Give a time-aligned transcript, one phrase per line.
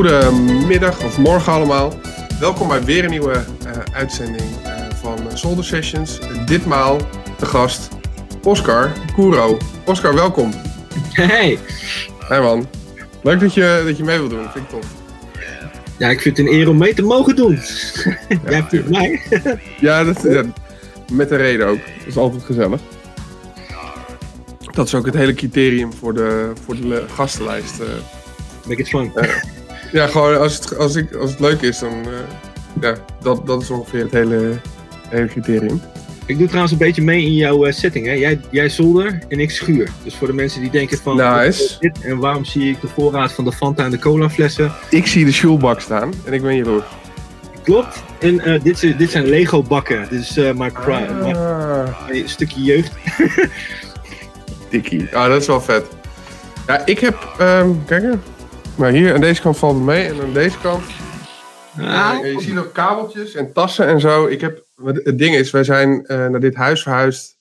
[0.00, 1.98] Goedemiddag of morgen allemaal.
[2.38, 6.18] Welkom bij weer een nieuwe uh, uitzending uh, van Solder Sessions.
[6.46, 7.00] ditmaal
[7.38, 7.88] de gast
[8.42, 9.56] Oscar Kouro.
[9.86, 10.52] Oscar, welkom.
[11.12, 11.58] Hey.
[12.18, 12.66] Hey man.
[13.22, 14.48] Leuk dat je, dat je mee wilt doen.
[14.50, 14.86] Vind ik tof.
[15.98, 17.58] Ja, ik vind het een eer om mee te mogen doen.
[18.28, 19.20] Ja, Jij hebt het mij.
[19.80, 20.44] ja, dat, ja,
[21.12, 21.78] met een reden ook.
[21.98, 22.80] Dat is altijd gezellig.
[24.72, 27.80] Dat is ook het hele criterium voor de, voor de gastenlijst.
[27.80, 27.86] Uh,
[28.66, 29.12] Make it fun.
[29.92, 31.92] Ja, gewoon als het, als ik, als het leuk is, dan.
[31.92, 32.12] Uh,
[32.80, 34.52] ja, dat, dat is ongeveer het hele,
[35.08, 35.82] hele criterium.
[36.26, 38.06] Ik doe trouwens een beetje mee in jouw uh, setting.
[38.06, 38.12] Hè?
[38.12, 39.88] Jij, jij zolder en ik schuur.
[40.04, 41.16] Dus voor de mensen die denken van...
[41.16, 41.76] Nice.
[41.80, 44.72] Dit, en waarom zie ik de voorraad van de Fanta en de cola flessen?
[44.90, 46.84] Ik zie de schoolbak staan en ik ben jaloers.
[47.62, 48.02] Klopt.
[48.20, 50.06] En uh, dit, dit zijn Lego bakken.
[50.10, 51.34] Dit is uh, mijn prime.
[51.34, 51.88] Ah.
[52.08, 52.92] Een stukje jeugd.
[54.70, 55.08] Dikkie.
[55.12, 55.86] Ah, dat is wel vet.
[56.66, 57.34] Ja, ik heb...
[57.40, 58.16] Um, kijk eens.
[58.80, 60.84] Maar hier aan deze kant valt het mee en aan deze kant.
[61.78, 62.24] Ja.
[62.24, 64.26] je ziet ook kabeltjes en tassen en zo.
[64.26, 67.38] Ik heb, het ding is, wij zijn uh, naar dit huis verhuisd.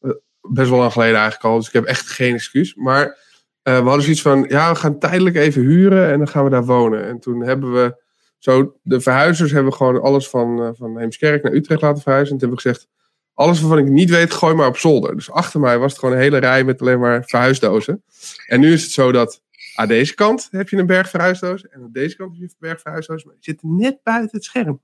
[0.00, 0.10] Uh,
[0.40, 1.56] best wel lang geleden eigenlijk al.
[1.56, 2.74] Dus ik heb echt geen excuus.
[2.74, 3.18] Maar
[3.62, 6.64] we hadden zoiets van: ja, we gaan tijdelijk even huren en dan gaan we daar
[6.64, 7.06] wonen.
[7.06, 8.02] En toen hebben we
[8.38, 12.32] zo, de verhuizers hebben gewoon alles van, van Heemskerk naar Utrecht laten verhuizen.
[12.32, 12.92] En toen hebben we gezegd:
[13.34, 15.14] alles waarvan ik niet weet, gooi maar op zolder.
[15.14, 18.02] Dus achter mij was het gewoon een hele rij met alleen maar verhuisdozen.
[18.46, 19.42] En nu is het zo dat
[19.80, 21.68] aan deze kant heb je een berg verhuisdoos.
[21.68, 23.24] En aan deze kant heb je een berg verhuisdoos.
[23.24, 24.80] Maar die zitten net buiten het scherm.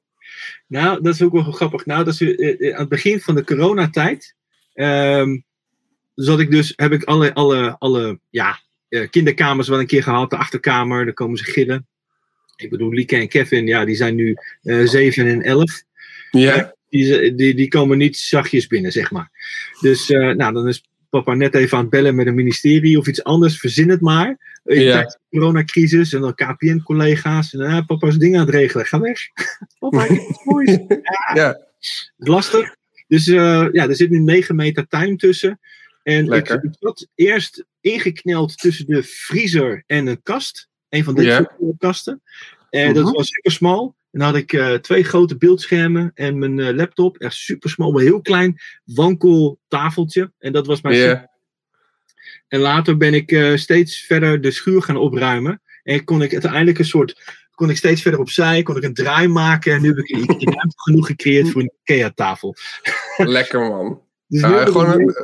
[0.66, 1.86] Nou, dat is ook wel grappig.
[1.86, 4.34] Nou, dat is, uh, aan het begin van de coronatijd.
[4.74, 5.44] Um,
[6.14, 10.30] zat ik dus, heb ik alle, alle, alle ja, uh, kinderkamers wel een keer gehad.
[10.30, 11.86] De achterkamer, daar komen ze gillen.
[12.56, 15.82] Ik bedoel, Lieke en Kevin, ja, die zijn nu uh, 7 en 11.
[16.30, 16.74] Ja.
[16.88, 19.30] Die, die, die komen niet zachtjes binnen, zeg maar.
[19.80, 20.84] Dus, nou, dan is
[21.16, 23.58] papa net even aan het bellen met een ministerie of iets anders.
[23.58, 24.60] Verzin het maar.
[24.64, 25.02] In ja.
[25.02, 27.54] de coronacrisis en dan KPN-collega's.
[27.54, 28.86] En uh, papa is dingen aan het regelen.
[28.86, 29.20] Ga weg.
[29.78, 30.06] papa,
[30.44, 30.78] moois.
[30.88, 31.34] Ja.
[31.34, 31.60] ja.
[32.16, 32.76] Lastig.
[33.08, 35.60] Dus uh, ja, er zit nu 9 meter tuin tussen.
[36.02, 40.68] En ik, ik had eerst ingekneld tussen de vriezer en een kast.
[40.88, 41.28] Een van deze
[41.58, 41.72] ja.
[41.78, 42.22] kasten.
[42.70, 43.04] En uh -huh.
[43.04, 43.94] dat was super smal.
[44.16, 47.16] En dan had ik uh, twee grote beeldschermen en mijn uh, laptop.
[47.16, 48.60] Echt super smal, maar heel klein.
[48.84, 50.32] Wankel tafeltje.
[50.38, 51.22] En dat was mijn yeah.
[52.48, 55.62] En later ben ik uh, steeds verder de schuur gaan opruimen.
[55.82, 57.22] En kon ik uiteindelijk een soort.
[57.50, 59.72] Kon ik steeds verder opzij, kon ik een draai maken.
[59.72, 60.10] En nu heb ik
[60.54, 62.54] ruimte genoeg gecreëerd voor een IKEA-tafel.
[63.16, 64.00] Lekker man.
[64.26, 65.14] dus ja, gewoon een,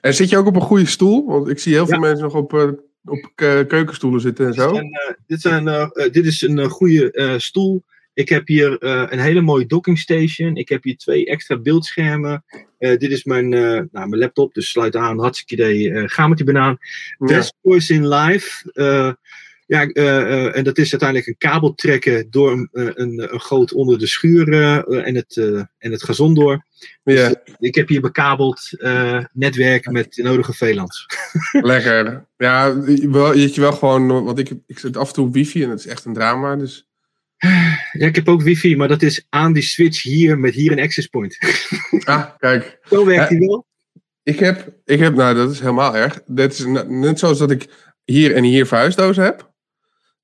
[0.00, 1.26] en zit je ook op een goede stoel?
[1.26, 2.00] Want ik zie heel veel ja.
[2.00, 2.52] mensen nog op
[3.04, 3.30] op
[3.68, 4.72] keukenstoelen zitten en zo?
[4.72, 7.84] Dit, zijn, uh, dit, zijn, dit is een uh, goede stoel.
[8.14, 8.76] Ik heb hier
[9.12, 10.56] een hele mooie docking station.
[10.56, 12.44] Ik heb hier twee extra beeldschermen.
[12.78, 15.18] dit is mijn, nou, mijn laptop, dus sluit aan.
[15.18, 16.08] Hartstikke idee.
[16.08, 16.78] ga met die banaan.
[17.18, 17.70] Best ja.
[17.70, 18.70] Voice in Live.
[19.66, 19.86] ja,
[20.52, 24.52] en dat is uiteindelijk een kabel trekken door een, een, een goot onder de schuur
[25.04, 25.36] en, het,
[25.78, 26.64] en het gazon door.
[27.02, 27.28] Ja.
[27.28, 31.06] Dus, ik heb hier bekabeld uh, netwerk met de nodige VLANs.
[31.52, 32.26] Lekker.
[32.36, 35.68] Ja, wel, je wel gewoon, want ik, ik zit af en toe op wifi en
[35.68, 36.56] dat is echt een drama.
[36.56, 36.88] Dus.
[37.92, 40.80] Ja, ik heb ook wifi, maar dat is aan die switch hier met hier een
[40.80, 41.38] access point.
[42.04, 42.78] Ah, kijk.
[42.82, 43.66] Zo werkt die wel.
[44.22, 46.20] Ik heb, ik heb, nou dat is helemaal erg.
[46.26, 47.68] Dat is net zoals dat ik
[48.04, 49.52] hier en hier verhuisdozen heb.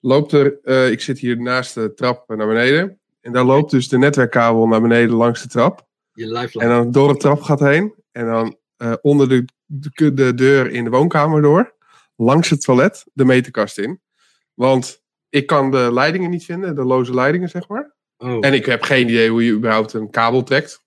[0.01, 2.99] Loopt er, uh, ik zit hier naast de trap naar beneden.
[3.21, 5.86] En daar loopt dus de netwerkkabel naar beneden langs de trap.
[6.17, 7.95] Je en dan door het trapgat heen.
[8.13, 11.75] En dan uh, onder de, de, de, deur in de woonkamer door.
[12.17, 14.01] Langs het toilet de meterkast in.
[14.55, 16.75] Want ik kan de leidingen niet vinden.
[16.75, 17.95] De loze leidingen, zeg maar.
[18.17, 18.39] Oh.
[18.41, 20.85] En ik heb geen idee hoe je überhaupt een kabel trekt.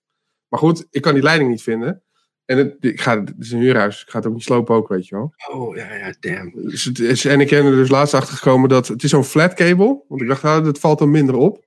[0.48, 2.02] Maar goed, ik kan die leiding niet vinden.
[2.44, 4.02] En het, ik ga, het is een huurhuis.
[4.02, 5.34] Ik ga het ook niet slopen ook, weet je wel.
[5.50, 6.52] Oh, ja, ja, damn.
[6.54, 8.88] Dus het is, en ik ben er dus laatst achter gekomen dat...
[8.88, 10.04] Het is zo'n flat cable.
[10.08, 11.64] Want ik dacht, nou, dat valt dan minder op.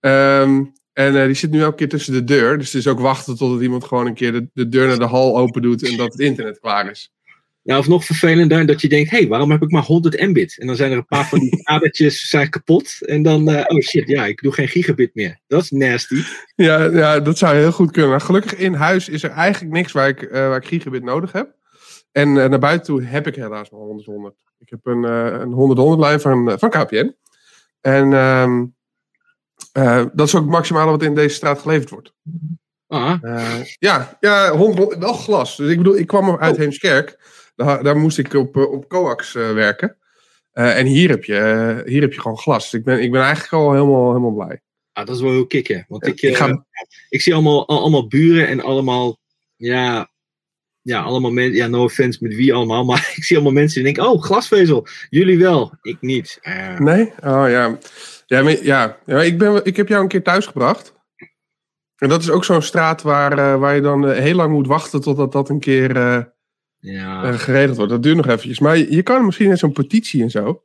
[0.00, 2.58] Um, en uh, die zit nu elke keer tussen de deur.
[2.58, 5.04] Dus het is ook wachten totdat iemand gewoon een keer de, de deur naar de
[5.04, 7.12] hal open doet en dat het internet klaar is.
[7.62, 10.58] Ja, of nog vervelender dat je denkt, hé, hey, waarom heb ik maar 100 mbit?
[10.58, 12.96] En dan zijn er een paar van die kabeltjes zijn kapot.
[13.00, 15.40] En dan, uh, oh shit, ja, ik doe geen gigabit meer.
[15.46, 16.22] Dat is nasty.
[16.54, 18.20] Ja, ja dat zou heel goed kunnen.
[18.20, 21.54] Gelukkig in huis is er eigenlijk niks waar ik, uh, waar ik gigabit nodig heb.
[22.12, 24.34] En uh, naar buiten toe heb ik helaas maar 100 100.
[24.58, 27.14] Ik heb een, een 100-100 lijn van, van KPN.
[27.80, 28.12] En...
[28.12, 28.73] Um,
[29.72, 32.12] uh, dat is ook het maximale wat in deze straat geleverd wordt.
[32.86, 33.18] Ah.
[33.22, 35.56] Uh, ja, ja 100, wel glas.
[35.56, 36.60] Dus ik bedoel, ik kwam uit oh.
[36.60, 37.18] Heemskerk.
[37.56, 39.96] Daar, daar, moest ik op, op coax werken.
[40.52, 42.70] en hier heb, je, hier heb je gewoon glas.
[42.70, 44.60] Dus ik ben, ik ben eigenlijk al helemaal, helemaal blij.
[44.94, 45.84] Ah, dat is wel heel kicken.
[45.88, 46.64] Want ik, ik, ga...
[47.08, 49.18] ik zie allemaal, allemaal buren en allemaal,
[49.56, 50.10] ja,
[50.82, 53.94] ja, allemaal mensen, ja, no offense met wie allemaal, maar ik zie allemaal mensen die
[53.94, 56.38] denken, oh, glasvezel, jullie wel, ik niet.
[56.42, 57.12] Uh, nee?
[57.20, 57.78] Oh ja.
[58.26, 58.98] Ja, maar, ja.
[59.06, 60.94] ja ik, ben, ik heb jou een keer thuis gebracht.
[61.96, 64.66] En dat is ook zo'n straat waar, uh, waar je dan uh, heel lang moet
[64.66, 66.22] wachten totdat dat een keer uh,
[66.78, 67.32] ja.
[67.32, 67.92] geregeld wordt.
[67.92, 68.58] Dat duurt nog eventjes.
[68.58, 70.62] Maar je, je kan misschien in zo'n petitie en zo.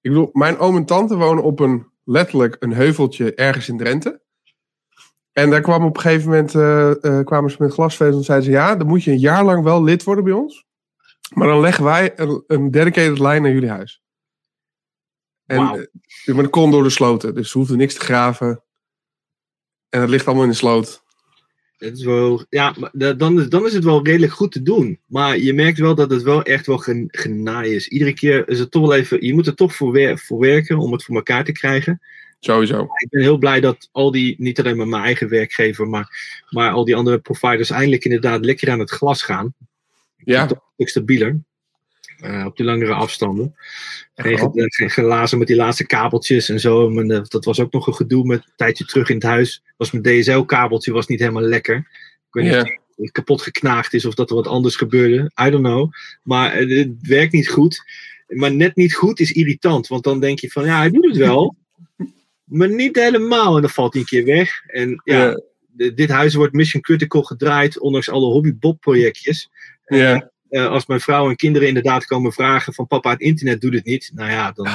[0.00, 4.20] Ik bedoel, mijn oom en tante wonen op een letterlijk een heuveltje ergens in Drenthe.
[5.32, 6.50] En daar kwam op een gegeven moment
[7.24, 9.82] kwamen ze met glasvezel en zeiden ze: Ja, dan moet je een jaar lang wel
[9.82, 10.66] lid worden bij ons.
[11.34, 14.01] Maar dan leggen wij een, een dedicated lijn naar jullie huis.
[15.52, 15.86] En wow.
[16.24, 18.62] maar dat kon door de sloten, dus ze hoefden niks te graven.
[19.88, 21.02] En het ligt allemaal in de sloot.
[21.76, 24.98] Het is wel, ja, dan, dan is het wel redelijk goed te doen.
[25.06, 27.88] Maar je merkt wel dat het wel echt wel gen, genaai is.
[27.88, 29.26] Iedere keer is het toch wel even.
[29.26, 32.00] Je moet er toch voor, wer, voor werken om het voor elkaar te krijgen.
[32.40, 32.82] Sowieso.
[32.82, 36.70] Ik ben heel blij dat al die, niet alleen maar mijn eigen werkgever, maar, maar
[36.70, 39.54] al die andere providers eindelijk inderdaad lekker aan het glas gaan.
[40.16, 40.42] Ja.
[40.42, 41.40] Een stuk stabieler.
[42.24, 43.54] Uh, op die langere afstanden.
[44.14, 46.90] Geen, geen glazen met die laatste kabeltjes en zo.
[46.90, 49.62] Maar, uh, dat was ook nog een gedoe met een tijdje terug in het huis.
[49.76, 51.76] Was mijn DSL-kabeltje was niet helemaal lekker.
[51.76, 55.30] Ik weet niet of het kapot geknaagd is of dat er wat anders gebeurde.
[55.46, 55.92] I don't know.
[56.22, 57.82] Maar uh, het werkt niet goed.
[58.26, 59.86] Maar net niet goed is irritant.
[59.88, 61.56] Want dan denk je van ja, hij doet het wel.
[62.44, 63.56] maar niet helemaal.
[63.56, 64.62] En dan valt hij een keer weg.
[64.66, 65.38] En ja, yeah.
[65.66, 67.78] de, dit huis wordt mission critical gedraaid.
[67.78, 69.50] Ondanks alle hobby-bob-projectjes.
[69.86, 73.74] Yeah uh, als mijn vrouw en kinderen inderdaad komen vragen van papa, het internet doet
[73.74, 74.10] het niet.
[74.14, 74.68] Nou ja, dan...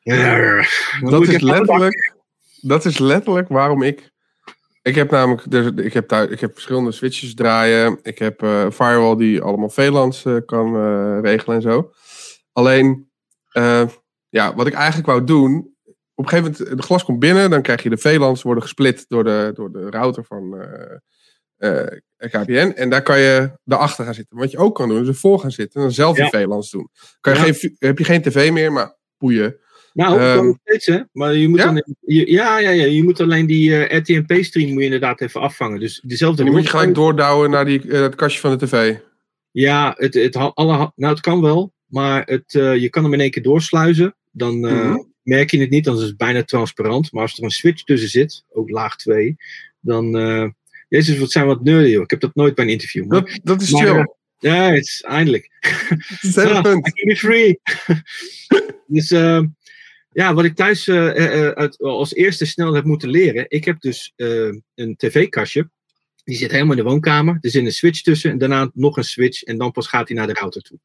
[0.00, 0.66] Ja,
[1.00, 2.14] dat, is letterlijk,
[2.60, 4.12] dat is letterlijk waarom ik...
[4.82, 7.98] Ik heb namelijk dus, ik heb thuis, ik heb verschillende switches draaien.
[8.02, 11.92] Ik heb uh, een firewall die allemaal VLANs uh, kan uh, regelen en zo.
[12.52, 13.10] Alleen,
[14.28, 15.72] ja, wat ik eigenlijk wou doen...
[16.16, 19.04] Op een gegeven moment, de glas komt binnen, dan krijg je de VLANs worden gesplit
[19.08, 20.54] door de, door de router van
[21.58, 21.86] uh,
[22.28, 22.72] KPN.
[22.76, 24.36] En daar kan je daarachter gaan zitten.
[24.36, 26.88] Wat je ook kan doen, is ervoor gaan zitten en dan zelf je VLANs doen.
[27.20, 29.56] Kan je geen, heb je geen tv meer, maar boeien.
[29.94, 31.00] Nou, um, kan nog steeds, hè?
[31.12, 31.64] Maar je moet ja?
[31.64, 31.84] dan.
[32.00, 35.80] Je, ja, ja, ja, je moet alleen die uh, RTMP-stream moet je inderdaad even afvangen.
[35.80, 36.42] Dus dezelfde.
[36.42, 38.96] Die moet je gelijk doordouwen naar die, uh, het kastje van de tv.
[39.50, 43.20] Ja, het, het, alle, nou, het kan wel, maar het, uh, je kan hem in
[43.20, 44.16] één keer doorsluizen.
[44.30, 45.12] Dan mm -hmm.
[45.22, 47.12] merk je het niet, dan is het bijna transparant.
[47.12, 49.36] Maar als er een switch tussen zit, ook laag 2,
[49.80, 50.14] dan
[50.94, 52.02] Jezus, wat zijn wat nerdy, joh.
[52.02, 53.06] Ik heb dat nooit bij een interview.
[53.06, 54.14] Maar, dat, dat is maar, chill.
[54.38, 55.48] Ja, het is eindelijk.
[55.60, 57.18] Het is het hele punt.
[57.18, 57.60] Free.
[58.86, 59.42] dus uh,
[60.12, 63.44] ja, wat ik thuis uh, uh, uit, als eerste snel heb moeten leren.
[63.48, 65.70] Ik heb dus een tv-kastje.
[66.24, 67.38] Die zit helemaal in de woonkamer.
[67.40, 68.30] Er zit een switch tussen.
[68.30, 69.42] En daarna nog een switch.
[69.42, 70.78] En dan pas gaat hij naar de router toe.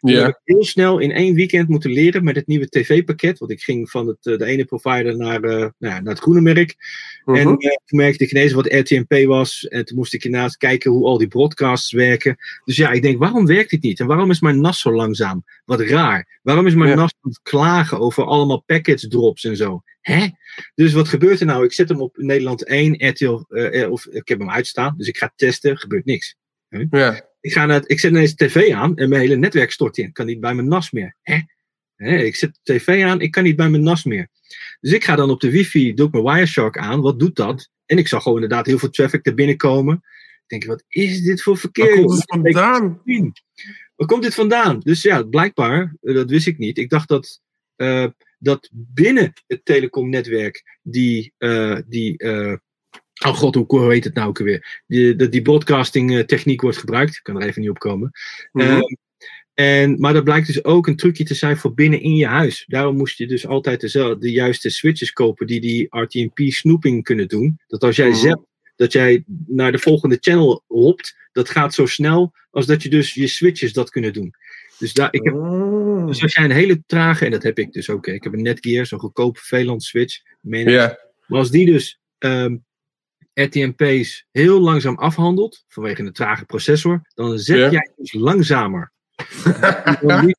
[0.00, 0.20] Ja.
[0.20, 3.38] heb ik heel snel in één weekend moeten leren met het nieuwe tv-pakket.
[3.38, 6.76] Want ik ging van het, de ene provider naar, nou, naar het groene merk.
[7.26, 7.42] Uh -huh.
[7.42, 9.68] En uh, toen merkte ik ineens wat RTMP was.
[9.68, 12.36] En toen moest ik inderdaad kijken hoe al die broadcasts werken.
[12.64, 14.00] Dus ja, ik denk, waarom werkt dit niet?
[14.00, 15.44] En waarom is mijn NAS zo langzaam?
[15.64, 16.38] Wat raar.
[16.42, 16.96] Waarom is mijn ja.
[16.96, 19.82] NAS aan het klagen over allemaal package drops en zo?
[20.00, 20.26] Hè?
[20.74, 21.64] Dus wat gebeurt er nou?
[21.64, 25.16] Ik zet hem op Nederland 1, RTL, uh, of ik heb hem uitstaan, dus ik
[25.16, 26.36] ga testen, gebeurt niks.
[26.68, 26.86] Huh?
[26.90, 27.28] Ja.
[27.40, 30.06] Ik, ga naar, ik zet ineens tv aan en mijn hele netwerk stort in.
[30.06, 31.16] Ik kan niet bij mijn NAS meer.
[31.22, 31.38] Hè?
[31.96, 32.16] Hè?
[32.16, 34.28] Ik zet de tv aan, ik kan niet bij mijn NAS meer.
[34.84, 37.70] Dus ik ga dan op de wifi, doe ik mijn Wireshark aan, wat doet dat?
[37.86, 39.94] En ik zag gewoon inderdaad heel veel traffic er binnenkomen.
[39.94, 41.84] Ik denk, wat is dit voor verkeer?
[41.84, 43.02] Waar komt dit vandaan?
[43.96, 44.80] Waar komt dit vandaan?
[44.80, 46.78] Dus ja, blijkbaar, dat wist ik niet.
[46.78, 47.40] Ik dacht dat...
[47.76, 48.06] Uh,
[48.38, 52.56] dat binnen het telecomnetwerk die, uh, die uh,
[53.26, 54.82] oh god, hoe heet het nou ook weer?
[54.86, 57.16] Die, die, die broadcasting techniek wordt gebruikt.
[57.16, 58.10] Ik kan er even niet op komen.
[58.52, 58.72] Mm Mhm.
[58.72, 58.96] -hmm.
[59.54, 62.64] En, maar dat blijkt dus ook een trucje te zijn voor binnen in je huis.
[62.66, 67.28] Daarom moest je dus altijd de, de juiste switches kopen die die RTMP snoeping kunnen
[67.28, 67.60] doen.
[67.66, 68.16] Dat als jij Mhm.
[68.18, 68.38] zet
[68.76, 73.14] dat jij naar de volgende channel hopt, dat gaat zo snel als dat je dus
[73.14, 74.34] je switches dat kunnen doen.
[74.78, 76.06] Dus, daar, ik heb, Oh.
[76.06, 78.42] dus als jij een hele trage, en dat heb ik dus ook, ik heb een
[78.42, 80.20] Netgear, zo'n goedkope VLAN switch.
[80.40, 80.98] Ja.
[81.26, 82.56] Maar als die dus ehm
[83.34, 88.92] RTMP's heel langzaam afhandelt, vanwege een trage processor, dan zet jij dus langzamer.
[90.24, 90.36] Die,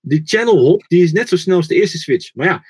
[0.00, 2.34] die channel hop, die is net zo snel als de eerste switch.
[2.34, 2.64] Maar ja,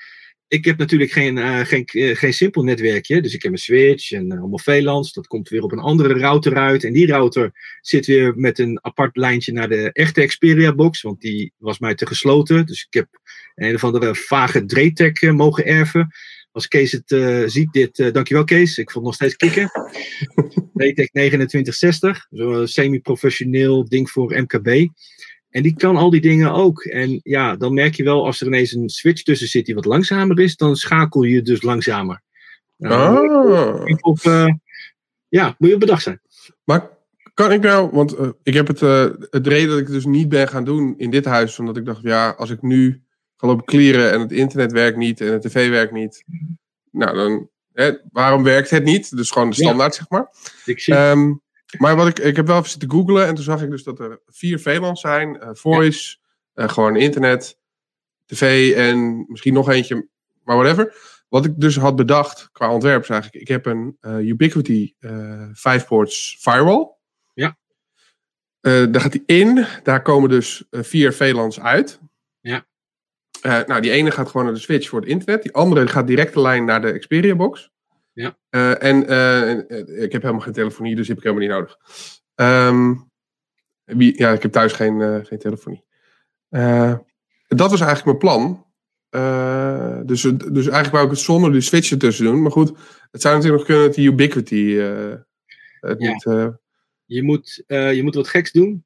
[0.49, 3.21] ik heb natuurlijk geen, uh, geen, uh, geen simpel netwerkje.
[3.21, 5.13] Dus ik heb een switch en uh, allemaal VLANs.
[5.13, 6.83] Dat komt weer op een andere router uit.
[6.83, 7.51] En die router
[7.81, 11.01] zit weer met een apart lijntje naar de echte Xperia box.
[11.01, 12.65] Want die was mij te gesloten.
[12.65, 13.07] Dus ik heb
[13.55, 16.07] een of andere vage Dretek uh, mogen erven.
[16.51, 18.77] Als Kees het uh, ziet, dit, uh, dankjewel Kees.
[18.77, 19.71] Ik vond nog steeds kicken.
[20.73, 22.27] Dretek 2960.
[22.29, 24.87] Zo'n semi-professioneel ding voor MKB.
[25.49, 26.83] En die kan al die dingen ook.
[26.83, 29.85] En ja, dan merk je wel als er ineens een switch tussen zit die wat
[29.85, 32.21] langzamer is, dan schakel je dus langzamer.
[32.77, 33.83] Oh.
[34.01, 34.53] Op, uh,
[35.27, 36.21] ja, moet je op bedacht zijn.
[36.63, 36.89] Maar
[37.33, 40.05] kan ik nou, want uh, ik heb het, uh, het reden dat ik het dus
[40.05, 43.01] niet ben gaan doen in dit huis, omdat ik dacht, ja, als ik nu
[43.37, 46.23] ga lopen clearen en het internet werkt niet en de tv werkt niet,
[46.91, 49.17] nou dan, hè, waarom werkt het niet?
[49.17, 49.99] Dus gewoon de standaard, ja.
[49.99, 50.29] zeg maar.
[50.65, 50.95] Ik zie.
[50.95, 51.41] Um,
[51.77, 53.99] maar wat ik, ik heb wel even zitten googlen en toen zag ik dus dat
[53.99, 55.35] er vier VLANs zijn.
[55.35, 56.17] Uh, voice,
[56.53, 56.63] ja.
[56.63, 57.57] uh, gewoon internet,
[58.25, 60.07] tv en misschien nog eentje,
[60.43, 60.95] maar whatever.
[61.27, 64.95] Wat ik dus had bedacht qua ontwerp is eigenlijk, ik heb een uh, Ubiquiti
[65.53, 66.91] 5 ports firewall.
[67.33, 67.57] Ja.
[68.61, 71.99] daar gaat die in, daar komen dus vier VLANs uit.
[72.41, 72.65] Ja.
[73.41, 75.43] nou, die ene gaat gewoon naar de switch voor het internet.
[75.43, 77.71] Die andere gaat direct de lijn naar de Xperia box.
[78.19, 78.37] Ja.
[78.49, 81.77] Uh, en uh, ik heb helemaal geen telefonie, dus die heb ik helemaal niet nodig.
[82.35, 83.09] Um,
[84.17, 85.83] ja, ik heb thuis geen, uh, geen telefonie.
[87.47, 88.65] dat was eigenlijk mijn plan.
[90.05, 92.41] dus, dus eigenlijk wou ik het zonder die switch ertussen doen.
[92.41, 92.77] Maar goed,
[93.11, 94.75] het zou natuurlijk nog kunnen dat die Ubiquity
[95.79, 96.11] het ja.
[96.11, 96.23] niet...
[97.05, 98.85] Je, moet, je moet wat geks doen.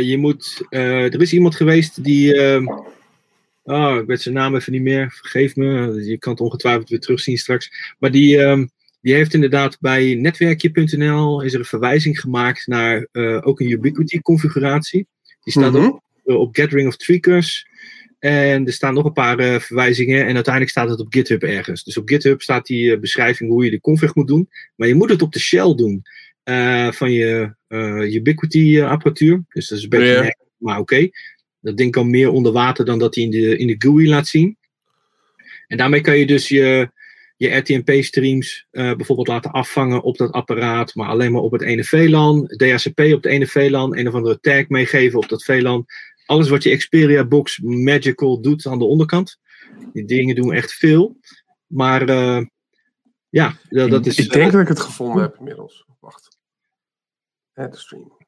[0.00, 2.34] je moet, er is iemand geweest die...
[3.64, 5.12] ehm, Oh, ik weet zijn naam even niet meer.
[5.12, 6.00] Vergeef me.
[6.04, 7.94] Je kan het ongetwijfeld weer terugzien straks.
[7.98, 13.38] Maar die, um, die heeft inderdaad bij netwerkje.nl is er een verwijzing gemaakt naar uh,
[13.46, 15.06] ook een Ubiquity configuratie.
[15.40, 15.84] Die staat Mhm.
[15.86, 17.66] op, uh, op Gathering of Tweakers.
[18.18, 20.26] En er staan nog een paar uh, verwijzingen.
[20.26, 21.84] En uiteindelijk staat het op GitHub ergens.
[21.84, 24.48] Dus op GitHub staat die beschrijving hoe je de config moet doen.
[24.76, 26.02] Maar je moet het op de shell doen
[26.90, 27.54] van je
[28.14, 29.42] Ubiquity apparatuur.
[29.48, 30.94] Dus dat is een beetje maar oké.
[30.94, 31.12] Okay.
[31.60, 34.26] Dat ding kan meer onder water dan dat hij in de, in de GUI laat
[34.26, 34.58] zien.
[35.66, 36.90] En daarmee kan je dus je,
[37.36, 41.84] je RTMP-streams uh, bijvoorbeeld laten afvangen op dat apparaat, maar alleen maar op het ene
[41.84, 42.46] VLAN.
[42.46, 45.86] DHCP op het ene VLAN, een of andere tag meegeven op dat VLAN.
[46.26, 49.38] Alles wat je Xperia Box Magical doet aan de onderkant.
[49.92, 51.16] Die dingen doen echt veel.
[51.66, 52.40] Maar uh,
[53.28, 54.18] ja, dat, dat is...
[54.18, 55.86] Ik denk uh, dat ik het gevonden heb inmiddels.
[56.00, 56.38] Wacht.
[57.54, 58.18] Add stream.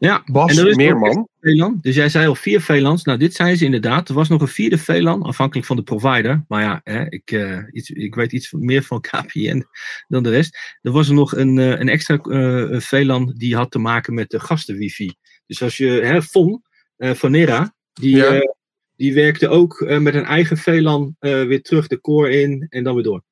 [0.00, 1.28] Ja, Bas en er is Meerman.
[1.40, 1.78] VLAN.
[1.80, 3.04] Dus jij zei al vier VLANs.
[3.04, 4.08] Nou, dit zijn ze inderdaad.
[4.08, 6.44] Er was nog een vierde VLAN, afhankelijk van de provider.
[6.48, 9.64] Maar ja, hè, ik, uh, iets, ik weet iets meer van KPN
[10.08, 10.58] dan de rest.
[10.82, 14.30] Er was er nog een, uh, een extra uh, VLAN die had te maken met
[14.30, 15.14] de gasten-wifi.
[15.46, 16.62] Dus als je, hè, Von,
[16.96, 18.54] van Nera, die, Ja.
[18.96, 23.04] die werkte ook met een eigen VLAN weer terug de core in en dan weer
[23.04, 23.22] door.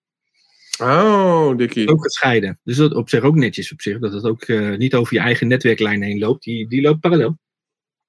[0.78, 1.88] Oh, Dikkie.
[1.88, 2.58] Ook gescheiden.
[2.64, 3.98] Dus dat op zich ook netjes op zich.
[3.98, 6.44] Dat het ook uh, niet over je eigen netwerklijn heen loopt.
[6.44, 7.38] Die, die loopt parallel.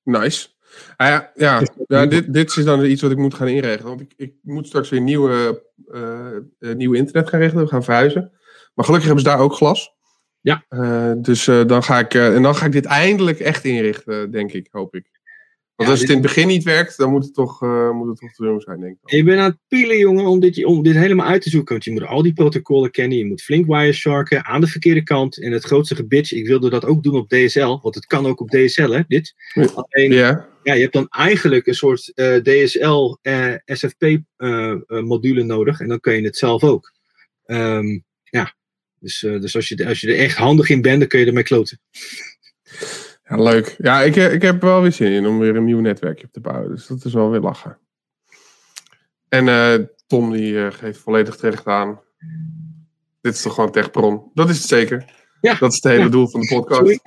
[0.03, 0.47] Nice.
[0.95, 3.87] Ah, ja, ja, ja dit, dit is dan iets wat ik moet gaan inregelen.
[3.87, 7.63] Want ik, ik moet straks weer nieuwe, uh, nieuwe internet gaan regelen.
[7.63, 8.31] We gaan verhuizen.
[8.73, 9.97] Maar gelukkig hebben ze daar ook glas.
[10.41, 10.65] Ja.
[10.69, 14.67] Uh, dus dan ga ik, en dan ga ik dit eindelijk echt inrichten, denk ik,
[14.71, 15.18] hoop ik.
[15.79, 18.07] Want Ja, als het in het begin niet werkt, dan moet het toch, uh, moet
[18.07, 19.11] het toch te doen zijn, denk ik.
[19.11, 21.71] Je bent aan het pielen, jongen, om dit, om dit helemaal uit te zoeken.
[21.71, 23.17] Want je moet al die protocollen kennen.
[23.17, 25.41] Je moet flink wiresharken aan de verkeerde kant.
[25.41, 27.79] En het grootste gebitch, ik wilde dat ook doen op DSL.
[27.81, 29.33] Want het kan ook op DSL, hè, dit.
[29.75, 30.49] Alleen, Ja.
[30.63, 34.03] ja, je hebt dan eigenlijk een soort uh, DSL uh, SFP
[34.37, 35.79] uh, module nodig.
[35.79, 36.93] En dan kun je het zelf ook.
[37.45, 38.55] Um, ja,
[38.99, 41.43] dus, dus als, je, als je er echt handig in bent, dan kun je ermee
[41.43, 41.79] kloten.
[43.29, 43.75] Ja, leuk.
[43.77, 46.69] Ja, ik, ik heb wel weer zin in om weer een nieuw netwerkje te bouwen.
[46.69, 47.77] Dus dat is wel weer lachen.
[49.29, 51.99] En uh, Tom die uh, geeft volledig terecht aan.
[53.21, 54.31] Dit is toch gewoon techbron.
[54.33, 55.05] Dat is het zeker.
[55.41, 55.55] Ja.
[55.59, 56.09] Dat is het hele Ja.
[56.09, 56.99] doel van de podcast.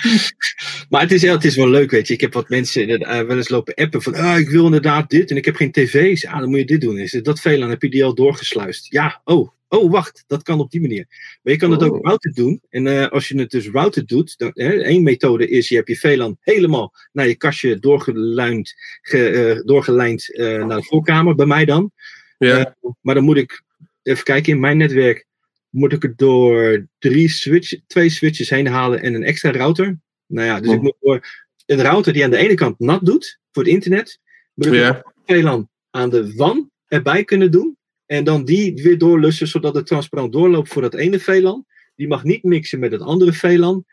[0.90, 2.14] maar het is, het is wel leuk, weet je.
[2.14, 5.30] Ik heb wat mensen uh, wel eens lopen appen van, ah, ik wil inderdaad dit
[5.30, 6.26] en ik heb geen tv's.
[6.26, 6.98] Ah, dan moet je dit doen.
[6.98, 8.92] Is dat veel, dan heb je die al doorgesluist.
[8.92, 11.06] Ja, oh, oh, wacht, dat kan op die manier.
[11.42, 11.88] Maar je kan het Oh.
[11.88, 12.60] ook routed doen.
[12.70, 15.88] En uh, als je het dus routed doet, dan, hè, één methode is, je hebt
[15.88, 21.64] je VLAN helemaal naar je kastje doorgelijnd, ge, uh, doorgelijnd naar de voorkamer, bij mij
[21.64, 21.92] dan.
[22.38, 22.76] Ja.
[23.00, 23.62] maar dan moet ik,
[24.02, 25.26] even kijken, in mijn netwerk
[25.68, 29.98] moet ik het door drie switch, twee switches heen halen en een extra router.
[30.26, 30.74] Nou ja, dus Oh.
[30.74, 31.26] ik moet door
[31.66, 34.20] een router die aan de ene kant nat doet voor het internet,
[34.54, 35.04] moet ik Ja.
[35.26, 37.76] VLAN aan de WAN erbij kunnen doen.
[38.08, 41.66] En dan die weer doorlussen, zodat het transparant doorloopt voor dat ene VLAN.
[41.96, 43.84] Die mag niet mixen met het andere VLAN.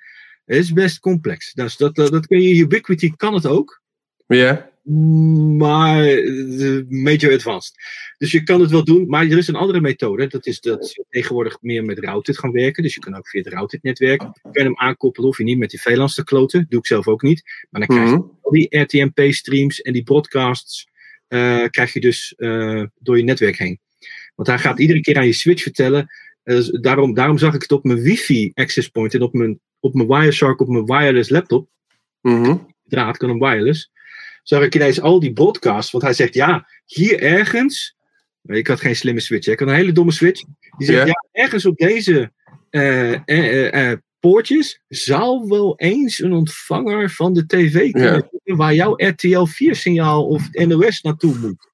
[0.45, 1.53] Het is best complex.
[1.53, 3.81] Dus dat, dat, dat kun je, Ubiquity kan het ook.
[4.27, 4.69] Ja.
[5.57, 7.73] Maar uh, major advanced.
[8.17, 10.27] Dus je kan het wel doen, maar er is een andere methode.
[10.27, 12.83] Dat is dat je tegenwoordig meer met routed gaan werken.
[12.83, 14.19] Dus je kan ook via het routed netwerk.
[14.19, 16.65] Kun je hem aankoppelen, hoef je niet met die VLANs te kloten.
[16.69, 17.43] Doe ik zelf ook niet.
[17.69, 18.27] Maar dan krijg je Mhm.
[18.41, 20.87] al die RTMP streams en die broadcasts.
[21.29, 23.79] Uh, krijg je dus uh, door je netwerk heen.
[24.35, 26.07] Want hij gaat iedere keer aan je switch vertellen.
[26.43, 29.93] Uh, daarom, daarom zag ik het op mijn wifi access point en op mijn, op
[29.93, 31.69] mijn Wireshark, op mijn wireless laptop.
[32.21, 32.57] Mhm.
[32.83, 33.93] Draad kan een wireless
[34.47, 35.91] zag ik ineens al die broadcasts.
[35.91, 37.95] Want hij zegt, ja, hier ergens.
[38.43, 39.51] Ik had geen slimme switch, hè.
[39.51, 40.43] ik had een hele domme switch.
[40.77, 41.05] Die zegt, Ja.
[41.05, 42.31] ja, ergens op deze
[42.71, 48.93] uh, uh, uh, poortjes zou wel eens een ontvanger van de tv kunnen waar jouw
[48.97, 51.73] RTL 4 signaal of NOS naartoe moet.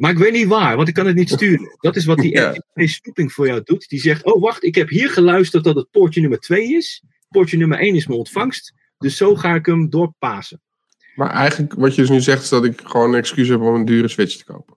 [0.00, 1.76] Maar ik weet niet waar, want ik kan het niet sturen.
[1.80, 2.50] Dat is wat die Ja.
[2.74, 3.88] RTL spooping voor jou doet.
[3.88, 7.02] Die zegt, oh wacht, ik heb hier geluisterd dat het poortje nummer 2 is.
[7.28, 8.72] Poortje nummer 1 is mijn ontvangst.
[8.98, 10.60] Dus zo ga ik hem doorpassen.
[11.14, 13.74] Maar eigenlijk, wat je dus nu zegt, is dat ik gewoon een excuus heb om
[13.74, 14.76] een dure Switch te kopen.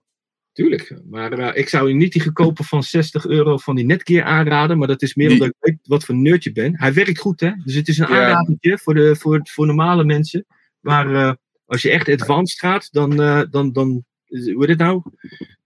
[0.52, 4.24] Tuurlijk, maar eh, ik zou je niet die goedkope van 60 euro van die Netgear
[4.24, 4.78] aanraden.
[4.78, 6.78] Maar dat is meer Die- omdat ik weet wat voor nerd je bent.
[6.78, 7.50] Hij werkt goed, hè?
[7.64, 8.24] Dus het is een Ja.
[8.24, 10.46] aanradertje voor, de, voor, voor normale mensen.
[10.80, 11.32] Maar eh,
[11.66, 14.04] als je echt advanced gaat, dan, eh, dan, dan
[14.42, 15.02] hoe heet het nou?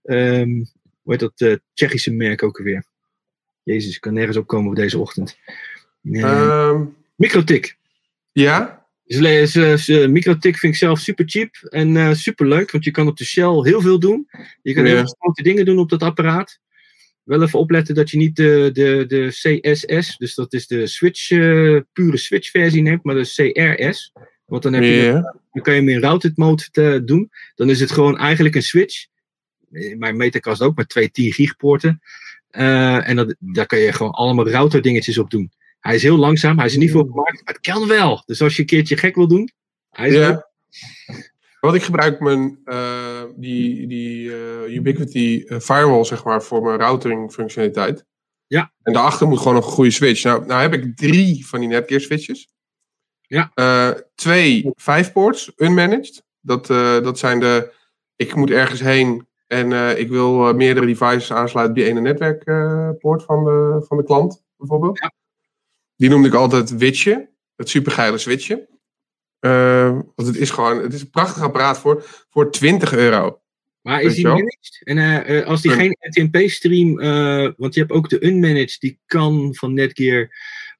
[0.03, 0.63] Ehm
[1.09, 2.85] hoe heet dat eh, Tsjechische merk ook alweer?
[3.63, 5.37] Jezus, ik kan nergens opkomen op deze ochtend.
[6.11, 6.85] Ehm,
[7.15, 7.77] Microtik.
[8.31, 8.87] ja?
[9.05, 13.17] Dus, Microtik vind ik zelf super cheap en eh, super leuk, want je kan op
[13.17, 14.29] de Shell heel veel doen.
[14.61, 16.59] Je kan heel veel grote dingen doen op dat apparaat.
[17.23, 21.31] Wel even opletten dat je niet de, de, de CSS, dus dat is de Switch,
[21.31, 24.11] eh, pure Switch versie neemt, maar de CRS.
[24.49, 25.35] Want dan, heb je, Ja.
[25.51, 27.29] dan kan je hem in routed mode te- doen.
[27.55, 29.05] Dan is het gewoon eigenlijk een Switch.
[29.71, 32.01] Eh, Mijn Metacast ook met twee 10 gig poorten.
[32.49, 35.51] Eh, en dat, daar kan je gewoon allemaal router dingetjes op doen.
[35.79, 38.23] Hij is heel langzaam, hij is niet voor gemaakt, maar het kan wel.
[38.25, 39.49] Dus als je een keertje gek wil doen,
[39.89, 40.47] hij is goed.
[41.59, 46.77] Want ik gebruik mijn, eh, die, die eh, Ubiquity eh, firewall, zeg maar, voor mijn
[46.79, 48.05] routing functionaliteit.
[48.47, 48.71] Ja.
[48.83, 50.23] En daarachter moet gewoon een goede switch.
[50.23, 52.49] Nou, nou heb ik drie van die Netgear switches.
[53.29, 53.51] Ja.
[53.53, 56.23] Eh, twee vijfports, unmanaged.
[56.39, 57.73] Dat, eh, dat zijn de,
[58.15, 63.23] ik moet ergens heen en eh, ik wil meerdere devices aansluiten op die ene netwerkpoort
[63.23, 64.99] van, de, van de klant, bijvoorbeeld.
[64.99, 65.11] Ja.
[65.95, 68.67] Die noemde ik altijd Witje, het supergeile switchje.
[69.39, 73.41] Eh, want het is gewoon, het is een prachtig apparaat voor, voor 20 euro.
[73.81, 74.81] Maar is die managed?
[74.83, 76.95] En als die Een- geen RTMP-stream,
[77.57, 80.29] want je hebt ook de unmanaged, die kan van Netgear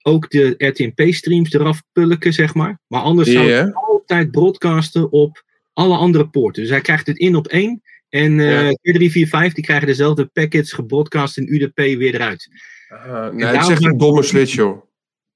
[0.10, 2.80] ook de RTMP-streams eraf pulken, zeg maar.
[2.88, 5.44] Maar anders zou het altijd broadcasten op
[5.74, 6.62] alle andere poorten.
[6.62, 7.82] Dus hij krijgt het in op één.
[8.10, 8.72] En Ja.
[8.82, 12.50] 2, 3, 4, 5, die krijgen dezelfde packets gebroadcast in UDP weer eruit.
[12.90, 14.82] Uh, nee, het is echt een domme switch, joh.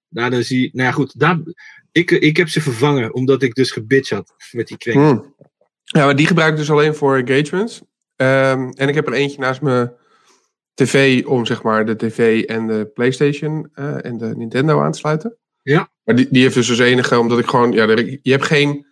[0.09, 1.39] Nou, dan zie je, nou ja, goed, daar,
[1.91, 4.97] ik, ik heb ze vervangen, omdat ik dus gebitcht had met die kring.
[4.97, 5.36] Hmm.
[5.83, 7.81] Ja, maar die gebruik ik dus alleen voor engagements.
[8.15, 9.93] Ehm, en ik heb er eentje naast mijn
[10.73, 14.97] tv om zeg maar de tv en de PlayStation eh, en de Nintendo aan te
[14.97, 15.38] sluiten.
[15.62, 15.91] Ja.
[16.03, 17.86] Maar die, die heeft dus als enige, omdat ik gewoon, ja,
[18.21, 18.86] je hebt geen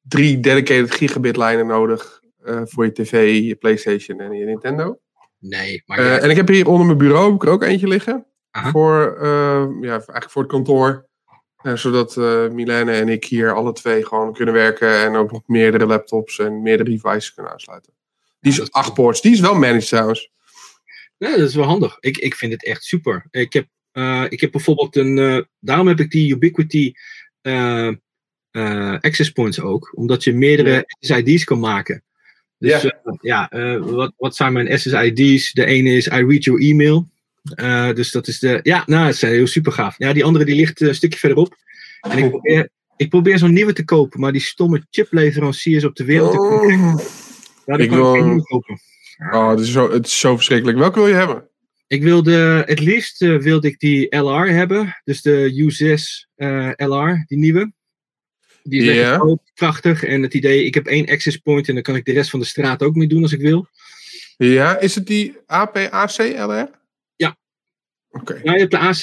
[0.00, 4.98] drie dedicated gigabit lijnen nodig eh, voor je tv, je PlayStation en je Nintendo.
[5.38, 7.62] Nee, maar Eh, ja, en ik heb hier onder mijn bureau heb ik er ook
[7.62, 8.26] eentje liggen.
[8.50, 8.70] Aha.
[8.70, 9.18] Voor,
[9.80, 11.04] ja, eigenlijk voor het kantoor.
[11.74, 12.16] Zodat
[12.52, 14.98] Milene en ik hier alle twee gewoon kunnen werken.
[14.98, 17.92] En ook nog meerdere laptops en meerdere devices kunnen aansluiten.
[18.40, 19.20] Die is is acht ports.
[19.20, 20.30] Die is wel managed trouwens.
[21.18, 21.96] Ja, dat is wel handig.
[22.00, 23.26] Ik, ik vind het echt super.
[23.30, 25.18] Ik heb, eh, ik heb bijvoorbeeld een.
[25.18, 26.92] eh, daarom heb ik die Ubiquity
[27.40, 27.88] eh,
[29.00, 29.92] access points ook.
[29.94, 32.02] Omdat je meerdere SSID's kan maken.
[32.58, 33.00] Dus Ja.
[33.20, 35.52] ja, wat, wat zijn mijn SSID's?
[35.52, 37.08] De ene is I read your email.
[37.94, 38.60] Dus dat is de.
[38.62, 39.94] Ja, nou, het zijn heel super gaaf.
[39.98, 41.56] Ja, die andere die ligt een stukje verderop.
[42.00, 46.04] En ik probeer, ik probeer zo'n nieuwe te kopen, maar die stomme chipleveranciers op de
[46.04, 46.38] wereld.
[46.38, 46.68] Oh,
[47.66, 48.78] Ja, die ik kan wil- ik kopen.
[49.18, 50.78] Oh, het, is zo, het is zo verschrikkelijk.
[50.78, 51.48] Welke wil je hebben?
[51.86, 55.00] Ik wilde, het liefst eh, wilde ik die LR hebben.
[55.04, 57.72] Dus de U6 eh, LR, die nieuwe.
[58.62, 59.14] Die is Ja.
[59.14, 60.04] groot, krachtig.
[60.04, 62.40] En het idee, ik heb één access point en dan kan ik de rest van
[62.40, 63.66] de straat ook mee doen als ik wil.
[64.36, 66.70] Ja, is het die APAC LR?
[67.16, 67.36] Ja.
[68.10, 68.40] Oké.
[68.44, 69.02] Nou, je hebt de AC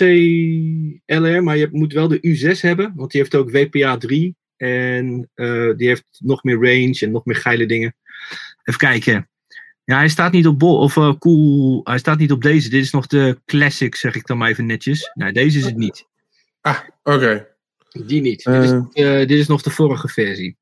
[1.06, 2.94] LR, maar je moet wel de U6 hebben.
[2.96, 4.36] Want die heeft ook WPA 3.
[4.58, 7.96] En eh, die heeft nog meer range en nog meer geile dingen.
[8.64, 9.30] Even kijken.
[9.86, 11.82] Ja, hij staat niet op bol of eh, cool.
[11.84, 12.70] Hij staat niet op deze.
[12.70, 15.12] Dit is nog de classic, zeg ik dan maar even netjes.
[15.14, 16.08] Nee, deze is het niet.
[16.62, 17.48] Ah, oké.
[18.06, 18.44] Die niet.
[18.44, 19.18] Dit, is, Eh.
[19.18, 20.58] dit is nog de vorige versie.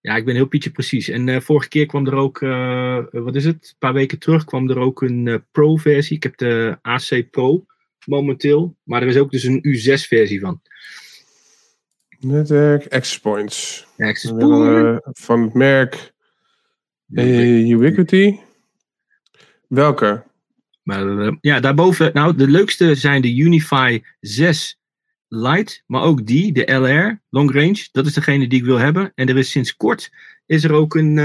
[0.00, 1.08] Ja, ik ben heel pietje precies.
[1.08, 3.68] En eh, vorige keer kwam er ook, eh, wat is het?
[3.70, 6.16] Een paar weken terug kwam er ook een eh, Pro-versie.
[6.16, 7.64] Ik heb de AC Pro
[8.04, 8.76] momenteel.
[8.82, 10.60] Maar er is ook dus een U6-versie van.
[12.26, 13.86] Netwerk, access points.
[13.96, 16.12] Eh, van het merk
[17.14, 18.38] eh, Ubiquity.
[19.68, 20.24] Welke?
[20.82, 24.80] Maar, eh, ja, daarboven, nou, de leukste zijn de Unify 6
[25.28, 29.12] Lite, maar ook die, de LR, Long Range, dat is degene die ik wil hebben.
[29.14, 30.10] En er is sinds kort,
[30.46, 31.16] is er ook een,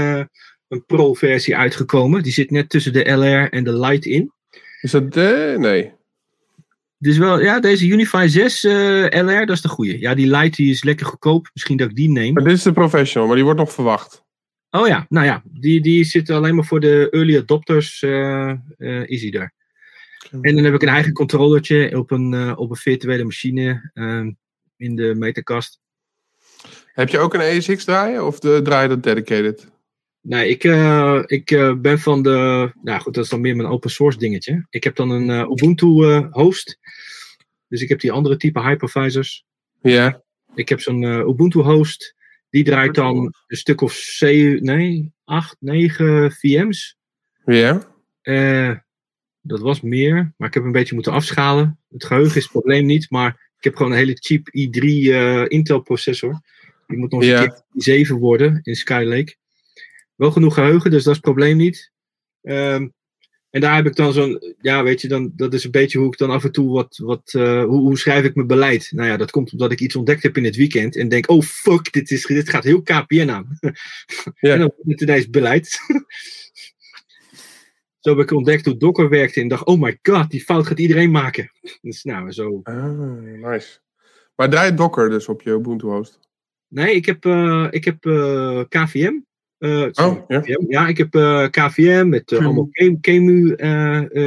[0.68, 2.22] een Pro-versie uitgekomen.
[2.22, 4.32] Die zit net tussen de LR en de Lite in.
[4.80, 5.56] Is dat de?
[5.58, 5.92] Nee.
[7.02, 8.72] Dus wel, ja, deze Unify 6 eh,
[9.10, 10.00] LR, dat is de goede.
[10.00, 11.50] Ja, die Lite die is lekker goedkoop.
[11.52, 12.34] Misschien dat ik die neem.
[12.34, 14.24] Maar dit is de professional, maar die wordt nog verwacht.
[14.70, 18.02] Oh ja, nou ja, die, die zit alleen maar voor de early adopters.
[18.02, 19.54] eh eh is hij daar.
[20.40, 24.26] En dan heb ik een eigen controllertje op een, uh, op een virtuele machine uh,
[24.76, 25.80] in de meterkast.
[26.92, 29.71] Heb je ook een ESX draaien of de, draai je dat dedicated?
[30.22, 32.70] Nee, ik, uh, ik uh, ben van de.
[32.82, 34.66] Nou goed, dat is dan meer mijn open source dingetje.
[34.70, 35.86] Ik heb dan een uh, Ubuntu
[36.30, 36.78] host.
[37.68, 39.44] Dus ik heb die andere type hypervisors.
[39.80, 40.22] Ja.
[40.54, 42.14] Ik heb zo'n Ubuntu host.
[42.50, 46.96] Die draait dan een stuk of zeven, nee, acht, negen VM's.
[47.44, 47.90] Ja.
[49.40, 51.78] dat was meer, maar ik heb een beetje moeten afschalen.
[51.88, 55.80] Het geheugen is het probleem niet, maar ik heb gewoon een hele cheap i3 Intel
[55.80, 56.40] processor.
[56.86, 59.36] Die moet nog eens een keer i7 worden in Skylake.
[60.22, 61.92] Wel genoeg geheugen, dus dat is het probleem niet.
[62.42, 62.88] Ehm,
[63.50, 66.06] en daar heb ik dan zo'n, ja, weet je, dan, dat is een beetje hoe
[66.06, 68.90] ik dan af en toe wat, wat uh, hoe, hoe schrijf ik mijn beleid?
[68.94, 71.42] Nou ja, dat komt omdat ik iets ontdekt heb in het weekend en denk, oh
[71.42, 73.58] fuck, dit, is, dit gaat heel KPN aan.
[74.40, 74.52] Ja.
[74.52, 75.68] en dan wordt het ineens beleid.
[78.00, 80.78] zo heb ik ontdekt hoe Docker werkte en dacht, oh my god, die fout gaat
[80.78, 81.50] iedereen maken.
[81.80, 82.60] Dus nou, zo.
[82.62, 83.78] Ah, nice.
[84.36, 86.20] Maar draai je Docker dus op je Ubuntu host?
[86.68, 89.14] Nee, ik heb, uh, ik heb uh, KVM.
[89.62, 90.42] Uh, oh, ja.
[90.68, 92.68] Ja, ik heb uh, KVM met uh, allemaal
[93.00, 93.54] KEMU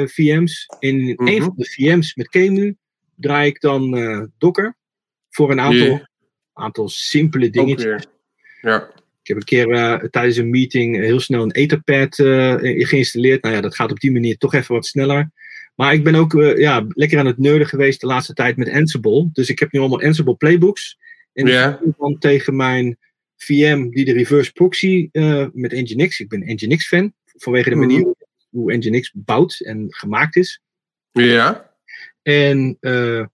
[0.08, 0.70] VM's.
[0.80, 1.28] In mm -hmm.
[1.28, 2.76] een van de VM's met KEMU
[3.16, 3.92] draai ik dan
[4.38, 4.76] Docker
[5.30, 6.04] voor een aantal, Yeah.
[6.54, 8.06] aantal simpele dingetjes.
[8.62, 8.92] Ja.
[9.22, 12.16] Ik heb een keer tijdens een meeting heel snel een Etherpad
[12.88, 13.42] geïnstalleerd.
[13.42, 15.32] Nou ja, dat gaat op die manier toch even wat sneller.
[15.76, 19.30] Maar ik ben ook ja, lekker aan het nerden geweest de laatste tijd met Ansible.
[19.34, 20.98] Dus ik heb nu allemaal Ansible playbooks.
[21.34, 21.80] En Ja.
[21.98, 22.98] dan tegen mijn
[23.38, 26.20] VM die de reverse proxy uh, met Nginx.
[26.20, 28.10] Ik ben Nginx fan vanwege de manier Mhm.
[28.50, 30.62] hoe Nginx bouwt en gemaakt is.
[31.12, 31.74] Ja.
[32.22, 33.26] En uh,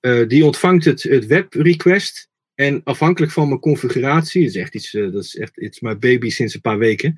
[0.00, 2.28] uh, die ontvangt het, het web request.
[2.54, 6.30] En afhankelijk van mijn configuratie, dat is echt iets, dat is echt it's my baby
[6.30, 7.14] sinds een paar weken.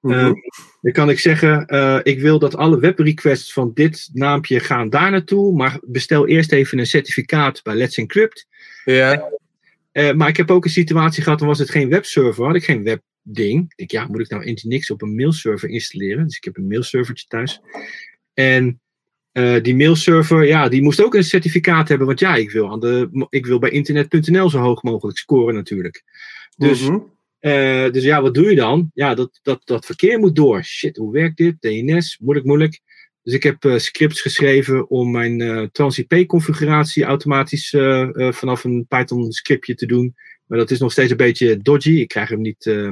[0.00, 0.32] Mhm.
[0.80, 1.66] Dan kan ik zeggen,
[2.02, 6.78] ik wil dat alle webrequests van dit naampje gaan daar naartoe, maar bestel eerst even
[6.78, 8.46] een certificaat bij Let's Encrypt.
[8.84, 9.30] Ja.
[9.94, 12.64] Uh, maar ik heb ook een situatie gehad, dan was het geen webserver, had ik
[12.64, 13.62] geen webding.
[13.62, 16.24] Ik denk, ja, moet ik nou Nginx op een mailserver installeren?
[16.24, 17.60] Dus ik heb een mailservertje thuis.
[18.34, 18.80] En
[19.32, 22.80] uh, die mailserver, ja, die moest ook een certificaat hebben, want ja, ik wil, aan
[22.80, 26.02] de, ik wil bij internet.nl zo hoog mogelijk scoren natuurlijk.
[26.56, 27.12] Dus, -hmm.
[27.40, 28.90] uh, dus ja, wat doe je dan?
[28.94, 30.64] Ja, dat, dat, dat verkeer moet door.
[30.64, 31.60] Shit, hoe werkt dit?
[31.60, 32.80] DNS, moeilijk, moeilijk.
[33.24, 39.74] Dus ik heb uh, scripts geschreven om mijn uh, TransIP-configuratie automatisch uh, vanaf een Python-scriptje
[39.74, 40.14] te doen.
[40.46, 41.90] Maar dat is nog steeds een beetje dodgy.
[41.90, 42.90] Ik krijg hem niet, eh,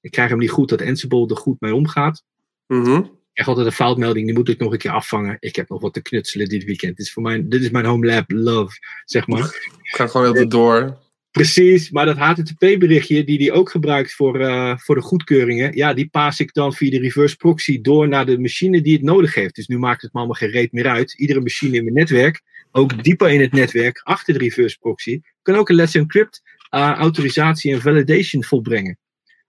[0.00, 2.24] ik krijg hem niet goed dat Ansible er goed mee omgaat.
[2.66, 3.00] Mm -hmm.
[3.00, 5.36] Ik krijg altijd een foutmelding, die moet ik nog een keer afvangen.
[5.40, 6.96] Ik heb nog wat te knutselen dit weekend.
[6.96, 9.44] Dit is, voor mijn, dit is mijn home lab love, zeg maar.
[9.82, 10.98] Ik ga gewoon altijd door.
[11.32, 16.08] Precies, maar dat HTTP-berichtje die die ook gebruikt voor, uh, voor de goedkeuringen, ja, die
[16.08, 19.54] paas ik dan via de reverse proxy door naar de machine die het nodig heeft.
[19.54, 21.12] Dus nu maakt het me allemaal geen reet meer uit.
[21.12, 25.54] Iedere machine in mijn netwerk, ook dieper in het netwerk, achter de reverse proxy, kan
[25.54, 26.42] ook een Let's Encrypt
[26.74, 28.98] uh, autorisatie en validation volbrengen.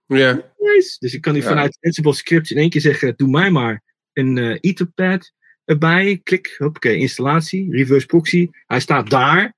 [0.07, 0.51] Ja.
[0.57, 0.95] Nice.
[0.99, 4.37] Dus ik kan nu vanuit Ansible scripts in één keer zeggen, doe mij maar een
[4.37, 5.33] uh, Etherpad
[5.65, 9.55] erbij, klik, hoppakee, installatie, reverse proxy, hij staat daar.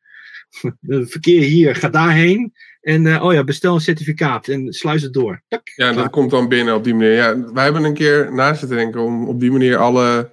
[1.14, 2.54] verkeer hier, ga daarheen.
[2.82, 5.42] En uh, oh ja, bestel een certificaat en sluis het door.
[5.48, 7.12] Tak, ja, dat komt dan binnen op die manier.
[7.12, 10.32] Ja, wij hebben een keer naast zitten denken om op die manier alle,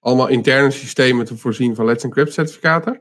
[0.00, 3.00] allemaal interne systemen te voorzien van Let's Encrypt certificaten.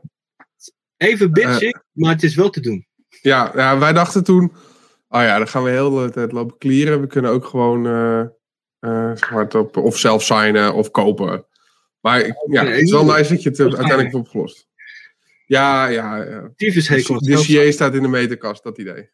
[0.98, 2.86] Even bitching, uh, maar het is wel te doen.
[3.22, 4.54] Ja, ja, wij dachten toen,
[5.08, 7.02] oh ja, dan gaan we heel de tijd lopen clearen.
[7.02, 11.46] We kunnen ook gewoon uh, zeg maar op, of zelf signen of kopen.
[12.00, 14.70] Maar ja, het is wel nice dat je het uiteindelijk hebt opgelost.
[15.52, 16.24] Ja, ja.
[16.24, 16.52] ja.
[16.56, 17.20] Tyfushekel.
[17.20, 19.10] De CA staat in de meterkast, dat idee.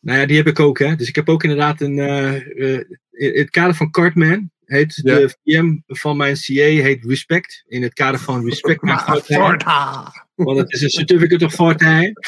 [0.00, 0.96] Nou ja, die heb ik ook, hè.
[0.96, 1.96] Dus ik heb ook inderdaad een...
[1.96, 5.14] Uh, uh, in het kader van Cartman heet Ja.
[5.14, 7.64] de VM van mijn CA heet Respect.
[7.66, 9.04] In het kader van Respect naar.
[10.34, 12.20] Want het is een certificate of Fortnite.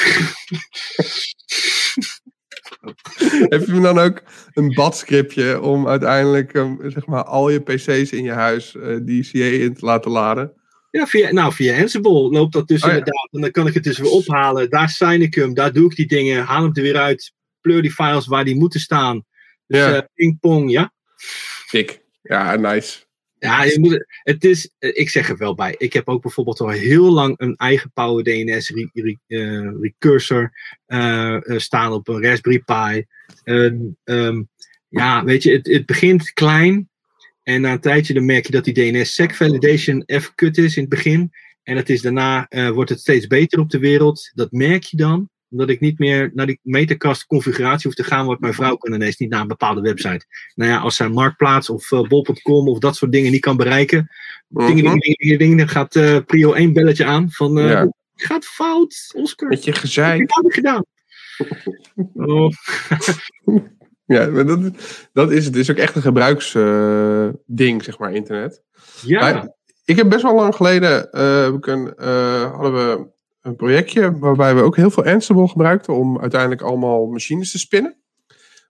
[3.48, 8.22] Heb je dan ook een badscriptje om uiteindelijk um, zeg maar, al je PC's in
[8.22, 10.63] je huis uh, die CA in te laten laden?
[10.94, 12.96] Ja, via, nou, via Ansible loopt dat dus Oh, ja.
[12.96, 13.28] inderdaad.
[13.32, 14.70] En dan kan ik het dus weer ophalen.
[14.70, 17.32] Daar sign ik hem, daar doe ik die dingen, haal hem er weer uit.
[17.60, 19.24] Pleur die files waar die moeten staan.
[19.66, 19.94] Dus Ja.
[19.96, 20.92] eh, pingpong, ja.
[21.70, 22.00] Ik.
[22.22, 23.02] Ja, nice.
[23.38, 25.74] Ja, je moet, het is, eh, ik zeg er wel bij.
[25.78, 30.52] Ik heb ook bijvoorbeeld al heel lang een eigen Power DNS re, re, uh, recursor
[30.86, 33.04] uh, uh, staan op een Raspberry Pi.
[33.44, 34.48] Um,
[34.88, 36.88] ja, weet je, het, het begint klein.
[37.44, 40.80] En na een tijdje dan merk je dat die DNS-sec validation even kut is in
[40.80, 41.32] het begin.
[41.62, 44.30] En het is daarna uh, wordt het steeds beter op de wereld.
[44.34, 45.28] Dat merk je dan.
[45.50, 48.26] Omdat ik niet meer naar die metacast configuratie hoef te gaan.
[48.26, 50.26] Want mijn vrouw kan ineens niet naar een bepaalde website.
[50.54, 54.08] Nou ja, als zij Marktplaats of uh, bol.com of dat soort dingen niet kan bereiken.
[54.48, 54.66] Mhm.
[54.66, 57.30] Dingen, dingen, dingen, dingen, dan gaat uh, Prio 1 belletje aan.
[57.30, 57.92] Van, uh, Ja.
[58.14, 59.50] gaat fout, Oscar.
[59.50, 60.18] Je Wat heb gezeik.
[60.18, 60.84] je nou weer gedaan?
[62.14, 62.50] Oh,
[64.06, 64.60] Ja, maar dat,
[65.12, 65.54] dat is het.
[65.54, 68.62] Het is ook echt een gebruiksding, zeg maar, internet.
[69.02, 73.06] ja, Maar ik heb best wel lang geleden eh, heb ik een, eh, hadden we
[73.40, 77.96] een projectje waarbij we ook heel veel Ansible gebruikten om uiteindelijk allemaal machines te spinnen.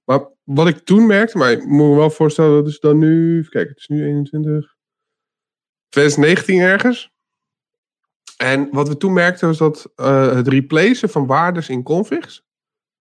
[0.04, 3.38] Maar wat ik toen merkte, maar ik moet me wel voorstellen, dat is dan nu,
[3.38, 4.76] even kijken, het is nu 21,
[5.88, 7.12] 2019 ergens.
[8.36, 12.46] En wat we toen merkten was dat eh, het replacen van waardes in configs,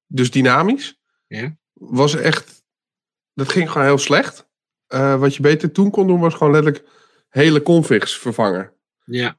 [0.08, 1.62] dus dynamisch, Ja.
[1.90, 2.64] Was echt,
[3.34, 4.48] dat ging gewoon heel slecht.
[4.88, 6.86] Eh, wat je beter toen kon doen was gewoon letterlijk
[7.30, 8.72] hele configs vervangen.
[9.06, 9.38] ja.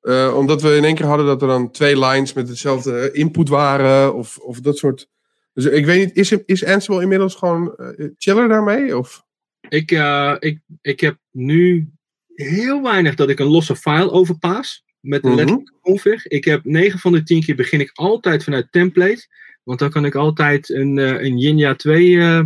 [0.00, 3.48] Eh, omdat we in één keer hadden dat er dan twee lines met hetzelfde input
[3.48, 4.14] waren.
[4.14, 5.08] Of, of dat soort.
[5.52, 8.98] Dus ik weet niet, is, is Ansible inmiddels gewoon eh, chiller daarmee?
[8.98, 9.24] Of?
[9.68, 9.90] Ik,
[10.38, 11.90] ik, ik heb nu
[12.34, 14.84] heel weinig dat ik een losse file overpaas.
[15.00, 15.38] Met een Mhm.
[15.38, 16.26] letterlijke config.
[16.26, 19.26] Ik heb 9 van de 10 keer begin ik altijd vanuit template.
[19.64, 22.38] Want dan kan ik altijd een, eh, een Jinja 2 eh,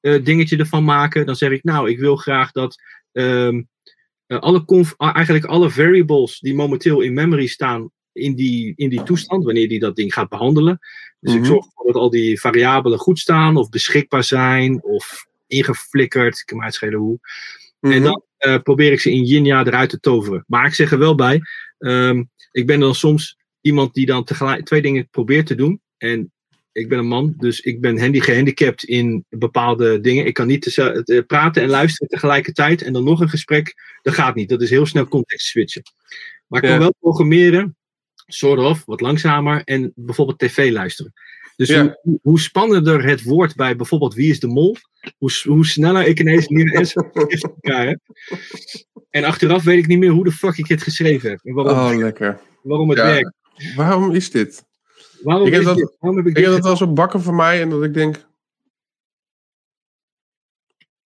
[0.00, 1.26] eh, dingetje ervan maken.
[1.26, 2.76] Dan zeg ik, nou, ik wil graag dat
[3.12, 3.62] ehm,
[4.26, 9.02] eh, alle conf, eigenlijk alle variables die momenteel in memory staan in die, in die
[9.02, 10.78] toestand, wanneer die dat ding gaat behandelen.
[11.20, 11.48] Dus ik Mhm.
[11.48, 16.38] zorg ervoor dat al die variabelen goed staan, of beschikbaar zijn, of ingeflikkerd.
[16.38, 17.18] Ik kan me uitschelen hoe.
[17.80, 18.02] En Mhm.
[18.02, 18.22] dan
[18.62, 20.44] probeer ik ze in Jinja eruit te toveren.
[20.46, 21.40] Maar ik zeg er wel bij,
[21.78, 25.80] ehm, ik ben dan soms iemand die dan tegelijk twee dingen probeert te doen.
[25.98, 26.32] En
[26.74, 30.26] ik ben een man, dus ik ben handy gehandicapt in bepaalde dingen.
[30.26, 33.74] Ik kan niet eh, praten en luisteren tegelijkertijd en dan nog een gesprek.
[34.02, 34.48] Dat gaat niet.
[34.48, 35.82] Dat is heel snel context switchen.
[36.46, 36.82] Maar ik kan Ja.
[36.82, 37.76] wel programmeren,
[38.26, 41.12] sort of, wat langzamer en bijvoorbeeld tv luisteren.
[41.56, 41.98] Dus Ja.
[42.02, 44.76] hoe, hoe spannender het wordt bij bijvoorbeeld Wie is de Mol,
[45.18, 46.86] hoe, hoe sneller ik ineens meer en
[47.40, 47.98] elkaar heb.
[49.10, 51.40] En achteraf weet ik niet meer hoe de fuck ik het geschreven heb.
[51.42, 52.40] En waarom, Oh, lekker.
[52.62, 53.04] waarom het Ja.
[53.04, 53.32] werkt.
[53.76, 54.64] Waarom is dit?
[55.24, 55.96] Waarom, Ik heb dat- dit?
[55.98, 58.26] waarom heb ik heb dat wel zo bakken van mij en dat ik denk.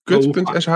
[0.03, 0.69] Kut.sh?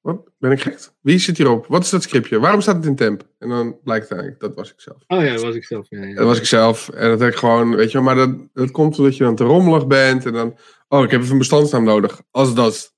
[0.00, 0.28] Wat?
[0.38, 0.78] Ben ik gek?
[1.00, 1.66] Wie zit hierop?
[1.66, 2.38] Wat is dat scriptje?
[2.40, 3.28] Waarom staat het in temp?
[3.38, 4.96] En dan blijkt het eigenlijk, dat was ik zelf.
[5.06, 5.86] Oh ja, dat was ik zelf.
[5.90, 6.14] Ja, ja.
[6.14, 6.88] Dat was ik zelf.
[6.88, 9.34] En dat heb ik gewoon, weet je wel, maar dat, dat komt omdat je dan
[9.36, 10.26] te rommelig bent.
[10.26, 12.22] En dan, oh, ik heb even een bestandsnaam nodig.
[12.30, 12.94] Als dat.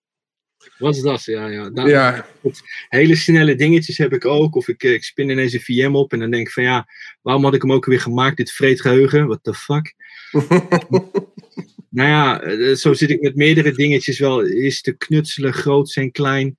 [0.82, 1.24] Wat is dat?
[1.24, 1.70] Ja, ja.
[1.74, 2.26] Ja,
[2.88, 4.54] Hele snelle dingetjes heb ik ook.
[4.54, 6.88] Of ik, eh, ik spin ineens een VM op en dan denk ik van ja,
[7.20, 9.26] waarom had ik hem ook weer gemaakt, dit vreedgeheugen?
[9.26, 9.94] What the fuck?
[11.94, 14.40] Nou ja, eh, zo zit ik met meerdere dingetjes wel.
[14.40, 16.56] Is te knutselen, groot en klein.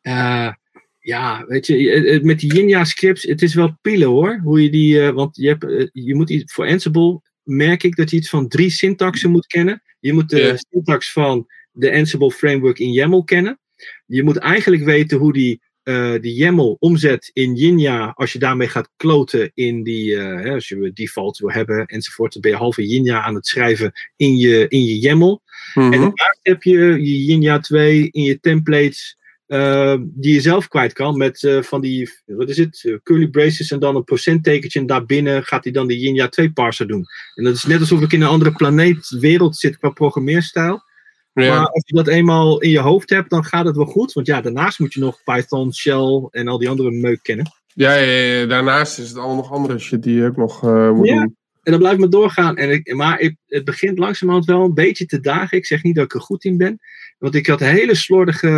[0.00, 0.52] Eh,
[0.98, 4.40] ja, weet je, met die Jinja scripts, het is wel pielen hoor.
[4.42, 8.16] Hoe je die, want je, hebt, je moet iets, voor Ansible merk ik dat je
[8.16, 9.82] iets van drie syntaxen moet kennen.
[10.00, 13.58] Je moet de syntax van de Ansible framework in YAML kennen.
[14.06, 18.68] Je moet eigenlijk weten hoe die, eh, die YAML omzet in Jinja, als je daarmee
[18.68, 22.56] gaat kloten in die, eh, hè, als je default wil hebben enzovoort, dan ben je
[22.56, 25.42] halve Jinja aan het schrijven in je, in je YAML.
[25.74, 25.92] Mhm.
[25.92, 29.16] En daarnaast heb je je Jinja 2 in je templates.
[29.44, 33.78] eh, die je zelf kwijt kan met van die, wat is het, curly braces en
[33.78, 34.80] dan een procenttekentje.
[34.80, 37.04] En daarbinnen gaat hij dan de Jinja 2 parser doen.
[37.34, 40.82] En dat is net alsof ik in een andere planeet, wereld zit qua programmeerstijl.
[41.34, 44.12] Maar als je dat eenmaal in je hoofd hebt, dan gaat het wel goed.
[44.12, 47.52] Want ja, daarnaast moet je nog Python, Shell en al die andere meuk kennen.
[47.74, 50.90] Ja, ja, ja, daarnaast is het allemaal nog andere shit die je ook nog eh,
[50.90, 51.14] moet Ja.
[51.14, 51.36] doen.
[51.62, 52.56] En dan blijft me doorgaan.
[52.56, 55.58] En ik, maar ik, het begint langzamerhand wel een beetje te dagen.
[55.58, 56.78] Ik zeg niet dat ik er goed in ben.
[57.18, 58.48] Want ik had hele slordige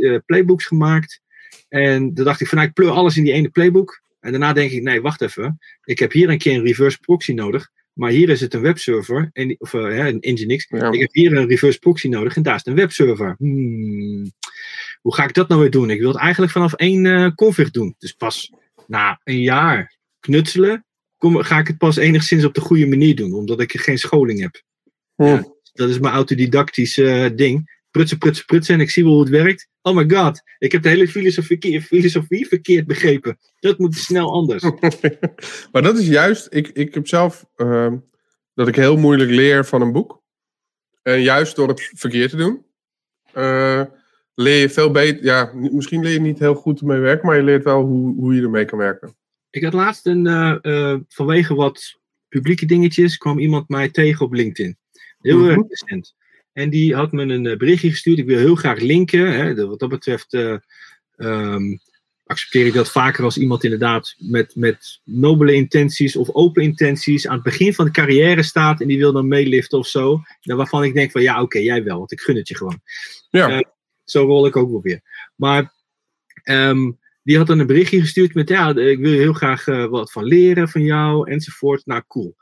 [0.00, 1.20] eh, playbooks gemaakt.
[1.68, 4.00] En dan dacht ik van nou, ik pleur alles in die ene playbook.
[4.20, 5.58] En daarna denk ik, nee, wacht even.
[5.84, 7.70] Ik heb hier een keer een reverse proxy nodig.
[7.98, 9.30] Maar hier is het een webserver.
[9.32, 10.66] En, of hè, een Nginx.
[10.68, 10.90] Ja.
[10.90, 12.36] Ik heb hier een reverse proxy nodig.
[12.36, 13.34] En daar is het een webserver.
[13.38, 14.32] Hmm.
[15.00, 15.90] Hoe ga ik dat nou weer doen?
[15.90, 17.94] Ik wil het eigenlijk vanaf één eh, config doen.
[17.98, 18.52] Dus pas
[18.86, 20.84] na een jaar knutselen
[21.16, 24.40] kom, ga ik het pas enigszins op de goede manier doen, omdat ik geen scholing
[24.40, 24.62] heb.
[25.14, 25.42] Hm.
[25.72, 27.77] Dat is mijn autodidactisch eh, ding.
[27.90, 29.68] Prutsen, prutsen, prutsen en ik zie wel hoe het werkt.
[29.82, 33.38] Oh my god, ik heb de hele filosofie, filosofie verkeerd begrepen.
[33.60, 34.62] Dat moet snel anders.
[35.72, 37.96] maar dat is juist, ik, ik heb zelf ehm,
[38.54, 40.22] dat ik heel moeilijk leer van een boek.
[41.02, 42.64] En juist door het verkeerd te doen,
[43.32, 43.82] eh,
[44.34, 45.24] leer je veel beter.
[45.24, 48.34] Ja, misschien leer je niet heel goed ermee werken, maar je leert wel hoe, hoe
[48.34, 49.16] je ermee kan werken.
[49.50, 50.58] Ik had laatst een, eh,
[50.92, 54.76] eh, vanwege wat publieke dingetjes, kwam iemand mij tegen op LinkedIn.
[55.18, 55.48] Heel Mhm.
[55.48, 56.14] erg recent.
[56.58, 58.18] En die had me een eh, berichtje gestuurd.
[58.18, 59.32] Ik wil heel graag linken.
[59.32, 60.56] Hè, de- wat dat betreft, eh,
[61.16, 61.76] ehm,
[62.24, 67.34] accepteer ik dat vaker als iemand inderdaad met, met nobele intenties of open intenties aan
[67.34, 70.22] het begin van de carrière staat en die wil dan meeliften of zo.
[70.40, 72.80] Dan waarvan ik denk van ja, oké, jij wel, want ik gun het je gewoon.
[73.30, 73.50] Ja.
[73.50, 73.60] Uh,
[74.04, 75.00] zo rol ik ook wel weer.
[75.34, 75.72] Maar
[76.44, 80.12] um, die had dan een berichtje gestuurd met ja, ik wil heel graag uh, wat
[80.12, 81.86] van leren van jou enzovoort.
[81.86, 82.36] Nou, cool.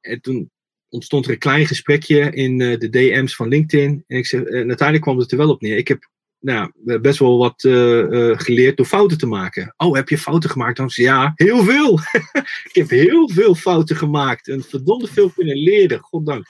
[0.00, 0.50] En toen
[0.90, 4.04] ontstond er een klein gesprekje in uh, de DM's van LinkedIn.
[4.06, 5.76] En ik zeg, en uiteindelijk kwam het er wel op neer.
[5.76, 6.08] Ik heb
[6.40, 9.74] nou, best wel wat uh, geleerd door fouten te maken.
[9.76, 10.76] Oh, heb je fouten gemaakt?
[10.76, 11.98] Dan zei ja, heel veel.
[12.70, 16.46] ik heb heel veel fouten gemaakt en verdomde veel kunnen leren, goddank.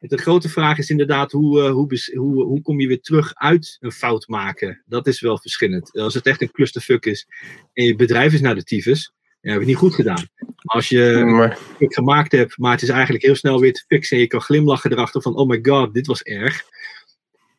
[0.00, 3.92] De grote vraag is inderdaad, hoe, hoe, hoe, hoe kom je weer terug uit een
[3.92, 4.82] fout maken?
[4.86, 5.92] Dat is wel verschillend.
[5.92, 7.26] Als het echt een clusterfuck is
[7.72, 10.28] en je bedrijf is naar de tyfus, ja, heb je niet goed gedaan.
[10.38, 13.84] Maar als je Maar, het gemaakt hebt, maar het is eigenlijk heel snel weer te
[13.86, 16.64] fixen en je kan glimlachen erachter van, oh my god, dit was erg.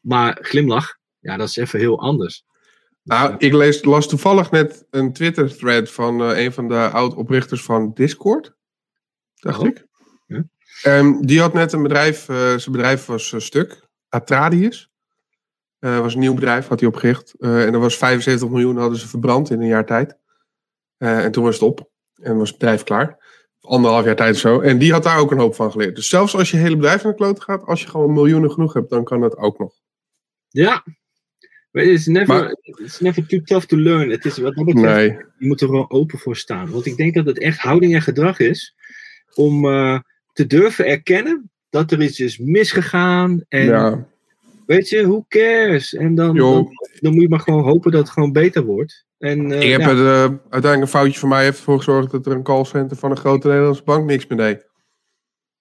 [0.01, 2.45] Maar glimlach, ja, dat is even heel anders.
[3.03, 7.91] nou, ik lees, las toevallig net een Twitter-thread van eh, een van de oud-oprichters van
[7.93, 8.53] Discord.
[9.35, 9.67] Dacht Oh.
[9.67, 9.85] ik.
[10.27, 10.43] Ja.
[10.81, 13.87] Ehm, die had net een bedrijf, eh, zijn bedrijf was stuk.
[14.09, 14.91] Atradius.
[15.79, 17.33] Was een nieuw bedrijf, had hij opgericht.
[17.39, 20.17] En er was 75 miljoen hadden ze verbrand in een jaar tijd.
[21.03, 21.89] Eh, en toen was het op.
[22.21, 23.17] En was het bedrijf klaar.
[23.61, 24.59] Anderhalf jaar tijd of zo.
[24.59, 25.95] En die had daar ook een hoop van geleerd.
[25.95, 28.73] Dus zelfs als je hele bedrijf naar de klote gaat, als je gewoon miljoenen genoeg
[28.73, 29.73] hebt, dan kan dat ook nog.
[30.49, 30.83] Ja.
[31.71, 34.09] It's never, Maar- it's never too tough to learn.
[34.09, 35.07] Het is wat dat betreft, Nee.
[35.37, 36.71] je moet er gewoon open voor staan.
[36.71, 38.75] Want ik denk dat het echt houding en gedrag is
[39.33, 39.99] om eh,
[40.33, 43.43] te durven erkennen dat er iets is misgegaan.
[43.49, 44.07] En Ja,
[44.65, 45.93] weet je, who cares?
[45.93, 49.05] En dan, dan, dan moet je maar gewoon hopen dat het gewoon beter wordt.
[49.23, 52.11] En, eh, Ik heb ja, het, eh, uiteindelijk een foutje van mij heeft ervoor gezorgd
[52.11, 54.67] dat er een callcenter van een grote Nederlandse bank niks meer deed.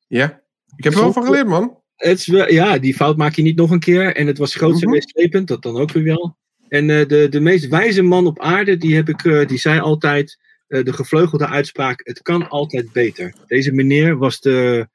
[0.07, 0.43] Ja,
[0.77, 1.79] ik heb er wel van geleerd, man.
[1.97, 4.17] het is wel, ja, die fout maak je niet nog een keer.
[4.17, 4.91] En het was groots en Mhm.
[4.91, 6.37] meeslepend, dat dan ook weer wel.
[6.69, 10.39] En eh, de, de meest wijze man op aarde, die, heb ik, die zei altijd
[10.67, 13.35] de gevleugelde uitspraak: Het kan altijd beter.
[13.47, 14.89] Deze meneer was de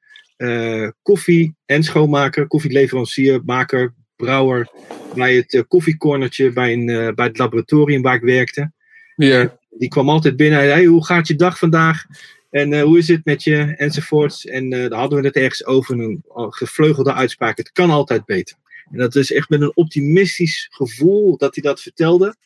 [1.02, 4.68] koffie- en schoonmaker, koffieleverancier, maker, brouwer
[5.14, 8.72] bij het eh, koffiecornertje bij, een, eh, bij het laboratorium waar ik werkte.
[9.16, 10.58] Ja, Die kwam altijd binnen.
[10.58, 12.04] Hey, hoe gaat je dag vandaag?
[12.50, 13.74] En eh, hoe is het met je?
[13.76, 14.46] Enzovoorts.
[14.46, 16.00] En eh daar hadden we het ergens over.
[16.00, 17.56] Een gevleugelde uitspraak.
[17.56, 18.56] Het kan altijd beter.
[18.90, 22.36] En dat is echt met een optimistisch gevoel dat hij dat vertelde.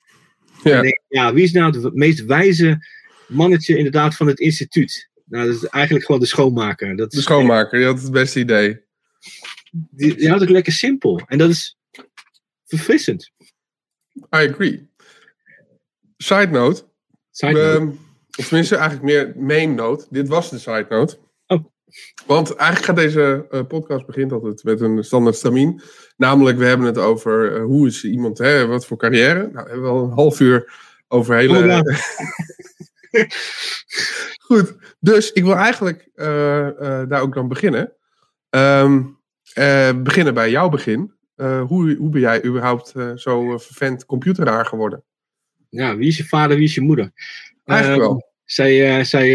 [0.63, 0.71] Ja.
[0.71, 2.87] En ik denk, ja, wie is nou het meest wijze
[3.29, 5.09] mannetje inderdaad van het instituut?
[5.25, 6.97] Nou, dat is eigenlijk gewoon de schoonmaker.
[6.97, 8.81] Dat de schoonmaker, die had het beste idee.
[9.73, 11.21] Die, die houdt het lekker simpel.
[11.27, 11.79] En dat is
[12.67, 13.33] verfrissend.
[14.17, 14.91] I agree.
[16.17, 16.85] Side note,
[17.31, 17.79] Side note.
[17.79, 17.89] ehm,
[18.39, 20.07] of tenminste eigenlijk meer main note.
[20.11, 21.19] Dit was de side note.
[21.47, 21.65] Oh.
[22.27, 25.83] Want eigenlijk gaat deze eh, podcast begint altijd met een standaard stramien.
[26.17, 29.39] Namelijk, we hebben het over eh, hoe is iemand, hè, wat voor carrière.
[29.41, 30.73] Nou, we hebben wel een half uur
[31.09, 31.83] over hele...
[31.83, 31.97] Oh.
[34.47, 36.27] Goed, dus ik wil eigenlijk eh,
[37.09, 37.93] daar ook dan beginnen.
[38.51, 39.03] Ehm,
[39.55, 41.13] eh, beginnen bij jouw begin.
[41.35, 45.05] Eh, hoe, hoe ben jij überhaupt eh, zo vervent computeraar geworden?
[45.69, 47.11] Ja, wie is je vader, wie is je moeder?
[47.65, 48.31] Eigenlijk Ehm, wel.
[48.45, 48.81] Zei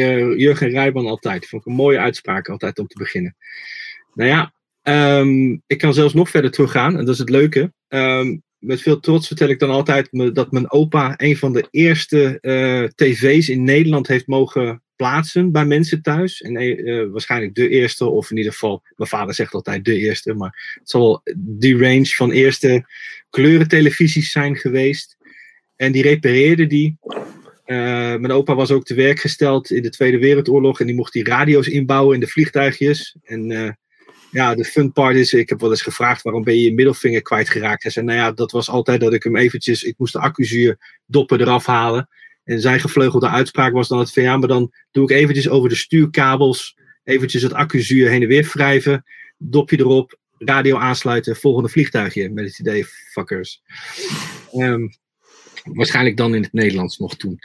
[0.02, 1.48] eh, Jurgen Rijban altijd.
[1.48, 3.36] Vond ik een mooie uitspraak altijd om te beginnen.
[4.14, 6.98] Nou ja, ehm, ik kan zelfs nog verder teruggaan.
[6.98, 7.74] En dat is het leuke.
[7.88, 11.68] Ehm, met veel trots vertel ik dan altijd me- dat mijn opa een van de
[11.72, 12.40] eerste
[12.96, 16.42] tv's in Nederland heeft mogen plaatsen bij mensen thuis.
[16.42, 19.98] En eh, eh, waarschijnlijk de eerste, of in ieder geval, mijn vader zegt altijd de
[19.98, 22.86] eerste, maar het zal die range van eerste
[23.30, 25.18] kleurentelevisies zijn geweest.
[25.76, 26.98] En die repareerde die.
[27.66, 27.78] Eh,
[28.16, 31.24] mijn opa was ook te werk gesteld in de Tweede Wereldoorlog en die mocht die
[31.24, 33.16] radio's inbouwen in de vliegtuigjes.
[33.24, 33.78] En
[34.32, 37.22] ja, de fun part is, ik heb wel eens gevraagd waarom ben je je middelvinger
[37.22, 37.84] kwijtgeraakt.
[37.84, 41.02] Hij zei, nou ja, dat was altijd dat ik hem eventjes, ik moest de accuzuur
[41.06, 42.10] doppen eraf halen.
[42.48, 45.70] En zijn gevleugelde uitspraak was dan het van ja, maar dan doe ik eventjes over
[45.70, 49.04] de stuurkabels, eventjes het accuzuur heen en weer wrijven,
[49.38, 53.62] dopje erop, radio aansluiten, volgende vliegtuigje met het idee, fuckers.
[54.52, 54.88] Ehm,
[55.64, 57.40] waarschijnlijk dan in het Nederlands nog toen.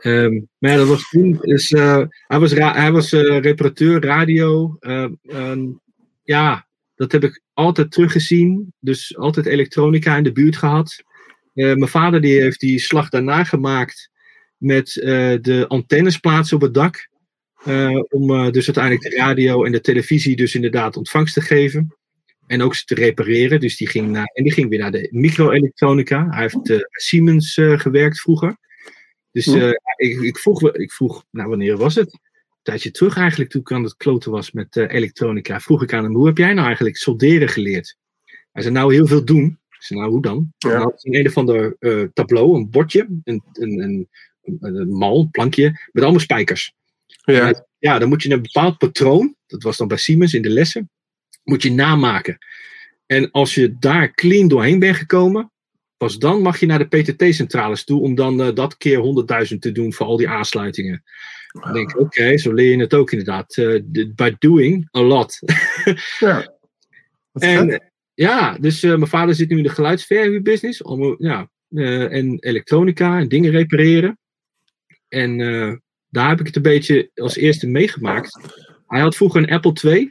[0.00, 1.38] Ehm, maar dat was toen.
[1.40, 4.76] Dus, eh, hij was, hij was eh, reparateur radio.
[4.80, 5.72] Ehm,
[6.22, 8.72] ja, dat heb ik altijd teruggezien.
[8.80, 11.02] Dus altijd elektronica in de buurt gehad.
[11.54, 14.10] Eh, mijn vader die heeft die slag daarna gemaakt
[14.58, 17.08] met eh, de antennes plaatsen op het dak.
[17.64, 21.96] Eh, om eh, dus uiteindelijk de radio en de televisie dus inderdaad ontvangst te geven.
[22.46, 23.60] En ook ze te repareren.
[23.60, 26.26] Dus die ging, naar, en die ging weer naar de microelektronica.
[26.30, 28.56] Hij heeft bij Siemens gewerkt vroeger.
[29.32, 29.46] Dus
[29.96, 32.12] ik, ik, vroeg, ik vroeg, nou wanneer was het?
[32.12, 35.60] Een tijdje terug eigenlijk, toen ik aan het kloten was met elektronica.
[35.60, 37.96] Vroeg ik aan hem, hoe heb jij nou eigenlijk solderen geleerd?
[38.52, 39.58] Hij zei, nou heel veel doen.
[39.70, 40.52] Ik zei, nou, hoe dan?
[40.58, 40.78] Ja.
[40.78, 44.08] Had een of ander uh, tableau, een bordje, een, een, een, een,
[44.88, 46.72] mal, een plankje, met allemaal spijkers.
[47.24, 47.66] Ja.
[47.78, 50.90] ja, dan moet je een bepaald patroon, dat was dan bij Siemens in de lessen,
[51.44, 52.38] moet je namaken.
[53.06, 55.50] En als je daar clean doorheen bent gekomen,
[55.96, 58.98] pas dan mag je naar de PTT-centrales toe om dan uh, dat keer
[59.52, 61.04] 100.000 te doen voor al die aansluitingen.
[61.62, 63.56] Dan denk ik, oké, zo leer je het ook inderdaad.
[63.56, 63.82] Uh,
[64.14, 65.38] by doing a lot.
[66.18, 66.56] ja.
[67.32, 70.82] En ja, dus uh, mijn vader zit nu in de geluidsverhuurbusiness.
[71.18, 71.50] Ja,
[72.08, 74.18] en elektronica en dingen repareren.
[75.08, 75.38] En
[76.10, 78.38] daar heb ik het een beetje als eerste meegemaakt.
[78.86, 80.10] Hij had vroeger een Apple II.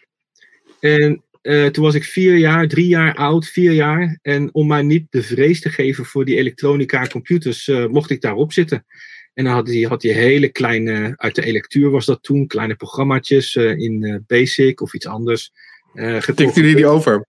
[0.80, 4.20] En uh, toen was ik vier jaar, drie jaar oud, vier jaar.
[4.22, 8.22] En om mij niet de vrees te geven voor die elektronica computers, uh, mocht ik
[8.22, 8.86] daarop zitten.
[9.34, 13.56] En dan had hij, had hele kleine, uit de electuur was dat toen, kleine programmaatjes
[13.56, 15.52] in Basic of iets anders.
[15.94, 17.26] Uh, Tikte hij die over?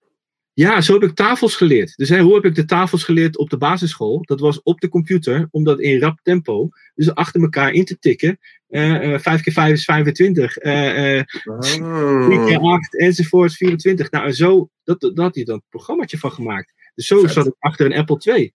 [0.59, 1.97] Ja, zo heb ik tafels geleerd.
[1.97, 4.23] Dus hè, hoe heb ik de tafels geleerd op de basisschool?
[4.23, 7.99] Dat was op de computer, om dat in rap tempo, dus achter elkaar in te
[7.99, 8.39] tikken.
[8.69, 10.63] Uh, uh, 5 keer 5 is 25.
[10.63, 14.11] Uh, uh, 3 keer 8 enzovoort 24.
[14.11, 16.73] Nou, en zo, dat, dat had hij dan een programmaatje van gemaakt.
[16.95, 17.33] Dus zo Vet.
[17.33, 18.53] zat ik achter een Apple II.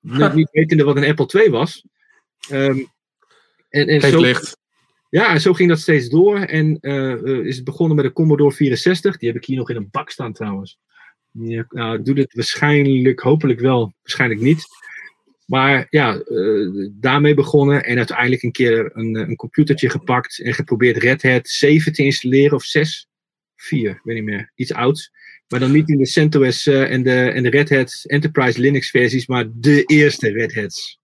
[0.18, 1.84] Net niet wetende wat een Apple II was.
[2.52, 2.86] Um,
[3.68, 4.58] en, en zo, licht.
[5.10, 6.38] Ja, en zo ging dat steeds door.
[6.38, 6.80] En
[7.44, 9.16] is het begonnen met een Commodore 64.
[9.16, 10.78] Die heb ik hier nog in een bak staan trouwens.
[11.32, 14.64] Ja, nou, ik doe dit waarschijnlijk, hopelijk wel, waarschijnlijk niet.
[15.46, 20.96] Maar ja, uh, daarmee begonnen en uiteindelijk een keer een, een computertje gepakt en geprobeerd
[20.96, 23.08] Red Hat 7 te installeren of 6,
[23.56, 25.10] 4, weet niet meer, iets ouds.
[25.48, 28.90] Maar dan niet in de CentOS uh, en, de, en de Red Hat Enterprise Linux
[28.90, 31.00] versies, maar de eerste Red Hats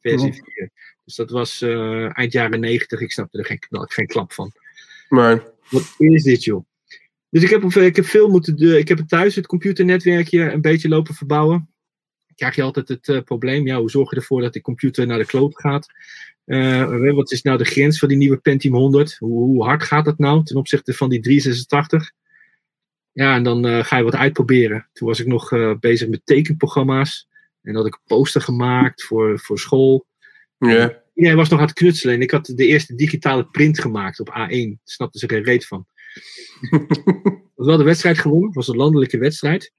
[0.00, 0.42] versie 4.
[0.56, 0.68] Oh.
[1.04, 4.52] Dus dat was uh, eind jaren 90, ik snapte er geen, geen klap van.
[5.08, 5.42] Maar...
[5.70, 6.64] Wat is dit joh?
[7.30, 8.78] Dus ik heb, ik heb veel moeten.
[8.78, 11.68] Ik heb thuis het computernetwerkje een beetje lopen verbouwen.
[12.34, 15.18] Krijg je altijd het uh, probleem, ja, hoe zorg je ervoor dat die computer naar
[15.18, 15.86] de kloot gaat?
[16.46, 19.16] Uh, wat is nou de grens van die nieuwe Pentium 100?
[19.18, 22.12] Hoe, hoe, hard gaat dat nou ten opzichte van die 386?
[23.12, 24.88] Ja, en dan uh, ga je wat uitproberen.
[24.92, 27.28] Toen was ik nog bezig met tekenprogramma's.
[27.62, 30.06] En had ik een poster gemaakt voor, voor school.
[30.58, 31.02] Ja.
[31.14, 32.14] Iedereen was nog aan het knutselen.
[32.14, 34.32] En ik had de eerste digitale print gemaakt op A1.
[34.32, 35.86] Daar snapte ze geen reet van.
[37.54, 38.46] was wel de wedstrijd gewonnen.
[38.46, 39.72] Het was een landelijke wedstrijd.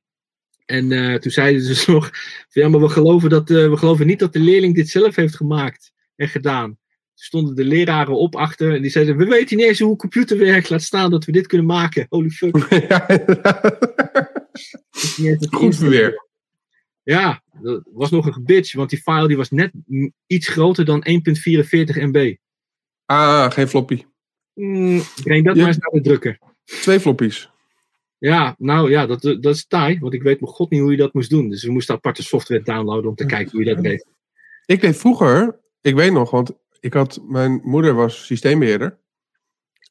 [0.66, 2.12] En uh, toen zeiden ze dus nog:
[2.50, 5.36] ja, maar we geloven, dat, uh, we geloven niet dat de leerling dit zelf heeft
[5.36, 6.66] gemaakt en gedaan.
[6.66, 9.98] Toen stonden de leraren op achter en die zeiden: We weten niet eens hoe een
[9.98, 10.70] computer werkt.
[10.70, 12.06] Laat staan dat we dit kunnen maken.
[12.10, 12.58] Holy fuck.
[15.18, 16.28] Ja, Goed weer.
[17.04, 19.72] Ja, dat was nog een gebitch, want die file die was net
[20.28, 21.14] iets groter dan 1,44
[21.96, 22.36] MB.
[23.06, 24.04] Ah, geen floppy.
[24.54, 25.62] Mm, breng dat ja.
[25.62, 26.40] maar eens naar de drukker.
[26.64, 27.52] Twee floppies.
[28.18, 30.98] Ja, nou ja, dat, dat is taai, want ik weet mijn god niet hoe je
[30.98, 31.50] dat moest doen.
[31.50, 34.06] Dus we moesten aparte software downloaden om te kijken hoe je dat deed.
[34.66, 39.00] Ik deed vroeger, ik weet nog, want ik had, mijn moeder was systeembeheerder.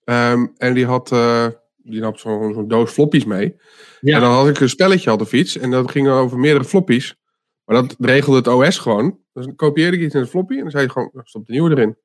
[0.04, 1.46] Um, en die had, uh,
[1.76, 3.56] die had zo'n zo doos floppies mee.
[4.00, 4.14] Ja.
[4.14, 7.16] En dan had ik een spelletje op de fiets en dat ging over meerdere floppies.
[7.64, 9.18] Maar dat regelde het OS gewoon.
[9.32, 11.52] Dus dan kopieerde ik iets in het floppy en dan zei je gewoon, stop de
[11.52, 11.96] nieuwe erin.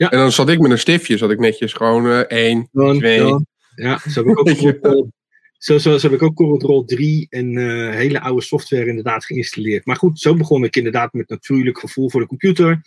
[0.00, 0.10] Ja.
[0.10, 3.18] En dan zat ik met een stiftje, zat ik netjes gewoon uh, één, dan, twee.
[3.18, 3.46] Dan.
[3.74, 5.08] Ja, zo heb ik ook
[5.58, 9.86] Zo, zo, zo, heb ik ook Corel 3 en uh, hele oude software inderdaad geïnstalleerd.
[9.86, 12.80] Maar goed, zo begon ik inderdaad met natuurlijk gevoel voor de computer.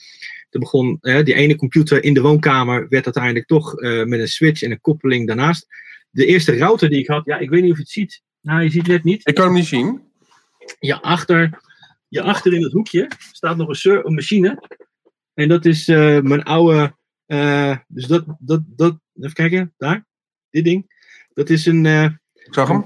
[0.49, 4.27] Toen begon uh, die ene computer in de woonkamer, werd uiteindelijk toch uh, met een
[4.27, 5.67] switch en een koppeling daarnaast.
[6.09, 8.21] De eerste router die ik had, ja, ik weet niet of je het ziet.
[8.41, 9.27] Nou, je ziet het net niet.
[9.27, 10.01] Ik kan hem niet zien.
[10.79, 11.61] Ja, achter,
[12.07, 14.63] ja, achter in het hoekje staat nog een, een machine.
[15.33, 16.93] En dat is mijn oude.
[17.87, 20.05] Dus dat, dat, dat, even kijken, daar,
[20.49, 20.91] dit ding.
[21.33, 21.85] Dat is een
[22.45, 22.85] ik zag hem.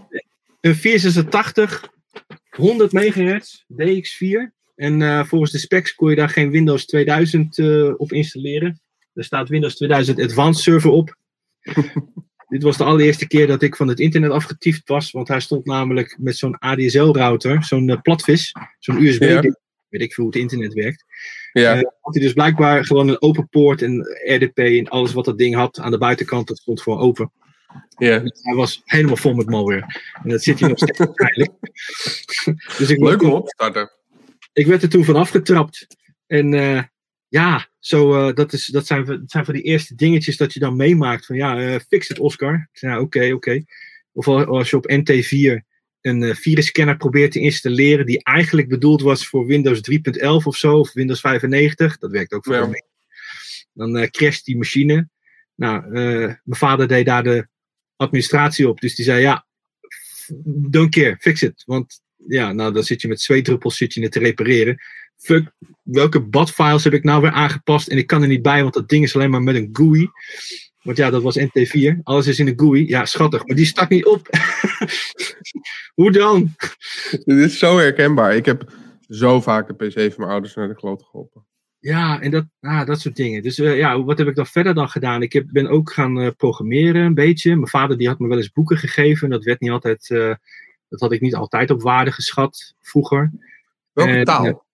[0.62, 1.90] Een 486,
[2.50, 4.56] 100 MHz, DX4.
[4.76, 8.82] En uh, volgens de specs kon je daar geen Windows 2000 uh, op installeren.
[9.14, 11.16] Er staat Windows 2000 Advanced Server op.
[12.48, 15.12] Dit was de allereerste keer dat ik van het internet afgetiefd was.
[15.12, 19.22] Want hij stond namelijk met zo'n ADSL-router, zo'n uh, platvis, zo'n USB.
[19.22, 19.42] Ja.
[19.90, 21.06] Weet ik veel hoe het internet werkt.
[21.60, 21.76] Ja.
[22.02, 25.56] had hij dus blijkbaar gewoon een open poort en RDP en alles wat dat ding
[25.56, 27.32] had aan de buitenkant, dat stond gewoon open.
[27.98, 28.20] Ja.
[28.20, 29.86] Dus hij was helemaal vol met malware.
[30.24, 31.52] En dat zit hier nog steeds waarschijnlijk.
[32.78, 33.92] dus ik Leuk om op te starten.
[34.54, 35.88] Ik werd er toen van afgetrapt.
[36.28, 36.84] En uh,
[37.28, 40.60] ja, zo, uh, dat, is, dat, zijn, dat zijn van die eerste dingetjes dat je
[40.60, 41.26] dan meemaakt.
[41.26, 42.70] Van ja, fix het Oscar.
[42.82, 43.36] Oké, okay, oké.
[43.36, 43.66] Okay.
[44.12, 45.66] Of als je op NT4
[46.02, 50.94] een virusscanner probeert te installeren die eigenlijk bedoeld was voor Windows 3.11 of zo, of
[50.94, 51.98] Windows 95.
[51.98, 52.66] Dat werkt ook voor ja.
[52.66, 52.84] mij.
[53.74, 55.10] Dan crasht die machine.
[55.56, 57.48] Nou, mijn vader deed daar de
[57.96, 58.80] administratie op.
[58.80, 59.46] Dus die zei, ja,
[60.46, 61.64] don't care, fix it.
[61.66, 64.78] Want ja, nou dan zit je met zweetdruppels zit je het te repareren.
[65.18, 68.74] Fuck, welke badfiles heb ik nou weer aangepast en ik kan er niet bij, want
[68.74, 70.10] dat ding is alleen maar met een GUI.
[70.88, 72.02] Want ja, dat was NT4.
[72.04, 72.88] Alles is in een GUI.
[72.88, 73.46] Ja, schattig.
[73.46, 74.28] Maar die stak niet op.
[75.96, 76.56] Hoe dan?
[77.10, 78.36] Dit is zo herkenbaar.
[78.36, 78.72] Ik heb
[79.10, 81.46] zo vaak de PC van mijn ouders naar de kloot geholpen.
[81.80, 83.42] Ja, en dat, ah, dat soort dingen.
[83.42, 85.22] Dus uh, ja, wat heb ik dan verder dan gedaan?
[85.22, 87.56] Ik heb, ben ook gaan uh, programmeren een beetje.
[87.56, 89.30] Mijn vader die had me wel eens boeken gegeven.
[89.30, 90.34] Dat werd niet altijd, uh,
[90.90, 93.32] dat had ik niet altijd op waarde geschat vroeger.
[93.94, 94.66] Welke en, taal?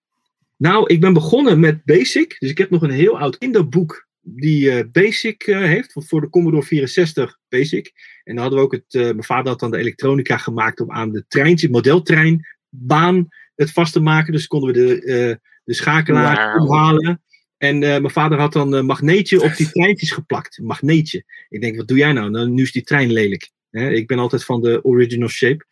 [0.58, 2.36] nou, ik ben begonnen met Basic.
[2.40, 5.94] Dus ik heb nog een heel oud kinderboek die Basic heeft.
[5.94, 7.92] Voor de Commodore 64 Basic.
[8.24, 11.12] En dan hadden we ook het, mijn vader had dan de elektronica gemaakt om aan
[11.12, 14.34] de treintje, modeltreinbaan het vast te maken.
[14.34, 16.62] Dus konden we de de schakelaar wow.
[16.62, 17.22] omhalen.
[17.58, 20.58] En uh, mijn vader had dan een magneetje op die treintjes geplakt.
[20.58, 21.24] Een magneetje.
[21.50, 22.30] Ik denk, wat doe jij nou?
[22.30, 23.52] nou nu is die trein lelijk.
[23.70, 23.90] Hè?
[23.90, 25.66] Ik ben altijd van de original shape.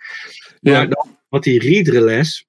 [0.59, 0.85] Maar ja.
[0.85, 2.45] dan had hij read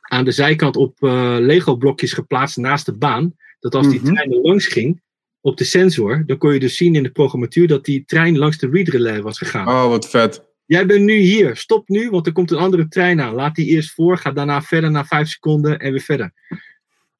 [0.00, 3.34] aan de zijkant op uh, Lego blokjes geplaatst naast de baan.
[3.58, 4.14] Dat als die mm -hmm.
[4.14, 5.02] trein er langs ging,
[5.46, 8.58] op de sensor, dan kon je dus zien in de programmatuur dat die trein langs
[8.58, 9.68] de read relay was gegaan.
[9.68, 10.44] Oh, wat vet.
[10.64, 11.56] Jij bent nu hier.
[11.56, 13.34] Stop nu, want er komt een andere trein aan.
[13.34, 16.32] Laat die eerst voor, ga daarna verder na vijf seconden en weer verder.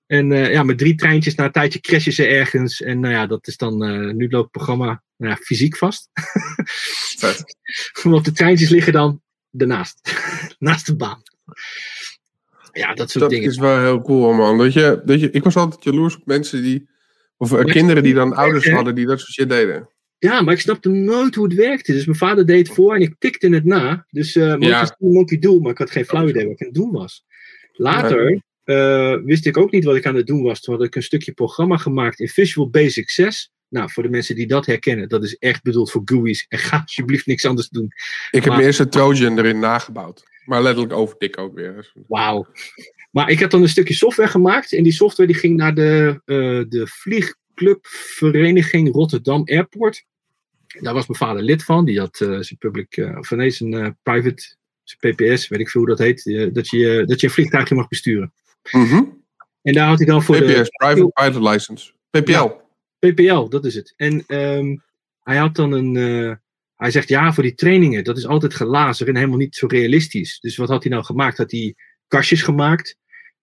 [0.07, 2.83] En uh, ja, met drie treintjes na een tijdje crashen ze ergens.
[2.83, 6.09] En nou ja, dat is dan, uh, nu loopt het programma nou ja, fysiek vast.
[8.03, 9.23] Want de treintjes liggen dan
[9.57, 10.15] ernaast.
[10.59, 11.23] Naast de baan.
[12.73, 13.45] Ja, dat soort dat dingen.
[13.45, 14.59] Dat is wel heel cool, man.
[14.59, 16.89] Dat je, dat je, ik was altijd jaloers op mensen die,
[17.37, 19.89] of uh, kinderen die dan ouders hadden die dat soort shit deden.
[20.19, 21.93] Ja, maar ik snapte nooit hoe het werkte.
[21.93, 24.07] Dus mijn vader deed het voor en ik tikte het na.
[24.11, 24.97] Dus uh, monkey, ja.
[24.99, 27.25] monkey do, maar ik had geen flauw idee wat ik aan het doen was.
[27.73, 28.45] Later.
[28.65, 30.61] Uh, wist ik ook niet wat ik aan het doen was.
[30.61, 33.53] Toen had ik een stukje programma gemaakt in Visual Basic 6.
[33.69, 36.47] Nou, voor de mensen die dat herkennen, dat is echt bedoeld voor GUI's.
[36.49, 37.85] En ga alsjeblieft niks anders doen.
[37.85, 37.93] Ik
[38.33, 40.25] maar, heb mijn eerste Trojan erin nagebouwd.
[40.45, 41.93] Maar letterlijk overtik ook weer.
[42.09, 42.47] Wauw.
[43.17, 44.73] Maar ik heb dan een stukje software gemaakt.
[44.73, 50.05] En die software die ging naar de, uh, de Vliegclubvereniging Rotterdam Airport.
[50.81, 51.85] Daar was mijn vader lid van.
[51.85, 55.91] Die had uh, zijn public, of nee, zijn private, zijn PPS, weet ik veel hoe
[55.91, 56.25] dat heet.
[56.55, 58.33] dat, je, dat je een vliegtuigje mag besturen.
[58.71, 59.25] Mm -hmm.
[59.63, 60.75] En daar had hij dan voor PPS, de...
[60.77, 61.93] Private Pilot License.
[62.11, 62.31] PPL.
[62.31, 62.55] Ja,
[62.99, 63.95] PPL, dat is het.
[63.97, 64.83] En um,
[65.23, 65.95] hij had dan een...
[65.95, 66.33] Uh,
[66.75, 70.41] hij zegt ja, voor die trainingen, dat is altijd gelazer en helemaal niet zo realistisch.
[70.41, 71.39] Dus wat had hij nou gemaakt?
[71.39, 71.75] Had hij
[72.09, 72.97] kastjes gemaakt.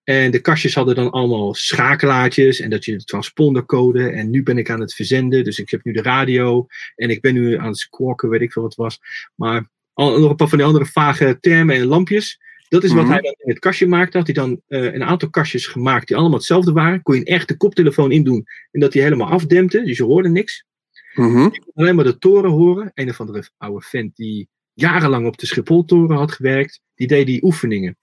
[0.03, 4.09] En de kastjes hadden dan allemaal schakelaartjes en dat je de transpondercode.
[4.09, 6.67] En nu ben ik aan het verzenden, dus ik heb nu de radio.
[6.95, 8.99] En ik ben nu aan het squawken, weet ik veel wat het was.
[9.35, 12.39] Maar al, nog een paar van die andere vage termen en lampjes.
[12.69, 13.13] Dat is wat mm -hmm.
[13.13, 14.17] hij dan in het kastje maakte.
[14.17, 17.01] Had hij dan uh, een aantal kastjes gemaakt die allemaal hetzelfde waren.
[17.01, 18.45] Kon je een echte koptelefoon indoen.
[18.71, 19.83] En dat die helemaal afdempte.
[19.83, 20.65] Dus je hoorde niks.
[21.13, 21.49] Mm -hmm.
[21.51, 22.91] Je kon alleen maar de toren horen.
[22.93, 26.81] Een of andere oude vent die jarenlang op de Schipholtoren had gewerkt.
[26.95, 27.97] Die deed die oefeningen.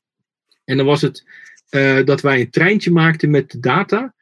[0.64, 1.24] En dan was het
[1.70, 4.14] uh, dat wij een treintje maakten met de data.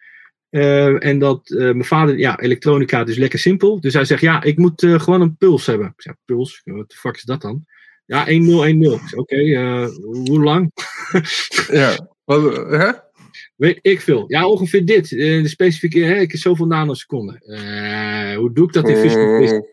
[0.50, 3.80] Uh, en dat mijn vader, ja, elektronica, dus lekker simpel.
[3.80, 5.86] Dus hij zegt, ja, ik moet gewoon een puls hebben.
[5.86, 6.60] Ik zeg, puls?
[6.64, 7.64] Wat de fuck is dat dan?
[8.06, 9.14] Ja, 1-0, 1-0.
[9.16, 9.56] Oké,
[10.02, 10.72] hoe lang?
[11.70, 12.90] ja, wat, hè?
[13.56, 14.24] Weet ik veel.
[14.26, 15.08] Ja, ongeveer dit.
[15.08, 17.42] De specifieke, hè, ik heb zoveel nanoseconden.
[18.36, 19.64] Hoe doe ik dat in Visual Basic?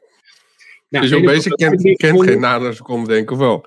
[0.90, 3.66] Nou, dus Basic kent, kent geen nanoseconden, denk ik, of wel?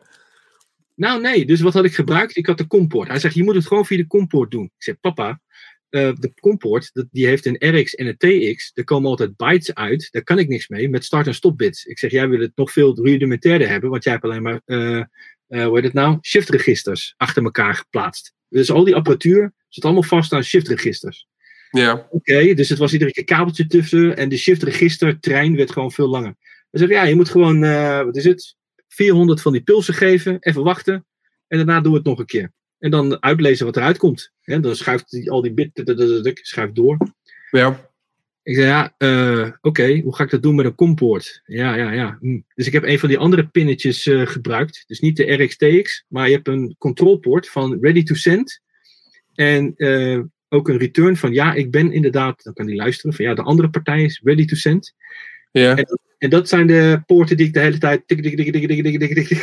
[0.98, 1.46] Nou, nee.
[1.46, 2.36] Dus wat had ik gebruikt?
[2.36, 3.08] Ik had de comport.
[3.08, 4.64] Hij zegt, je moet het gewoon via de comport doen.
[4.64, 5.40] Ik zeg, papa,
[5.90, 8.70] uh, de comport, die heeft een RX en een TX.
[8.74, 10.08] Er komen altijd bytes uit.
[10.10, 11.84] Daar kan ik niks mee met start- en stopbits.
[11.84, 15.02] Ik zeg, jij wil het nog veel rudimentairder hebben, want jij hebt alleen maar, uh,
[15.48, 16.18] uh, hoe heet het nou?
[16.22, 18.32] Shiftregisters achter elkaar geplaatst.
[18.48, 21.26] Dus al die apparatuur zit allemaal vast aan shiftregisters.
[21.70, 21.92] Ja.
[21.92, 25.92] Oké, okay, dus het was iedere keer kabeltje tussen en de shiftregister trein werd gewoon
[25.92, 26.34] veel langer.
[26.70, 27.60] Dan zeg ja, je moet gewoon,
[28.04, 28.56] wat is het?
[28.88, 31.06] 400 van die pulsen geven, even wachten
[31.48, 32.52] en daarna doen we het nog een keer.
[32.78, 34.32] En dan uitlezen wat eruit komt.
[34.42, 35.70] En dan schuift die, al die bit
[36.42, 36.96] schuift door.
[37.50, 37.90] Ja.
[38.42, 41.42] Ik zei, ja, uh, oké, okay, hoe ga ik dat doen met een compoort?
[41.44, 42.16] Ja, ja, ja.
[42.20, 42.40] Hm.
[42.54, 44.84] Dus ik heb een van die andere pinnetjes uh, gebruikt.
[44.86, 48.60] Dus niet de RxTX, maar je hebt een controlpoort van ready to send.
[49.34, 53.24] En uh, ook een return van, ja, ik ben inderdaad, dan kan die luisteren, van
[53.24, 54.94] ja, de andere partij is ready to send.
[55.50, 55.76] Ja.
[56.18, 58.02] En, dat zijn de poorten die ik de hele tijd.
[58.06, 59.38] Tik, tik, tik, tik, tik, tik, tik, tik.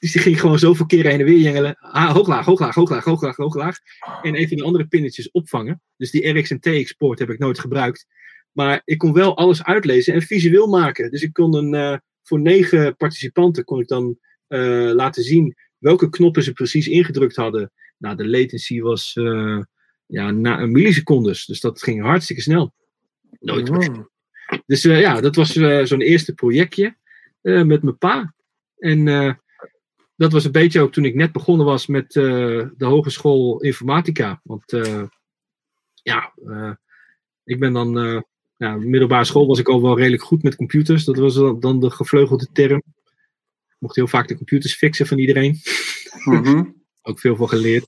[0.00, 1.76] dus die ging gewoon zoveel keer heen en weer jengelen.
[1.80, 3.78] Hooglaag, hooglaag, hooglaag, hooglaag, hooglaag.
[4.22, 5.82] En even die andere pinnetjes opvangen.
[5.96, 8.06] Dus die RX en TX-poort heb ik nooit gebruikt.
[8.52, 11.10] Maar ik kon wel alles uitlezen en visueel maken.
[11.10, 14.18] Dus ik kon een, voor negen participanten kon ik dan
[14.94, 17.72] laten zien welke knoppen ze precies ingedrukt hadden.
[17.98, 19.12] Nou, de latency was
[20.06, 21.46] ja, na een millisecondes.
[21.46, 22.74] Dus dat ging hartstikke snel.
[23.38, 24.10] Nooit wow.
[24.66, 25.52] Dus ja, dat was
[25.88, 26.96] zo'n eerste projectje
[27.42, 28.34] met mijn pa.
[28.78, 29.04] En
[30.16, 32.22] dat was een beetje ook toen ik net begonnen was met eh,
[32.76, 34.40] de Hogeschool Informatica.
[34.42, 34.78] Want
[36.02, 36.32] ja,
[37.44, 38.24] ik ben dan.
[38.56, 41.04] ja, middelbare school was ik al wel redelijk goed met computers.
[41.04, 42.82] Dat was dan de gevleugelde term.
[43.68, 45.60] Ik mocht heel vaak de computers fixen van iedereen.
[46.24, 46.82] Mm -hmm.
[47.02, 47.86] ook veel van geleerd.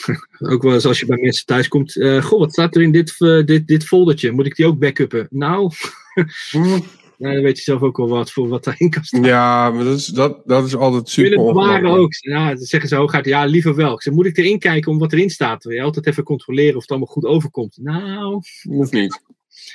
[0.52, 1.92] ook wel eens als je bij mensen thuis komt.
[2.20, 4.32] goh, wat staat er in dit, dit, dit foldertje?
[4.32, 5.26] Moet ik die ook backuppen?
[5.30, 5.70] Nou.
[6.52, 6.84] mm.
[7.22, 9.22] Ja, dan weet je zelf ook wel wat voor wat daarin kan staan.
[9.22, 12.12] Ja, maar dat is, dat, dat is altijd super Willen bewaren ook.
[12.12, 13.94] Ja, dan zeggen ze hooguit, ja, liever wel.
[13.94, 15.64] Ik zeg, moet ik erin kijken om wat erin staat?
[15.64, 17.78] Wil je altijd even controleren of het allemaal goed overkomt?
[17.80, 18.42] Nou...
[18.62, 19.22] Hoeft niet.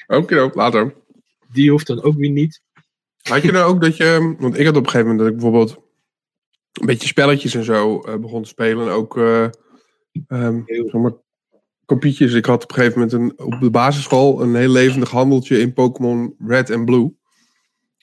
[0.07, 0.93] Oké, okay, later.
[1.51, 2.61] Die hoeft dan ook weer niet.
[3.21, 4.35] Had je nou ook dat je...
[4.39, 5.85] Want ik had op een gegeven moment dat ik bijvoorbeeld...
[6.73, 8.87] Een beetje spelletjes en zo uh, begon te spelen.
[8.87, 9.17] En ook...
[9.17, 9.47] Uh,
[10.27, 11.13] um, maar,
[11.87, 12.33] kopietjes.
[12.33, 15.73] Ik had op een gegeven moment een, op de basisschool een heel levendig handeltje in
[15.73, 17.15] Pokémon Red en Blue.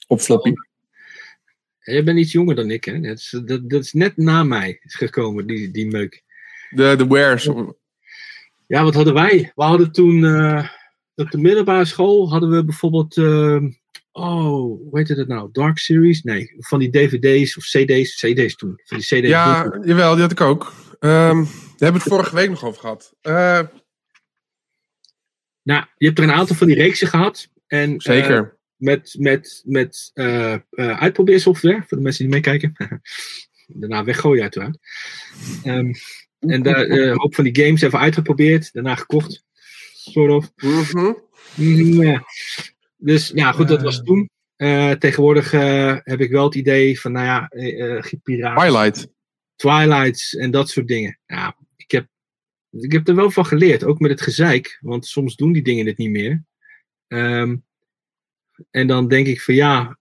[0.07, 0.53] Op floppy.
[1.79, 3.01] Je bent iets jonger dan ik, hè?
[3.01, 6.23] Dat is, dat, dat is net na mij gekomen, die, die meuk.
[6.71, 7.51] De, de wares.
[8.67, 9.53] Ja, wat hadden wij?
[9.55, 10.69] We hadden toen uh,
[11.15, 13.17] op de middelbare school hadden we bijvoorbeeld.
[13.17, 13.63] Uh,
[14.13, 15.49] oh, hoe heette dat nou?
[15.53, 16.23] Dark Series?
[16.23, 18.21] Nee, van die DVD's of CD's.
[18.21, 18.81] CD's toen.
[18.85, 20.73] Van die CD's ja, jawel, die had ik ook.
[21.01, 21.49] Um,
[21.85, 23.15] hebben we het vorige week nog over gehad.
[23.23, 23.61] Uh,
[25.63, 27.49] nou, je hebt er een aantal van die reeksen gehad.
[27.67, 32.73] En, Zeker met, met, met uh, uh, uitprobeersoftware, voor de mensen die meekijken.
[33.67, 34.79] daarna weggooien uiteraard.
[35.65, 35.93] Um,
[36.39, 39.45] en daar uh, een hoop van die games even uitgeprobeerd, daarna gekocht.
[39.93, 40.53] Sort of.
[40.57, 40.83] Mm
[41.55, 42.03] -hmm.
[42.03, 42.25] ja.
[42.97, 44.31] Dus ja, goed, dat was toen.
[44.99, 45.51] tegenwoordig
[46.05, 47.49] heb ik wel het idee van, nou ja,
[48.23, 48.69] Piraten.
[48.69, 49.09] Twilight.
[49.57, 51.19] Twilights en dat soort dingen.
[51.27, 51.57] Ja,
[52.81, 55.87] ik heb, er wel van geleerd, ook met het gezeik, want soms doen die dingen
[55.87, 56.45] het niet meer.
[57.09, 57.65] Um,
[58.71, 59.99] en dan denk ik van ja,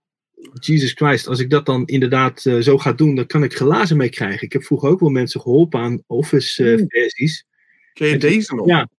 [0.59, 3.97] Jesus Christ, als ik dat dan inderdaad uh, zo ga doen, dan kan ik glazen
[3.97, 4.41] mee krijgen.
[4.41, 7.45] Ik heb vroeger ook wel mensen geholpen aan Office-versies.
[7.47, 8.67] Uh, Ken je deze nog?
[8.67, 8.89] Ja.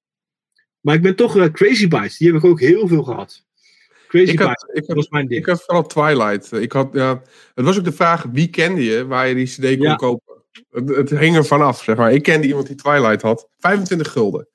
[0.80, 3.44] Maar ik ben toch uh, Crazy Bites, die heb ik ook heel veel gehad.
[4.08, 5.40] Crazy ik Bites, ik had, was mijn ding.
[5.40, 6.52] Ik had vooral Twilight.
[6.52, 7.22] Ik had, ja,
[7.54, 9.94] het was ook de vraag, wie kende je waar je die cd kon ja.
[9.94, 10.23] kopen?
[10.70, 12.12] Het, het hing er vanaf, zeg maar.
[12.12, 13.48] Ik kende iemand die Twilight had.
[13.58, 14.48] 25 gulden.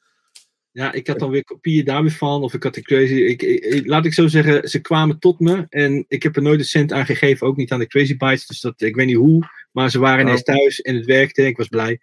[0.72, 2.44] Ja, ik had dan weer kopieën van.
[2.44, 3.14] Of ik had de crazy.
[3.14, 5.66] Ik, ik, laat ik zo zeggen, ze kwamen tot me.
[5.70, 7.48] En ik heb er nooit een cent aan gegeven.
[7.48, 8.48] Ook niet aan de Crazy Bites.
[8.48, 9.48] Dus dat, ik weet niet hoe.
[9.72, 11.46] Maar ze waren ineens thuis en het werkte.
[11.46, 12.00] Ik was blij.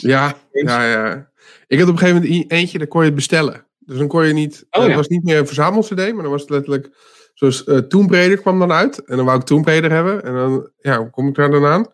[0.00, 1.30] Ja, ja, ja.
[1.66, 3.66] Ik had op een gegeven moment eentje, daar kon je het bestellen.
[3.78, 4.66] Dus dan kon je niet.
[4.70, 6.90] Oh, het was niet meer een verzamel-CD, maar dan was het letterlijk.
[7.34, 9.04] Zoals uh, Tomb Raider kwam dan uit.
[9.04, 10.24] En dan wou ik Tomb Raider hebben.
[10.24, 11.86] En dan ja, kom ik daar dan aan.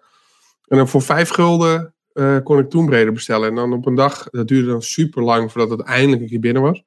[0.67, 3.49] En dan voor vijf gulden uh, kon ik Tomb Raider bestellen.
[3.49, 6.41] En dan op een dag, dat duurde dan super lang voordat het eindelijk een keer
[6.41, 6.83] binnen was.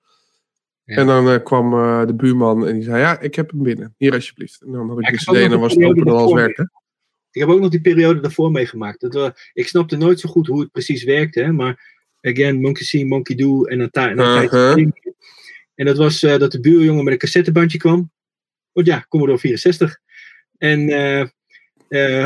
[0.84, 0.96] Ja.
[0.96, 3.94] En dan uh, kwam uh, de buurman en die zei: Ja, ik heb hem binnen.
[3.98, 4.62] Hier alsjeblieft.
[4.62, 6.70] En dan had ik ja, de CD en dan was het open en alles werkte.
[7.32, 9.12] Ik heb ook nog die periode daarvoor meegemaakt.
[9.12, 11.42] Dat, ik snapte nooit zo goed hoe het precies werkte.
[11.42, 14.90] Hè, maar again, Monkey See, Monkey Do en een, en een -huh.
[15.76, 18.12] En dat was dat de buurjongen met een cassettebandje kwam.
[18.74, 20.00] Oh ja, Commodore 64.
[20.58, 20.90] En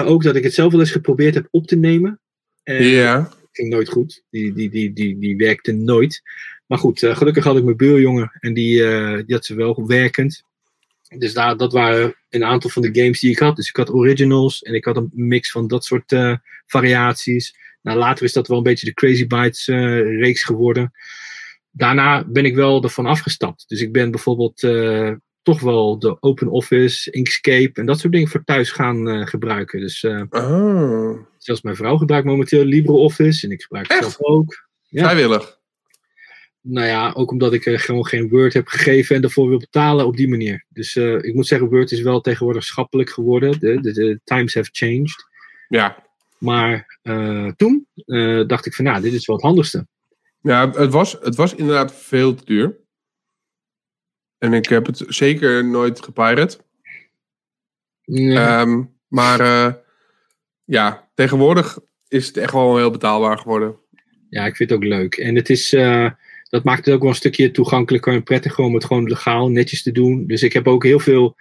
[0.05, 2.19] ook dat ik het zelf wel eens geprobeerd heb op te nemen.
[2.63, 3.31] En ja.
[3.51, 4.23] ging nooit goed.
[4.29, 6.21] Die, die, die, die, die werkte nooit.
[6.71, 9.87] Maar goed, uh, gelukkig had ik mijn buurjongen en die, uh, die had ze wel
[9.87, 10.43] werkend.
[11.17, 13.55] Dus daar, dat waren een aantal van de games die ik had.
[13.55, 16.35] Dus ik had originals en ik had een mix van dat soort uh,
[16.65, 17.55] variaties.
[17.81, 19.65] Nou, later is dat wel een beetje de Crazy Bytes
[20.17, 20.91] reeks geworden.
[21.71, 23.63] Daarna ben ik wel ervan afgestapt.
[23.67, 24.61] Dus ik ben bijvoorbeeld
[25.43, 29.79] toch wel de Open Office, Inkscape en dat soort dingen voor thuis gaan uh, gebruiken.
[29.79, 31.19] Dus uh, oh.
[31.37, 34.69] zelfs mijn vrouw gebruikt momenteel LibreOffice en ik gebruik het zelf ook.
[34.87, 35.03] Ja.
[35.03, 35.59] Vrijwillig?
[36.61, 40.05] Nou ja, ook omdat ik uh, gewoon geen Word heb gegeven en daarvoor wil betalen
[40.05, 40.65] op die manier.
[40.69, 43.59] Dus ik moet zeggen, Word is wel tegenwoordig schappelijk geworden.
[43.59, 45.25] De, de, de times have changed.
[45.67, 46.09] Ja.
[46.37, 46.99] Maar
[47.55, 47.87] toen
[48.47, 49.87] dacht ik van, nou, dit is wel het handigste.
[50.41, 52.80] Ja, het was, het was inderdaad veel te duur.
[54.41, 56.57] En ik heb het zeker nooit gepirate.
[58.05, 59.73] Ehm, maar uh,
[60.63, 63.75] ja, tegenwoordig is het echt wel heel betaalbaar geworden.
[64.29, 65.15] Ja, ik vind het ook leuk.
[65.15, 66.09] En het is, uh,
[66.49, 69.83] dat maakt het ook wel een stukje toegankelijker en prettiger om het gewoon legaal netjes
[69.83, 70.27] te doen.
[70.27, 71.35] Dus ik heb ook heel veel.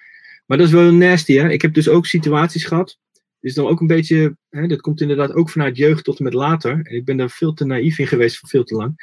[0.47, 1.51] Maar dat is wel nasty, hè?
[1.51, 2.99] Ik heb dus ook situaties gehad.
[3.41, 6.35] Dus dan ook een beetje, hè, dat komt inderdaad ook vanuit jeugd tot en met
[6.35, 6.71] later.
[6.73, 8.95] En ik ben daar veel te naïef in geweest voor veel te lang.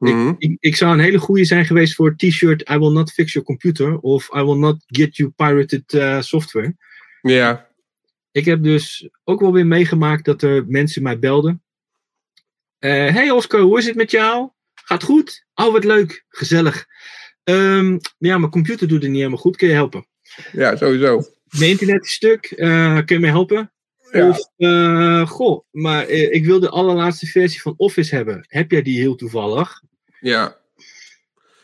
[0.00, 0.34] Mhm.
[0.38, 3.48] ik, ik, zou een hele goede zijn geweest voor t-shirt I will not fix your
[3.48, 6.76] computer of I will not get you pirated uh, software.
[7.22, 7.68] Ja.
[8.32, 11.62] Ik heb dus ook wel weer meegemaakt dat er mensen mij belden.
[12.78, 14.50] Uh, hey Oscar, hoe is het met jou?
[14.74, 15.44] Gaat goed?
[15.54, 16.24] Oh, wat leuk.
[16.28, 16.86] Gezellig.
[17.44, 19.56] Um, ja, mijn computer doet het niet helemaal goed.
[19.56, 20.06] Kun je helpen?
[20.52, 21.22] Ja, sowieso.
[21.58, 22.52] Mijn internet is stuk.
[22.56, 23.72] Uh, kun je me helpen?
[24.12, 24.28] Ja.
[24.28, 28.44] Of, eh, goh, maar eh, ik wil de allerlaatste versie van Office hebben.
[28.48, 29.82] Heb jij die heel toevallig?
[30.20, 30.56] Ja,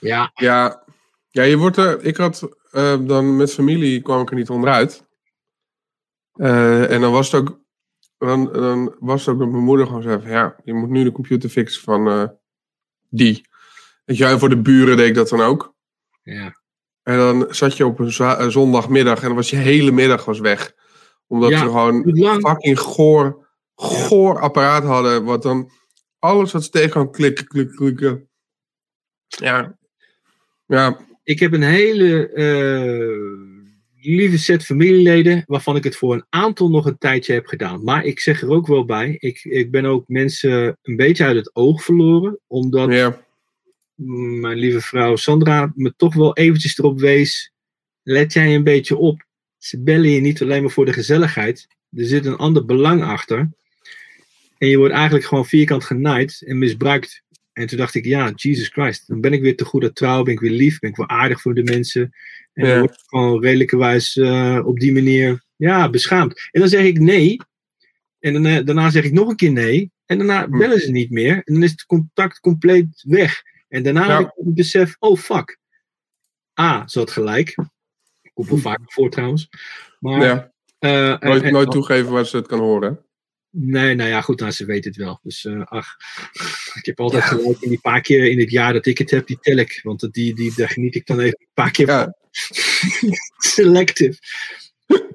[0.00, 0.30] Ja.
[0.34, 0.84] ja.
[1.30, 2.04] Ja, je wordt er...
[2.04, 5.04] Ik had eh, dan met familie kwam ik er niet onderuit.
[6.32, 7.60] Eh, en dan was het ook...
[8.18, 10.30] Dan, dan was het ook dat mijn moeder gewoon zei van...
[10.30, 12.28] Ja, je moet nu de computer fixen van eh,
[13.08, 13.48] die.
[14.04, 15.74] Weet je, en voor de buren deed ik dat dan ook.
[16.22, 16.64] ja.
[17.02, 20.74] En dan zat je op een, zondagmiddag en dan was je hele middag was weg.
[21.26, 25.24] Omdat Ja, ze gewoon fucking goor, goor apparaat hadden.
[25.24, 25.70] Wat dan
[26.18, 28.25] alles wat ze tegen kan klikken, klikken, klikken.
[29.28, 29.78] Ja.
[30.66, 30.98] Ja.
[31.24, 36.86] Ik heb een hele eh, lieve set familieleden waarvan ik het voor een aantal nog
[36.86, 37.84] een tijdje heb gedaan.
[37.84, 41.36] Maar ik zeg er ook wel bij, ik, ik ben ook mensen een beetje uit
[41.36, 42.38] het oog verloren.
[42.46, 43.24] Omdat Ja.
[44.40, 47.52] mijn lieve vrouw Sandra me toch wel eventjes erop wees.
[48.02, 49.24] Let jij een beetje op.
[49.58, 51.66] Ze bellen je niet alleen maar voor de gezelligheid.
[51.96, 53.50] Er zit een ander belang achter.
[54.58, 57.22] En je wordt eigenlijk gewoon vierkant genaaid en misbruikt.
[57.56, 59.08] En toen dacht ik, ja, Jesus Christ.
[59.08, 61.06] Dan ben ik weer te goed aan trouw, ben ik weer lief, ben ik weer
[61.08, 62.14] aardig voor de mensen.
[62.52, 62.70] En Ja.
[62.70, 66.48] dan word ik gewoon redelijkerwijs eh, op die manier ja, beschaamd.
[66.52, 67.36] En dan zeg ik nee.
[68.18, 69.90] En daarna, daarna zeg ik nog een keer nee.
[70.06, 70.58] En daarna Hm.
[70.58, 71.34] bellen ze niet meer.
[71.44, 73.42] En dan is het contact compleet weg.
[73.68, 74.18] En daarna Ja.
[74.18, 75.58] heb ik het besef, oh fuck.
[76.60, 77.54] A, ze had gelijk.
[78.34, 79.48] Komt wel vaak voor trouwens.
[80.00, 80.52] Maar, ja.
[80.78, 83.05] eh, en- Nooit, en- nooit toegeven waar ze het kan horen.
[83.58, 85.20] Nee, nou ja, goed, nou, ze weet het wel.
[85.22, 85.96] Dus eh, ach,
[86.80, 89.26] ik heb altijd gelijk in die paar keer in het jaar dat ik het heb,
[89.26, 89.80] die tel ik.
[89.82, 92.02] Want die, die, daar geniet ik dan even een paar keer Ja.
[92.02, 92.14] van.
[93.54, 94.18] Selective.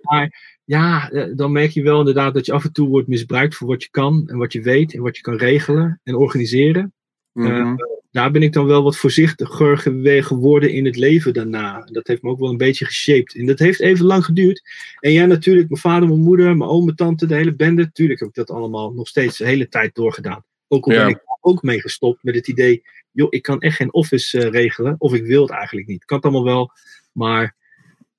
[0.02, 3.56] Maar ja, eh, dan merk je wel inderdaad dat je af en toe wordt misbruikt
[3.56, 6.94] voor wat je kan en wat je weet en wat je kan regelen en organiseren.
[7.32, 7.76] Mhm.
[8.12, 9.78] Daar ben ik dan wel wat voorzichtiger
[10.24, 11.88] geworden in het leven daarna.
[11.92, 13.36] Dat heeft me ook wel een beetje geshaped.
[13.36, 14.62] En dat heeft even lang geduurd.
[15.00, 17.92] En jij natuurlijk, mijn vader, mijn moeder, mijn oom, mijn tante, de hele bende.
[17.92, 20.44] Tuurlijk heb ik dat allemaal nog steeds de hele tijd doorgedaan.
[20.68, 21.00] Ook al Ja.
[21.00, 24.50] ben ik ook mee gestopt met het idee, joh, ik kan echt geen office eh,
[24.50, 24.96] regelen.
[24.98, 26.02] Of ik wil het eigenlijk niet.
[26.02, 26.72] Ik kan het allemaal wel,
[27.12, 27.56] maar...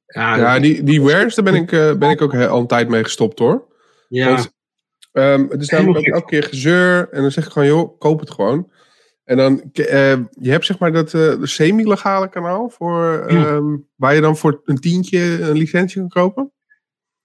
[0.07, 2.89] Ja, Ja, die, die wares, daar ben ik, eh, ben ik ook al een tijd
[2.89, 3.67] mee gestopt hoor.
[4.09, 4.53] ja, Want,
[5.13, 7.09] ehm, het is namelijk elke keer gezeur.
[7.11, 8.71] En dan zeg ik gewoon, joh, koop het gewoon.
[9.25, 12.69] En dan, eh, je hebt zeg maar dat eh, semi-legale kanaal.
[12.71, 16.53] Voor, ehm, waar je dan voor een tientje een licentie kan kopen.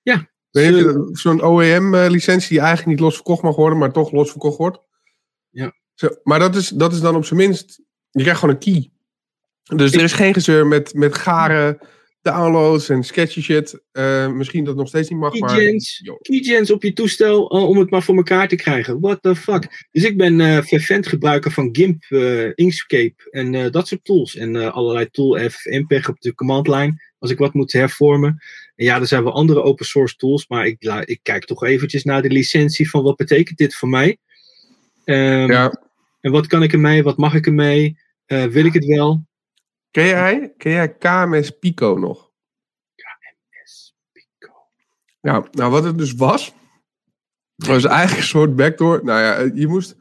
[0.01, 0.29] Ja.
[0.49, 4.31] Weet je, dat- zo'n OEM-licentie die eigenlijk niet los verkocht mag worden, maar toch los
[4.31, 4.79] verkocht wordt.
[5.49, 5.73] Ja.
[5.93, 8.91] Zo, maar dat is, dat is dan op zijn minst, je krijgt gewoon een key.
[9.77, 11.77] Dus er is geen gezeur met, met garen,
[12.31, 13.81] downloads en sketchy shit.
[13.91, 15.55] Eh, misschien dat nog steeds niet mag, maar...
[15.55, 16.19] Keygens, joh.
[16.21, 18.99] keygens op je toestel uh, om het maar voor elkaar te krijgen.
[18.99, 19.87] What the fuck?
[19.91, 24.35] Dus ik ben eh fervent gebruiker van GIMP, eh, Inkscape en eh, dat soort tools.
[24.35, 28.37] En eh, allerlei tool F, MPEG op de command line als ik wat moet hervormen.
[28.75, 32.03] En ja, er zijn wel andere open source tools, maar ik, ik kijk toch eventjes
[32.03, 34.17] naar de licentie van wat betekent dit voor mij.
[35.03, 35.85] Ehm, Ja.
[36.21, 37.03] En wat kan ik ermee?
[37.03, 37.97] Wat mag ik ermee?
[38.25, 39.25] Eh, wil ik het wel?
[39.91, 42.31] Ken jij, ken jij KMS Pico nog?
[45.21, 46.53] Ja, nou wat het dus was,
[47.55, 49.03] was eigenlijk een soort backdoor.
[49.03, 49.95] Nou ja, je moest,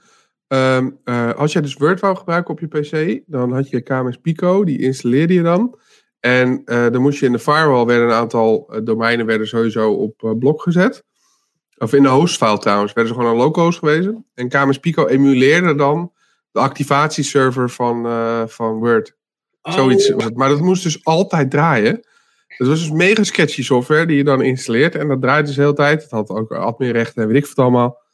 [0.47, 4.17] ehm, eh, als jij dus Word wou gebruiken op je PC, dan had je KMS
[4.17, 5.79] Pico, die installeerde je dan.
[6.21, 9.93] En eh, dan moest je in de firewall, werden een aantal eh, domeinen werden sowieso
[9.93, 11.05] op eh, blok gezet.
[11.79, 14.27] Of in de hostfile trouwens, werden ze gewoon aan localhost gewezen.
[14.35, 16.13] En KMS Pico emuleerde dan
[16.51, 19.16] de activatieserver van, eh, van Word.
[19.73, 20.37] Zoiets het.
[20.37, 22.07] Maar dat moest dus altijd draaien.
[22.47, 24.95] Het was dus mega sketchy software die je dan installeert.
[24.95, 26.03] En dat draait dus de hele tijd.
[26.03, 28.05] Het had ook adminrechten en weet ik wat allemaal.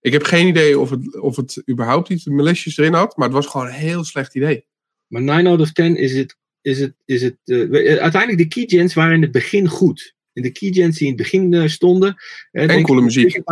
[0.00, 3.16] Ik heb geen idee of het, of het überhaupt iets malicious erin had.
[3.16, 4.66] Maar het was gewoon een heel slecht idee.
[5.06, 6.36] Maar 9 out of 10 is het.
[6.60, 10.14] Is het, is het eh, eh, uiteindelijk, de keygens waren in het begin goed.
[10.32, 12.16] En de keygens die in het begin eh, stonden.
[12.50, 13.42] denk coole muziek.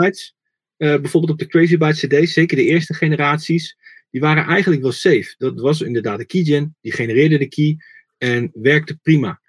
[0.76, 3.76] Bijvoorbeeld op de Crazy Bytes CD's, zeker de eerste generaties.
[4.14, 5.34] Die waren eigenlijk wel safe.
[5.38, 6.76] Dat was inderdaad de keygen.
[6.80, 7.76] Die genereerde de key.
[8.18, 9.40] En werkte prima.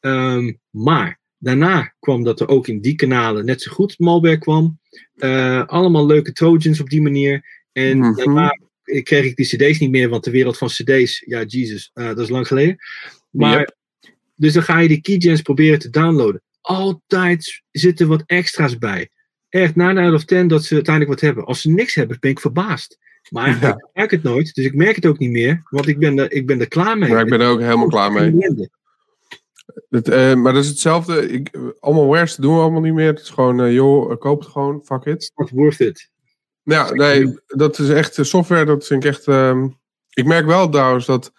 [0.00, 4.78] Ehm, maar daarna kwam dat er ook in die kanalen net zo goed malware kwam.
[5.14, 7.44] Eh, allemaal leuke trojans op die manier.
[7.72, 8.14] En Mhm.
[8.16, 8.58] daarna
[9.02, 12.18] kreeg ik die cd's niet meer, want de wereld van cd's, ja, Jesus, eh, dat
[12.18, 12.76] is lang geleden.
[13.30, 13.76] Maar, Yep.
[14.34, 16.42] dus dan ga je die keygens proberen te downloaden.
[16.60, 19.08] Altijd zitten wat extra's bij.
[19.48, 21.44] Echt, 9 out of 10 dat ze uiteindelijk wat hebben.
[21.44, 22.98] Als ze niks hebben, ben ik verbaasd.
[23.32, 23.68] Maar Ja.
[23.68, 26.32] ik merk het nooit, dus ik merk het ook niet meer, want ik ben er,
[26.32, 27.10] ik ben er klaar mee.
[27.10, 28.68] Maar ik ben er ook helemaal klaar mee.
[29.90, 31.28] Eh, maar dat is hetzelfde.
[31.28, 33.06] Ik, allemaal wares doen we allemaal niet meer.
[33.06, 34.80] Het is gewoon, eh, joh, eh, koop het gewoon.
[34.84, 35.14] Fuck it.
[35.14, 36.10] It's not worth it.
[36.62, 38.64] Ja, nee, dat is echt software.
[38.64, 39.26] Dat vind ik echt.
[39.26, 39.68] ehm,
[40.10, 41.32] ik merk wel trouwens dat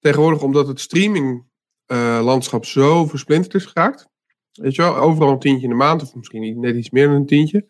[0.00, 4.08] tegenwoordig, omdat het streaming-landschap zo versplinterd is geraakt.
[4.52, 7.16] Weet je wel, overal een tientje in de maand, of misschien net iets meer dan
[7.16, 7.66] een tientje.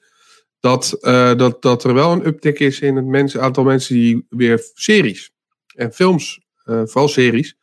[0.60, 4.70] Dat, eh, dat, dat er wel een uptick is in het aantal mensen die weer
[4.74, 5.30] series
[5.74, 7.56] en films, uh, vooral series.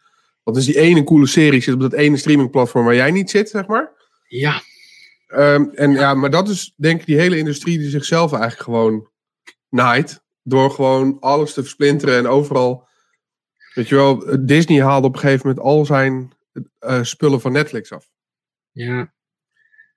[0.43, 3.49] Want is die ene coole serie zit op dat ene streamingplatform waar jij niet zit,
[3.49, 3.91] zeg maar.
[4.27, 4.61] Ja.
[5.27, 9.09] Um, en ja, maar dat is denk ik die hele industrie die zichzelf eigenlijk gewoon
[9.69, 10.23] naait.
[10.43, 12.87] Door gewoon alles te versplinteren en overal.
[13.73, 16.33] Weet je wel, Disney haalde op een gegeven moment al zijn
[16.79, 18.09] uh, spullen van Netflix af.
[18.71, 19.13] Ja.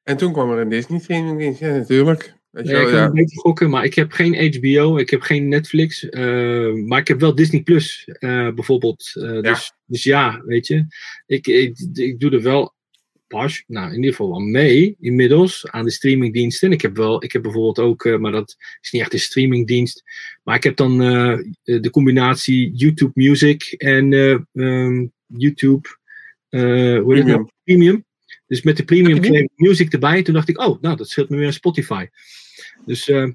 [0.02, 2.37] En toen kwam er een Disney streamingdienst, ja, natuurlijk.
[2.58, 3.06] Weet je ja, wel, ik kan ja.
[3.06, 7.08] een beetje gokken, maar ik heb geen HBO, ik heb geen Netflix, uh, maar ik
[7.08, 9.12] heb wel Disney Plus uh, bijvoorbeeld.
[9.14, 9.40] Uh, ja.
[9.40, 10.86] Dus, dus ja, weet je,
[11.26, 12.74] ik, ik, ik doe er wel
[13.26, 16.72] pas, nou in ieder geval wel mee inmiddels aan de streamingdiensten.
[16.72, 20.04] Ik heb wel, ik heb bijvoorbeeld ook, maar dat is niet echt een streamingdienst,
[20.42, 20.98] maar ik heb dan
[21.62, 24.12] de combinatie YouTube Music en
[24.52, 25.88] um, YouTube
[26.48, 28.06] hoe heet het Premium.
[28.46, 30.22] Dus met de premium kreeg music erbij.
[30.22, 32.06] Toen dacht ik, oh, nou, dat scheelt me weer aan Spotify.
[32.84, 33.08] Dus.
[33.08, 33.28] Uh,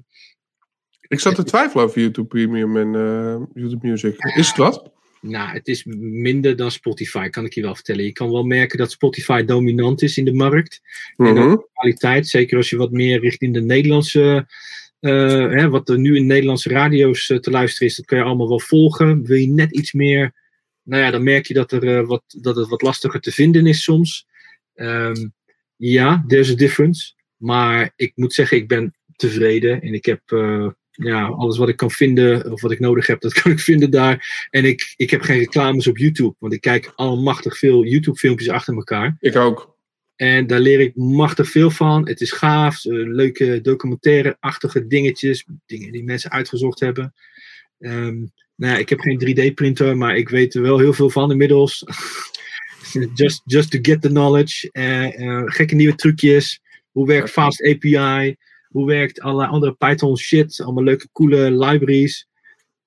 [1.08, 4.16] ik zat te twijfelen over YouTube Premium en uh, YouTube Music.
[4.36, 4.92] Is het wat?
[5.20, 8.04] Nou, het is minder dan Spotify, kan ik je wel vertellen.
[8.04, 10.80] Je kan wel merken dat Spotify dominant is in de markt.
[11.16, 11.36] Mm -hmm.
[11.36, 14.48] En ook de kwaliteit, zeker als je wat meer richting de Nederlandse.
[15.00, 18.48] Uh, hè, wat er nu in Nederlandse radio's te luisteren is, dat kun je allemaal
[18.48, 19.24] wel volgen.
[19.24, 20.34] Wil je net iets meer.
[20.82, 23.82] Nou ja, dan merk je dat, er, wat, dat het wat lastiger te vinden is
[23.82, 24.26] soms.
[24.74, 25.32] Um,
[25.76, 27.12] ja, there's a difference.
[27.36, 29.80] Maar ik moet zeggen, ik ben tevreden.
[29.80, 33.20] En ik heb uh, ja, alles wat ik kan vinden, of wat ik nodig heb,
[33.26, 34.46] dat kan ik vinden daar.
[34.50, 36.34] En ik, ik heb geen reclames op YouTube.
[36.38, 39.16] Want ik kijk almachtig veel YouTube-filmpjes achter elkaar.
[39.20, 39.72] Ik ook.
[40.16, 42.08] En daar leer ik machtig veel van.
[42.08, 42.84] Het is gaaf.
[42.84, 45.46] Uh, leuke documentaire-achtige dingetjes.
[45.66, 47.14] Dingen die mensen uitgezocht hebben.
[47.78, 51.30] Um, nou ja, ik heb geen 3D-printer, maar ik weet er wel heel veel van
[51.30, 51.84] inmiddels.
[53.14, 54.68] just, just to get the knowledge.
[54.72, 56.60] Uh, uh, gekke nieuwe trucjes.
[56.90, 58.36] Hoe werkt Fast API?
[58.74, 60.60] Hoe werkt allerlei andere Python shit?
[60.60, 62.28] Allemaal leuke, coole libraries.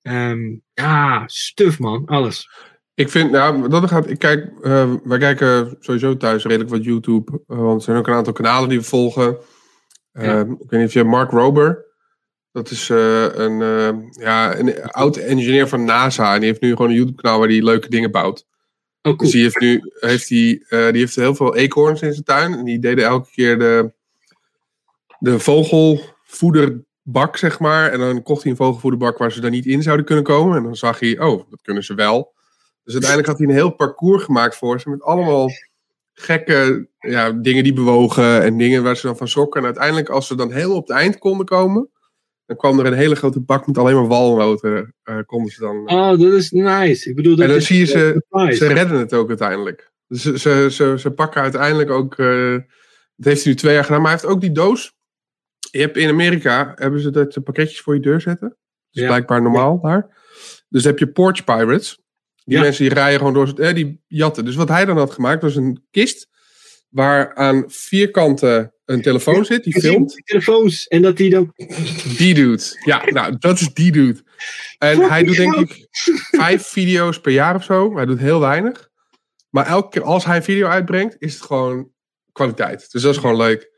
[0.02, 2.50] Um, ja, stuff man, alles.
[2.94, 4.10] Ik vind, nou, dat gaat.
[4.10, 7.42] Ik kijk, uh, wij kijken sowieso thuis redelijk wat YouTube.
[7.46, 9.36] want er zijn ook een aantal kanalen die we volgen.
[10.12, 10.40] Ja.
[10.40, 11.86] Ik weet niet of je Mark Rober.
[12.52, 13.58] Dat is een,
[14.10, 16.34] ja, een oud engineer van NASA.
[16.34, 18.46] En die heeft nu gewoon een YouTube-kanaal waar hij leuke dingen bouwt.
[19.02, 19.16] Oh, cool.
[19.16, 22.54] Dus die heeft nu heeft die, uh, die heeft heel veel eekhoorns in zijn tuin.
[22.54, 23.92] En die deden elke keer de,
[25.18, 27.90] de vogelvoederbak, zeg maar.
[27.92, 30.56] En dan kocht hij een vogelvoederbak waar ze dan niet in zouden kunnen komen.
[30.56, 32.34] En dan zag hij, oh, dat kunnen ze wel.
[32.84, 34.90] Dus uiteindelijk had hij een heel parcours gemaakt voor ze.
[34.90, 35.48] Met allemaal
[36.12, 38.42] gekke ja, dingen die bewogen.
[38.42, 39.60] En dingen waar ze dan van sokken.
[39.60, 41.90] En uiteindelijk, als ze dan heel op het eind konden komen.
[42.46, 44.94] Dan kwam er een hele grote bak met alleen maar walnoten.
[45.04, 45.90] Uh, konden ze dan.
[45.90, 47.08] Oh, dat is nice.
[47.08, 49.92] Ik bedoel, dat en dan is, zie je ze, uh, ze redden het ook uiteindelijk.
[50.08, 52.18] Ze, ze, ze, ze pakken uiteindelijk ook.
[52.18, 52.52] Uh,
[53.16, 54.96] dat heeft hij nu twee jaar gedaan, maar hij heeft ook die doos.
[55.70, 58.48] Je hebt in Amerika hebben ze dat pakketjes voor je deur zetten.
[58.48, 58.58] Dat
[58.90, 59.06] is ja.
[59.06, 60.16] blijkbaar normaal daar.
[60.68, 61.98] Dus heb je Porch Pirates.
[62.44, 62.62] Die ja.
[62.62, 64.44] mensen die rijden gewoon door, eh, die jatten.
[64.44, 66.28] Dus wat hij dan had gemaakt was een kist
[66.88, 70.14] waar aan vierkanten een telefoon zit, die filmt.
[70.14, 71.52] Die telefoons en dat die dan.
[72.16, 72.76] Die doet.
[72.84, 74.22] Ja, nou, dat is die doet.
[74.78, 75.86] En Fuck hij doet denk ik
[76.30, 77.96] vijf video's per jaar of zo.
[77.96, 78.88] Hij doet heel weinig.
[79.50, 81.90] Maar elke keer als hij een video uitbrengt, is het gewoon
[82.32, 82.92] kwaliteit.
[82.92, 83.77] Dus dat is gewoon leuk.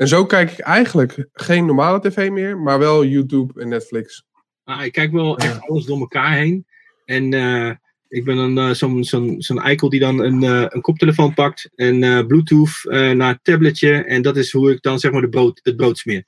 [0.00, 4.24] En zo kijk ik eigenlijk geen normale tv meer, maar wel YouTube en Netflix.
[4.64, 6.66] Ah, ik kijk wel echt alles door elkaar heen.
[7.04, 7.70] En uh,
[8.08, 11.70] ik ben dan uh, zo'n zo'n zo'n eikel die dan een, uh, een koptelefoon pakt
[11.74, 12.84] en Bluetooth
[13.14, 13.92] naar het tabletje.
[14.04, 16.24] En dat is hoe ik dan zeg maar de brood, het brood smeer.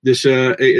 [0.00, 0.20] Dus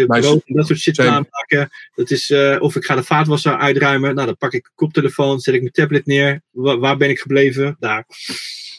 [0.06, 1.68] brood en dat soort shit aanpakken.
[1.94, 4.14] Dat is, of ik ga de vaatwasser uitruimen.
[4.14, 6.42] Nou, dan pak ik een koptelefoon, zet ik mijn tablet neer.
[6.50, 7.76] Waar ben ik gebleven?
[7.78, 8.06] Daar.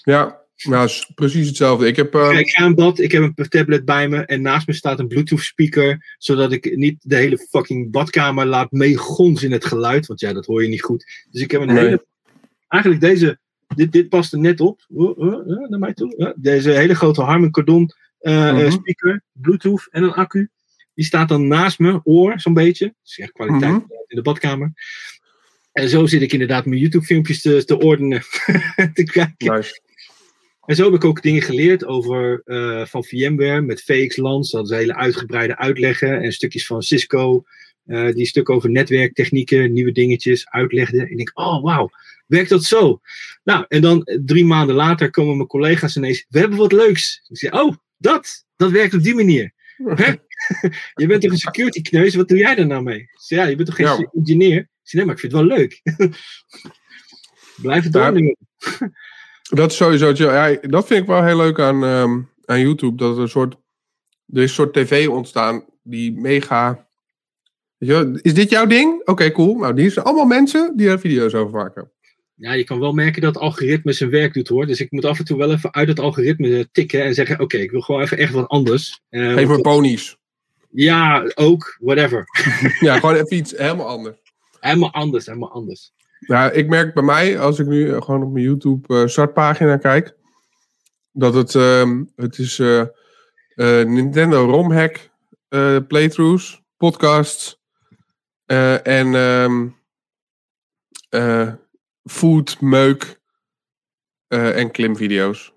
[0.03, 1.87] Ja, nou, is precies hetzelfde.
[1.87, 2.29] Ik, heb, uh...
[2.29, 4.99] Kijk, ik ga een bad, ik heb een tablet bij me en naast me staat
[4.99, 10.05] een Bluetooth speaker, zodat ik niet de hele fucking badkamer laat meegonzen in het geluid,
[10.05, 11.25] want ja, dat hoor je niet goed.
[11.31, 11.83] Dus ik heb een nee.
[11.83, 12.05] hele,
[12.67, 13.39] eigenlijk deze,
[13.75, 16.35] dit, dit past er net op, uh, uh, naar mij toe.
[16.37, 18.71] Deze hele grote Harman Kardon -huh.
[18.71, 20.49] speaker, Bluetooth en een accu.
[20.93, 22.85] Die staat dan naast me, oor zo'n beetje.
[22.85, 23.81] Dat is echt kwaliteit -huh.
[24.07, 24.73] in de badkamer.
[25.71, 28.21] En zo zit ik inderdaad mijn YouTube-filmpjes te, te ordenen.
[28.93, 29.53] te kijken.
[29.53, 29.81] Nice.
[30.65, 34.51] En zo heb ik ook dingen geleerd over uh, van VMware met VXLANs.
[34.51, 36.21] Dat is hele uitgebreide uitleggen.
[36.21, 37.43] En stukjes van Cisco.
[37.85, 40.99] Uh, die stuk over netwerktechnieken, nieuwe dingetjes uitlegde.
[40.99, 41.89] En ik denk, oh wauw,
[42.27, 42.99] werkt dat zo?
[43.43, 46.25] Nou, en dan drie maanden later komen mijn collega's ineens.
[46.29, 47.25] We hebben wat leuks.
[47.27, 49.53] Ik zeg, oh, dat, dat werkt op die manier.
[50.95, 53.09] je bent toch een security kneus, wat doe jij daar nou mee?
[53.13, 54.09] Zeg, ja, je bent toch geen ja.
[54.13, 54.57] engineer?
[54.57, 55.81] Ik zeg, nee, maar ik vind het wel leuk.
[57.61, 58.37] Blijf het doornemen.
[59.49, 62.97] Dat is sowieso, ja, dat vind ik wel heel leuk aan, um, aan YouTube.
[62.97, 66.87] Dat er een soort, er is een soort tv ontstaan die mega...
[67.77, 69.07] Weet je is dit jouw ding?
[69.07, 69.55] Oké, cool.
[69.57, 71.91] Nou, die zijn allemaal mensen die er video's over maken.
[72.35, 74.65] Ja, je kan wel merken dat het algoritme zijn werk doet hoor.
[74.65, 77.57] Dus ik moet af en toe wel even uit het algoritme tikken en zeggen: Oké,
[77.57, 79.01] ik wil gewoon even echt wat anders.
[79.09, 80.17] Uh, Geef me ponies.
[80.69, 82.25] Ja, ook, whatever.
[82.79, 84.17] ja, gewoon even iets helemaal anders.
[84.59, 85.93] Helemaal anders, helemaal anders.
[86.27, 90.15] Ja, ik merk bij mij, als ik nu gewoon op mijn YouTube uh, startpagina kijk,
[91.11, 92.83] dat het, uh, het is uh,
[93.83, 95.09] Nintendo ROM hack
[95.87, 97.61] playthroughs, podcasts
[98.45, 99.75] en um,
[102.03, 103.19] food, meuk
[104.27, 105.53] en klimvideo's.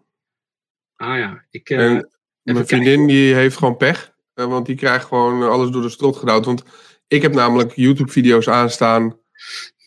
[0.96, 1.70] Ah ja, ik.
[1.70, 2.10] en
[2.42, 4.12] mijn vriendin die heeft gewoon pech.
[4.34, 6.44] want die krijgt gewoon alles door de strot gedouwd.
[6.44, 6.62] Want
[7.08, 9.18] ik heb namelijk YouTube-video's aanstaan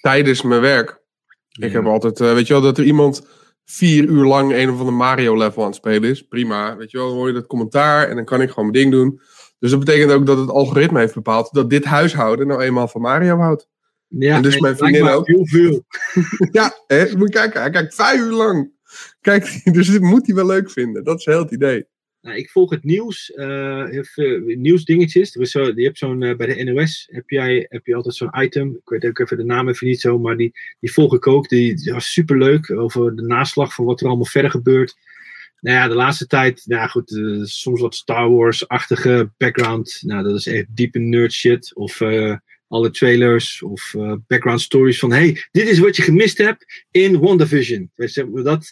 [0.02, 1.00] tijdens mijn werk.
[1.60, 3.28] Ik heb altijd, uh, weet je wel, dat er iemand
[3.66, 6.28] vier uur lang een of andere Mario-level aan het spelen is.
[6.28, 8.84] Prima, weet je wel, dan hoor je dat commentaar en dan kan ik gewoon mijn
[8.84, 9.22] ding doen.
[9.60, 13.02] Dus dat betekent ook dat het algoritme heeft bepaald dat dit huishouden nou eenmaal van
[13.02, 13.68] Mario houdt.
[14.08, 15.28] Ja, en dus mijn vriendin ook.
[15.28, 15.86] Heel veel.
[16.52, 18.72] ja, hè, moet kijken, hij kijkt vijf uur lang.
[19.22, 21.04] Kijk, dus dit moet hij wel leuk vinden.
[21.04, 21.88] Dat is heel het idee.
[22.22, 23.86] Nou, ik volg het nieuws, uh,
[24.46, 25.36] nieuwsdingetjes.
[25.36, 28.42] Is zo, je hebt zo'n, uh, bij de NOS heb, jij, heb je altijd zo'n
[28.42, 28.70] item.
[28.70, 31.50] Ik weet ook even de naam even niet zo, maar die, die volg ik ook.
[31.50, 34.96] Die, die was superleuk over de naslag van wat er allemaal verder gebeurt.
[35.60, 40.02] Nou ja, de laatste tijd, nou goed, soms wat Star Wars-achtige background.
[40.06, 41.76] Nou, dat is echt diepe nerd shit.
[41.76, 42.00] Of
[42.72, 47.20] alle trailers of uh, background stories van hey, dit is wat je gemist hebt in
[47.20, 47.92] WandaVision.
[48.44, 48.72] Dat,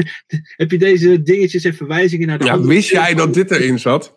[0.60, 4.16] heb je deze dingetjes en verwijzingen naar de Ja, wist jij dat dit erin zat?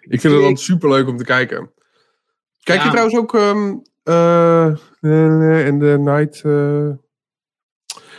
[0.00, 1.72] Ik vind het dan super leuk om te kijken.
[2.62, 4.76] Kijk je trouwens ook um, uh,
[5.66, 6.90] in the Night uh,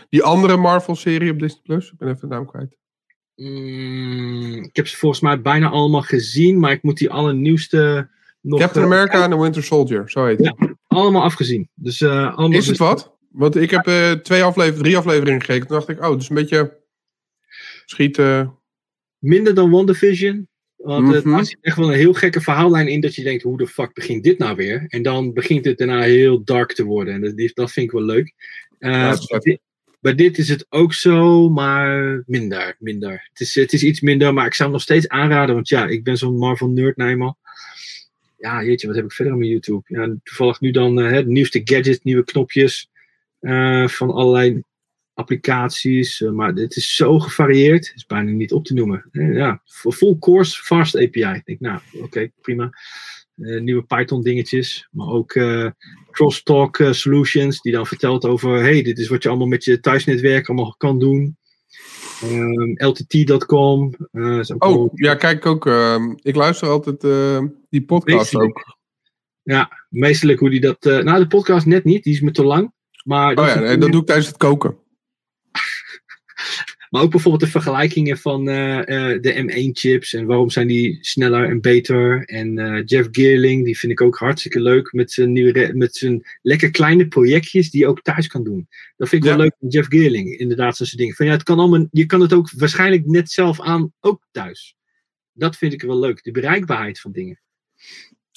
[0.09, 1.91] die andere Marvel serie op Disney Plus?
[1.91, 2.77] Ik ben even de naam kwijt.
[3.35, 8.09] Mm, ik heb ze volgens mij bijna allemaal gezien, maar ik moet die allernieuwste
[8.45, 10.55] nog, Captain America en The Winter Soldier, zo heet het.
[10.59, 11.69] Ja, allemaal afgezien.
[11.73, 13.17] Dus, uh, allemaal is het dus- wat?
[13.31, 15.67] Want ik heb uh, twee afleveringen, drie afleveringen gekeken.
[15.67, 16.79] Toen dacht ik, oh, het is een beetje
[17.85, 18.59] schieten.
[19.17, 20.47] Minder dan WandaVision.
[20.75, 21.43] Want mm -hmm.
[21.43, 24.23] zit echt wel een heel gekke verhaallijn in dat je denkt, hoe de fuck begint
[24.23, 24.85] dit nou weer?
[24.87, 27.13] En dan begint het daarna heel dark te worden.
[27.13, 28.33] En dat, dat vind ik wel leuk.
[28.79, 29.59] Uh, ja, bij, dit,
[29.99, 32.75] bij, dit, is het ook zo, maar minder.
[32.79, 33.27] minder.
[33.29, 35.55] Het, is, het is iets minder, maar ik zou hem nog steeds aanraden.
[35.55, 37.37] Want ja, ik ben zo'n Marvel nerd nou eenmaal
[38.37, 39.81] ja, jeetje, wat heb ik verder op YouTube?
[39.87, 42.89] Ja, toevallig nu dan uh, de nieuwste gadgets, nieuwe knopjes
[43.41, 44.63] uh, van allerlei
[45.13, 46.19] applicaties.
[46.19, 49.09] Uh, maar het is zo gevarieerd, het is bijna niet op te noemen.
[49.11, 51.33] ja, full course fast API.
[51.33, 52.69] Ik denk, nou, oké, prima.
[53.35, 55.39] nieuwe Python dingetjes, maar ook
[56.11, 60.47] crosstalk solutions die dan vertelt over, hey, dit is wat je allemaal met je thuisnetwerk
[60.47, 61.37] allemaal kan doen.
[62.23, 63.93] Um, ehm, LTT.com.
[64.11, 65.65] Uh, eh, oh, ja, kijk ook.
[65.65, 68.57] Uh, ik luister altijd uh, die podcast meestelijk.
[68.57, 68.77] ook.
[69.43, 70.85] Ja, meestelijk hoe die dat.
[70.85, 72.73] Uh, nou, de podcast net niet, die is me te lang.
[73.03, 74.77] Maar oh ja, nee, dat doe ik tijdens het koken.
[76.89, 81.49] Maar ook bijvoorbeeld de vergelijkingen van uh, uh, de M1-chips en waarom zijn die sneller
[81.49, 82.25] en beter.
[82.25, 86.25] En uh, Jeff Geerling, die vind ik ook hartstikke leuk met zijn, nieuwe, met zijn
[86.41, 88.67] lekker kleine projectjes die je ook thuis kan doen.
[88.97, 91.15] Dat vind ik wel leuk van Jeff Geerling, inderdaad, zo'n dingen.
[91.15, 94.75] Van ja, het kan allemaal, je kan het ook waarschijnlijk net zelf aan, ook thuis.
[95.33, 97.39] Dat vind ik wel leuk, de bereikbaarheid van dingen.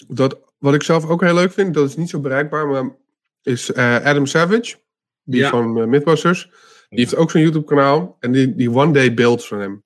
[0.08, 2.96] Dat, wat ik zelf ook heel leuk vind, dat is niet zo bereikbaar, maar
[3.42, 4.76] is Adam Savage,
[5.24, 5.50] die ja.
[5.50, 6.50] van Mythbusters.
[6.88, 8.16] Die heeft ook zo'n YouTube-kanaal.
[8.20, 9.84] En die, die one day builds van hem.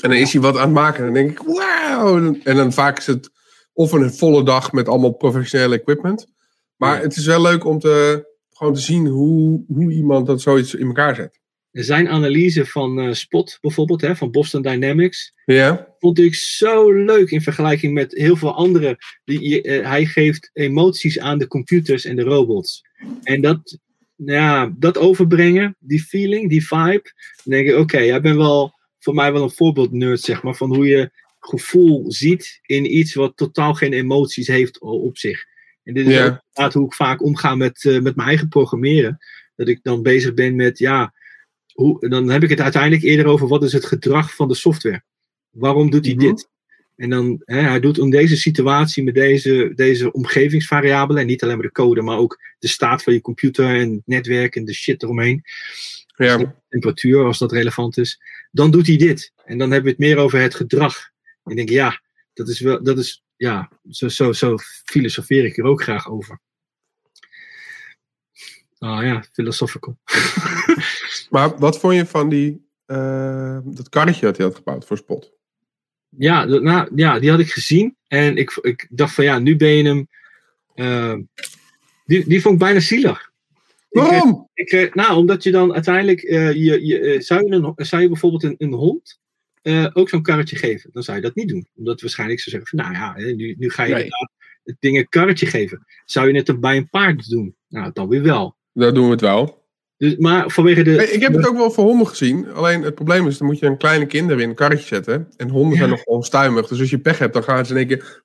[0.00, 0.98] En dan is hij wat aan het maken.
[0.98, 2.34] En dan denk ik, wauw.
[2.42, 3.30] En dan vaak is het
[3.72, 6.26] of een volle dag met allemaal professionele equipment.
[6.76, 10.74] Maar het is wel leuk om te, gewoon te zien hoe, hoe iemand dat zoiets
[10.74, 11.40] in elkaar zet.
[11.70, 15.94] Zijn analyse van uh, Spot bijvoorbeeld, hè, van Boston Dynamics, ja.
[15.98, 18.98] vond ik zo leuk in vergelijking met heel veel andere.
[19.24, 22.82] Die, uh, hij geeft emoties aan de computers en de robots.
[23.22, 23.78] En dat
[24.16, 27.12] ja, dat overbrengen, die feeling, die vibe.
[27.44, 30.42] Dan denk ik, oké, okay, jij bent wel voor mij wel een voorbeeld nerd, zeg
[30.42, 31.10] maar, van hoe je
[31.40, 35.44] gevoel ziet in iets wat totaal geen emoties heeft op zich.
[35.82, 36.42] En dit is ja.
[36.52, 39.18] ook hoe ik vaak omga met, uh, met mijn eigen programmeren.
[39.54, 41.14] Dat ik dan bezig ben met, ja,
[41.72, 45.02] hoe, dan heb ik het uiteindelijk eerder over wat is het gedrag van de software.
[45.50, 46.28] Waarom doet hij mm -hmm.
[46.28, 46.48] dit?
[46.96, 51.56] En dan, hè, hij doet in deze situatie met deze, deze omgevingsvariabelen, en niet alleen
[51.56, 54.74] maar de code, maar ook de staat van je computer en het netwerk en de
[54.74, 55.42] shit eromheen.
[56.16, 56.54] Ja.
[56.68, 58.20] Temperatuur, als dat relevant is.
[58.50, 59.32] Dan doet hij dit.
[59.44, 61.10] En dan hebben we het meer over het gedrag.
[61.44, 62.00] En ik denk, ja,
[62.32, 66.40] dat is wel, dat is, ja, zo, zo, zo filosofeer ik er ook graag over.
[68.78, 69.98] Ah ja, philosophical.
[71.30, 75.34] maar wat vond je van die, uh, dat karretje dat hij had gebouwd voor Spot?
[76.18, 77.96] Ja, nou, ja, die had ik gezien.
[78.08, 80.08] En ik, ik dacht van ja, nu ben je hem.
[80.74, 81.14] Uh,
[82.04, 83.30] die, die vond ik bijna zielig.
[83.90, 84.48] Waarom?
[84.54, 86.22] Ik, ik, nou, omdat je dan uiteindelijk.
[86.22, 89.20] Uh, je, je, zou, je een, zou je bijvoorbeeld een, een hond.
[89.62, 90.90] Uh, ook zo'n karretje geven?
[90.92, 91.68] Dan zou je dat niet doen.
[91.74, 94.02] Omdat waarschijnlijk ze zeggen van nou ja, nu, nu ga je nee.
[94.02, 94.30] inderdaad
[94.64, 95.86] het ding een karretje geven.
[96.04, 97.56] Zou je het bij een paard doen?
[97.68, 98.56] Nou, dan weer wel.
[98.72, 99.65] Dan doen we het wel.
[99.98, 100.90] Dus, maar vanwege de.
[100.90, 102.52] Nee, ik heb het ook wel voor honden gezien.
[102.52, 105.28] Alleen het probleem is, dan moet je een kleine kinder in een karretje zetten.
[105.36, 105.76] En honden ja.
[105.76, 106.66] zijn nog onstuimig.
[106.66, 108.22] Dus als je pech hebt, dan gaan ze in één keer.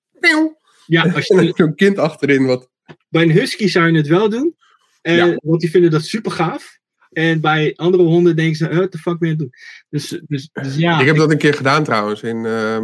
[0.86, 1.54] Ja, als je.
[1.56, 2.46] Zo'n kind achterin.
[2.46, 2.70] Wat...
[3.10, 4.56] Bij een husky zou je het wel doen.
[5.02, 5.38] En, ja.
[5.44, 6.80] Want die vinden dat super gaaf.
[7.12, 9.50] En bij andere honden denken ze, what the fuck ben je doen?
[9.90, 11.00] Dus, dus, dus ja.
[11.00, 12.78] Ik heb dat een keer gedaan trouwens in uh,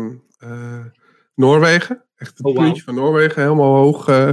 [0.43, 0.85] uh,
[1.35, 2.03] Noorwegen.
[2.15, 2.83] Echt het oh, puntje wow.
[2.83, 4.09] van Noorwegen, helemaal hoog.
[4.09, 4.29] Uh,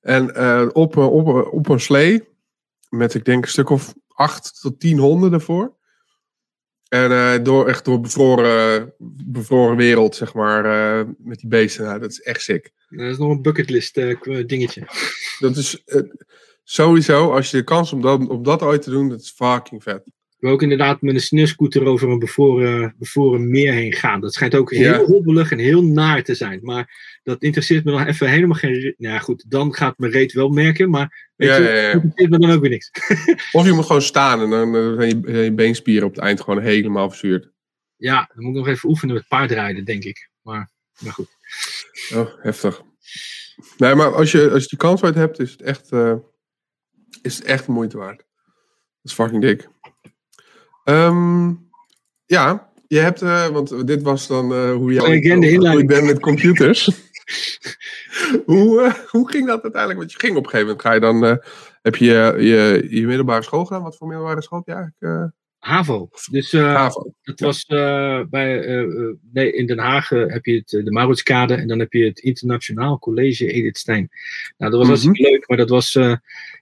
[0.00, 2.22] en eh, op, op, op een slee.
[2.88, 5.74] Met ik denk een stuk of acht tot tien honden ervoor.
[6.88, 11.84] En uh, door, echt door bevroren, bevroren wereld, zeg maar, uh, met die beesten.
[11.84, 12.72] Nou, dat is echt sick.
[12.88, 14.86] Dat is nog een bucketlist uh, dingetje.
[15.38, 15.84] Dat is
[16.64, 19.82] sowieso, als je de kans om dat, om dat ooit te doen, dat is fucking
[19.82, 20.10] vet.
[20.36, 24.20] Wil ook inderdaad met een sneeuwscooter over een bevroren, bevroren meer heen gaan.
[24.20, 25.04] Dat schijnt ook heel ja.
[25.04, 26.60] hobbelig en heel naar te zijn.
[26.62, 28.94] Maar dat interesseert me dan even helemaal geen...
[28.98, 32.30] Nou ja, goed, dan gaat mijn reet wel merken, maar weet ja, je, dat interesseert
[32.30, 32.90] me dan ook weer niks.
[33.52, 36.62] of je moet gewoon staan en dan zijn je, je beenspieren op het eind gewoon
[36.62, 37.50] helemaal verzuurd.
[37.96, 40.30] Ja, dan moet ik nog even oefenen met paardrijden, denk ik.
[40.42, 41.28] Maar, maar goed.
[42.14, 42.82] Oh, heftig.
[43.76, 46.14] Nee, maar als je, als je die kans uit hebt, is het echt, uh,
[47.22, 48.18] is het echt moeite waard.
[48.18, 48.24] Dat
[49.02, 49.68] is fucking dik.
[50.88, 51.68] Um,
[52.26, 55.04] ja, je hebt, uh, want dit was dan uh, hoe jij
[55.56, 56.90] hoe ik ben met computers.
[58.44, 59.98] hoe, uh, hoe ging dat uiteindelijk?
[59.98, 61.40] Want je ging op een gegeven moment, ga je dan,
[61.82, 63.82] heb je, je je middelbare school gedaan?
[63.82, 65.34] Wat voor middelbare school heb je eigenlijk?
[65.58, 66.08] HAVO.
[66.30, 67.12] Dus HAVO.
[67.22, 67.64] het was
[68.30, 68.86] bij,
[69.32, 72.98] nee, in Den Haag heb je het, de Mauritskade en dan heb je het Internationaal
[72.98, 74.08] College Edith Stein.
[74.58, 75.24] Nou, dat was mm -hmm.
[75.24, 75.90] leuk, maar dat was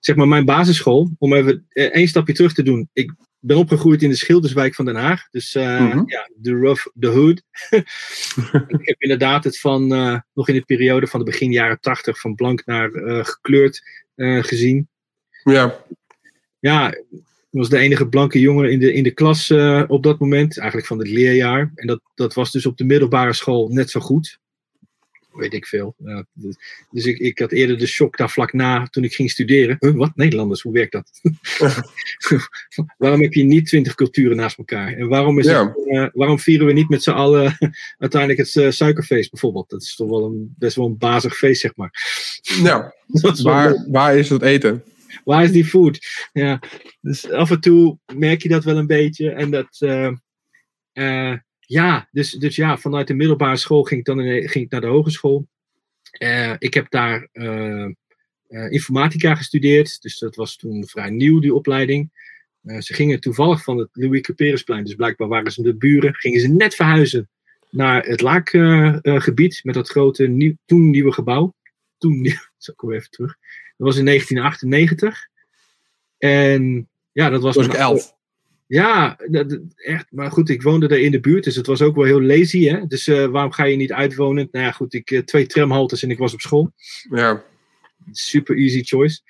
[0.01, 1.11] zeg maar mijn basisschool.
[1.19, 2.89] Om even één stapje terug te doen.
[2.93, 3.13] Ik
[3.47, 5.29] ben opgegroeid in de Schilderswijk van Den Haag.
[5.31, 6.03] Dus uh, mm -hmm.
[6.07, 7.43] ja, de rough, the hood.
[8.79, 12.21] ik heb inderdaad het van, uh, nog in de periode van de begin jaren tachtig,
[12.21, 13.83] van blank naar uh, gekleurd
[14.17, 14.89] gezien.
[15.45, 15.85] Ja.
[16.59, 17.01] Ja, ik
[17.51, 19.51] was de enige blanke jongen in de, in de klas
[19.87, 21.73] op dat moment, eigenlijk van het leerjaar.
[21.75, 24.39] En dat, dat was dus op de middelbare school net zo goed
[25.35, 25.95] weet ik veel.
[26.05, 26.57] Uh, dus,
[26.91, 29.77] dus ik, ik had eerder de shock daar vlak na toen ik ging studeren.
[29.81, 30.13] Huh, wat?
[30.15, 31.21] Nederlanders, hoe werkt dat?
[32.99, 34.93] waarom heb je niet twintig culturen naast elkaar?
[34.93, 35.67] En waarom, is ja.
[35.67, 37.57] het, uh, waarom vieren we niet met z'n allen
[37.99, 39.71] uiteindelijk het uh, suikerfeest bijvoorbeeld?
[39.71, 41.93] Dat is toch wel een, best wel een bazig feest, zeg maar.
[42.63, 42.95] Ja,
[43.43, 44.85] waar, waar is het eten?
[45.25, 45.99] Waar is die food?
[46.33, 46.63] Ja,
[47.01, 49.31] dus af en toe merk je dat wel een beetje.
[49.31, 49.79] En dat,
[51.67, 54.81] ja, dus, dus ja, vanuit de middelbare school ging ik dan in, ging ik naar
[54.81, 55.47] de hogeschool.
[56.19, 57.87] Uh, ik heb daar uh,
[58.49, 62.11] uh, informatica gestudeerd, dus dat was toen vrij nieuw, die opleiding.
[62.79, 66.49] ze gingen toevallig van het Louis Cuperusplein, dus blijkbaar waren ze de buren, gingen ze
[66.49, 67.29] net verhuizen
[67.71, 71.55] naar het Laakgebied met dat grote, nieuw, toen nieuwe gebouw.
[71.99, 72.25] Toen,
[72.57, 73.37] zal ik weer even terug.
[73.77, 75.29] Dat was in 1998.
[76.19, 77.57] En ja, dat was.
[77.57, 78.15] Was ik elf.
[78.67, 80.07] Ja, dat, echt.
[80.11, 82.65] Maar goed, ik woonde daar in de buurt, dus het was ook wel heel lazy.
[82.65, 82.87] Hè?
[82.87, 84.49] Dus uh, waarom ga je niet uitwonen?
[84.51, 86.73] Nou ja, goed, ik, uh, twee tramhaltes en ik was op school.
[87.11, 87.43] Ja.
[88.11, 89.21] Super easy choice.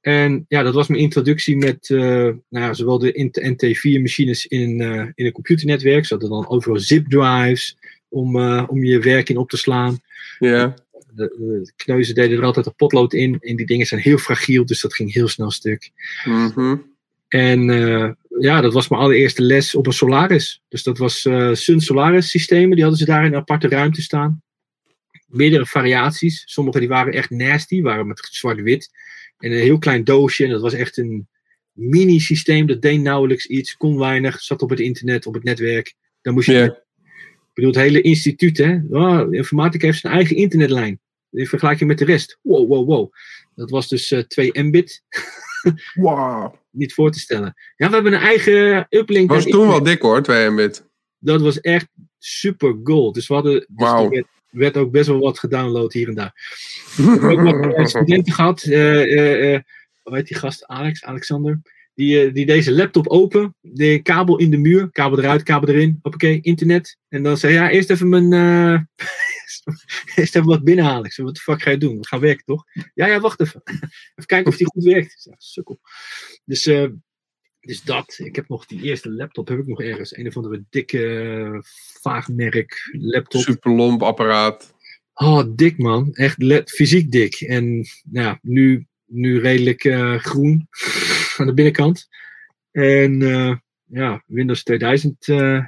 [0.00, 4.80] En ja, dat was mijn introductie met uh, nou ja, zowel de NT4-machines in,
[5.14, 6.06] in een computernetwerk.
[6.06, 7.78] Ze hadden dan overal zip-drives
[8.08, 8.36] om,
[8.66, 9.98] om je werk in op te slaan.
[10.38, 10.74] Ja.
[11.14, 13.36] De, de, kneuzen deden er altijd een potlood in.
[13.40, 15.90] En die dingen zijn heel fragiel, dus dat ging heel snel stuk.
[16.24, 16.96] Mm -hmm.
[17.28, 20.62] En uh, ja, dat was mijn allereerste les op een Solaris.
[20.68, 22.70] Dus dat was uh, Sun Solaris systemen.
[22.70, 24.42] Die hadden ze daar in een aparte ruimte staan.
[25.26, 26.42] Meerdere variaties.
[26.46, 28.90] Sommige die waren echt nasty, waren met zwart-wit.
[29.38, 30.44] En een heel klein doosje.
[30.44, 31.28] En dat was echt een
[31.72, 32.66] mini systeem.
[32.66, 34.40] Dat deed nauwelijks iets, kon weinig.
[34.40, 35.94] Zat op het internet, op het netwerk.
[36.22, 36.52] Dan moest je...
[36.52, 36.76] Yeah.
[37.48, 38.78] Ik bedoel, het hele instituut, hè.
[38.90, 41.00] Oh, informatica heeft zijn eigen internetlijn.
[41.32, 42.38] In vergelijking met de rest.
[42.42, 43.12] Wow, wow, wow.
[43.54, 45.02] Dat was dus uh, 2 Mbit.
[45.94, 46.54] wow.
[46.70, 47.54] Niet voor te stellen.
[47.76, 49.28] Ja, we hebben een eigen uplink.
[49.28, 50.86] Dat was toen wel dik hoor, 2 Mbit.
[51.18, 53.14] Dat was echt super gold.
[53.14, 53.52] Dus we hadden.
[53.52, 54.04] Dus wow.
[54.04, 56.32] er werd, werd, ook best wel wat gedownload hier en daar.
[56.96, 58.64] we hebben ook wat studenten gehad.
[58.64, 59.58] Uh, uh, uh,
[60.02, 60.66] hoe heet die gast?
[60.66, 61.60] Alex, Alexander.
[61.98, 66.40] Die, die deze laptop open, de kabel in de muur, kabel eruit, kabel erin, hoppakee,
[66.40, 66.96] internet.
[67.08, 68.80] En dan zei ja, eerst even mijn, uh,
[70.16, 71.04] eerst even wat binnenhalen.
[71.04, 71.98] Ik zei, wat de fuck ga je doen?
[71.98, 72.64] We gaan werken toch?
[72.94, 73.62] Ja, ja, wacht even.
[74.14, 75.24] even kijken of die goed werkt.
[75.24, 75.80] Ja, sukkel.
[76.44, 76.88] Dus uh,
[77.60, 78.18] Dus dat.
[78.18, 80.16] Ik heb nog die eerste laptop, heb ik nog ergens.
[80.16, 81.64] Een of andere dikke,
[82.00, 83.40] vaag merk laptop.
[83.40, 84.74] Super lomp apparaat.
[85.14, 86.14] Oh, dik man.
[86.14, 87.34] Echt fysiek dik.
[87.34, 90.68] En ja, nu, nu redelijk eh, groen
[91.36, 92.08] aan de binnenkant.
[92.70, 95.64] En eh, ja, Windows 2000 eh,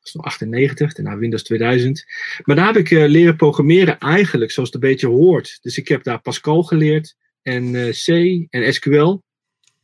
[0.00, 2.04] was nog 98, daarna Windows 2000.
[2.42, 5.58] Maar daar heb ik leren programmeren eigenlijk zoals het een beetje hoort.
[5.62, 8.06] Dus ik heb daar Pascal geleerd en C
[8.50, 9.20] en SQL.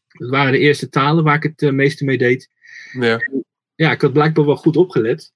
[0.09, 2.51] Dat waren de eerste talen waar ik het meeste mee deed.
[2.93, 3.29] Ja.
[3.75, 5.33] Ja, ik had blijkbaar wel goed opgelet.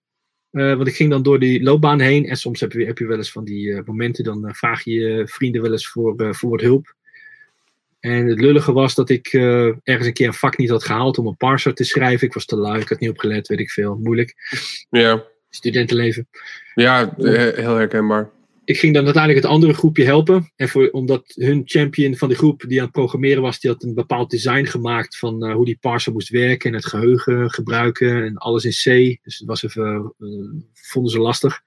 [0.50, 2.26] Want ik ging dan door die loopbaan heen.
[2.26, 4.24] En soms heb je, heb je wel eens van die momenten.
[4.24, 6.94] Dan vraag je je vrienden wel eens voor, voor wat hulp.
[8.02, 11.18] En het lullige was dat ik eh, ergens een keer een vak niet had gehaald
[11.18, 12.26] om een parser te schrijven.
[12.26, 13.98] Ik was te lui, ik had niet opgelet, weet ik veel.
[14.02, 14.34] Moeilijk.
[14.90, 16.28] Ja, Studentenleven.
[16.74, 18.30] ja heel herkenbaar.
[18.64, 20.52] Ik ging dan uiteindelijk het andere groepje helpen.
[20.56, 23.82] En voor, omdat hun champion van de groep die aan het programmeren was, die had
[23.82, 28.24] een bepaald design gemaakt van eh, hoe die parser moest werken en het geheugen gebruiken
[28.24, 29.18] en alles in C.
[29.22, 30.28] Dus het was even, eh,
[30.72, 31.60] vonden ze lastig.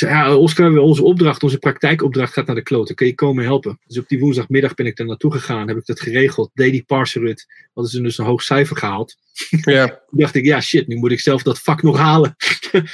[0.00, 2.94] Zei, ja, Oscar, onze opdracht, onze praktijkopdracht gaat naar de kloten.
[2.94, 3.78] Kun je komen helpen?
[3.86, 6.84] Dus op die woensdagmiddag ben ik daar naartoe gegaan, heb ik dat geregeld, deed die
[6.86, 9.16] parser het, hadden ze dus een hoog cijfer gehaald.
[9.64, 12.36] Ja, Toen dacht ik, ja shit, nu moet ik zelf dat vak nog halen.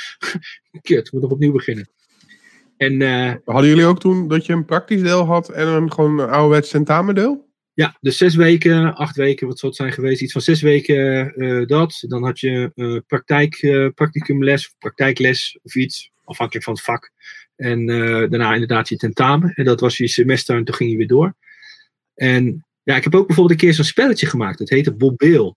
[0.83, 1.89] Kut, ik moet nog opnieuw beginnen.
[2.77, 6.19] En eh, hadden jullie ook toen dat je een praktisch deel had en een gewoon
[6.19, 7.49] een ouderwets tentamendeel?
[7.75, 10.23] Ja, dus zes weken, acht weken, wat zou het zijn geweest?
[10.23, 12.05] Iets van zes weken eh, dat.
[12.09, 13.59] Dan had je eh praktijk,
[13.95, 17.11] practicumles, of praktijkles of iets, afhankelijk van het vak.
[17.57, 19.53] En eh, daarna inderdaad je tentamen.
[19.55, 21.35] En dat was je semester en toen ging je weer door.
[22.15, 24.59] En ja, ik heb ook bijvoorbeeld een keer zo'n spelletje gemaakt.
[24.59, 25.57] Dat heette Bobbeel.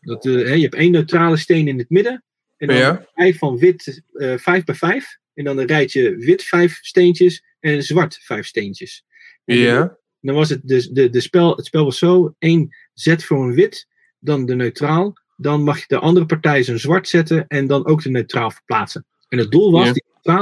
[0.00, 2.24] Dat, eh, hè, je hebt één neutrale steen in het midden.
[2.56, 2.90] En dan Ja.
[2.90, 5.18] een rij van wit eh 5 bij 5.
[5.34, 9.04] En dan een rijtje wit vijf steentjes en zwart vijf steentjes.
[9.44, 9.98] En Ja.
[10.20, 13.54] dan was het, dus de, de spel, het spel was zo: één zet voor een
[13.54, 13.86] wit,
[14.18, 15.20] dan de neutraal.
[15.36, 19.06] Dan mag je de andere partij zijn zwart zetten en dan ook de neutraal verplaatsen.
[19.32, 19.92] En het doel was Ja.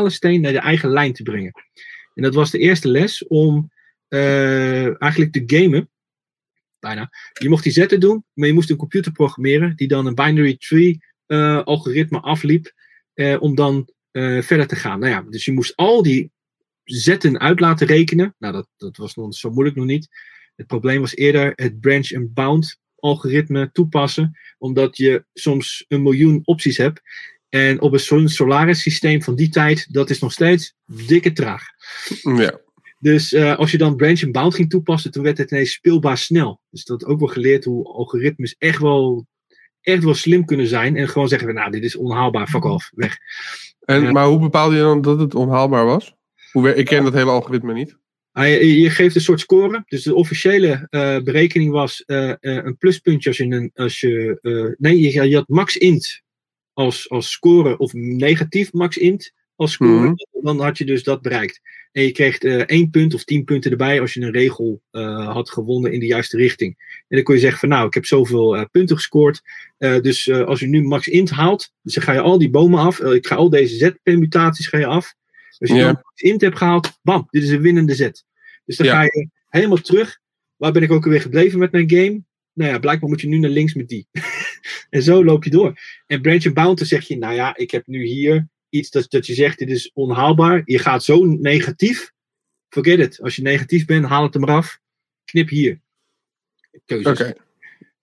[0.00, 1.52] die steen naar de eigen lijn te brengen.
[2.14, 3.70] En dat was de eerste les om
[4.08, 5.90] eh, eigenlijk te gamen.
[6.78, 7.10] Bijna.
[7.32, 10.56] Je mocht die zetten doen, maar je moest een computer programmeren die dan een binary
[10.56, 12.72] tree eh, algoritme afliep
[13.14, 13.88] eh, om dan
[14.40, 14.98] verder te gaan.
[15.00, 16.30] Nou ja, dus je moest al die
[16.84, 18.34] zetten uit laten rekenen.
[18.38, 20.08] Nou, dat, dat was nog zo moeilijk nog niet.
[20.56, 26.40] Het probleem was eerder het branch and bound algoritme toepassen, omdat je soms een miljoen
[26.44, 27.00] opties hebt.
[27.50, 31.62] En op een Sol- Solaris systeem van die tijd, dat is nog steeds dikke traag.
[32.22, 32.60] Ja.
[32.98, 36.18] Dus eh, als je dan branch and bound ging toepassen, toen werd het ineens speelbaar
[36.18, 36.60] snel.
[36.70, 39.26] Dus dat ook wel geleerd hoe algoritmes echt wel,
[39.80, 40.96] echt wel slim kunnen zijn.
[40.96, 43.16] En gewoon zeggen we, nou, dit is onhaalbaar, fuck off, weg.
[43.80, 44.12] En.
[44.12, 46.14] Maar hoe bepaalde je dan dat het onhaalbaar was?
[46.52, 47.98] Hoe, ik ken dat hele algoritme niet.
[48.32, 49.82] Ah, je, geeft een soort score.
[49.86, 53.70] Dus de officiële eh, berekening was eh, een pluspuntje als je een.
[53.74, 56.22] Als je, nee, je, je had max int
[56.72, 59.90] als, als score of negatief max int als score.
[59.90, 60.14] Mhm.
[60.42, 61.60] Dan had je dus dat bereikt.
[61.92, 65.32] En je kreeg eh, één punt of tien punten erbij als je een regel eh,
[65.32, 66.74] had gewonnen in de juiste richting.
[67.08, 69.42] En dan kon je zeggen van nou, ik heb zoveel eh, punten gescoord.
[69.78, 73.00] Dus als je nu max int haalt, dus dan ga je al die bomen af.
[73.00, 75.14] Ik ga al deze z-permutaties ga je af.
[75.58, 78.24] Als je dan max int hebt gehaald, bam, dit is een winnende zet.
[78.64, 80.18] Dus dan ga je helemaal terug.
[80.56, 82.22] Waar ben ik ook alweer gebleven met mijn game?
[82.52, 84.06] Nou ja, blijkbaar moet je nu naar links met die.
[84.90, 85.80] en zo loop je door.
[86.06, 89.10] En branch and bound, dan zeg je, nou ja, ik heb nu hier iets dat,
[89.10, 90.62] dat je zegt, dit is onhaalbaar.
[90.64, 92.12] Je gaat zo negatief.
[92.68, 93.20] Forget it.
[93.20, 94.78] Als je negatief bent, haal het er maar af.
[95.24, 95.80] Knip hier.
[96.84, 97.32] Keuzes.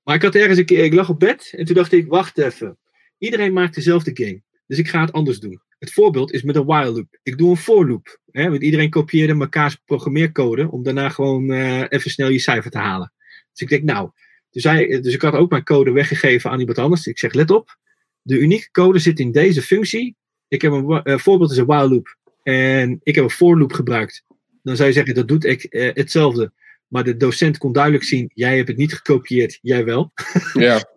[0.03, 2.37] Maar ik had ergens een keer, ik lag op bed en toen dacht ik, wacht
[2.37, 2.77] even.
[3.17, 4.41] Iedereen maakt dezelfde game.
[4.67, 5.61] Dus ik ga het anders doen.
[5.79, 7.19] Het voorbeeld is met een while loop.
[7.23, 8.19] Ik doe een for loop.
[8.31, 12.77] Hè, want iedereen kopieerde mekaars programmeercode om daarna gewoon eh, even snel je cijfer te
[12.77, 13.13] halen.
[13.51, 14.09] Dus ik denk, nou.
[14.51, 17.07] Dus, hij, dus ik had ook mijn code weggegeven aan iemand anders.
[17.07, 17.77] Ik zeg, let op.
[18.21, 20.15] De unieke code zit in deze functie.
[20.47, 22.17] Ik heb een eh, voorbeeld is een while loop.
[22.43, 24.23] En ik heb een for loop gebruikt.
[24.63, 26.51] Dan zou je zeggen, dat doet ik, eh, hetzelfde.
[26.87, 30.11] Maar de docent kon duidelijk zien, jij hebt het niet gekopieerd, jij wel.
[30.53, 30.95] Ja.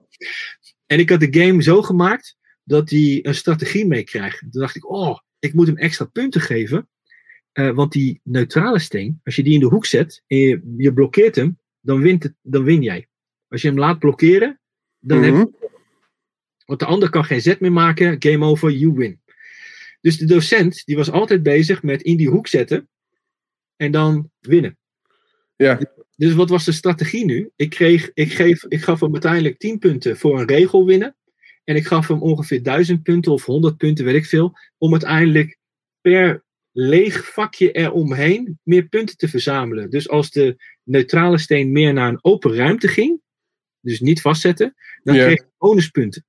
[0.87, 4.39] En ik had de game zo gemaakt dat hij een strategie meekrijgt.
[4.39, 6.89] Toen dacht ik, oh, ik moet hem extra punten geven.
[7.53, 10.93] Eh, want die neutrale steen, als je die in de hoek zet en je, je
[10.93, 13.09] blokkeert hem, dan, wint het, dan win jij.
[13.51, 14.61] Als je hem laat blokkeren,
[14.99, 15.41] dan heb Mhm.
[15.41, 15.69] je.
[16.65, 19.21] Want de ander kan geen zet meer maken, game over, you win.
[20.01, 22.89] Dus de docent, die was altijd bezig met in die hoek zetten
[23.77, 24.79] en dan winnen.
[25.57, 25.81] Ja.
[26.17, 27.51] Dus wat was de strategie nu?
[27.57, 31.17] Ik, kreeg, ik, geef, ik gaf hem uiteindelijk 10 punten voor een regel winnen.
[31.65, 34.59] En ik gaf hem ongeveer 1000 punten of 100 punten, weet ik veel.
[34.79, 35.59] Om uiteindelijk
[36.01, 39.91] per leeg vakje eromheen meer punten te verzamelen.
[39.91, 43.21] Dus als de neutrale steen meer naar een open ruimte ging,
[43.81, 45.25] dus niet vastzetten, dan Ja.
[45.25, 46.25] kreeg je bonuspunten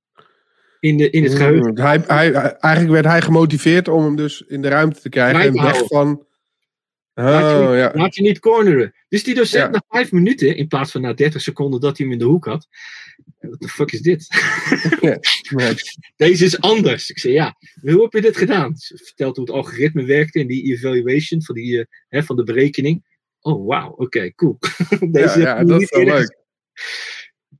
[0.80, 1.70] in, de, in het geheugen.
[1.70, 5.08] Mm, Hij, hij, hij- eigenlijk werd hij gemotiveerd om hem dus in de ruimte te
[5.08, 5.40] krijgen.
[5.40, 5.86] En weg houden.
[5.86, 6.26] van...
[7.14, 7.92] Laat je Oh, niet- ja.
[7.94, 8.94] Laat je niet corneren.
[9.08, 9.70] Dus die docent Ja.
[9.70, 12.44] na vijf minuten, in plaats van na 30 seconden dat hij hem in de hoek
[12.44, 12.68] had.
[13.38, 14.26] What the fuck is dit?
[15.00, 15.18] Ja.
[16.16, 17.10] Deze is anders.
[17.10, 18.76] Ik zei, ja, hoe heb je dit gedaan?
[18.76, 22.44] Ze vertelt hoe het algoritme werkte in die evaluation van, die, eh, hè, van de
[22.44, 23.04] berekening.
[23.40, 24.58] Oh, wauw, oké, cool.
[25.10, 26.12] Deze Ja, dat is wel leuk.
[26.14, 26.36] gezien.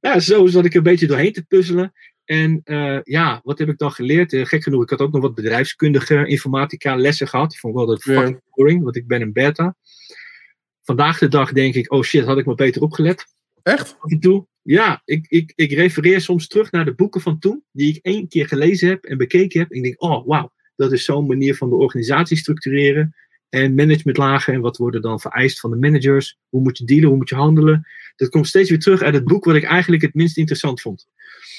[0.03, 1.93] Ja, zo zat ik een beetje doorheen te puzzelen.
[2.25, 4.33] En eh, ja, wat heb ik dan geleerd?
[4.33, 7.53] Eh, gek genoeg, ik had ook nog wat bedrijfskundige informatica lessen gehad.
[7.53, 8.15] Ik vond wel dat Ja.
[8.15, 9.77] fucking boring, want ik ben een beta.
[10.83, 13.25] Vandaag de dag denk ik, oh shit, had ik maar beter opgelet.
[13.63, 13.97] Echt?
[14.21, 14.47] Toe.
[14.63, 18.29] Ja, ik, ik, ik refereer soms terug naar de boeken van toen, die ik één
[18.29, 19.71] keer gelezen heb en bekeken heb.
[19.71, 23.15] En ik denk, oh wauw, dat is zo'n manier van de organisatie structureren.
[23.49, 26.39] En managementlagen en wat worden dan vereist van de managers.
[26.49, 27.87] Hoe moet je dealen, hoe moet je handelen.
[28.17, 31.07] Dat komt steeds weer terug uit het boek wat ik eigenlijk het minst interessant vond.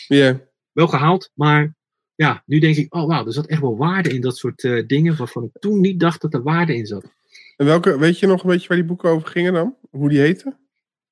[0.08, 0.42] Ja.
[0.72, 1.76] Wel gehaald, maar
[2.16, 4.84] ja, nu denk ik, oh wauw, er zat echt wel waarde in dat soort eh,
[4.88, 7.06] dingen waarvan ik toen niet dacht dat er waarde in zat.
[7.58, 9.76] En welke, weet je nog een beetje waar die boeken over gingen dan?
[9.90, 10.58] Hoe die heten?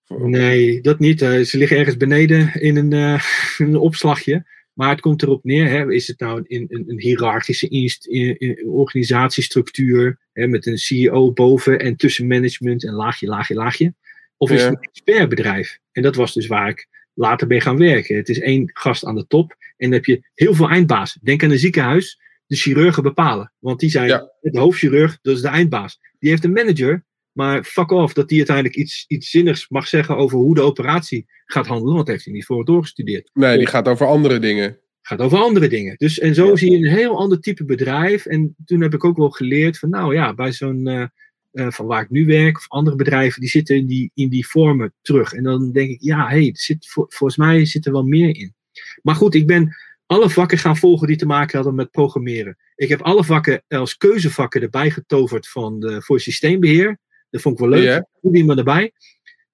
[0.08, 1.22] Nee, dat niet.
[1.22, 3.24] Eh, ze liggen ergens beneden in een, eh,
[3.68, 4.46] een opslagje.
[4.74, 8.38] Maar het komt erop neer, hè, is het nou een, een, een hiërarchische inst- in-
[8.38, 13.94] in- organisatiestructuur hè, met een CEO boven en tussen management en laagje, laagje, laagje?
[14.42, 15.78] Of is het een expertbedrijf?
[15.92, 18.16] En dat was dus waar ik later ben gaan werken.
[18.16, 21.18] Het is één gast aan de top en dan heb je heel veel eindbaas.
[21.22, 23.54] Denk aan een ziekenhuis, de chirurgen bepalen.
[23.60, 24.32] Want die zijn Ja.
[24.42, 26.00] de hoofdchirurg, dat is de eindbaas.
[26.20, 30.18] Die heeft een manager, maar fuck off dat die uiteindelijk iets, iets zinnigs mag zeggen
[30.18, 33.30] over hoe de operatie gaat handelen, want heeft hij niet voor doorgestudeerd.
[33.34, 34.66] Nee, die gaat over andere dingen.
[34.66, 35.96] Het gaat over andere dingen.
[35.98, 36.56] Dus, en zo Ja.
[36.56, 38.26] zie je een heel ander type bedrijf.
[38.26, 41.06] En toen heb ik ook wel geleerd van, nou ja, bij zo'n, eh,
[41.52, 44.94] van waar ik nu werk, of andere bedrijven, die zitten in die, in die vormen
[45.02, 45.34] terug.
[45.34, 48.54] En dan denk ik, ja, hey, zit, vol- volgens mij zit er wel meer in.
[49.02, 49.76] Maar goed, ik ben
[50.06, 52.58] alle vakken gaan volgen die te maken hadden met programmeren.
[52.76, 57.00] Ik heb alle vakken als keuzevakken erbij getoverd van de, voor systeembeheer.
[57.30, 57.84] Dat vond ik wel leuk.
[57.84, 58.08] Ja.
[58.22, 58.92] Doe die maar erbij.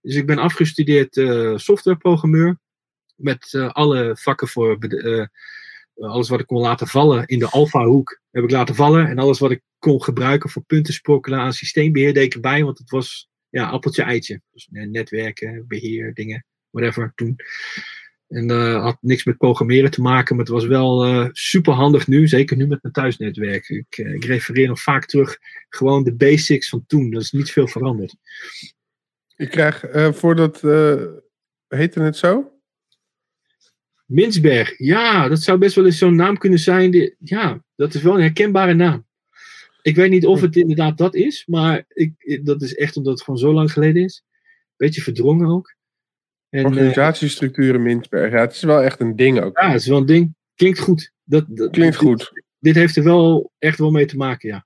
[0.01, 2.59] Dus ik ben afgestudeerd eh, softwareprogrammeur.
[3.15, 5.25] Met eh, alle vakken voor eh,
[5.99, 9.07] alles wat ik kon laten vallen in de alfa-hoek heb ik laten vallen.
[9.07, 12.63] En alles wat ik kon gebruiken voor punten sprokkelen aan systeembeheer deed ik erbij.
[12.63, 14.41] Want het was ja, appeltje eitje.
[14.51, 17.35] Dus eh, netwerken, beheer, dingen, whatever toen.
[18.27, 22.07] En eh, had niks met programmeren te maken, maar het was wel eh super handig
[22.07, 23.69] nu, zeker nu met mijn thuisnetwerk.
[23.69, 25.37] Ik, eh, ik refereer nog vaak terug,
[25.69, 27.11] gewoon de basics van toen.
[27.11, 28.15] Dat is niet veel veranderd.
[29.35, 30.63] Ik krijg eh, voor dat.
[30.63, 31.01] eh
[31.67, 32.56] heette het zo?
[34.07, 36.91] Minsberg, ja, dat zou best wel eens zo'n naam kunnen zijn.
[36.91, 39.05] Die, ja, dat is wel een herkenbare naam.
[39.81, 43.23] Ik weet niet of het inderdaad dat is, maar ik, dat is echt omdat het
[43.23, 44.23] gewoon zo lang geleden is.
[44.75, 45.75] Beetje verdrongen ook.
[46.49, 48.31] En, eh, Organisatiestructuren Minsberg.
[48.31, 49.57] Ja, het is wel echt een ding ook.
[49.59, 50.35] ja, het is wel een ding.
[50.55, 51.11] Klinkt goed.
[51.23, 52.31] Dat, dat, Klinkt goed.
[52.59, 54.65] dit heeft er wel echt wel mee te maken, ja.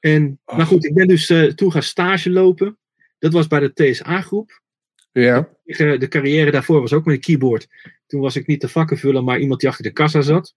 [0.00, 0.56] En, Ach.
[0.56, 2.78] maar goed, ik ben dus eh, toen gaan stage lopen.
[3.18, 4.60] Dat was bij de TSA-groep.
[5.12, 5.48] Ja.
[5.64, 7.68] De carrière daarvoor was ook met een keyboard.
[8.08, 10.54] Toen was ik niet de vakkenvuller, maar iemand die achter de kassa zat.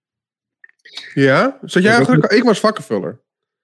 [1.14, 1.60] Ja?
[1.61, 3.19] Zat jij achter de- Ik was vakkenvuller.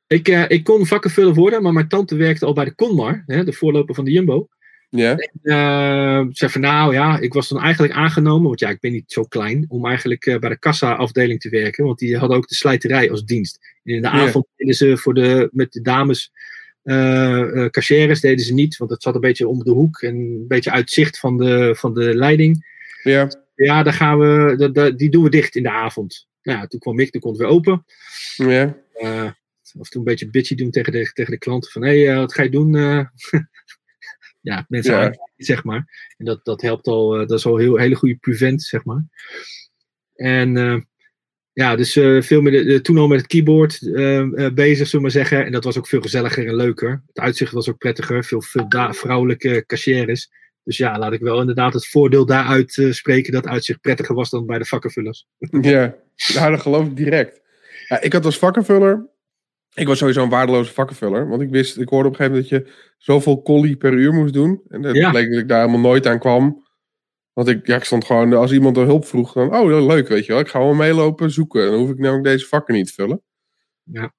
[0.08, 3.44] Ik, eh, ik kon vakkenvuller worden, maar mijn tante werkte al bij de Conmar, hè,
[3.44, 4.48] de voorloper van de Jumbo.
[4.90, 5.16] Ja.
[5.44, 9.12] Eh, zei van nou ja, ik was dan eigenlijk aangenomen, want ja, ik ben niet
[9.12, 11.86] zo klein, om eigenlijk eh, bij de kassa-afdeling te werken.
[11.86, 13.60] Want die hadden ook de slijterij als dienst.
[13.84, 16.32] En in de avond deden ze voor de, met de dames
[16.84, 20.46] eh cachères deden ze niet, want het zat een beetje om de hoek en een
[20.48, 22.66] beetje uit zicht van de, van de leiding.
[23.04, 23.30] Ja.
[23.66, 26.28] Ja, daar gaan we, dat- die doen we dicht in de avond.
[26.42, 27.86] Nou ja, toen kwam ik, toen kon het weer open.
[28.36, 28.78] Ja.
[28.94, 29.30] Eh,
[29.78, 31.72] of toen een beetje bitchy doen tegen de, tegen de klanten.
[31.72, 32.76] Van, hé, hey, eh, wat ga je doen?
[32.76, 33.06] eh?
[34.42, 35.00] ja, mensen Ja.
[35.00, 36.12] aankijken, zeg maar.
[36.18, 39.04] En dat, dat helpt al, dat is al heel hele goede prevent, zeg maar.
[40.16, 40.88] En
[41.54, 43.80] ja, dus veel de, de- toen al met het keyboard
[44.54, 45.46] bezig, zullen we maar zeggen.
[45.46, 47.04] En dat was ook veel gezelliger en leuker.
[47.08, 48.24] Het uitzicht was ook prettiger.
[48.26, 50.30] Veel, veel vrouwelijke cashiers.
[50.68, 54.30] Dus ja, laat ik wel inderdaad het voordeel daaruit eh, spreken dat uitzicht prettiger was
[54.30, 55.26] dan bij de vakkenvullers.
[55.62, 55.96] Ja.
[56.34, 57.42] Nou, dat geloof ik direct.
[57.88, 59.10] Ja, ik had als vakkenvuller.
[59.74, 61.30] Ik was sowieso een waardeloze vakkenvuller.
[61.30, 64.14] Want ik wist, ik hoorde op een gegeven moment dat je zoveel collie per uur
[64.14, 64.62] moest doen.
[64.68, 65.10] En dat Ja.
[65.10, 66.66] bleek dat ik daar helemaal nooit aan kwam.
[67.34, 70.26] Want ik, ja, ik stond gewoon, als iemand er hulp vroeg, dan, oh, leuk, weet
[70.26, 70.42] je wel.
[70.42, 71.66] Ik ga wel meelopen, zoeken.
[71.72, 73.22] Dan hoef ik nou ook deze vakken niet te vullen.
[73.84, 74.14] Ja.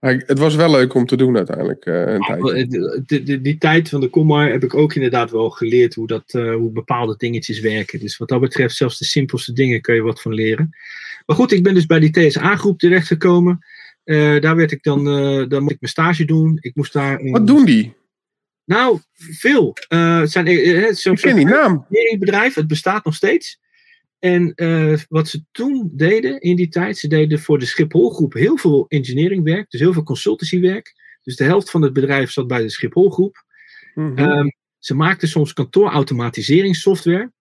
[0.00, 2.68] Maar het was wel leuk om te doen uiteindelijk, eh, een
[3.06, 6.22] Die, die, die tijd van de Commar heb ik ook inderdaad wel geleerd hoe, dat,
[6.26, 8.00] eh, hoe bepaalde dingetjes werken.
[8.00, 10.76] Dus wat dat betreft, zelfs de simpelste dingen kun je wat van leren.
[11.26, 13.58] Maar goed, ik ben dus bij die TSA-groep terechtgekomen.
[14.04, 15.04] Eh daar werd ik dan,
[15.48, 16.58] dan moest ik mijn stage doen.
[16.60, 17.30] Ik moest daar.
[17.30, 17.96] Wat doen die?
[18.68, 19.76] Nou, veel.
[19.88, 21.86] Uh, het zijn, uh, zo, Ik ken die naam.
[22.18, 23.60] bedrijf, het bestaat nog steeds.
[24.18, 28.56] En uh, wat ze toen deden in die tijd, ze deden voor de Schipholgroep heel
[28.56, 30.94] veel engineeringwerk, dus heel veel consultancywerk.
[31.22, 33.44] Dus de helft van het bedrijf zat bij de Schipholgroep.
[33.94, 34.28] Mm -hmm.
[34.28, 37.32] um, ze maakten soms kantoorautomatiseringssoftware.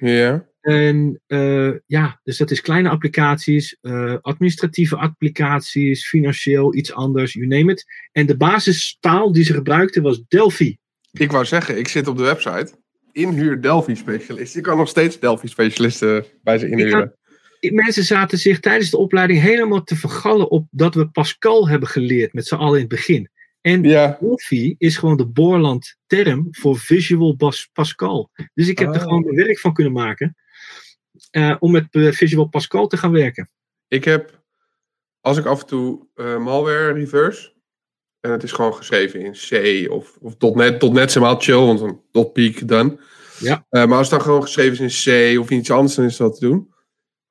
[0.00, 0.50] Ja.
[0.60, 7.46] En uh, ja, dus dat is kleine applicaties, uh, administratieve applicaties, financieel, iets anders, you
[7.46, 7.84] name it.
[8.12, 10.76] En de basistaal die ze gebruikten was Delphi.
[11.12, 12.81] Ik wou zeggen, ik zit op de website.
[13.12, 14.54] Inhuur Delphi specialist.
[14.54, 17.16] Je kan nog steeds Delphi specialisten bij ze inhuren.
[17.60, 22.32] Mensen zaten zich tijdens de opleiding helemaal te vergallen op dat we Pascal hebben geleerd
[22.32, 23.30] met z'n allen in het begin.
[23.60, 24.16] En ja.
[24.20, 27.36] Delphi is gewoon de Borland term voor Visual
[27.72, 28.30] Pascal.
[28.54, 28.94] Dus ik heb Ah.
[28.94, 30.36] er gewoon mijn werk van kunnen maken.
[31.32, 33.50] Uh, om met uh, Visual Pascal te gaan werken.
[33.88, 34.42] Ik heb,
[35.20, 37.52] als ik af en toe uh, malware reverse,
[38.22, 41.78] en het is gewoon geschreven in C of, of .NET, .NET is helemaal chill, want
[41.78, 43.00] dan dot peak dan.
[43.38, 43.66] Ja.
[43.70, 46.16] Uh, maar als het dan gewoon geschreven is in C of iets anders, dan is
[46.16, 46.74] dat te doen.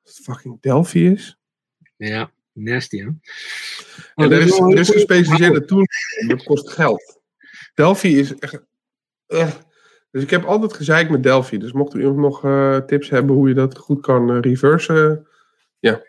[0.03, 1.39] Als het fucking Delphi is.
[1.97, 3.07] Ja, nasty hè.
[3.07, 5.85] Oh, en er is, er is gespecialiseerde tool,
[6.27, 7.19] dat kost geld.
[7.73, 8.63] Delphi is echt...
[9.27, 9.51] Uh,
[10.11, 11.57] dus ik heb altijd gezeik met Delphi.
[11.57, 15.27] Dus mocht er iemand nog uh, tips hebben hoe je dat goed kan reversen,
[15.79, 16.03] ja.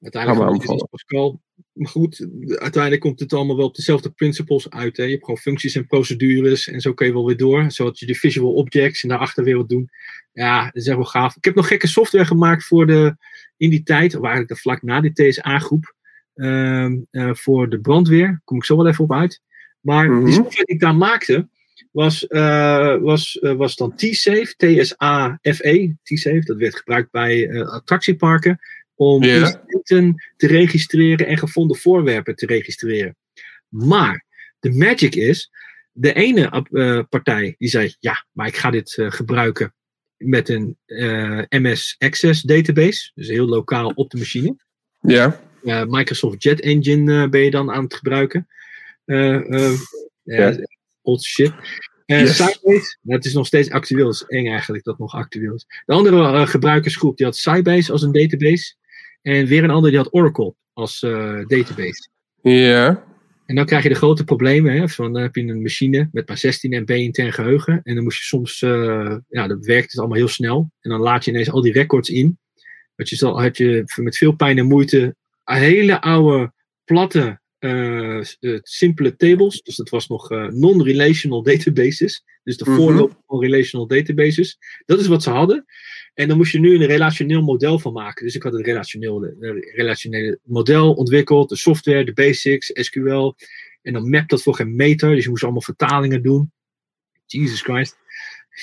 [0.00, 1.40] Uiteindelijk is Pascal.
[1.76, 4.96] Maar goed, uiteindelijk komt het allemaal wel op dezelfde principles uit.
[4.96, 5.02] Hè?
[5.02, 7.70] Je hebt gewoon functies en procedures en zo kun je wel weer door.
[7.70, 9.90] Zodat je de visual objects en daarachter weer wat doen.
[10.32, 11.36] Ja, dat is echt wel gaaf.
[11.36, 13.16] Ik heb nog gekke software gemaakt voor de,
[13.56, 15.94] in die tijd, of eigenlijk de vlak na de TSA-groep,
[16.34, 18.26] uh, uh, voor de brandweer.
[18.26, 19.42] Daar kom ik zo wel even op uit.
[19.80, 20.24] Maar mm -hmm.
[20.24, 21.48] die software die ik daar maakte,
[21.90, 26.42] was, uh, was, uh, was dan T-Safe, T-S-A-F-E, T-Safe.
[26.44, 28.60] Dat werd gebruikt bij attractieparken
[28.96, 29.34] om Ja.
[29.34, 33.16] incidenten te registreren en gevonden voorwerpen te registreren.
[33.68, 34.24] Maar
[34.60, 35.50] de magic is,
[35.92, 39.74] de ene uh, partij die zei, ja, maar ik ga dit uh, gebruiken
[40.16, 44.56] met een uh, MS Access database, dus heel lokaal op de machine.
[45.00, 45.40] Ja.
[45.88, 48.48] Microsoft Jet Engine ben je dan aan het gebruiken.
[49.04, 50.56] Ja.
[51.02, 51.52] Old shit.
[52.06, 52.36] Uh, yes.
[52.36, 54.06] Sybase, dat is nog steeds actueel.
[54.06, 55.66] Het is eng eigenlijk dat het nog actueel is.
[55.86, 58.74] De andere uh, gebruikersgroep die had Sybase als een database.
[59.26, 62.08] En weer een andere die had Oracle als uh, database.
[62.42, 63.04] Ja.
[63.46, 64.72] En dan krijg je de grote problemen.
[64.72, 67.80] Hè, van, dan heb je een machine met maar 16 MB intern geheugen.
[67.82, 70.70] En dan moest je soms, uh, ja, dat werkt het allemaal heel snel.
[70.80, 72.38] En dan laat je ineens al die records in.
[72.96, 76.52] Dat je, had je met veel pijn en moeite hele oude,
[76.84, 78.20] platte uh,
[78.62, 79.62] simpele tables.
[79.62, 82.24] Dus dat was nog uh, non-relational databases.
[82.42, 82.76] Dus de Mhm.
[82.76, 84.58] voorloper van relational databases.
[84.86, 85.64] Dat is wat ze hadden.
[86.14, 88.24] En dan moest je nu een relationeel model van maken.
[88.24, 89.34] Dus ik had het relationeel,
[89.74, 91.48] relationele model ontwikkeld.
[91.48, 93.34] De software, de basics, SQL.
[93.82, 95.14] En dan map dat voor geen meter.
[95.14, 96.52] Dus je moest allemaal vertalingen doen.
[97.26, 97.96] Jesus Christ.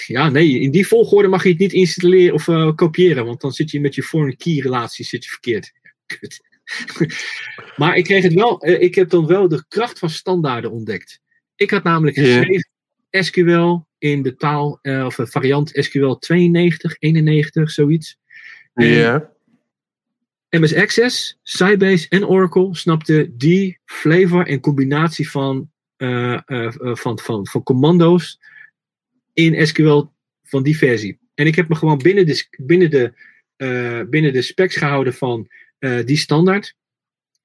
[0.07, 3.25] Ja, nee, in die volgorde mag je het niet installeren of uh, kopiëren.
[3.25, 5.71] Want dan zit je met je foreign key relatie zit je verkeerd.
[6.19, 6.41] Kut.
[7.77, 11.21] maar ik kreeg het wel, uh, ik heb dan wel de kracht van standaarden ontdekt.
[11.55, 12.67] Ik had namelijk geschreven
[13.09, 13.23] yeah.
[13.25, 18.17] SQL in de taal, uh, of variant SQL 92, 91, zoiets.
[18.73, 18.85] Ja.
[18.85, 19.31] Yeah.
[20.49, 26.39] MS Access, Sybase en Oracle snapten die flavor en combinatie van, uh,
[26.77, 28.39] van, van, van commando's
[29.33, 30.03] in SQL
[30.43, 31.19] van die versie.
[31.33, 33.13] En ik heb me gewoon binnen de, binnen de,
[34.09, 35.49] binnen de specs gehouden van
[36.05, 36.75] die standaard.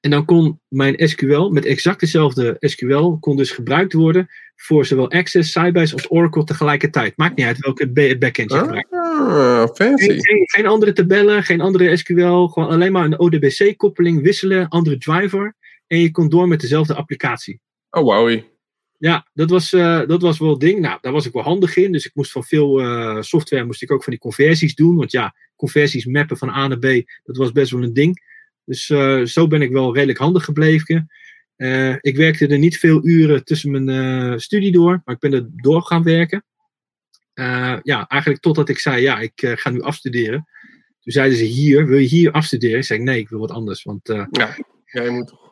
[0.01, 5.11] En dan kon mijn SQL met exact dezelfde SQL kon dus gebruikt worden voor zowel
[5.11, 7.17] Access, Sybase als Oracle tegelijkertijd.
[7.17, 8.93] Maakt niet uit welke backend je gebruikt.
[8.93, 10.05] Ah, fancy.
[10.05, 14.99] Geen, geen, geen, andere tabellen, geen andere SQL, gewoon alleen maar een ODBC-koppeling wisselen, andere
[14.99, 15.55] driver
[15.87, 17.61] en je kon door met dezelfde applicatie.
[17.91, 18.41] Oh wow.
[18.99, 20.81] Ja, dat was, uh, dat was wel het ding.
[20.81, 21.93] Nou, daar was ik wel handig in.
[21.93, 24.97] Dus ik moest van veel uh, software moest ik ook van die conversies doen.
[24.97, 28.23] Want ja, conversies mappen van A naar B, dat was best wel een ding.
[28.65, 31.09] Dus uh, zo ben ik wel redelijk handig gebleven.
[32.01, 35.83] Ik werkte er niet veel uren tussen mijn studie door, maar ik ben er door
[35.83, 36.45] gaan werken.
[37.83, 40.49] Ja, eigenlijk totdat ik zei, ja, ik ga nu afstuderen.
[41.01, 42.79] Toen zeiden ze hier, wil je hier afstuderen?
[42.79, 43.83] Ik zei, nee, ik wil wat anders.
[43.83, 45.48] Want ja, je moet.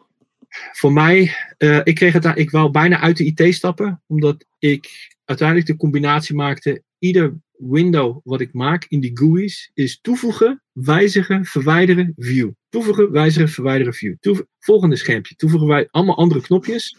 [0.73, 1.37] Voor mij,
[1.85, 5.77] ik kreeg het daar, ik wou bijna uit de IT stappen, omdat ik uiteindelijk de
[5.77, 6.83] combinatie maakte.
[6.99, 12.51] Ieder window wat ik maak in die GUI's is toevoegen, wijzigen, verwijderen, view.
[12.69, 14.15] Toevoegen, wijzigen, verwijderen, view.
[14.21, 15.35] Toevoegen, volgende schermpje.
[15.35, 16.99] Toevoegen wij allemaal andere knopjes.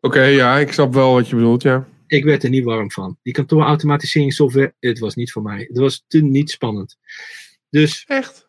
[0.00, 1.88] Oké, okay, ja, ik snap wel wat je bedoelt, ja.
[2.06, 3.18] Ik werd er niet warm van.
[3.22, 5.64] Die kantoorautomatiseringssoftware, het was niet voor mij.
[5.68, 6.96] Het was te niet spannend.
[7.70, 8.04] Dus.
[8.06, 8.48] Echt?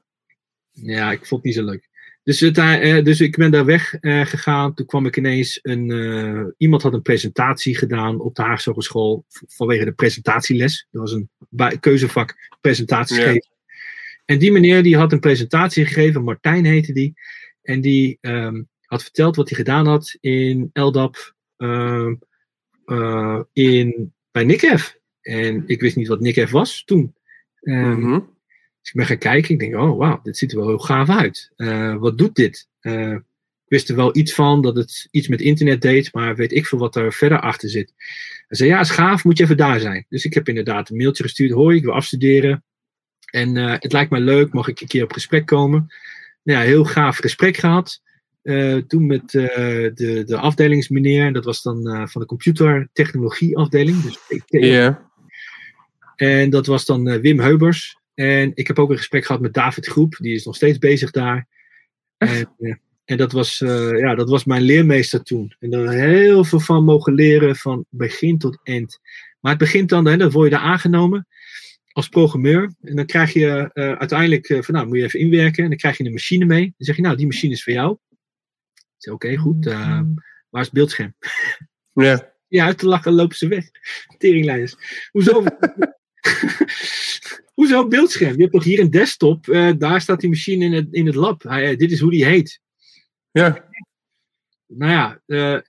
[0.71, 1.89] Ja, ik vond het niet zo leuk.
[2.23, 4.73] Dus, het, uh, dus ik ben daar weg uh, gegaan.
[4.73, 5.89] Toen kwam ik ineens een.
[5.89, 9.25] Uh, iemand had een presentatie gedaan op de Haagse Hogeschool.
[9.47, 10.87] vanwege de presentatieles.
[10.91, 13.23] Dat was een keuzevak presentaties ja.
[13.23, 13.49] geven.
[14.25, 16.23] En die meneer die had een presentatie gegeven.
[16.23, 17.13] Martijn heette die.
[17.61, 21.35] En die um, had verteld wat hij gedaan had in LDAP.
[21.57, 22.13] Ehm,
[23.53, 24.99] in, bij Nikef.
[25.21, 27.15] En ik wist niet wat Nikef was toen.
[27.61, 28.29] Um, mm -hmm.
[28.81, 29.53] Dus ik ben gaan kijken.
[29.53, 31.51] Ik denk, oh wauw, dit ziet er wel heel gaaf uit.
[31.57, 32.67] Uh, wat doet dit?
[32.81, 36.51] Uh, ik wist er wel iets van, dat het iets met internet deed, maar weet
[36.51, 37.93] ik veel wat er verder achter zit.
[38.47, 40.05] Hij zei, ja, is gaaf, moet je even daar zijn.
[40.09, 41.51] Dus ik heb inderdaad een mailtje gestuurd.
[41.51, 42.63] Hoi, ik wil afstuderen.
[43.31, 45.93] En uh, het lijkt mij leuk, mag ik een keer op gesprek komen?
[46.43, 48.01] Nou ja, heel gaaf gesprek gehad.
[48.87, 54.01] toen met de, de afdelingsmeneer, dat was dan van de computertechnologie afdeling.
[54.01, 54.95] Dus yeah.
[56.15, 58.00] En dat was dan Wim Heubers.
[58.21, 61.11] En ik heb ook een gesprek gehad met David Groep, die is nog steeds bezig
[61.11, 61.47] daar.
[62.17, 62.75] En, uh,
[63.05, 65.55] en dat, was, uh, ja, dat was mijn leermeester toen.
[65.59, 68.99] En daar heel veel van mogen leren, van begin tot eind.
[69.39, 71.27] Maar het begint dan, hè, dan word je daar aangenomen
[71.91, 72.73] als programmeur.
[72.81, 75.63] En dan krijg je uh, uiteindelijk, van nou, moet je even inwerken.
[75.63, 76.63] En dan krijg je een machine mee.
[76.63, 77.97] Dan zeg je, nou, die machine is voor jou.
[78.73, 79.65] Ik zeg, oké, okay, goed.
[80.49, 81.15] waar is het beeldscherm?
[81.93, 82.29] Ja.
[82.51, 83.65] Ja, uit te lachen lopen ze weg.
[84.17, 84.77] Teringlijns.
[85.11, 85.43] Hoezo?
[87.61, 88.33] Hoezo beeldscherm?
[88.33, 91.15] Je hebt toch hier een desktop, uh, daar staat die machine in het, in het
[91.15, 91.43] lab.
[91.43, 92.59] Uh, dit is hoe die heet.
[93.31, 93.69] Ja.
[94.67, 95.21] Nou ja,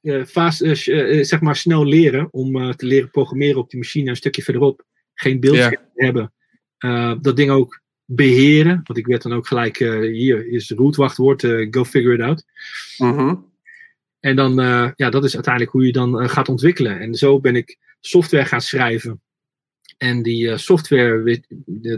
[0.02, 0.58] uh, fast,
[1.26, 4.84] zeg maar snel leren om te leren programmeren op die machine een stukje verderop.
[5.14, 6.04] Geen beeldscherm ja.
[6.04, 6.32] hebben.
[7.22, 8.80] dat ding ook beheren.
[8.84, 12.44] Want ik werd dan ook gelijk, hier is rootwachtwoord, go figure it out.
[12.96, 13.52] -hmm.
[14.20, 14.54] En dan,
[14.96, 17.00] ja, dat is uiteindelijk hoe je dan gaat ontwikkelen.
[17.00, 19.21] En zo ben ik software gaan schrijven.
[20.02, 21.40] En die uh, software,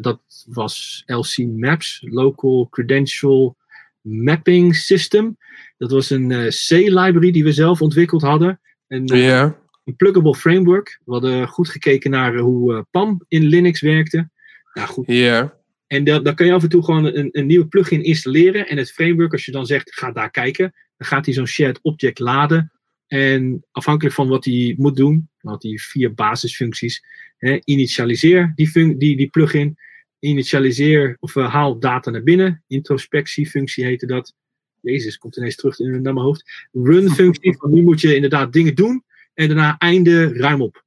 [0.00, 3.56] dat was LC Maps, Local Credential
[4.00, 5.36] Mapping System.
[5.78, 8.60] Dat was een uh, C-library die we zelf ontwikkeld hadden.
[8.88, 9.52] Een, yeah.
[9.84, 11.00] een pluggable framework.
[11.04, 14.30] We hadden goed gekeken naar hoe PAM in Linux werkte.
[14.74, 15.06] Nou goed.
[15.06, 15.48] Yeah.
[15.86, 18.68] En dan, dan kan je af en toe gewoon een, een nieuwe plugin installeren.
[18.68, 20.72] En het framework, als je dan zegt, ga daar kijken.
[20.96, 22.72] Dan gaat hij zo'n shared object laden.
[23.06, 27.04] En afhankelijk van wat hij moet doen, had hij vier basisfuncties.
[27.36, 29.76] Hè, initialiseer die, die, die plugin.
[30.18, 32.62] Initialiseer of uh, haal data naar binnen.
[32.66, 34.34] Introspectiefunctie heette dat.
[34.80, 36.68] Jezus, komt ineens terug in, naar mijn hoofd.
[36.72, 39.04] Run functie, van nu moet je inderdaad dingen doen.
[39.34, 40.84] En daarna einde ruim op.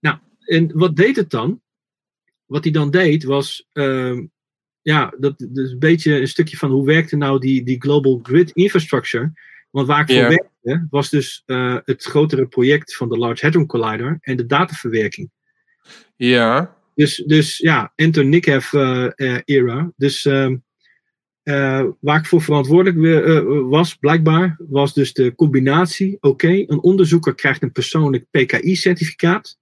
[0.00, 1.60] Nou, en wat deed het dan?
[2.46, 4.20] Wat hij dan deed was, uh,
[4.82, 8.20] ja, dat, dat, is een beetje een stukje van hoe werkte nou die, die global
[8.22, 9.32] grid infrastructure.
[9.70, 10.50] Want waar ik voor
[10.90, 15.30] was dus uh, het grotere project van de Large Hadron Collider en de dataverwerking.
[16.16, 16.76] Ja.
[16.94, 19.92] Dus, dus ja, enter NICHEF uh, uh, era.
[19.96, 20.50] Dus uh,
[22.00, 23.28] waar ik voor verantwoordelijk
[23.68, 26.14] was, blijkbaar, was dus de combinatie.
[26.14, 29.58] Oké, okay, een onderzoeker krijgt een persoonlijk PKI-certificaat.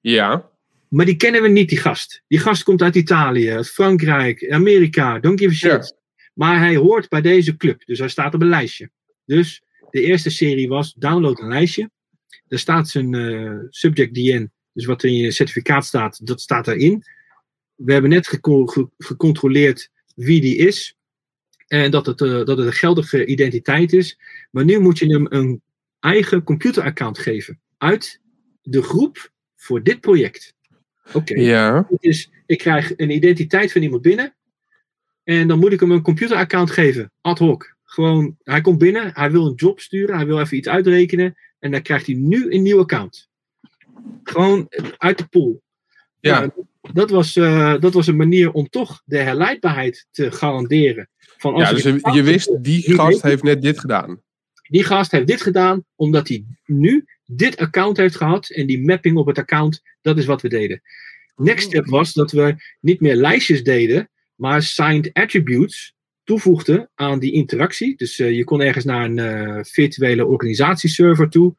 [0.00, 0.50] Ja.
[0.88, 2.22] Maar die kennen we niet, die gast.
[2.28, 5.88] Die gast komt uit Italië, Frankrijk, Amerika, don't give a shit.
[5.88, 6.22] Ja.
[6.34, 8.90] Maar hij hoort bij deze club, dus hij staat op een lijstje.
[9.24, 9.62] Dus
[9.92, 11.90] de eerste serie was download een lijstje.
[12.48, 17.04] Daar staat zijn uh, subject DN, dus wat in je certificaat staat, dat staat erin.
[17.74, 20.96] We hebben net gecon ge gecontroleerd wie die is.
[21.66, 24.18] En dat het, uh, dat het een geldige identiteit is.
[24.50, 25.62] Maar nu moet je hem een
[26.00, 27.60] eigen computeraccount geven.
[27.78, 28.20] Uit
[28.62, 30.54] de groep voor dit project.
[31.06, 31.16] Oké.
[31.16, 31.44] Okay.
[31.44, 31.88] Ja.
[32.00, 34.34] Dus ik krijg een identiteit van iemand binnen.
[35.24, 37.12] En dan moet ik hem een computeraccount geven.
[37.20, 37.76] Ad hoc.
[37.92, 41.36] Gewoon, hij komt binnen, hij wil een job sturen, hij wil even iets uitrekenen.
[41.58, 43.28] En dan krijgt hij nu een nieuw account.
[44.22, 45.62] Gewoon uit de pool.
[46.20, 46.54] Ja.
[46.92, 51.08] dat, was, uh, dat was een manier om toch de herleidbaarheid te garanderen.
[51.18, 54.22] Van als ja, dus je, je wist, die, die gast heeft net dit gedaan.
[54.68, 58.50] Die gast heeft dit gedaan omdat hij nu dit account heeft gehad.
[58.50, 60.82] En die mapping op het account, dat is wat we deden.
[61.36, 65.94] Next step was dat we niet meer lijstjes deden, maar signed attributes
[66.32, 67.96] toevoegde aan die interactie.
[67.96, 71.54] Dus uh, je kon ergens naar een uh, virtuele organisatieserver toe.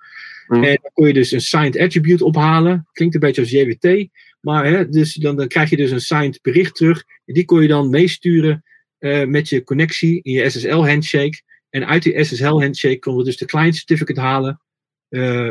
[0.48, 0.64] Mm.
[0.64, 2.88] En dan kon je dus een signed attribute ophalen.
[2.92, 4.08] Klinkt een beetje als JWT.
[4.42, 7.04] Maar hè, dus dan, dan krijg je dus een signed bericht terug.
[7.26, 8.64] En die kon je dan meesturen
[9.00, 11.42] uh, met je connectie in je SSL handshake.
[11.70, 14.62] En uit die SSL handshake konden we dus de client certificate halen.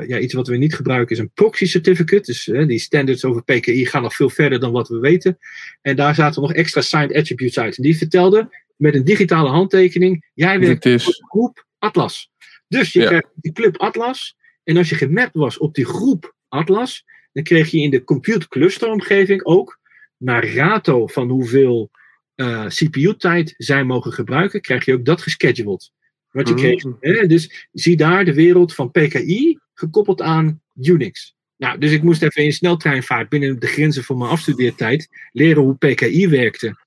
[0.06, 2.22] ja, iets wat we niet gebruiken is een proxy certificate.
[2.22, 5.38] Dus die standards over PKI gaan nog veel verder dan wat we weten.
[5.82, 7.76] En daar zaten nog extra signed attributes uit.
[7.76, 10.30] En die vertelden met een digitale handtekening.
[10.34, 11.04] Jij werkt is...
[11.04, 12.30] voor de groep Atlas.
[12.68, 13.06] Dus je ja.
[13.06, 14.36] krijgt die club Atlas.
[14.64, 18.48] En als je gemapt was op die groep Atlas, dan kreeg je in de compute
[18.48, 19.80] cluster omgeving ook
[20.16, 21.90] naar rato van hoeveel
[22.34, 25.92] eh, CPU-tijd zij mogen gebruiken, krijg je ook dat gescheduled.
[26.30, 26.84] Wat je kreeg.
[26.84, 26.96] Mm.
[27.00, 27.26] Hè?
[27.26, 31.34] Dus zie daar de wereld van PKI gekoppeld aan Unix.
[31.56, 35.76] Nou, dus ik moest even in sneltreinvaart binnen de grenzen van mijn afstudeertijd leren hoe
[35.76, 36.81] PKI werkte.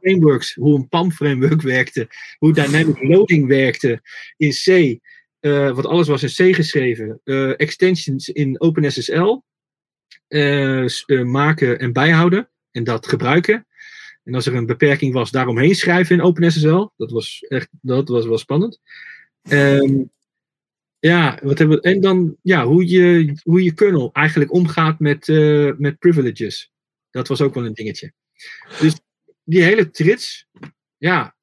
[0.00, 2.08] Frameworks, hoe een PAM-framework werkte,
[2.38, 4.00] hoe dynamic loading werkte
[4.36, 4.98] in C,
[5.40, 9.42] eh, want alles was in C geschreven, eh, extensions in OpenSSL
[10.28, 10.86] eh,
[11.22, 13.66] maken en bijhouden en dat gebruiken.
[14.24, 16.86] En als er een beperking was, daaromheen schrijven in OpenSSL.
[16.96, 18.80] Dat was echt, dat was wel spannend.
[19.42, 20.02] Ehm,
[20.98, 25.26] ja, wat hebben we, en dan ja, hoe, je, hoe je kernel eigenlijk omgaat met,
[25.78, 26.72] met privileges.
[27.10, 28.12] Dat was ook wel een dingetje.
[28.80, 29.00] Dus
[29.48, 30.46] die hele trits,
[30.96, 31.34] ja.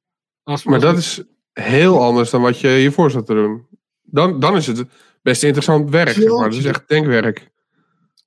[0.42, 1.22] Als, Maar als- dat is
[1.52, 3.66] heel anders dan wat je hiervoor zat te doen.
[4.02, 4.84] Dan, dan is het
[5.22, 6.50] best interessant werk, zeg maar.
[6.50, 7.48] Dat is echt denkwerk.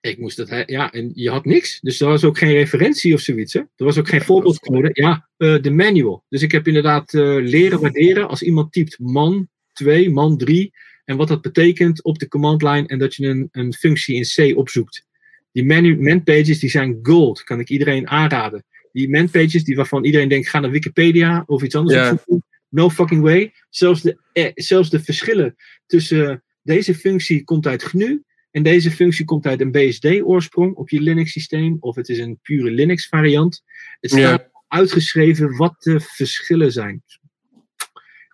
[0.01, 1.79] Ik moest dat, ja, en je had niks.
[1.79, 3.53] Dus er was ook geen referentie of zoiets.
[3.53, 3.59] Hè?
[3.59, 4.89] Er was ook geen voorbeeldcode.
[4.93, 6.23] Ja, eh, de manual.
[6.29, 10.73] Dus ik heb inderdaad eh, leren waarderen als iemand typt man 2, man 3.
[11.05, 12.87] En wat dat betekent op de command line.
[12.87, 15.05] En dat je een, een functie in C opzoekt.
[15.51, 17.43] Die menu, manpages die zijn gold.
[17.43, 18.63] Kan ik iedereen aanraden.
[18.91, 22.43] Die manpages die waarvan iedereen denkt, ga naar Wikipedia of iets anders opzoeken.
[22.69, 23.53] No fucking way.
[23.69, 25.55] Zelfs de, eh, zelfs de verschillen
[25.85, 28.23] tussen deze functie komt uit GNU.
[28.51, 32.71] En deze functie komt uit een BSD-oorsprong op je Linux-systeem, of het is een pure
[32.71, 33.63] Linux-variant.
[33.99, 34.49] Het staat Ja.
[34.67, 37.03] uitgeschreven wat de verschillen zijn.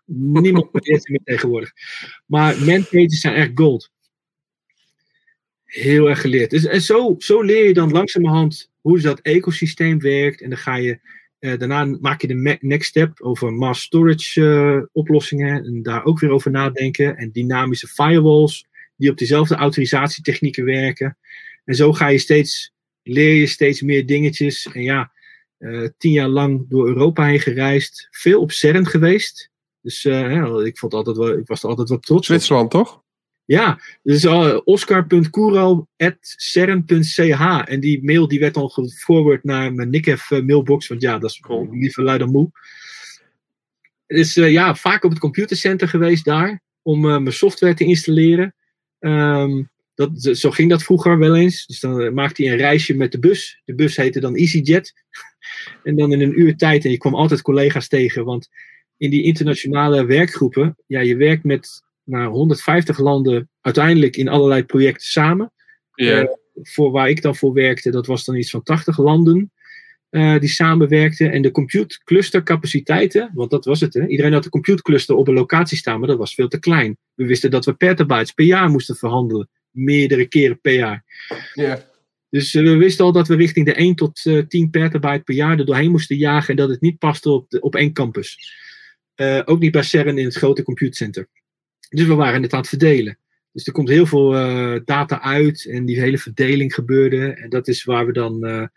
[0.06, 1.72] Niemand het meer tegenwoordig.
[2.26, 3.92] Maar manpages zijn echt gold.
[5.64, 6.50] Heel erg geleerd.
[6.50, 10.42] Dus, en zo, zo leer je dan langzamerhand hoe dat ecosysteem werkt.
[10.42, 11.00] En dan ga je,
[11.40, 15.66] eh, daarna maak je de next step over mass storage eh, oplossingen.
[15.66, 17.18] En daar ook weer over nadenken.
[17.18, 21.18] En dynamische firewalls die op dezelfde autorisatietechnieken werken.
[21.64, 24.70] En zo ga je steeds, leer je steeds meer dingetjes.
[24.74, 25.12] En ja,
[25.58, 28.08] eh, tien jaar lang door Europa heen gereisd.
[28.12, 29.50] Veel op CERN geweest.
[29.82, 30.06] Dus
[30.66, 32.26] ik, vond altijd wel, ik was er altijd wel trots op.
[32.26, 33.04] Zwitserland, toch?
[33.46, 34.26] Ja, dus
[37.34, 37.68] uh.
[37.68, 40.88] En die mail die werd dan geforward naar mijn Nikef uh, mailbox.
[40.88, 41.68] Want ja, dat is Cool.
[41.72, 42.52] liever lui dan moe.
[44.08, 46.62] Dus uh, ja, vaak op het computercenter geweest daar.
[46.82, 48.56] Om uh, mijn software te installeren.
[49.00, 51.66] Um, dat, zo ging dat vroeger wel eens.
[51.66, 53.62] Dus dan maakte hij een reisje met de bus.
[53.66, 54.94] De bus heette dan EasyJet.
[55.84, 56.86] en dan in een uur tijd.
[56.86, 58.26] En je kwam altijd collega's tegen.
[58.26, 58.50] Want
[58.98, 60.78] in die internationale werkgroepen.
[60.88, 65.52] Ja, je werkt met naar 150 landen uiteindelijk in allerlei projecten samen.
[65.94, 66.24] Yeah.
[66.24, 69.52] Uh, voor waar ik dan voor werkte, dat was dan iets van 80 landen
[70.10, 71.32] uh, die samenwerkten.
[71.32, 73.94] En de compute cluster capaciteiten, want dat was het.
[73.94, 74.08] Hè?
[74.08, 76.98] Iedereen had een compute cluster op een locatie staan, maar dat was veel te klein.
[77.14, 79.50] We wisten dat we petabytes per jaar moesten verhandelen.
[79.72, 81.04] Meerdere keren per jaar.
[81.54, 81.80] Yeah.
[82.30, 85.60] Dus uh, we wisten al dat we richting de 1 tot 10 petabyte per jaar
[85.60, 86.50] er doorheen moesten jagen.
[86.50, 88.38] En dat het niet paste op, de, op één campus.
[89.16, 91.28] Uh, ook niet bij CERN in het grote computecenter.
[91.90, 93.18] Dus we waren het aan het verdelen.
[93.52, 97.34] Dus er komt heel veel uh, data uit en die hele verdeling gebeurde.
[97.34, 98.68] En dat is waar we dan uh,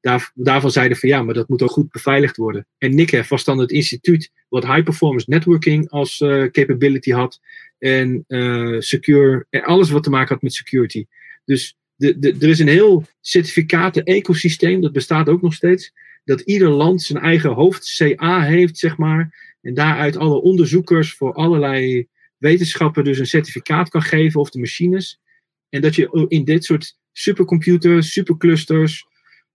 [0.00, 2.66] daar, daarvan zeiden van ja, maar dat moet ook goed beveiligd worden.
[2.78, 7.40] En NICHEF was dan het instituut wat high performance networking als uh, capability had.
[7.78, 8.24] En
[8.78, 11.06] secure, en alles wat te maken had met security.
[11.44, 15.92] Dus de, de, er is een heel certificaten-ecosysteem, dat bestaat ook nog steeds.
[16.24, 19.54] Dat ieder land zijn eigen hoofd CA heeft, zeg maar.
[19.62, 25.20] En daaruit alle onderzoekers voor allerlei wetenschappen dus een certificaat kan geven of de machines.
[25.68, 29.06] En dat je in dit soort supercomputers, superclusters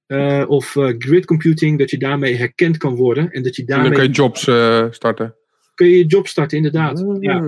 [0.08, 3.32] uh, of uh, grid computing, dat je daarmee herkend kan worden.
[3.32, 3.86] En dat je daarmee.
[3.86, 5.36] En dan kun je jobs uh, starten.
[5.76, 7.06] Kun je je job starten, inderdaad.
[7.20, 7.42] ja.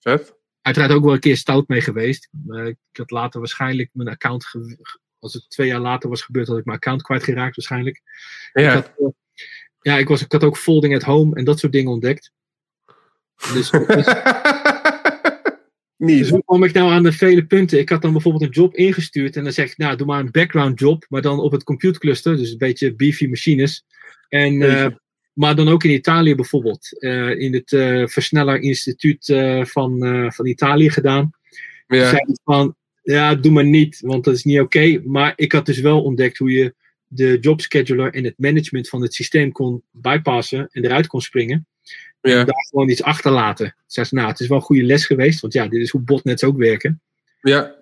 [0.00, 0.38] Vet.
[0.62, 2.28] Uiteraard ook wel een keer stout mee geweest.
[2.64, 4.46] ik had later waarschijnlijk mijn account.
[5.18, 8.02] Als het twee jaar later was gebeurd, had ik mijn account kwijtgeraakt, waarschijnlijk.
[8.52, 8.76] Ja.
[8.76, 9.12] Ik had,
[9.80, 12.32] ja, ik, was, ik had ook folding at home en dat soort dingen ontdekt.
[13.52, 14.06] Dus, dus,
[16.00, 16.18] Niet.
[16.18, 17.78] Dus hoe kwam ik nou aan de vele punten?
[17.78, 20.30] Ik had dan bijvoorbeeld een job ingestuurd en dan zeg ik, nou, doe maar een
[20.30, 23.84] background job, maar dan op het computecluster, dus een beetje beefy machines.
[24.28, 24.86] En, uh,
[25.32, 29.24] maar dan ook in Italië bijvoorbeeld, uh, in het uh, Versneller Instituut
[29.60, 29.98] van,
[30.32, 31.30] van Italië gedaan.
[31.86, 32.08] Ja.
[32.08, 34.78] Zei van, ja, doe maar niet, want dat is niet oké.
[34.78, 35.02] Okay.
[35.04, 36.74] Maar ik had dus wel ontdekt hoe je
[37.06, 41.66] de jobscheduler en het management van het systeem kon bypassen en eruit kon springen.
[42.20, 42.44] Ja.
[42.44, 43.74] Daar gewoon iets achterlaten.
[43.86, 46.44] Zeg, nou, het is wel een goede les geweest, want ja, dit is hoe botnets
[46.44, 47.00] ook werken.
[47.40, 47.78] Ja.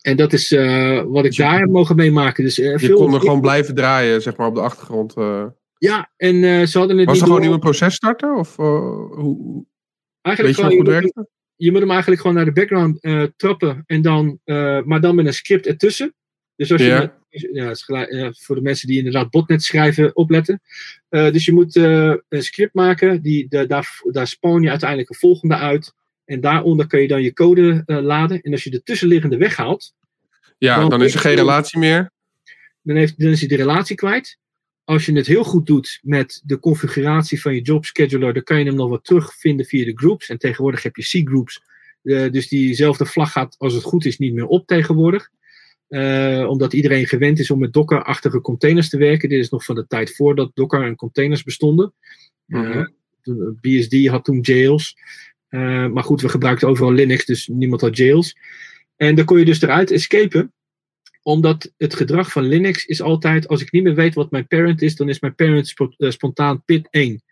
[0.00, 2.44] En dat is uh, wat ik daar heb mogen meemaken.
[2.44, 5.16] Dus, uh, je veel kon er gewoon blijven draaien, zeg maar, op de achtergrond.
[5.16, 5.46] Uh...
[5.78, 7.50] Ja, en ze hadden het Was er gewoon door...
[7.50, 8.36] nieuw proces starten?
[8.36, 9.64] Of hoe...
[10.20, 11.26] Eigenlijk Weet je gewoon, je, moet,
[11.56, 13.00] je moet hem eigenlijk gewoon naar de background
[13.36, 13.82] trappen.
[13.86, 14.38] En dan,
[14.84, 16.14] maar dan met een script ertussen.
[16.56, 17.14] Dus als je, ja.
[17.52, 20.60] ja, is gelijk, voor de mensen die inderdaad botnet schrijven, opletten.
[21.10, 25.10] Uh, dus je moet uh, een script maken, die, de, daar, daar spawn je uiteindelijk
[25.10, 25.94] een volgende uit.
[26.24, 28.40] En daaronder kun je dan je code uh, laden.
[28.40, 29.94] En als je de tussenliggende weghaalt.
[30.58, 32.10] Ja, dan, dan is er geen relatie meer.
[32.82, 34.38] Dan, heeft, dan is hij de relatie kwijt.
[34.84, 38.58] Als je het heel goed doet met de configuratie van je job scheduler, dan kan
[38.58, 40.28] je hem nog wat terugvinden via de groups.
[40.28, 41.62] En tegenwoordig heb je C-groups.
[42.02, 45.30] dus diezelfde vlag gaat, als het goed is, niet meer op tegenwoordig.
[45.88, 49.28] Uh, omdat iedereen gewend is om met Docker-achtige containers te werken.
[49.28, 51.94] Dit is nog van de tijd voordat Docker en containers bestonden.
[52.46, 52.84] Uh,
[53.60, 54.96] BSD had toen jails.
[55.50, 58.36] Uh, maar goed, we gebruikten overal Linux, dus niemand had jails.
[58.96, 60.52] En dan kon je dus eruit escapen.
[61.22, 64.82] Omdat het gedrag van Linux is altijd, als ik niet meer weet wat mijn parent
[64.82, 67.22] is, dan is mijn parent sp spontaan pit 1.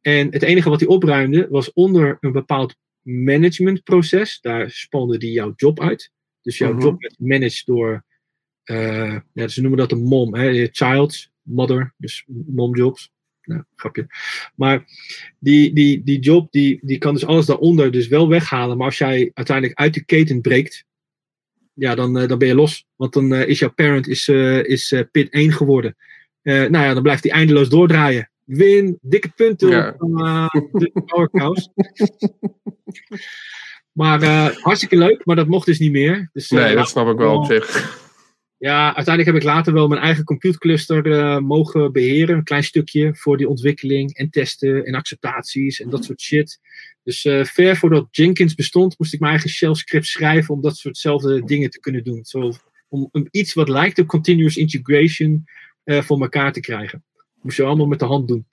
[0.00, 4.40] En het enige wat hij opruimde was onder een bepaald managementproces.
[4.40, 6.12] Daar spande die jouw job uit.
[6.48, 8.04] Dus jouw job werd managed door,
[8.64, 13.12] uh, ja, ze noemen dat een mom, hè, child, mother, dus momjobs.
[13.42, 14.06] Nou, grapje.
[14.54, 14.84] Maar
[15.38, 18.76] die, die, die job, die, die kan dus alles daaronder dus wel weghalen.
[18.76, 20.84] Maar als jij uiteindelijk uit de keten breekt,
[21.72, 22.86] ja, dan, uh, dan ben je los.
[22.96, 24.28] Want dan uh, is jouw parent is,
[24.62, 25.96] is pit 1 geworden.
[26.42, 28.30] nou ja, dan blijft hij eindeloos doordraaien.
[28.44, 29.94] Win, dikke punten ja.
[30.46, 31.70] op de powerhouse.
[33.98, 36.30] Maar uh, hartstikke leuk, maar dat mocht dus niet meer.
[36.32, 37.96] Dus, uh, nee, dat snap ik wel op zich.
[38.58, 42.36] Ja, uiteindelijk heb ik later wel mijn eigen computecluster uh, mogen beheren.
[42.36, 46.60] Een klein stukje voor die ontwikkeling en testen en acceptaties en dat soort shit.
[47.02, 51.44] Dus ver voordat Jenkins bestond, moest ik mijn eigen shell script schrijven om dat soortzelfde
[51.44, 52.24] dingen te kunnen doen.
[52.24, 52.52] Zo,
[52.88, 55.44] om, om iets wat lijkt op continuous integration
[55.84, 57.04] voor elkaar te krijgen.
[57.42, 58.46] Moest je allemaal met de hand doen.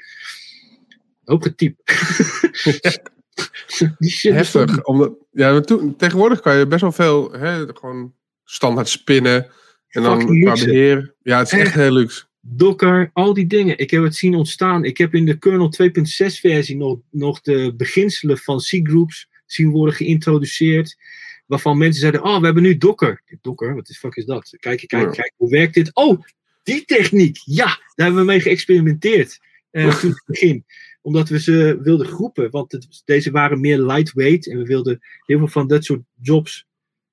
[1.26, 1.82] Ook getypt.
[4.34, 4.84] Heftig.
[4.84, 8.14] Omdat, ja, toen, tegenwoordig kan je best wel veel hè, gewoon
[8.44, 9.52] standaard spinnen.
[9.88, 11.16] En dan qua beheer.
[11.22, 12.26] Ja, het is echt, echt heel luxe.
[12.41, 13.78] Docker, al die dingen.
[13.78, 14.84] Ik heb het zien ontstaan.
[14.84, 19.95] Ik heb in de kernel 2.6 versie nog, nog de beginselen van C-groups zien worden
[19.95, 20.98] geïntroduceerd.
[21.45, 23.22] Waarvan mensen zeiden, oh, we hebben nu Docker.
[23.41, 24.56] Docker, wat de fuck is dat?
[24.60, 25.95] Kijk, kijk, kijk, hoe werkt dit?
[25.95, 26.22] Oh,
[26.64, 27.38] die techniek.
[27.44, 29.40] Ja, daar hebben we mee geëxperimenteerd.
[29.72, 30.66] Uh, toen het begin
[31.06, 32.52] omdat we ze wilden groepen.
[32.52, 34.48] Want het, deze waren meer lightweight.
[34.48, 36.65] En we wilden heel veel van dat soort jobs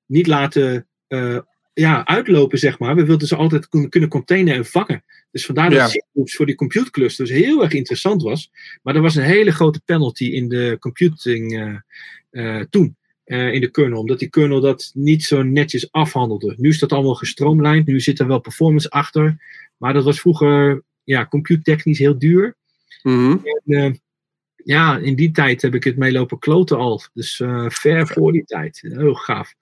[0.06, 1.39] niet laten uh,
[1.73, 2.94] ja, uitlopen, zeg maar.
[2.94, 5.05] We wilden ze altijd kunnen, kunnen containen en vangen.
[5.31, 6.02] Dus vandaar dat ja.
[6.12, 8.51] groups voor die compute clusters heel erg interessant was.
[8.82, 11.77] Maar er was een hele grote penalty in de computing uh,
[12.31, 12.97] uh, toen.
[13.24, 16.55] in de kernel, omdat die kernel dat niet zo netjes afhandelde.
[16.56, 19.36] Nu is dat allemaal gestroomlijnd, nu zit er wel performance achter.
[19.77, 22.56] Maar dat was vroeger ja, compute technisch heel duur.
[23.03, 23.41] Mm -hmm.
[23.45, 23.93] en, uh,
[24.65, 27.03] ja, in die tijd heb ik het meelopen kloten al.
[27.12, 28.81] Dus uh, ver voor die tijd.
[28.81, 29.55] Heel gaaf.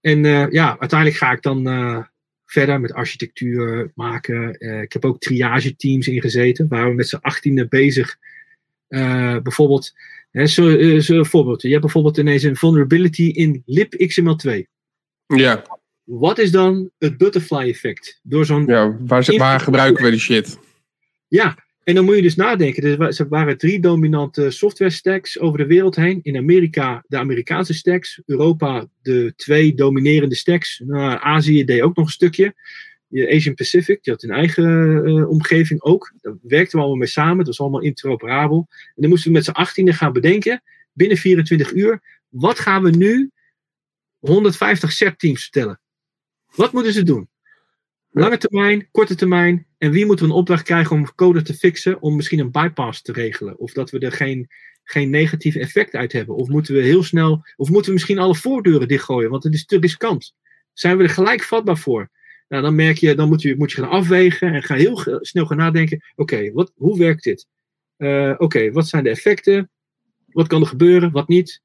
[0.00, 2.06] En uh, ja, uiteindelijk ga ik dan
[2.46, 4.60] verder met architectuur maken.
[4.82, 8.16] ik heb ook triage teams ingezeten, waar we met z'n achttiende bezig.
[9.42, 9.92] bijvoorbeeld,
[10.30, 11.62] hè, zo, zo voorbeeld.
[11.62, 14.62] Je hebt bijvoorbeeld ineens een vulnerability in libxml2.
[15.26, 15.64] Ja.
[16.04, 18.20] Wat is dan het butterfly effect?
[18.22, 18.66] Door zo'n.
[18.66, 20.58] Ja, waar, waar gebruiken we die shit?
[21.26, 21.56] Ja,
[21.88, 23.00] en dan moet je dus nadenken.
[23.00, 26.20] Er waren drie dominante software stacks over de wereld heen.
[26.22, 28.22] In Amerika de Amerikaanse stacks.
[28.26, 30.82] Europa de twee dominerende stacks.
[30.84, 32.54] Nou, Azië deed ook nog een stukje.
[33.10, 34.64] Asian Pacific, die had een eigen
[35.08, 36.12] uh, omgeving ook.
[36.20, 37.38] Daar werkten we allemaal mee samen.
[37.38, 38.66] Het was allemaal interoperabel.
[38.68, 40.62] En dan moesten we met z'n achttiende gaan bedenken.
[40.92, 42.02] Binnen 24 uur.
[42.28, 43.30] Wat gaan we nu
[44.18, 45.80] 150 SEP-teams vertellen?
[46.54, 47.28] Wat moeten ze doen?
[48.10, 49.67] Lange termijn, korte termijn.
[49.78, 53.02] En wie moet er een opdracht krijgen om code te fixen om misschien een bypass
[53.02, 53.58] te regelen?
[53.58, 54.48] Of dat we er geen,
[54.82, 56.34] geen negatief effect uit hebben?
[56.34, 59.64] Of moeten we heel snel, of moeten we misschien alle voordeuren dichtgooien, want het is
[59.64, 60.34] te riskant?
[60.72, 62.10] Zijn we er gelijk vatbaar voor?
[62.48, 65.46] Nou, dan merk je, dan moet je, moet je gaan afwegen en ga heel snel
[65.46, 66.04] gaan nadenken.
[66.14, 67.46] Oké, wat hoe werkt dit?
[67.98, 69.70] Uh, Oké, wat zijn de effecten?
[70.26, 71.10] Wat kan er gebeuren?
[71.10, 71.62] Wat niet?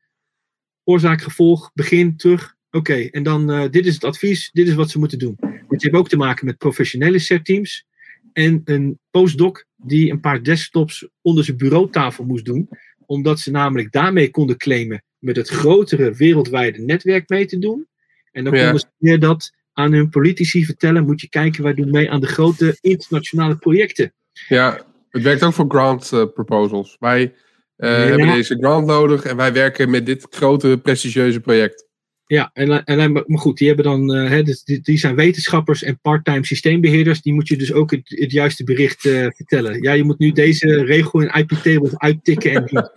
[0.84, 2.56] Oorzaak, gevolg, begin, terug.
[2.72, 5.38] Oké, en dan uh, dit is het advies, dit is wat ze moeten doen.
[5.68, 7.86] Want je ook te maken met professionele setteams
[8.34, 12.70] en een postdoc die een paar desktops onder zijn bureautafel moest doen,
[13.06, 17.88] omdat ze namelijk daarmee konden claimen met het grotere wereldwijde netwerk mee te doen.
[18.32, 18.64] En dan ja.
[18.64, 22.22] konden ze meer dat aan hun politici vertellen, moet je kijken, wij doen mee aan
[22.22, 24.14] de grote internationale projecten.
[24.48, 26.96] Ja, het werkt ook voor grant uh, proposals.
[27.00, 27.30] Wij uh,
[27.78, 27.88] ja.
[27.88, 31.88] hebben deze grant nodig en wij werken met dit grote prestigieuze project.
[32.26, 36.00] Ja, en, en, maar goed, die, hebben dan, uh, hè, die, die, zijn wetenschappers en
[36.00, 37.22] part-time systeembeheerders.
[37.22, 39.82] Die moet je dus ook het, het juiste bericht uh, vertellen.
[39.82, 42.90] Ja, je moet nu deze regel in IP-tables uittikken en doen.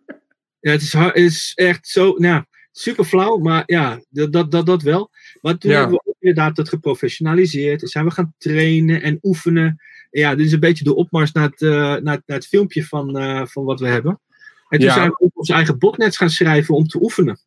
[0.60, 4.66] ja, het is, het is echt zo, nou, super flauw, maar ja, dat, dat, dat,
[4.66, 5.10] dat wel.
[5.40, 5.78] Maar toen ja.
[5.78, 7.90] hebben we ook inderdaad dat geprofessionaliseerd.
[7.90, 9.66] Zijn we gaan trainen en oefenen.
[10.10, 12.84] En ja, dit is een beetje de opmars naar het, uh, naar, naar het filmpje
[12.84, 13.10] van,
[13.48, 14.20] van wat we hebben.
[14.68, 14.94] En toen Ja.
[14.94, 17.40] zijn we ook onze eigen botnets gaan schrijven om te oefenen.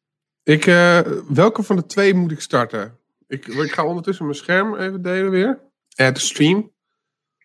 [0.45, 0.99] Ik, eh,
[1.29, 2.97] welke van de twee moet ik starten?
[3.27, 5.59] Ik, ik ga ondertussen mijn scherm even delen weer.
[5.95, 6.71] Add stream.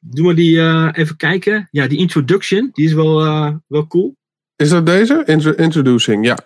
[0.00, 1.68] Doe maar die eh, even kijken.
[1.70, 4.16] Ja, die introduction, die is wel, eh, wel cool.
[4.56, 5.22] Is dat deze?
[5.26, 6.38] Intro- introducing, ja.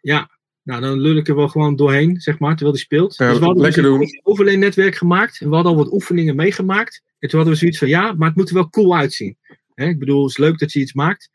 [0.00, 0.30] Ja,
[0.62, 3.16] nou dan lul ik er wel gewoon doorheen, zeg maar, terwijl die speelt.
[3.16, 3.90] Ja, dus we hadden lekker dus
[4.24, 4.48] doen.
[4.48, 5.40] een gemaakt.
[5.40, 7.02] En we hadden al wat oefeningen meegemaakt.
[7.18, 9.36] En toen hadden we zoiets van, ja, maar het moet er wel cool uitzien.
[9.74, 9.86] Hè?
[9.86, 11.30] Ik bedoel, het is leuk dat je iets maakt.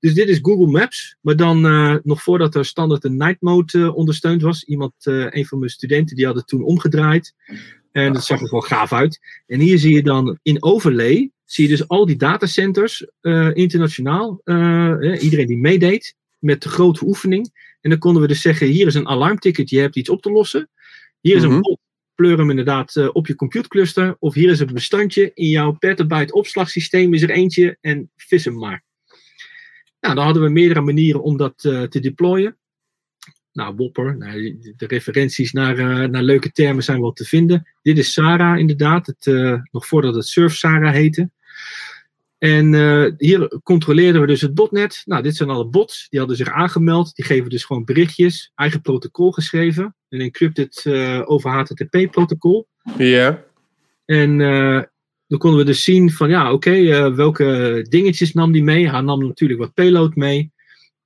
[0.00, 3.78] Dus dit is Google Maps, maar dan eh, nog voordat er standaard een night mode
[3.78, 4.64] eh, ondersteund was.
[4.64, 7.34] Iemand, eh, een van mijn studenten, die had het toen omgedraaid.
[7.92, 9.20] En dat zag er gewoon gaaf uit.
[9.46, 13.06] En hier zie je dan in overlay, zie je dus al die datacenters
[13.52, 14.40] internationaal.
[15.18, 17.50] iedereen die meedeed met de grote oefening.
[17.80, 20.30] En dan konden we dus zeggen, hier is een alarmticket, je hebt iets op te
[20.30, 20.70] lossen.
[21.20, 21.52] Hier is Mhm.
[21.52, 21.78] een bot,
[22.14, 24.16] pleur hem inderdaad op je computercluster.
[24.18, 28.58] Of hier is een bestandje, in jouw petabyte opslagsysteem is er eentje en vis hem
[28.58, 28.84] maar.
[30.00, 32.56] Nou, dan hadden we meerdere manieren om dat eh, te deployen.
[33.52, 37.68] Nou, Whopper, nou, de referenties naar, eh, naar leuke termen zijn wel te vinden.
[37.82, 41.30] Dit is Sarah inderdaad, het, eh, nog voordat het Surf Sarah heette.
[42.38, 42.74] En
[43.18, 45.02] hier controleerden we dus het botnet.
[45.04, 46.06] Nou, dit zijn alle bots.
[46.08, 47.14] Die hadden zich aangemeld.
[47.14, 48.52] Die geven dus gewoon berichtjes.
[48.54, 49.94] Eigen protocol geschreven.
[50.08, 50.86] Een encrypted
[51.24, 52.68] over HTTP-protocol.
[52.98, 53.44] Ja.
[54.04, 54.40] En
[55.30, 58.90] dan konden we dus zien van ja, oké, eh, welke dingetjes nam die mee.
[58.90, 60.52] Hij nam natuurlijk wat payload mee.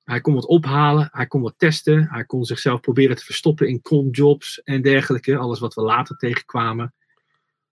[0.04, 2.08] Hij kon wat ophalen, hij kon wat testen.
[2.10, 5.36] Hij kon zichzelf proberen te verstoppen in cronjobs en dergelijke.
[5.36, 6.94] Alles wat we later tegenkwamen.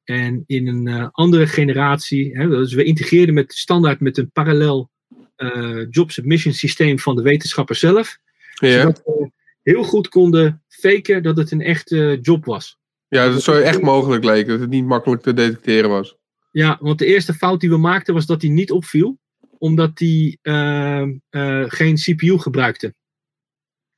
[0.05, 4.91] En in een eh, andere generatie, hè, dus we integreerden met standaard met een parallel
[5.37, 8.19] eh, job submission systeem van de wetenschapper zelf.
[8.55, 8.81] Ja.
[8.81, 9.31] Zodat we
[9.63, 12.79] heel goed konden faken dat het een echte job was.
[13.09, 14.47] ja, dat zou echt mogelijk leek.
[14.47, 16.21] Dat het niet makkelijk te detecteren was.
[16.53, 19.19] Ja, want de eerste fout die we maakten was dat hij niet opviel,
[19.59, 22.95] omdat hij ehm, eh, geen CPU gebruikte.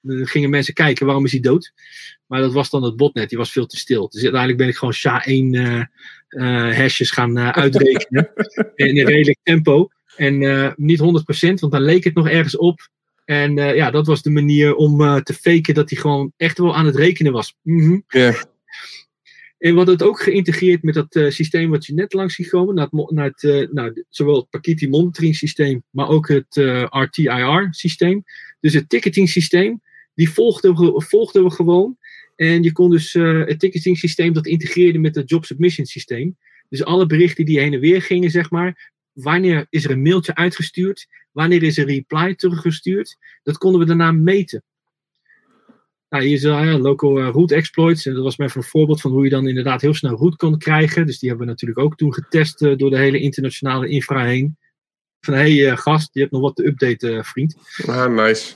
[0.00, 1.72] Dan gingen mensen kijken waarom is hij dood.
[2.26, 4.08] Maar dat was dan het botnet, die was veel te stil.
[4.08, 5.82] Dus uiteindelijk ben ik gewoon SHA-1 eh
[6.28, 8.30] eh, hashes gaan uitrekenen
[8.74, 9.88] in een redelijk tempo.
[10.16, 10.38] En
[10.76, 11.02] niet 100%,
[11.60, 12.88] want dan leek het nog ergens op.
[13.24, 16.86] En ja, dat was de manier om te faken dat hij gewoon echt wel aan
[16.86, 17.54] het rekenen was.
[18.08, 18.34] Ja.
[19.58, 22.48] En we hadden het ook geïntegreerd met dat eh, systeem wat je net langs ziet
[22.48, 22.74] komen.
[22.74, 26.86] Naar het, naar het, eh, nou, zowel het Pakiti monitoring systeem, maar ook het eh,
[26.88, 28.24] RTIR systeem.
[28.60, 29.80] Dus het ticketing systeem,
[30.14, 31.96] die volgden we, volgden we gewoon.
[32.36, 36.36] En je kon dus eh, het ticketing systeem dat integreerde met het job submission systeem.
[36.68, 38.92] Dus alle berichten die heen en weer gingen, zeg maar.
[39.12, 41.06] Wanneer is er een mailtje uitgestuurd?
[41.32, 43.16] Wanneer is een reply teruggestuurd?
[43.42, 44.62] Dat konden we daarna meten.
[46.14, 48.06] Nou, hier is uh, ja, local uh, root exploits.
[48.06, 50.36] En dat was maar even een voorbeeld van hoe je dan inderdaad heel snel root
[50.36, 51.06] kon krijgen.
[51.06, 54.56] Dus die hebben we natuurlijk ook toen getest uh, door de hele internationale infra heen.
[55.20, 57.56] Van hé hey, gast, je hebt nog wat te updaten, vriend.
[57.86, 58.54] Ah, nice.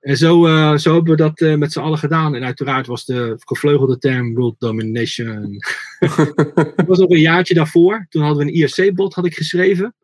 [0.00, 2.34] En zo, uh, zo hebben we dat uh, met z'n allen gedaan.
[2.34, 5.56] En uiteraard was de gevleugelde term world domination.
[6.76, 8.06] dat was nog een jaartje daarvoor.
[8.08, 9.94] Toen hadden we een IRC-bot had ik geschreven.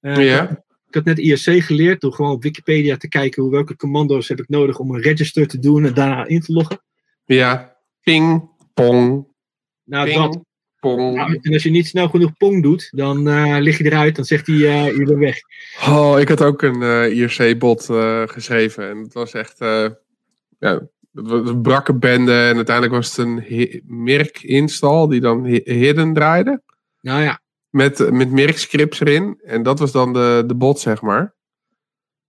[0.00, 0.63] Uh, ja.
[0.94, 4.38] Ik had net IRC geleerd door gewoon op Wikipedia te kijken hoe, welke commando's heb
[4.38, 6.82] ik nodig om een register te doen en daarna in te loggen.
[7.24, 9.26] Ja, ping, pong.
[9.84, 10.40] Nou, ping, dat.
[10.80, 11.14] Pong.
[11.14, 14.16] Nou, en als je niet snel genoeg pong doet, dan uh, lig je eruit.
[14.16, 15.38] Dan zegt hij, uh, je bent weg.
[15.88, 17.84] Oh, ik had ook een uh, IRC-bot
[18.30, 18.88] geschreven.
[18.88, 19.58] En het was echt...
[20.58, 22.32] ja, het was een brakke bende.
[22.32, 26.62] En uiteindelijk was het een Mirk-install die dan hidden draaide.
[27.00, 27.42] Nou ja.
[27.74, 29.40] Met, met Mirk-scripts erin.
[29.44, 31.34] En dat was dan de, de bot, zeg maar.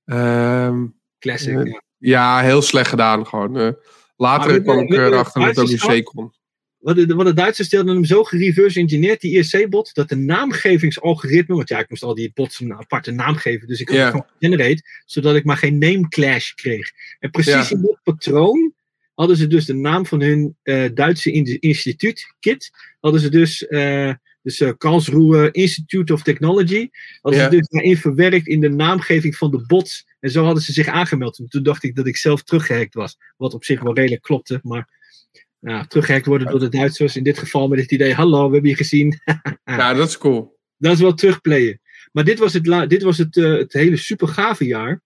[0.06, 1.82] Um, Classic, ja.
[1.98, 2.42] ja.
[2.42, 3.58] heel slecht gedaan gewoon.
[3.58, 3.70] Uh,
[4.16, 6.34] later Maar kwam ik erachter dat het ook in C kon.
[6.78, 11.56] Wat de, wat de Duitsers hadden hem zo gereverse engineerd, die IRC-bot, dat de naamgevingsalgoritme,
[11.56, 14.08] want ja, ik moest al die bots een aparte naam geven, dus ik had het
[14.10, 16.92] gewoon generate, zodat ik maar geen name clash kreeg.
[17.20, 17.76] En precies Ja.
[17.76, 18.74] in dit patroon
[19.14, 23.68] hadden ze dus de naam van hun eh, Duitse in- instituut, KIT, hadden ze dus,
[23.68, 24.14] eh
[24.46, 26.90] dus eh, Karlsruhe Institute of Technology,
[27.22, 27.50] hadden Ja.
[27.50, 30.06] ze dus daarin verwerkt in de naamgeving van de bots.
[30.20, 31.40] En zo hadden ze zich aangemeld.
[31.40, 34.60] En toen dacht ik dat ik zelf teruggehackt was, wat op zich wel redelijk klopte,
[34.64, 34.90] maar
[35.60, 37.16] nou, teruggehackt worden door de Duitsers.
[37.16, 39.20] In dit geval met het idee, hallo, we hebben je gezien.
[39.66, 40.58] Ja, dat is cool.
[40.78, 41.82] Dat is wel terugplayen.
[42.12, 45.02] Maar dit was het, dit was het, eh, het hele super gave jaar.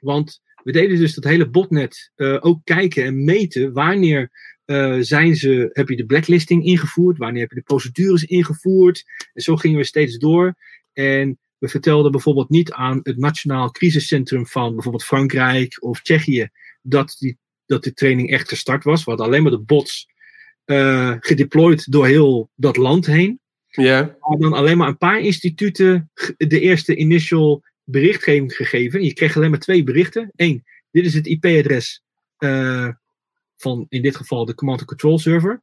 [0.00, 5.36] Want we deden dus dat hele botnet eh, ook kijken en meten wanneer eh, zijn
[5.36, 9.04] ze, heb je de blacklisting ingevoerd, wanneer heb je de procedures ingevoerd.
[9.32, 10.54] En zo gingen we steeds door.
[10.92, 16.48] En we vertelden bijvoorbeeld niet aan het Nationaal Crisiscentrum van bijvoorbeeld Frankrijk of Tsjechië
[16.82, 19.04] dat, die, dat de training echt gestart was.
[19.04, 20.08] We hadden alleen maar de bots
[20.66, 23.40] uh, gedeployed door heel dat land heen.
[23.68, 24.16] Ja.
[24.20, 29.04] Maar dan alleen maar een paar instituten de eerste initial berichtgeving gegeven.
[29.04, 30.32] Je kreeg alleen maar twee berichten.
[30.36, 32.02] Eén, dit is het IP-adres
[32.38, 32.88] uh,
[33.64, 35.62] van in dit geval de command and control server.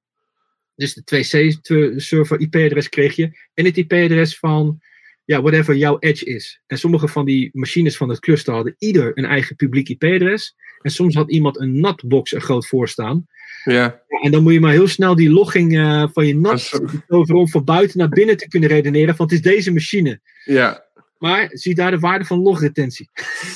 [0.75, 3.37] Dus de 2C-server IP-adres kreeg je.
[3.53, 4.81] En het IP-adres van
[5.25, 6.61] ja, whatever jouw edge is.
[6.67, 10.55] En sommige van die machines van het cluster hadden ieder een eigen publiek IP-adres.
[10.81, 13.27] En soms had iemand een NAT-box er groot voor staan.
[13.63, 14.01] Ja.
[14.21, 17.49] En dan moet je maar heel snel die logging uh, van je NAT over om
[17.49, 19.15] van buiten naar binnen te kunnen redeneren.
[19.15, 20.19] Van het is deze machine.
[20.45, 20.85] Ja.
[21.17, 23.09] Maar zie daar de waarde van logretentie.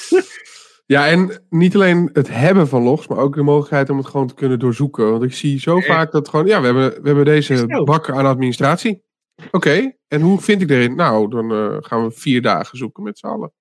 [0.87, 4.27] Ja, en niet alleen het hebben van logs, maar ook de mogelijkheid om het gewoon
[4.27, 5.11] te kunnen doorzoeken.
[5.11, 8.25] Want ik zie zo vaak dat gewoon, ja, we hebben, we hebben deze bak aan
[8.25, 9.03] administratie.
[9.51, 10.95] Oké, en hoe vind ik erin?
[10.95, 13.51] Nou, dan uh, gaan we vier dagen zoeken met z'n allen.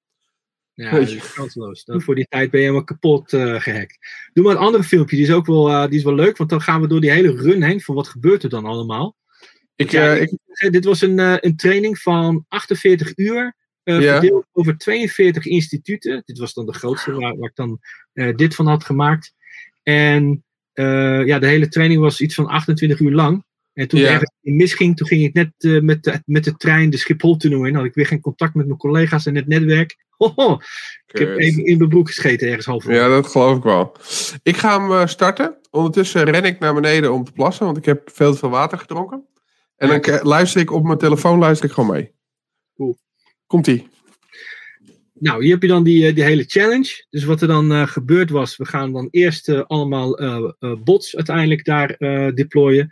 [0.72, 1.84] Ja, dat is kansloos.
[1.84, 3.98] Dan voor die tijd ben je helemaal kapot uh, gehackt.
[4.32, 6.50] Doe maar een andere filmpje, die is ook wel, uh, die is wel leuk, want
[6.50, 9.16] dan gaan we door die hele run heen van wat gebeurt er dan allemaal.
[9.76, 10.38] Ik, ja, ik,
[10.70, 14.12] dit was een, een training van 48 uur uh, ja.
[14.12, 16.22] verdeeld over 42 instituten.
[16.24, 17.80] Dit was dan de grootste waar, waar ik dan
[18.12, 19.34] uh, dit van had gemaakt.
[19.82, 20.44] En
[20.74, 23.44] uh, ja, de hele training was iets van 28 uur lang.
[23.72, 24.10] En toen ja.
[24.10, 27.74] ergens misging, toen ging ik net met, de, met de trein de Schiphol-tunnel in.
[27.74, 29.96] Had ik weer geen contact met mijn collega's en het netwerk.
[30.18, 30.60] Hoho,
[31.06, 33.96] ik heb even in mijn broek gescheten ergens half Ja, dat geloof ik wel.
[34.42, 35.58] Ik ga hem starten.
[35.70, 38.78] Ondertussen ren ik naar beneden om te plassen, want ik heb veel te veel water
[38.78, 39.26] gedronken.
[39.76, 42.12] En dan luister ik op mijn telefoon luister ik gewoon mee.
[42.76, 42.98] Cool.
[43.46, 43.86] Komt-ie.
[45.18, 47.06] Nou, hier heb je dan die, die hele challenge.
[47.10, 50.18] Dus wat er dan uh, gebeurd was, we gaan dan eerst uh, allemaal
[50.84, 51.96] bots uiteindelijk daar
[52.34, 52.88] deployen.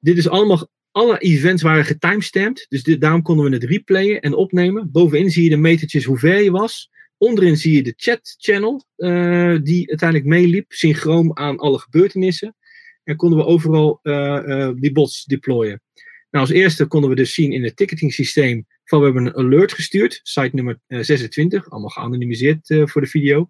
[0.00, 2.66] Dit is allemaal, alle events waren getimestamped.
[2.68, 4.90] Dus dit, daarom konden we het replayen en opnemen.
[4.90, 6.90] Bovenin zie je de metertjes hoe ver je was.
[7.18, 8.84] Onderin zie je de chat channel
[9.62, 12.56] die uiteindelijk meeliep, synchroon aan alle gebeurtenissen.
[13.04, 14.00] En konden we overal
[14.74, 15.82] die bots deployen.
[16.30, 19.36] Nou, als eerste konden we dus zien in het ticketing systeem van we hebben een
[19.36, 23.48] alert gestuurd, site nummer uh, 26, allemaal geanonimiseerd uh, voor de video.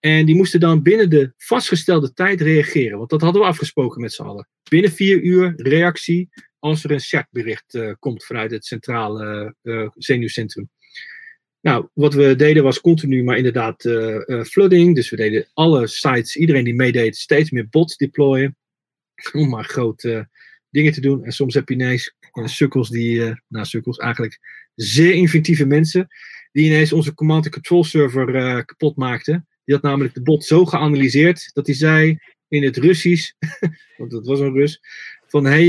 [0.00, 4.12] En die moesten dan binnen de vastgestelde tijd reageren, want dat hadden we afgesproken met
[4.12, 4.48] z'n allen.
[4.70, 9.54] Binnen vier uur reactie als er een chatbericht uh, komt vanuit het centrale
[9.94, 10.70] zenuwcentrum.
[11.60, 13.82] Nou, wat we deden was continu, maar inderdaad
[14.46, 14.94] flooding.
[14.94, 18.56] Dus we deden alle sites, iedereen die meedeed, steeds meer bots deployen.
[19.32, 20.28] Om maar grote
[20.70, 21.24] dingen te doen.
[21.24, 24.38] En soms heb je ineens sukkels die, uh, nou sukkels eigenlijk
[24.74, 26.06] zeer inventieve mensen,
[26.52, 29.46] die ineens onze command and control server uh, kapot maakten.
[29.64, 33.32] Die had namelijk de bot zo geanalyseerd dat hij zei in het Russisch,
[33.98, 34.80] want dat was een Rus,
[35.26, 35.68] van hey,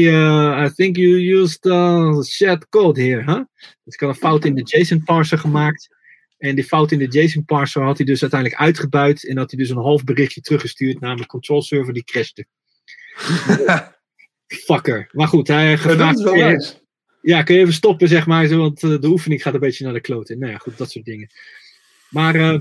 [0.66, 3.44] I think you used uh, shared code here, huh?
[3.84, 5.96] Dus ik had een fout in de JSON parser gemaakt.
[6.38, 9.60] En die fout in de JSON parser had hij dus uiteindelijk uitgebuit en had hij
[9.60, 12.46] dus een half berichtje teruggestuurd naar mijn control server die crashte.
[14.56, 15.10] Fucker.
[15.12, 16.20] Maar goed, hij gevraagd.
[16.20, 16.74] Ja, nice.
[17.22, 19.94] Ja, kun je even stoppen, zeg maar, want uh, de oefening gaat een beetje naar
[19.94, 20.40] de kloten.
[20.40, 21.30] Nou ja, goed, dat soort dingen.
[22.10, 22.60] Maar uh,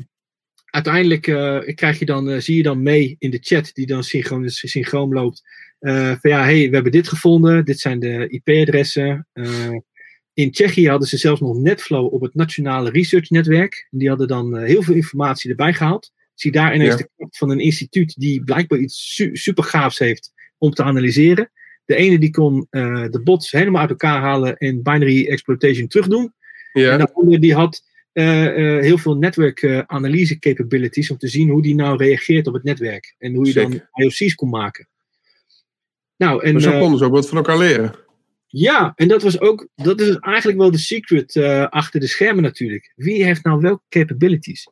[0.64, 4.48] uiteindelijk uh, krijg je dan, zie je dan mee in de chat, die dan synchroon,
[4.48, 5.42] synchroon loopt.
[5.80, 9.26] van ja, hey, we hebben dit gevonden, dit zijn de IP-adressen.
[10.34, 13.88] in Tsjechië hadden ze zelfs nog Netflow op het Nationale Research Netwerk.
[13.90, 16.12] Die hadden dan heel veel informatie erbij gehaald.
[16.34, 16.96] Zie daar ineens ja.
[16.96, 21.50] de kracht van een instituut die blijkbaar iets su super gaafs heeft om te analyseren.
[21.84, 26.34] De ene die kon uh, de bots helemaal uit elkaar halen en binary exploitation terugdoen.
[26.72, 26.90] Ja.
[26.92, 27.82] En de andere die had
[28.12, 32.54] uh, uh, heel veel netwerk analyse capabilities om te zien hoe die nou reageert op
[32.54, 33.14] het netwerk.
[33.18, 34.88] En hoe je dan IOC's kon maken.
[36.16, 37.94] Nou, en, Maar zo konden ze ook wat van elkaar leren.
[38.46, 41.36] ja, en dat was ook, dat is eigenlijk wel de secret
[41.70, 42.92] achter de schermen natuurlijk.
[42.96, 44.66] Wie heeft nou welke capabilities?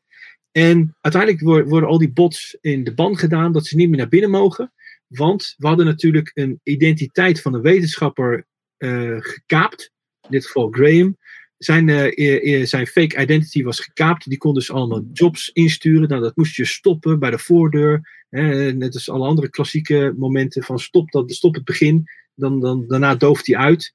[0.52, 3.98] En uiteindelijk worden, worden al die bots in de ban gedaan dat ze niet meer
[3.98, 4.72] naar binnen mogen.
[5.12, 8.47] Want we hadden natuurlijk een identiteit van een wetenschapper
[8.78, 9.90] uh, gekaapt.
[10.22, 11.16] In dit geval Graham.
[11.59, 14.28] Zijn, uh, zijn fake identity was gekaapt.
[14.28, 16.09] Die kon dus allemaal jobs insturen.
[16.09, 18.24] Nou, dat moest je stoppen bij de voordeur.
[18.30, 22.05] Hè, net als alle andere klassieke momenten van stop, dat, stop het begin.
[22.34, 23.94] Dan, dan, daarna dooft hij uit.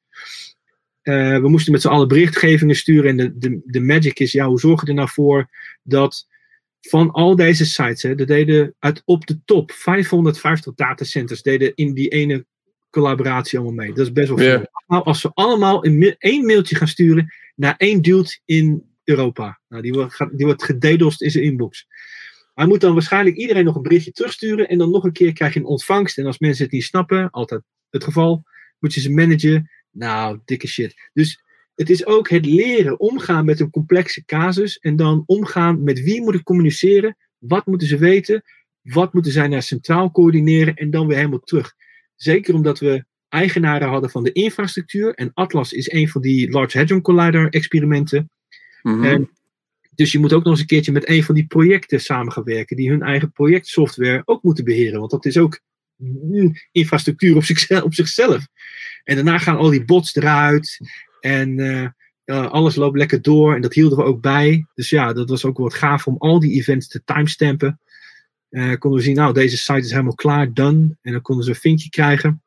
[1.02, 3.10] We moesten met z'n allen berichtgevingen sturen.
[3.10, 5.50] En de, de, de magic is, ja, hoe zorg je er nou voor
[5.84, 6.28] dat
[6.82, 11.94] van al deze sites, hè, dat deden uit op de top 550 datacenters deden in
[11.94, 12.46] die ene
[12.90, 13.94] collaboratie allemaal mee.
[13.94, 14.66] Dat is best wel veel.
[14.88, 19.60] Nou, als we allemaal een, ma- één mailtje gaan sturen naar één dude in Europa.
[19.68, 21.86] Nou, die, wordt, die wordt gededost in zijn inbox.
[22.54, 24.68] Hij moet dan waarschijnlijk iedereen nog een berichtje terugsturen.
[24.68, 26.18] En dan nog een keer krijg je een ontvangst.
[26.18, 28.44] En als mensen het niet snappen, altijd het geval,
[28.80, 29.70] moet je ze managen.
[29.92, 31.10] Nou, dikke shit.
[31.14, 31.44] Dus
[31.78, 34.78] het is ook het leren omgaan met een complexe casus.
[34.78, 37.18] En dan omgaan met wie moet ik communiceren.
[37.38, 38.44] Wat moeten ze weten?
[38.82, 40.76] Wat moeten zij naar centraal coördineren?
[40.76, 41.74] En dan weer helemaal terug.
[42.16, 45.14] Zeker omdat we eigenaren hadden van de infrastructuur.
[45.14, 48.30] En Atlas is een van die Large Hadron Collider experimenten.
[48.82, 49.04] Mhm.
[49.04, 49.30] En
[49.96, 52.44] dus je moet ook nog eens een keertje met een van die projecten samen gaan
[52.44, 55.00] werken, die hun eigen projectsoftware ook moeten beheren.
[55.00, 55.60] Want dat is ook
[56.72, 57.84] infrastructuur op zichzelf.
[57.84, 58.48] Op zichzelf.
[59.04, 60.80] En daarna gaan al die bots eruit.
[61.20, 61.60] En
[62.28, 63.56] eh, alles loopt lekker door.
[63.56, 64.68] En dat hielden we ook bij.
[64.74, 67.80] Dus ja, dat was ook wat gaaf om al die events te timestampen.
[68.50, 70.98] Eh konden we zien, nou, deze site is helemaal klaar, done.
[71.02, 72.44] En dan konden ze een vinkje krijgen.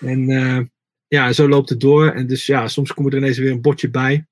[0.00, 0.60] En eh,
[1.08, 2.10] ja, zo loopt het door.
[2.10, 4.26] En dus ja, soms komt er ineens weer een botje bij.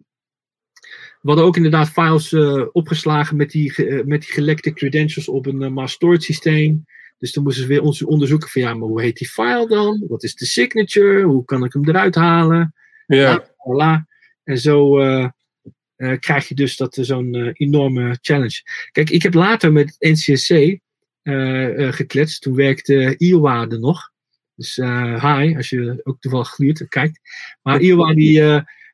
[1.21, 2.35] We hadden ook inderdaad files
[2.73, 3.73] opgeslagen met die,
[4.05, 6.85] met die gelekte credentials op een mass systeem.
[7.19, 10.05] Dus dan moesten ze weer onderzoeken van ja, maar hoe heet die file dan?
[10.09, 11.23] Wat is de signature?
[11.23, 12.75] Hoe kan ik hem eruit halen?
[13.07, 13.45] Ja.
[13.45, 14.11] Voilà.
[14.45, 15.29] En zo eh,
[15.97, 18.63] eh, krijg je dus dat, eh, zo'n enorme challenge.
[18.93, 20.81] Kijk, ik heb later met NCSC
[21.95, 22.43] gekletst.
[22.43, 24.11] Toen werkte Iowa er nog.
[24.55, 24.77] Dus
[25.21, 27.21] hi, als je ook toevallig gluurt, kijkt.
[27.63, 28.41] Maar Iowa, die,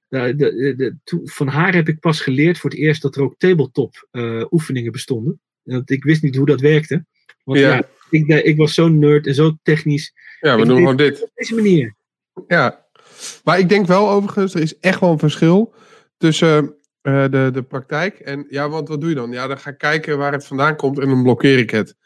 [0.09, 3.39] de, de, de, van haar heb ik pas geleerd voor het eerst dat er ook
[3.39, 4.09] tabletop
[4.51, 5.41] oefeningen bestonden.
[5.63, 7.05] Want ik wist niet hoe dat werkte.
[7.45, 7.75] Want Ja.
[7.75, 10.13] ja, ik, ik was zo'n nerd en zo technisch.
[10.41, 11.23] ja, we doen gewoon dit.
[11.23, 11.95] Op deze manier.
[12.47, 12.88] Ja,
[13.45, 15.75] maar ik denk wel overigens, er is echt wel een verschil
[16.17, 19.31] tussen eh, de, de praktijk en, ja, want wat doe je dan?
[19.33, 21.97] Ja, dan ga ik kijken waar het vandaan komt en dan blokkeer ik het.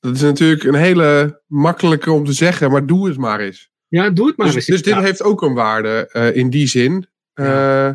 [0.00, 3.70] Dat is natuurlijk een hele makkelijke om te zeggen, maar doe het maar eens.
[3.88, 4.66] Ja, doe het maar Dus, eens.
[4.66, 7.06] dus dit heeft ook een waarde eh, in die zin.
[7.32, 7.92] eh,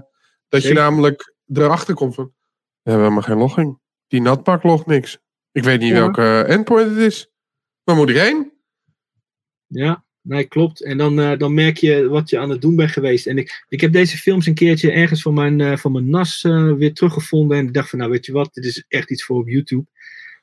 [0.48, 2.34] dat je namelijk erachter komt van,
[2.82, 3.80] we hebben helemaal geen logging.
[4.08, 5.20] Die natpak logt niks.
[5.52, 5.96] Ik weet niet Ja.
[6.00, 7.32] welke endpoint het is.
[7.84, 8.52] Waar moet ik heen?
[9.68, 10.84] Ja, nee, klopt.
[10.84, 13.28] En dan, eh, dan merk je wat je aan het doen bent geweest.
[13.28, 16.44] En ik, ik heb deze films een keertje ergens van mijn, eh, van mijn NAS
[16.44, 17.58] eh, weer teruggevonden.
[17.58, 19.86] En ik dacht van, nou weet je wat, dit is echt iets voor op YouTube.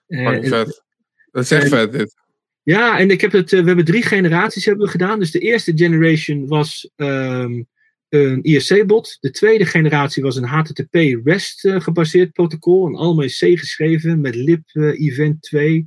[0.06, 0.84] En- vet.
[1.30, 2.14] Dat is echt en- vet dit.
[2.62, 5.18] ja, en ik heb het, we hebben drie generaties hebben we gedaan.
[5.18, 7.62] Dus de eerste generation was ehm,
[8.08, 9.16] een IRC-bot.
[9.20, 12.86] De tweede generatie was een HTTP-REST eh, gebaseerd protocol.
[12.86, 15.84] En allemaal in C geschreven met lib event 2.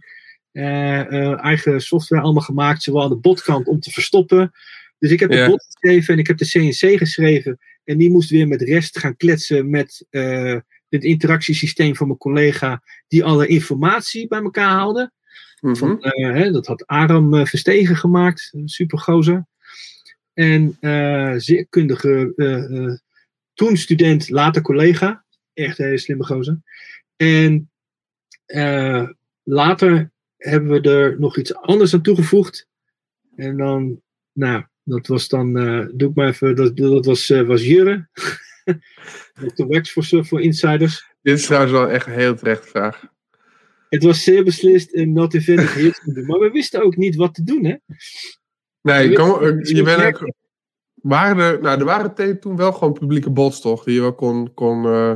[0.51, 4.51] Eh, eh, eigen software allemaal gemaakt, zowel aan de botkant om te verstoppen.
[4.99, 5.43] Dus ik heb Ja.
[5.43, 7.59] de bot geschreven en ik heb de CNC geschreven.
[7.83, 10.57] En die moest weer met REST gaan kletsen met eh,
[10.89, 15.11] het interactiesysteem van mijn collega, die alle informatie bij elkaar haalde.
[15.61, 15.75] Mhm.
[15.75, 19.47] Van, hè, dat had Aram Verstegen gemaakt, supergozer.
[20.33, 22.33] En eh, zeer kundige,
[23.53, 25.25] toen student, later collega.
[25.53, 26.61] Echt een hele slimme gozer.
[27.15, 27.71] En
[29.43, 32.67] later hebben we er nog iets anders aan toegevoegd.
[33.35, 34.01] En dan,
[34.33, 38.07] nou, dat was dan, eh, doe ik maar even, dat, dat was, eh, was Jurre.
[39.55, 39.65] Dr.
[39.67, 41.07] Wax voor, voor insiders.
[41.21, 43.05] Dit is trouwens wel echt een heel terechte vraag.
[43.89, 46.27] Het was zeer beslist een not invented.
[46.27, 47.75] Maar we wisten ook niet wat te doen, hè?
[48.81, 50.33] Nee, Je eh, je bent ook,
[50.93, 53.83] waren er, nou, er waren toen wel gewoon publieke bots, toch?
[53.83, 55.15] Die je wel kon, kon eh,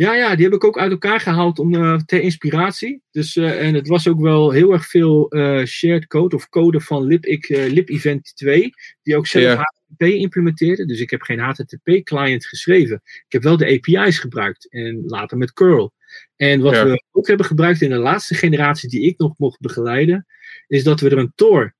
[0.00, 3.02] Ja, ja, die heb ik ook uit elkaar gehaald om, eh, ter inspiratie.
[3.10, 6.80] Dus, eh, en het was ook wel heel erg veel eh, shared code of code
[6.80, 8.70] van LibIc, eh, LibEvent 2,
[9.02, 9.58] die ook zelf.
[9.58, 10.86] HTTP implementeerde.
[10.86, 13.00] Dus ik heb geen HTTP-client geschreven.
[13.04, 15.92] Ik heb wel de API's gebruikt en later met curl.
[16.36, 20.26] En wat we ook hebben gebruikt in de laatste generatie die ik nog mocht begeleiden,
[20.66, 21.74] is dat we er een Tor,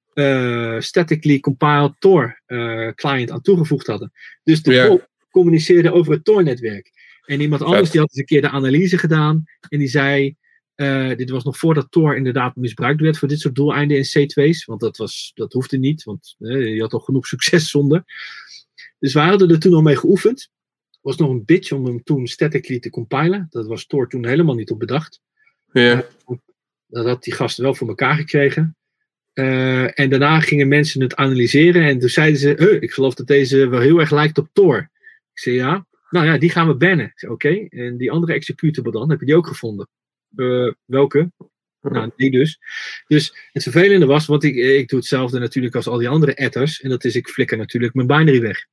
[0.83, 2.41] statically compiled Tor
[2.95, 4.13] client aan toegevoegd hadden.
[4.43, 6.91] Dus de communiceerde over het Tor-netwerk.
[7.31, 7.91] En iemand anders Vet.
[7.93, 9.45] die had eens een keer de analyse gedaan.
[9.69, 10.37] En die zei,
[10.75, 14.65] eh, dit was nog voordat Tor inderdaad misbruikt werd voor dit soort doeleinden in C2's.
[14.65, 18.05] Want dat, was, dat hoefde niet, want eh, je had al genoeg succes zonder.
[18.99, 20.51] Dus wij hadden er toen al mee geoefend.
[21.01, 23.47] was nog een bitch om hem toen statically te compilen.
[23.51, 25.21] Dat was Tor toen helemaal niet op bedacht.
[25.73, 26.07] ja.
[26.87, 28.77] Dat had die gasten wel voor elkaar gekregen.
[29.33, 31.83] Eh, en daarna gingen mensen het analyseren.
[31.83, 34.79] En toen zeiden ze: "Huh, Ik geloof dat deze wel heel erg lijkt op Tor.
[35.33, 35.87] Ik zei: Ja.
[36.11, 37.13] Nou ja, die gaan we bannen.
[37.29, 37.67] Oké.
[37.69, 39.11] En die andere executable dan?
[39.11, 39.89] Heb je die ook gevonden?
[40.37, 41.31] "Eh, welke?
[41.81, 42.59] Nou, die dus.
[43.07, 46.81] Dus het vervelende was, want ik, ik doe hetzelfde natuurlijk als al die andere etters.
[46.81, 48.65] En dat is, ik flikker natuurlijk mijn binary weg.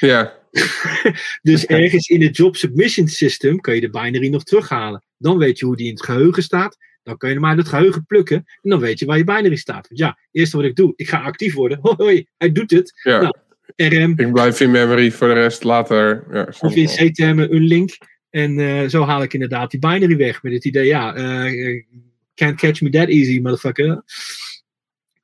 [0.00, 0.42] ja.
[1.42, 5.04] Dus ergens in het job submission system kan je de binary nog terughalen.
[5.18, 6.76] Dan weet je hoe die in het geheugen staat.
[7.02, 8.36] Dan kun je hem uit het geheugen plukken.
[8.36, 9.88] En dan weet je waar je binary staat.
[9.88, 11.78] Want ja, het eerste wat ik doe, ik ga actief worden.
[11.82, 13.00] Hoi, hoi hij doet het.
[13.02, 13.20] ja.
[13.20, 13.36] Nou,
[13.76, 16.24] RM Ik blijf in memory voor de rest later.
[16.32, 16.86] Ja, of in.
[16.86, 17.98] C-termen een link.
[18.30, 20.42] En eh, zo haal ik inderdaad die binary weg.
[20.42, 21.82] Met het idee, ja, eh,
[22.34, 24.02] can't catch me that easy, motherfucker.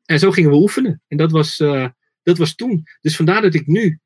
[0.04, 1.02] En zo gingen we oefenen.
[1.08, 1.56] En dat was,
[2.22, 2.86] dat was toen.
[3.00, 3.98] Dus vandaar dat ik nu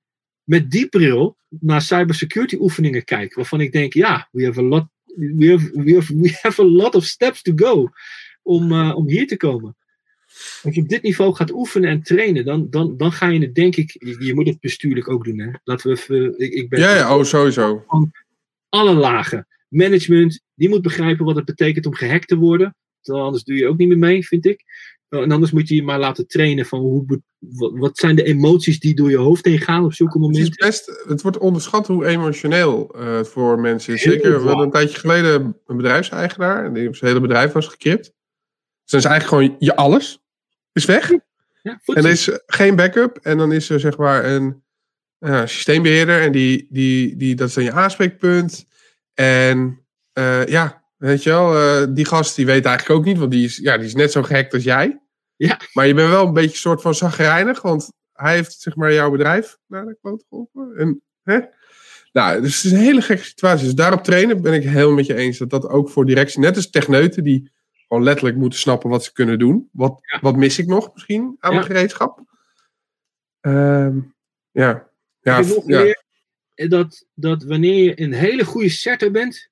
[0.43, 3.35] met die bril naar cybersecurity oefeningen kijk.
[3.35, 6.65] Waarvan ik denk, ja, we have a lot, we have, we have, we have a
[6.65, 7.89] lot of steps to go.
[8.43, 9.77] Om, om hier te komen.
[10.63, 13.55] Als je op dit niveau gaat oefenen en trainen, dan, dan, dan ga je het,
[13.55, 15.39] denk ik, je, je moet het bestuurlijk ook doen.
[15.39, 15.51] Hè?
[15.65, 17.85] Laten we even, ik, ik ben Ja, ja, oh, sowieso.
[18.69, 19.47] alle lagen.
[19.69, 22.77] Management, die moet begrijpen wat het betekent om gehackt te worden.
[23.03, 24.65] Anders doe je ook niet meer mee, vind ik.
[25.09, 27.21] En anders moet je je maar laten trainen van hoe,
[27.57, 30.67] wat, zijn de emoties die door je hoofd heen gaan op zulke Het, is momenten.
[30.67, 34.03] best, het wordt onderschat hoe emotioneel eh, het voor mensen is.
[34.03, 36.65] Zeker, we hadden een tijdje geleden een bedrijfseigenaar.
[36.65, 38.03] En die, zijn hele bedrijf was gekript.
[38.83, 40.24] Dus dan is eigenlijk gewoon je alles
[40.75, 41.11] is weg.
[41.63, 43.19] Ja, En er is geen backup.
[43.23, 44.63] En dan is er zeg maar een
[45.19, 46.21] eh, systeembeheerder.
[46.21, 48.67] En die, die, die, dat is dan je aanspreekpunt.
[49.15, 53.19] En eh, ja, weet je wel, eh, die gast die weet eigenlijk ook niet.
[53.19, 55.03] Want die is, ja, die is net zo gehackt als jij.
[55.37, 55.61] Ja.
[55.73, 57.63] Maar je bent wel een beetje soort van zagrijnig.
[57.63, 60.77] Want hij heeft zeg maar jouw bedrijf naar de kloot geholpen.
[60.77, 61.41] En, hè?
[62.13, 63.65] Nou, dus het is een hele gekke situatie.
[63.65, 65.39] Dus daarop trainen ben ik heel met je eens.
[65.39, 67.51] Dat dat ook voor directie, net als techneuten die
[67.95, 69.69] gewoon letterlijk moeten snappen wat ze kunnen doen.
[69.73, 70.19] Wat, Ja.
[70.21, 71.57] wat mis ik nog misschien aan Ja.
[71.59, 72.21] mijn gereedschap?
[73.41, 73.99] Ehm,
[74.51, 74.89] ja.
[75.21, 76.03] Ja, ik nog meer
[76.55, 79.49] dat, dat wanneer je een hele goede setter bent,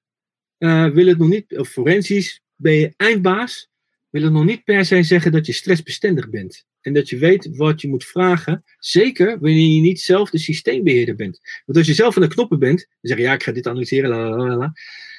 [0.59, 3.69] eh, wil het nog niet, of forensisch, ben je eindbaas,
[4.11, 6.67] wil het nog niet per se zeggen dat je stressbestendig bent.
[6.81, 8.65] En dat je weet wat je moet vragen.
[8.79, 11.41] Zeker wanneer je niet zelf de systeembeheerder bent.
[11.67, 13.67] Want als je zelf aan de knoppen bent, dan zeg je ja, ik ga dit
[13.67, 14.73] analyseren.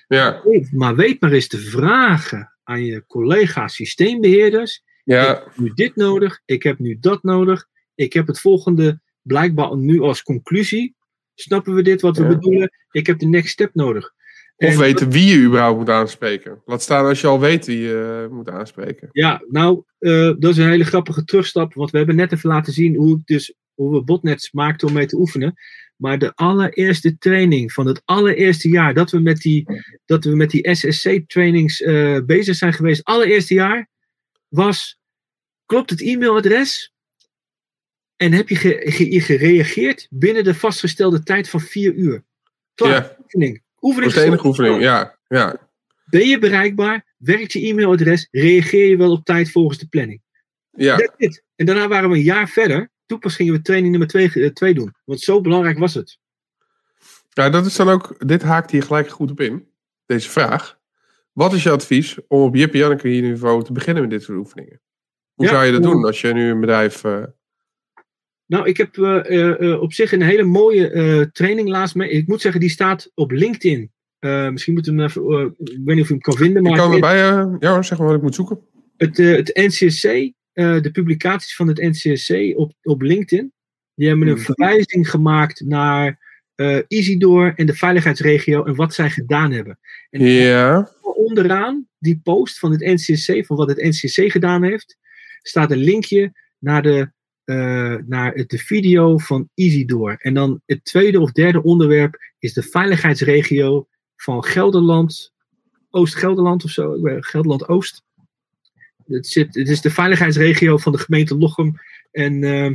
[0.08, 4.84] ja, Maar weet maar eens te vragen aan je collega's systeembeheerders.
[5.04, 7.66] ja, Ik heb nu dit nodig, ik heb nu dat nodig.
[7.96, 10.96] Ik heb het volgende blijkbaar nu als conclusie.
[11.36, 12.30] Snappen we dit wat we Ja.
[12.30, 12.72] bedoelen?
[12.92, 14.14] Ik heb de next step nodig.
[14.56, 16.62] Of En- weten wie je überhaupt moet aanspreken.
[16.66, 19.10] Laat staan als je al weet wie je eh, moet aanspreken.
[19.12, 21.74] Ja, nou, eh, dat is een hele grappige terugstap.
[21.74, 24.94] Want we hebben net even laten zien hoe, ik dus, hoe we botnets maakten om
[24.94, 25.54] mee te oefenen.
[26.04, 29.66] Maar de allereerste training van het allereerste jaar dat we met die,
[30.06, 33.90] dat we met die SSC-trainings eh, bezig zijn geweest, allereerste jaar,
[34.48, 35.00] was:
[35.66, 36.94] klopt het e-mailadres?
[38.16, 42.24] En heb je ge- ge- gereageerd binnen de vastgestelde tijd van vier uur?
[42.74, 43.16] Klaar, Ja.
[43.22, 43.64] oefening.
[43.82, 44.82] Oefening enige oefening.
[44.82, 45.70] Ja, ja.
[46.10, 47.14] Ben je bereikbaar?
[47.18, 48.28] Werkt je e-mailadres?
[48.32, 50.22] Reageer je wel op tijd volgens de planning?
[50.72, 50.98] ja.
[51.56, 52.92] En daarna waren we een jaar verder.
[53.14, 54.94] Toen pas gingen we training nummer 2 twee doen.
[55.06, 56.18] Want zo belangrijk was het.
[57.30, 59.68] Ja, dat is dan ook, dit haakt hier gelijk goed op in,
[60.06, 60.80] deze vraag.
[61.32, 64.82] Wat is je advies om op Jip Janneke niveau te beginnen met dit soort oefeningen?
[65.34, 67.04] Hoe Ja, zou je dat doen als je nu een bedrijf...
[67.04, 67.24] eh,
[68.46, 72.10] Nou, ik heb eh, eh, eh, op zich een hele mooie eh, training laatst mee.
[72.10, 73.92] Ik moet zeggen, die staat op LinkedIn.
[74.20, 75.24] Eh, misschien moeten we hem even.
[75.24, 75.46] eh,
[75.76, 76.64] ik weet niet of je hem kan vinden.
[76.64, 78.60] ik Maar kan het, erbij, eh, ja zeg maar wat ik moet zoeken.
[78.98, 83.54] het, eh, het NCSC, eh, de publicaties van het NCSC op, op LinkedIn.
[83.96, 84.44] Die hebben een Mhm.
[84.44, 89.80] verwijzing gemaakt naar eh Isidor en de veiligheidsregio en wat zij gedaan hebben.
[90.10, 90.22] En
[91.02, 94.98] onderaan die post van het NCSC, van wat het NCSC gedaan heeft,
[95.42, 97.12] staat een linkje naar de,
[97.44, 100.16] eh, naar het- de video van Isidor.
[100.20, 105.34] En dan het tweede of derde onderwerp is de veiligheidsregio van Gelderland,
[105.90, 108.04] Oost-Gelderland of zo, Gelderland-Oost.
[109.08, 111.76] Het, zit, het is de veiligheidsregio van de gemeente Lochem
[112.12, 112.72] en, eh,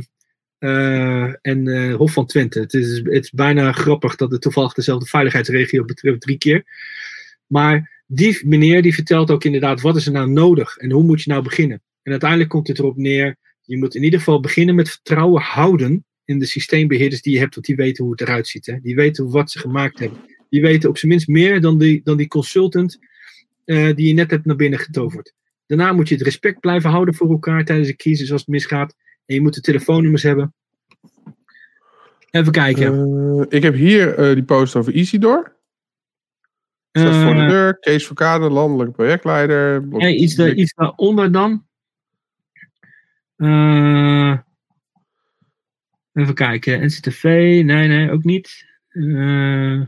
[0.57, 2.59] eh, en eh, Hof van Twente.
[2.59, 6.63] Het is, het is bijna grappig dat het toevallig dezelfde veiligheidsregio betreft drie keer.
[7.47, 11.21] Maar die meneer die vertelt ook inderdaad wat is er nou nodig en hoe moet
[11.21, 11.81] je nou beginnen.
[12.03, 16.05] En uiteindelijk komt het erop neer, je moet in ieder geval beginnen met vertrouwen houden
[16.25, 18.65] in de systeembeheerders die je hebt, want die weten hoe het eruit ziet.
[18.65, 18.79] Hè?
[18.81, 20.19] Die weten wat ze gemaakt hebben.
[20.49, 22.99] Die weten op zijn minst meer dan die, dan die consultant
[23.65, 25.33] die je net hebt naar binnen getoverd.
[25.69, 28.95] Daarna moet je het respect blijven houden voor elkaar tijdens een crisis als het misgaat.
[29.25, 30.53] En je moet de telefoonnummers hebben.
[32.31, 32.93] Even kijken.
[32.93, 35.57] eh, ik heb hier eh, die post over Isidor.
[36.91, 39.87] Staat voor de Eh, deur, Kees Verkade, landelijke projectleider.
[39.87, 41.67] blok- Nee, iets, daar, iets daaronder dan.
[43.35, 44.37] Eh,
[46.13, 46.85] even kijken.
[46.85, 47.23] NCTV.
[47.23, 48.65] Nee, nee, ook niet.
[48.89, 49.81] Eh,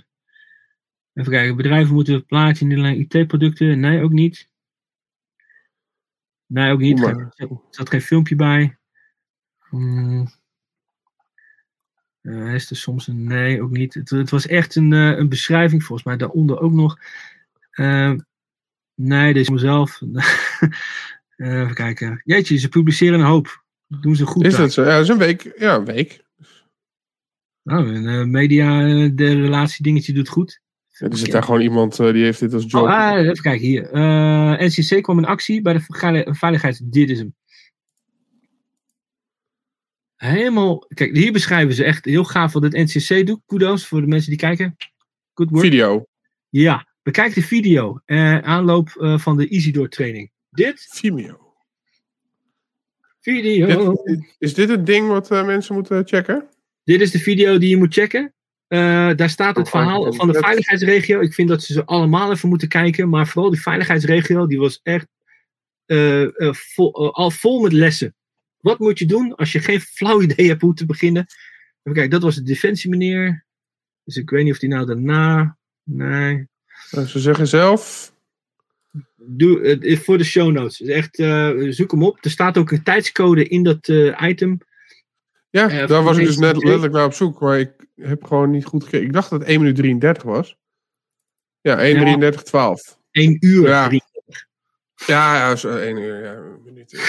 [1.13, 1.55] even kijken.
[1.55, 3.79] Bedrijven moeten plaatsen in de IT-producten.
[3.79, 4.49] Nee, ook niet.
[6.51, 6.99] Nee, ook niet.
[6.99, 7.31] Er maar.
[7.35, 8.77] zat- er zat geen filmpje bij.
[9.69, 10.27] Hmm.
[12.21, 13.93] Eh, is er soms een nee, ook niet.
[13.93, 16.99] Het, het was echt een, eh, een beschrijving, volgens mij daaronder ook nog.
[17.71, 18.13] Eh,
[18.95, 20.01] nee, deze mezelf.
[21.41, 22.21] Eh, even kijken.
[22.23, 23.63] Jeetje, ze publiceren een hoop.
[23.87, 24.45] Dat doen ze goed.
[24.45, 24.61] Is daar.
[24.61, 24.83] dat zo?
[24.83, 25.53] Ja, dat is een week.
[25.57, 26.23] Ja, een week.
[27.61, 28.79] Nou, een media,
[29.13, 30.61] de relatie dingetje doet goed.
[31.01, 32.81] Ja, er zit daar gewoon iemand eh, die heeft dit als job.
[32.83, 33.91] Oh, ah, even kijken hier.
[33.91, 36.79] Eh, NCC kwam in actie bij de veili- veiligheids.
[36.83, 37.35] Dit is hem.
[40.15, 40.79] Helemaal.
[40.93, 43.41] Kijk, hier beschrijven ze echt heel gaaf wat het NCC doet.
[43.45, 44.75] Kudos voor de mensen die kijken.
[45.33, 45.63] Good work.
[45.63, 46.05] Video.
[46.49, 48.01] Ja, bekijk de video.
[48.05, 50.31] eh, aanloop van de Isidor training.
[50.49, 51.53] Dit Vimeo.
[53.19, 53.93] Video.
[54.03, 56.49] Dit- is dit het ding wat mensen moeten checken?
[56.83, 58.33] Dit is de video die je moet checken.
[58.71, 61.19] Eh, daar staat het verhaal van de veiligheidsregio.
[61.19, 63.09] Ik vind dat ze ze allemaal even moeten kijken.
[63.09, 65.07] Maar vooral die veiligheidsregio, die was echt
[65.85, 68.15] eh, eh, vol, al vol met lessen.
[68.57, 71.25] Wat moet je doen als je geen flauw idee hebt hoe te beginnen?
[71.83, 73.45] Even kijken, dat was de defensie meneer.
[74.03, 75.57] Dus ik weet niet of die nou daarna...
[75.83, 76.47] Nee.
[76.91, 78.13] Nou, ze zeggen zelf.
[79.15, 80.77] Doe, voor de show notes.
[80.77, 82.17] Dus echt, eh, zoek hem op.
[82.21, 84.57] Er staat ook een tijdscode in dat eh, item.
[85.51, 87.39] Ja, daar was ik dus net letterlijk naar op zoek.
[87.39, 89.05] Maar ik heb gewoon niet goed gekeken.
[89.05, 90.57] Ik dacht dat het 1 minuut 33 was.
[91.61, 91.99] Ja, 1 Ja.
[92.01, 92.99] 33 12.
[93.11, 93.67] 1 uur.
[93.67, 93.87] Ja.
[93.87, 94.01] drie-
[95.05, 96.23] Ja, ja, zo 1 uur.
[96.23, 96.99] Ja, minuut.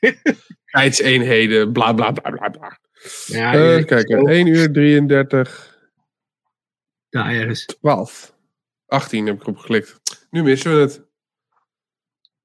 [0.72, 2.78] Tijdseenheden, bla bla bla bla bla.
[3.26, 5.78] Ja, Eh, kijk, zo, 1 uur 33
[7.08, 7.64] daar ergens.
[7.64, 8.34] 12.
[8.86, 10.00] 18 heb ik erop geklikt.
[10.30, 11.02] Nu missen we het.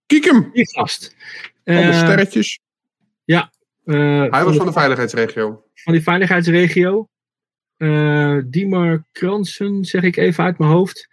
[0.06, 0.50] Kiek hem!
[0.54, 1.16] Die gast.
[1.64, 2.60] Allemaal Eh, sterretjes.
[3.26, 3.36] eh,
[3.94, 5.64] Hij was van de veiligheidsregio.
[5.74, 7.10] van die veiligheidsregio.
[7.78, 11.08] Eh Diemar Kransen, zeg ik even uit mijn hoofd.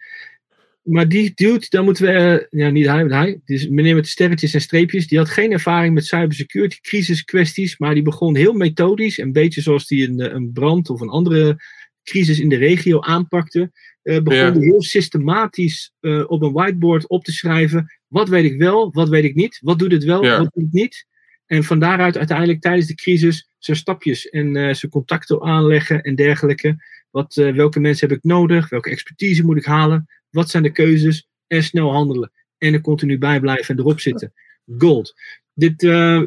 [0.81, 2.11] Maar die dude, daar moeten we.
[2.11, 3.41] eh, ja, niet hij, maar hij.
[3.45, 5.07] Dus meneer met de sterretjes en streepjes.
[5.07, 7.77] Die had geen ervaring met cybersecurity crisiskwesties.
[7.77, 9.17] Maar die begon heel methodisch.
[9.17, 11.57] Een beetje zoals die een, eh, een brand of een andere
[12.03, 13.71] crisis in de regio aanpakte.
[14.01, 14.59] eh, begon Ja.
[14.59, 17.85] heel systematisch eh, op een whiteboard op te schrijven.
[18.07, 19.59] Wat weet ik wel, wat weet ik niet?
[19.61, 20.37] Wat doet het wel, Ja.
[20.37, 21.05] wat doet het niet?
[21.45, 26.15] En van daaruit uiteindelijk tijdens de crisis zijn stapjes en eh, zijn contacten aanleggen en
[26.15, 26.75] dergelijke.
[27.11, 28.69] Wat, eh, welke mensen heb ik nodig?
[28.69, 30.05] Welke expertise moet ik halen?
[30.29, 31.27] Wat zijn de keuzes?
[31.47, 32.31] En snel handelen.
[32.57, 34.33] En er continu bij blijven en erop zitten.
[34.77, 35.13] Gold.
[35.53, 36.21] Dit, eh,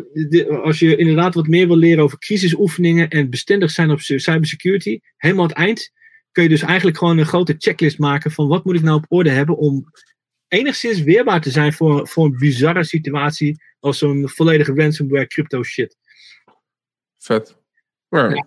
[0.63, 5.47] als je inderdaad wat meer wil leren over crisisoefeningen en bestendig zijn op cybersecurity, helemaal
[5.47, 5.93] het eind
[6.33, 9.05] kun je dus eigenlijk gewoon een grote checklist maken van wat moet ik nou op
[9.09, 9.85] orde hebben om
[10.49, 15.97] enigszins weerbaar te zijn voor, voor een bizarre situatie als zo'n volledige ransomware crypto shit.
[17.19, 17.57] Vet.
[18.09, 18.47] Ja.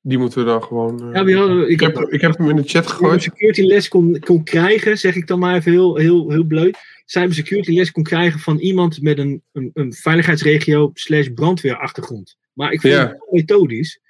[0.00, 1.00] Die moeten we dan gewoon.
[1.08, 3.22] eh, Ja, we hadden- ik, heb, ik heb hem in de chat Als je gegooid.
[3.22, 6.70] security les kon, kon krijgen, zeg ik dan maar even heel, heel, heel bleu.
[7.04, 12.36] Cybersecurity les kon krijgen van iemand met een, een, een veiligheidsregio slash brandweerachtergrond.
[12.52, 13.00] Maar ik vind Ja.
[13.00, 14.00] het wel methodisch.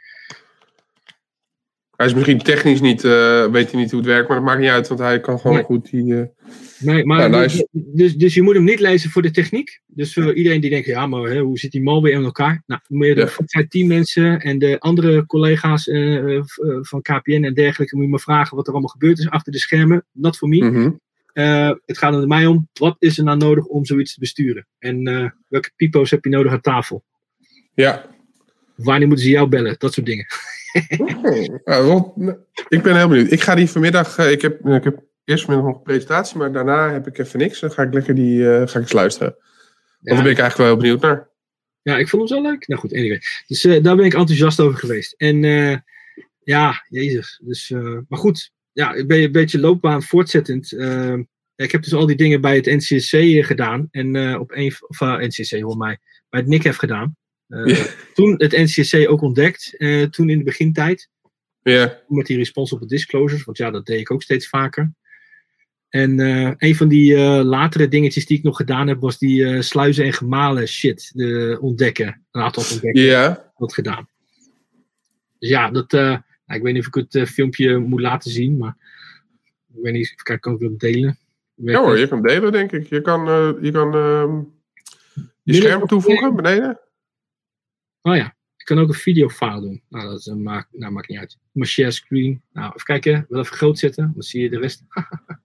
[1.96, 4.60] Hij is misschien technisch niet, eh, weet hij niet hoe het werkt, maar dat maakt
[4.60, 5.64] niet uit, want hij kan gewoon Nee.
[5.64, 6.14] goed die.
[6.20, 6.22] eh,
[6.78, 7.68] Nee, maar Ja, nice.
[7.72, 9.80] dus, dus je moet hem niet lezen voor de techniek.
[9.86, 12.62] Dus voor iedereen die denkt, ja, maar hè, hoe zit die malware in elkaar?
[12.66, 13.64] Nou, moet je de Ja.
[13.68, 16.40] Teammensen en de andere collega's eh,
[16.80, 19.58] van KPN en dergelijke, moet je maar vragen wat er allemaal gebeurd is achter de
[19.58, 20.04] schermen.
[20.12, 20.64] Not for me.
[20.70, 20.90] mhm.
[21.86, 24.66] Het gaat er mij om, wat is er nou nodig om zoiets te besturen?
[24.78, 25.02] En
[25.48, 27.04] welke pipo's heb je nodig aan tafel?
[27.74, 28.06] Ja.
[28.74, 29.74] Wanneer moeten ze jou bellen?
[29.78, 30.26] Dat soort dingen.
[31.64, 32.12] Nou,
[32.68, 33.30] ik ben heel benieuwd.
[33.32, 34.18] Ik ga die vanmiddag.
[34.18, 37.38] eh, ik, heb, ik heb eerst vanmiddag nog een presentatie, maar daarna heb ik even
[37.38, 37.60] niks.
[37.60, 38.50] Dan ga ik lekker die.
[38.50, 39.32] eh, ga ik eens luisteren.
[39.32, 39.42] Want
[40.00, 41.28] Ja, daar ben ik eigenlijk wel heel benieuwd naar.
[41.82, 42.68] ja, ik vond hem zo leuk.
[42.68, 43.20] Nou goed, anyway.
[43.46, 45.12] Dus eh, daar ben ik enthousiast over geweest.
[45.16, 45.42] En
[46.44, 47.40] ja, jezus.
[47.44, 47.70] Dus,
[48.08, 50.72] maar goed, ja, ik ben een beetje loopbaan voortzettend.
[50.72, 51.14] Eh,
[51.56, 53.16] ik heb dus al die dingen bij het NCSC
[53.46, 53.88] gedaan.
[53.90, 55.98] En op een, of NCSC hoor mij,
[56.28, 57.16] bij het NIC gedaan.
[57.48, 57.86] Uh, Ja.
[58.14, 61.08] Toen het NCSC ook ontdekt, uh, toen in de begintijd.
[61.62, 62.00] Ja.
[62.08, 64.92] Met die responsible disclosures, want ja, dat deed ik ook steeds vaker.
[65.88, 70.04] En uh, een van die latere dingetjes die ik nog gedaan heb, was die sluizen
[70.04, 71.12] en gemalen shit
[71.60, 72.24] ontdekken.
[72.30, 73.02] Een aantal ontdekken.
[73.02, 73.52] Ja.
[73.56, 74.08] Dat gedaan.
[75.38, 78.76] Dus ja, dat, nou, ik weet niet of ik het filmpje moet laten zien, maar
[79.74, 81.18] ik weet niet, ik kan ik het delen.
[81.54, 82.86] Ja hoor, je kan delen denk ik.
[82.86, 83.24] Je kan,
[83.60, 84.42] je, kan uh,
[85.42, 86.80] je scherm toevoegen beneden.
[88.06, 89.82] Oh ja, ik kan ook een videofile doen.
[89.88, 91.38] Nou, dat maakt, nou, maakt niet uit.
[91.52, 92.42] Maar share screen.
[92.52, 93.26] Nou, even kijken.
[93.28, 94.12] Wel even groot zetten.
[94.14, 94.84] Dan zie je de rest.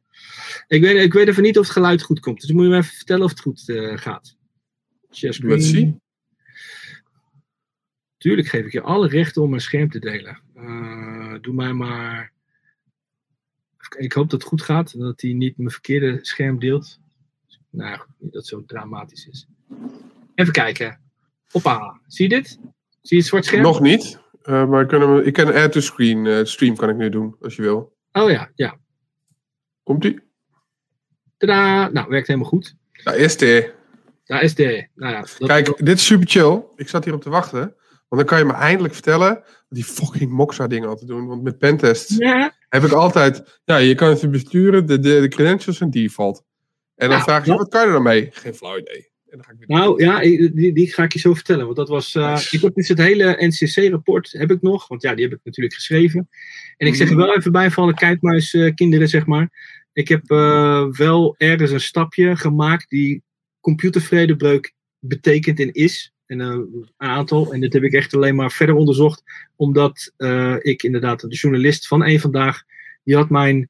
[0.67, 2.41] ik, weet, ik weet even niet of het geluid goed komt.
[2.41, 4.37] Dus moet je me even vertellen of het goed uh, gaat.
[5.11, 5.51] Share screen.
[5.51, 5.99] Let's see.
[8.17, 10.41] Tuurlijk geef ik je alle rechten om mijn scherm te delen.
[10.55, 12.33] Uh, doe mij maar.
[13.97, 14.99] Ik hoop dat het goed gaat.
[14.99, 16.99] Dat hij niet mijn verkeerde scherm deelt.
[17.69, 19.47] Nou, niet dat het zo dramatisch is.
[20.35, 21.10] Even kijken.
[21.51, 22.47] Hoppa, zie je dit?
[22.47, 22.61] Zie
[23.01, 23.61] je het zwart scherm?
[23.61, 26.25] Nog niet, uh, maar ik kan, ik kan add to screen.
[26.25, 27.95] Uh, stream kan ik nu doen, als je wil.
[28.11, 28.77] Oh ja, ja.
[29.83, 30.19] Komt-ie?
[31.37, 31.89] Tadaa!
[31.89, 32.75] Nou, werkt helemaal goed.
[33.03, 33.73] Daar is de.
[34.23, 34.87] Daar is de.
[34.95, 35.37] Nou ja, dat...
[35.37, 36.63] Kijk, dit is super chill.
[36.75, 37.59] Ik zat hier op te wachten.
[38.07, 41.27] Want dan kan je me eindelijk vertellen die fucking Moxa dingen altijd doen.
[41.27, 42.55] Want met pentests ja.
[42.69, 43.59] heb ik altijd...
[43.65, 46.43] Ja, je kan het besturen, de, de, de credentials zijn default.
[46.95, 48.29] En dan vraag je, wat kan je er dan mee?
[48.31, 49.10] Geen flauw idee.
[49.67, 51.65] Nou ja, die, die, ga ik je zo vertellen.
[51.65, 52.15] Want dat was.
[52.15, 52.55] Uh, nice.
[52.55, 54.87] Ik heb dus het hele NCC-rapport heb ik nog.
[54.87, 56.29] Want ja, die heb ik natuurlijk geschreven.
[56.77, 59.49] En ik zeg er wel even bij van de kijkmuis uh, kinderen, zeg maar.
[59.93, 63.23] Ik heb uh, wel ergens een stapje gemaakt die
[63.59, 66.13] computervredebreuk betekent en is.
[66.25, 67.53] En, een aantal.
[67.53, 69.23] En dit heb ik echt alleen maar verder onderzocht.
[69.55, 70.13] Omdat
[70.59, 72.63] ik inderdaad, de journalist van één vandaag,
[73.03, 73.69] die had mijn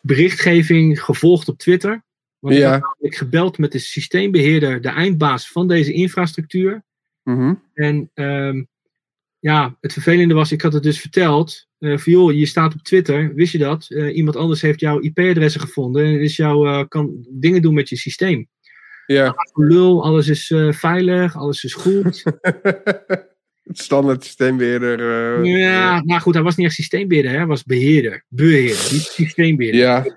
[0.00, 2.04] berichtgeving gevolgd op Twitter.
[2.38, 2.76] Want Ja.
[2.76, 6.82] ik had gebeld met de systeembeheerder, de eindbaas van deze infrastructuur.
[7.22, 7.54] Mhm.
[7.74, 8.62] En ehm,
[9.38, 11.66] ja, het vervelende was, ik had het dus verteld.
[11.78, 13.86] eh van joh, je staat op Twitter, wist je dat?
[13.88, 17.88] Eh, iemand anders heeft jouw IP-adressen gevonden en is jou, eh, kan dingen doen met
[17.88, 18.48] je systeem.
[19.06, 19.34] Ja.
[19.54, 22.22] Lul, alles is veilig, alles is goed.
[23.62, 25.00] Het standaard systeembeheerder.
[25.44, 27.36] eh, ja, maar goed, hij was niet echt systeembeheerder, hè?
[27.36, 28.24] hij was beheerder.
[28.28, 29.80] Beheerder, niet systeembeheerder.
[29.80, 30.16] Ja.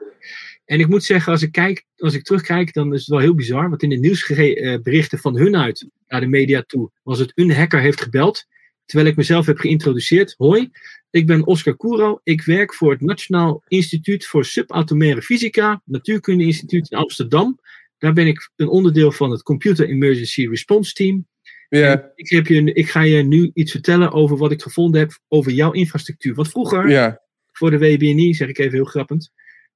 [0.72, 3.36] En ik moet zeggen, als ik, kijk, als ik terugkijk, dan is het wel heel
[3.36, 3.70] bizar.
[3.70, 7.80] Want in de nieuwsberichten van hun uit naar de media toe, was het een hacker
[7.80, 8.46] heeft gebeld.
[8.86, 10.34] Terwijl ik mezelf heb geïntroduceerd.
[10.38, 10.70] Hoi,
[11.10, 12.20] ik ben Oscar Kouro.
[12.24, 17.60] Ik werk voor het Nationaal Instituut voor Subatomaire Fysica, Natuurkunde Instituut in Amsterdam.
[17.98, 21.28] Daar ben ik een onderdeel van het Computer Emergency Response Team.
[21.70, 22.12] Ja.
[22.16, 25.52] Ik, heb je, ik ga je nu iets vertellen over wat ik gevonden heb over
[25.52, 26.36] jouw infrastructuur.
[26.36, 27.22] Want vroeger, Ja.
[27.52, 29.32] voor de WBNI, zeg ik even heel grappend,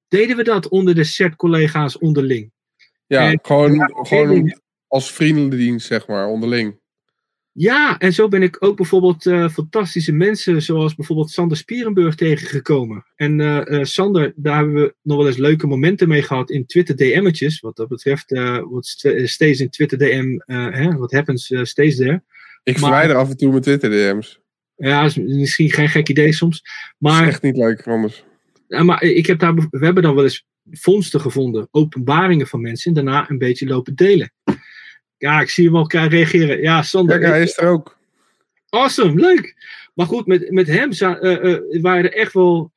[0.08, 2.52] deden we dat onder de CERT-collega's onderling.
[3.06, 3.30] Ja.
[3.30, 6.78] En- Gewoon, gewoon als vriendendienst, zeg maar, onderling.
[7.52, 13.04] Ja, en zo ben ik ook bijvoorbeeld eh, fantastische mensen, zoals bijvoorbeeld Sander Spierenburg, tegengekomen.
[13.14, 16.66] En eh, eh, Sander, daar hebben we nog wel eens leuke momenten mee gehad in
[16.66, 17.60] Twitter DM'tjes.
[17.60, 22.22] Wat dat betreft, eh what st- stays in Twitter DM, hè, what happens stays there.
[22.62, 24.40] Ik Maar- verwijder af en toe mijn Twitter-DM's.
[24.76, 26.62] Ja, is misschien geen gek idee soms.
[26.62, 28.24] Dat Maar is echt niet leuk anders.
[28.68, 32.88] Ja, maar ik heb daar, we hebben dan wel eens vondsten gevonden, openbaringen van mensen,
[32.96, 34.32] en daarna een beetje lopen delen.
[35.18, 36.60] Ja, ik zie hem al elkaar reageren.
[36.60, 37.98] Ja, Sander, Kijk, hij is er ook.
[38.68, 39.54] awesome, leuk.
[39.94, 42.72] Maar goed, met, met hem eh, eh, waren er echt wel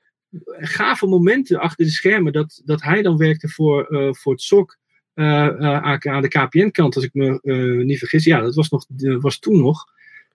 [0.60, 4.78] gave momenten achter de schermen dat, dat hij dan werkte voor, eh, voor het SOC.
[5.14, 7.40] aan de KPN-kant, als ik me
[7.84, 8.24] niet vergis.
[8.24, 8.86] Ja, dat was, nog,
[9.20, 9.86] was toen nog.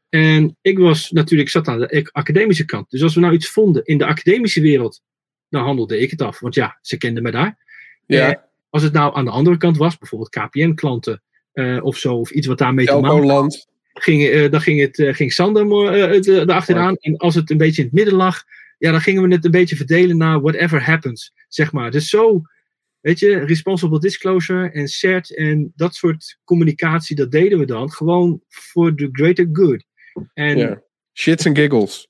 [0.08, 2.90] En ik was natuurlijk, zat aan de ac- academische kant.
[2.90, 5.02] Dus als we nou iets vonden in de academische wereld,
[5.48, 6.40] dan handelde ik het af.
[6.40, 7.58] Want ja, ze kenden me daar.
[8.06, 8.28] Ja.
[8.30, 8.40] Eh,
[8.70, 11.22] als het nou aan de andere kant was, bijvoorbeeld KPN-klanten
[11.52, 13.66] eh, of zo, of iets wat daarmee te maken Telco-land.
[13.92, 15.66] ging, eh, dan ging, het, eh, ging Sander
[16.28, 16.96] erachteraan.
[16.96, 18.42] En als het een beetje in het midden lag,
[18.78, 21.90] ja, dan gingen we het een beetje verdelen naar whatever happens, zeg maar.
[21.90, 22.42] Dus zo,
[23.00, 28.42] weet je, responsible disclosure en CERT en dat soort communicatie, dat deden we dan gewoon
[28.48, 29.84] voor the greater good.
[30.34, 30.82] En Ja.
[31.12, 32.08] Shits and giggles.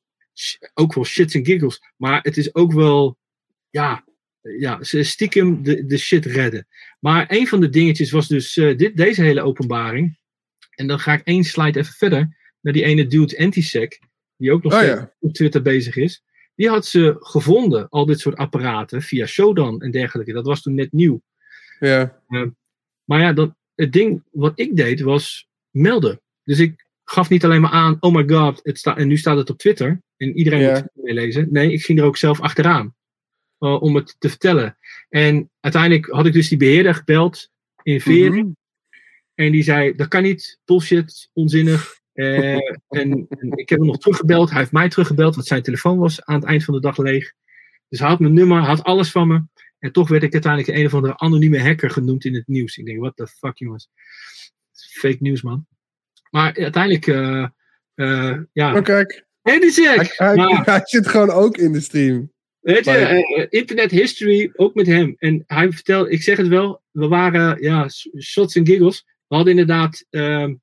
[0.75, 3.17] ook wel shits en giggles, maar het is ook wel,
[3.75, 4.05] ja,
[4.41, 6.67] ja ze stiekem de, de shit redden.
[7.01, 10.19] Maar een van de dingetjes was dus eh, dit, deze hele openbaring.
[10.71, 13.99] En dan ga ik één slide even verder naar die ene dude Antisec,
[14.37, 15.13] die ook nog Oh, steeds ja.
[15.21, 16.23] op Twitter bezig is.
[16.55, 20.33] Die had ze gevonden, al dit soort apparaten, via Shodan en dergelijke.
[20.33, 21.23] Dat was toen net nieuw.
[21.81, 22.23] Ja.
[23.05, 26.21] Maar ja, dan, het ding wat ik deed was melden.
[26.45, 29.37] Dus ik gaf niet alleen maar aan, oh my god, het staat en nu staat
[29.37, 30.03] het op Twitter.
[30.17, 30.69] En iedereen Ja.
[30.73, 31.49] moet het meelezen.
[31.51, 32.95] Nee, ik ging er ook zelf achteraan.
[33.59, 34.77] Eh, om het te vertellen.
[35.09, 37.51] En uiteindelijk had ik dus die beheerder gebeld
[37.83, 38.31] in Veer.
[38.31, 38.49] Mhm.
[39.35, 42.01] En die zei, dat kan niet, bullshit, onzinnig.
[42.13, 42.55] Eh,
[42.89, 44.51] en, en ik heb hem nog teruggebeld.
[44.51, 47.33] Hij heeft mij teruggebeld, want zijn telefoon was aan het eind van de dag leeg.
[47.89, 49.43] Dus hij had mijn nummer, hij had alles van me.
[49.79, 52.77] En toch werd ik uiteindelijk een of andere anonieme hacker genoemd in het nieuws.
[52.77, 53.91] Ik denk, what the fuck jongens.
[54.73, 55.67] Fake nieuws man.
[56.31, 57.47] Maar uiteindelijk, eh,
[57.95, 58.77] eh, ja.
[58.77, 59.27] Oh, kijk.
[59.43, 62.33] En die Hij, zeg, hij, maar, hij zit gewoon ook in de stream.
[62.65, 65.15] Weet je, eh, eh, internet history, ook met hem.
[65.19, 67.89] En hij vertelde, ik zeg het wel, we waren, ja,
[68.21, 69.05] shots en giggles.
[69.27, 70.55] We hadden inderdaad ehm,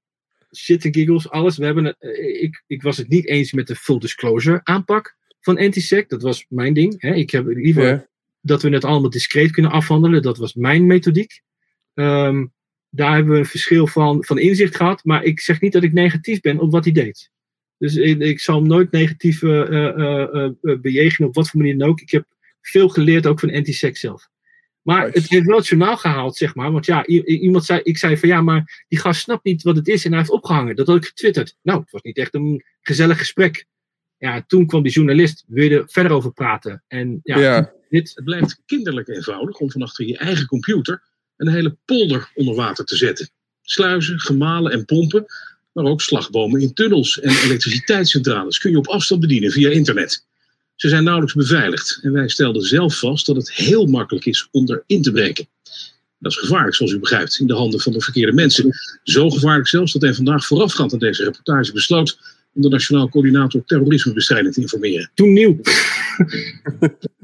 [0.56, 1.58] shit en giggles, alles.
[1.58, 5.58] We hebben, eh, ik, ik was het niet eens met de full disclosure aanpak van
[5.58, 6.10] Antisec.
[6.10, 7.02] Dat was mijn ding.
[7.02, 7.14] Hè.
[7.14, 8.08] Ik heb liever Ja.
[8.42, 10.22] dat we het allemaal discreet kunnen afhandelen.
[10.22, 11.42] Dat was mijn methodiek.
[11.94, 12.46] Ehm,
[12.90, 15.04] daar hebben we een verschil van, van inzicht gehad.
[15.04, 17.31] Maar ik zeg niet dat ik negatief ben op wat hij deed.
[17.82, 21.78] Dus ik, ik zal hem nooit negatief eh, eh, eh, bejegenen op wat voor manier
[21.78, 22.02] dan ook.
[22.02, 22.26] Ik heb
[22.62, 24.30] veel geleerd ook van anti-sex zelf.
[24.82, 25.20] Maar Nice.
[25.20, 26.72] het heeft wel het journaal gehaald, zeg maar.
[26.72, 29.88] Want ja, iemand zei, ik zei van ja, maar die gast snapt niet wat het
[29.88, 30.76] is en hij heeft opgehangen.
[30.76, 31.58] Dat had ik getwitterd.
[31.62, 33.66] Nou, het was niet echt een gezellig gesprek.
[34.18, 36.84] Ja, toen kwam die journalist, wil je er verder over praten.
[36.88, 37.72] En ja, Ja.
[37.90, 41.04] dit, Het blijft kinderlijk eenvoudig om van achter je eigen computer
[41.38, 43.30] een hele polder onder water te zetten.
[43.62, 45.26] Sluizen, gemalen en pompen,
[45.74, 50.26] maar ook slagbomen in tunnels en elektriciteitscentrales kun je op afstand bedienen via internet.
[50.76, 54.70] Ze zijn nauwelijks beveiligd en wij stelden zelf vast dat het heel makkelijk is om
[54.70, 55.48] erin te breken.
[56.20, 58.70] Dat is gevaarlijk, zoals u begrijpt, in de handen van de verkeerde mensen.
[59.04, 62.20] Zo gevaarlijk zelfs dat hij vandaag voorafgaand aan deze reportage besloot
[62.54, 65.12] om de Nationaal Coördinator Terrorismebestrijding te informeren.
[65.14, 65.60] toen nieuw.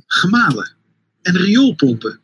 [0.08, 0.76] gemalen
[1.22, 2.20] en rioolpompen.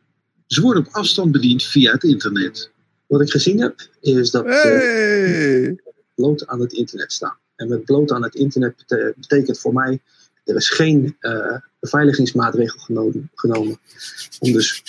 [0.47, 2.71] Ze worden op afstand bediend via het internet.
[3.07, 4.45] Wat ik gezien heb, is dat.
[4.45, 5.92] eh.
[6.15, 7.37] Bloot aan het internet staan.
[7.55, 8.83] En met bloot aan het internet
[9.15, 10.01] betekent voor mij,
[10.43, 13.79] er is geen uh, beveiligingsmaatregel genomen, genomen.
[14.39, 14.83] Om dus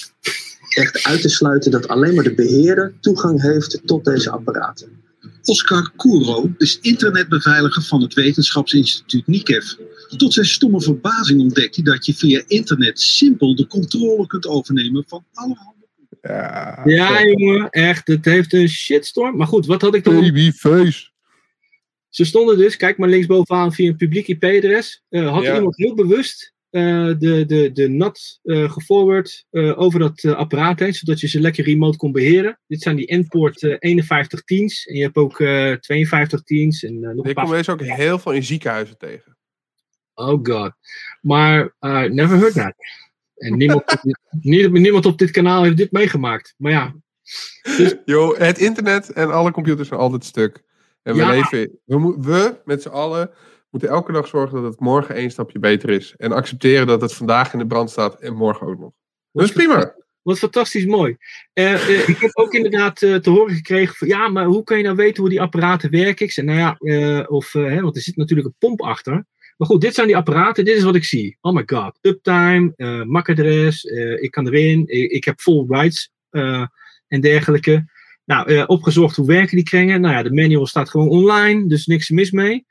[0.68, 5.02] echt uit te sluiten dat alleen maar de beheerder toegang heeft tot deze apparaten.
[5.44, 9.76] Oscar Kouro is internetbeveiliger van het wetenschapsinstituut NICEF.
[10.16, 15.04] Tot zijn stomme verbazing ontdekt hij dat je via internet simpel de controle kunt overnemen
[15.06, 15.72] van alle handen.
[16.22, 18.06] Ja, ja jongen, echt.
[18.06, 19.36] Het heeft een shitstorm.
[19.36, 20.20] Maar goed, wat had ik dan?
[20.20, 21.12] Babyface.
[22.14, 25.02] Ze stonden dus, kijk maar linksbovenaan via een publiek IP-adres.
[25.10, 30.78] Uh, had iemand heel bewust uh, de, de, de NAT uh, geforward over dat apparaat
[30.78, 32.60] heen, zodat je ze lekker remote kon beheren.
[32.66, 34.86] Dit zijn die endpoort 51 teams.
[34.86, 35.36] En je hebt ook
[35.80, 36.84] 52 teams.
[36.84, 39.36] En, nog Ik kom deze ook heel veel in ziekenhuizen tegen.
[40.14, 40.72] Oh god.
[41.20, 41.74] Maar
[42.10, 42.74] never heard that.
[43.34, 44.00] En niemand, op
[44.40, 46.54] dit, niemand op dit kanaal heeft dit meegemaakt.
[46.56, 46.94] Maar ja.
[47.76, 47.94] Dus...
[48.04, 50.62] Yo, het internet en alle computers zijn altijd stuk.
[51.04, 51.30] En we ja.
[51.30, 53.30] leven, we, we met z'n allen
[53.70, 56.14] moeten elke dag zorgen dat het morgen één stapje beter is.
[56.16, 58.92] En accepteren dat het vandaag in de brand staat en morgen ook nog.
[59.32, 59.94] Dat is prima.
[60.22, 61.16] Wat fantastisch mooi.
[61.54, 64.76] Uh, uh, ik heb ook inderdaad uh, te horen gekregen van ja, maar hoe kan
[64.76, 66.26] je nou weten hoe die apparaten werken?
[66.26, 69.12] Ik zei, nou ja, of, hè, want er zit natuurlijk een pomp achter.
[69.56, 71.38] Maar goed, dit zijn die apparaten, dit is wat ik zie.
[71.40, 72.72] Oh my god, uptime,
[73.06, 73.84] MAC-adres,
[74.20, 76.12] ik kan erin, ik, ik heb full rights
[77.08, 77.84] en dergelijke.
[78.24, 80.00] Nou, opgezocht hoe werken die kringen.
[80.00, 82.66] Nou ja, de manual staat gewoon online, dus niks mis mee.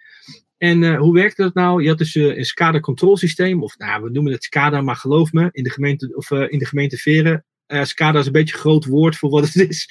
[0.64, 1.82] En uh, hoe werkt dat nou?
[1.82, 5.32] Je had dus uh, een SCADA controlsysteem, of nou, we noemen het SCADA, maar geloof
[5.32, 8.86] me, in de gemeente, of, in de gemeente Veren, SCADA is een beetje een groot
[8.86, 9.90] woord voor wat het is.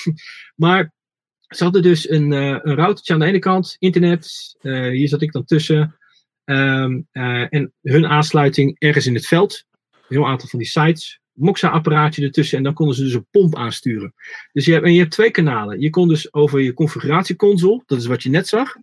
[0.64, 0.92] maar
[1.46, 5.44] ze hadden dus een, een routertje aan de ene kant, internet, hier zat ik dan
[5.44, 5.96] tussen,
[6.44, 12.22] um, en hun aansluiting ergens in het veld, een heel aantal van die sites, Moxa-apparaatje
[12.22, 14.14] ertussen en dan konden ze dus een pomp aansturen.
[14.52, 15.80] Dus je hebt, en je hebt twee kanalen.
[15.80, 18.76] Je kon dus over je configuratieconsole, dat is wat je net zag,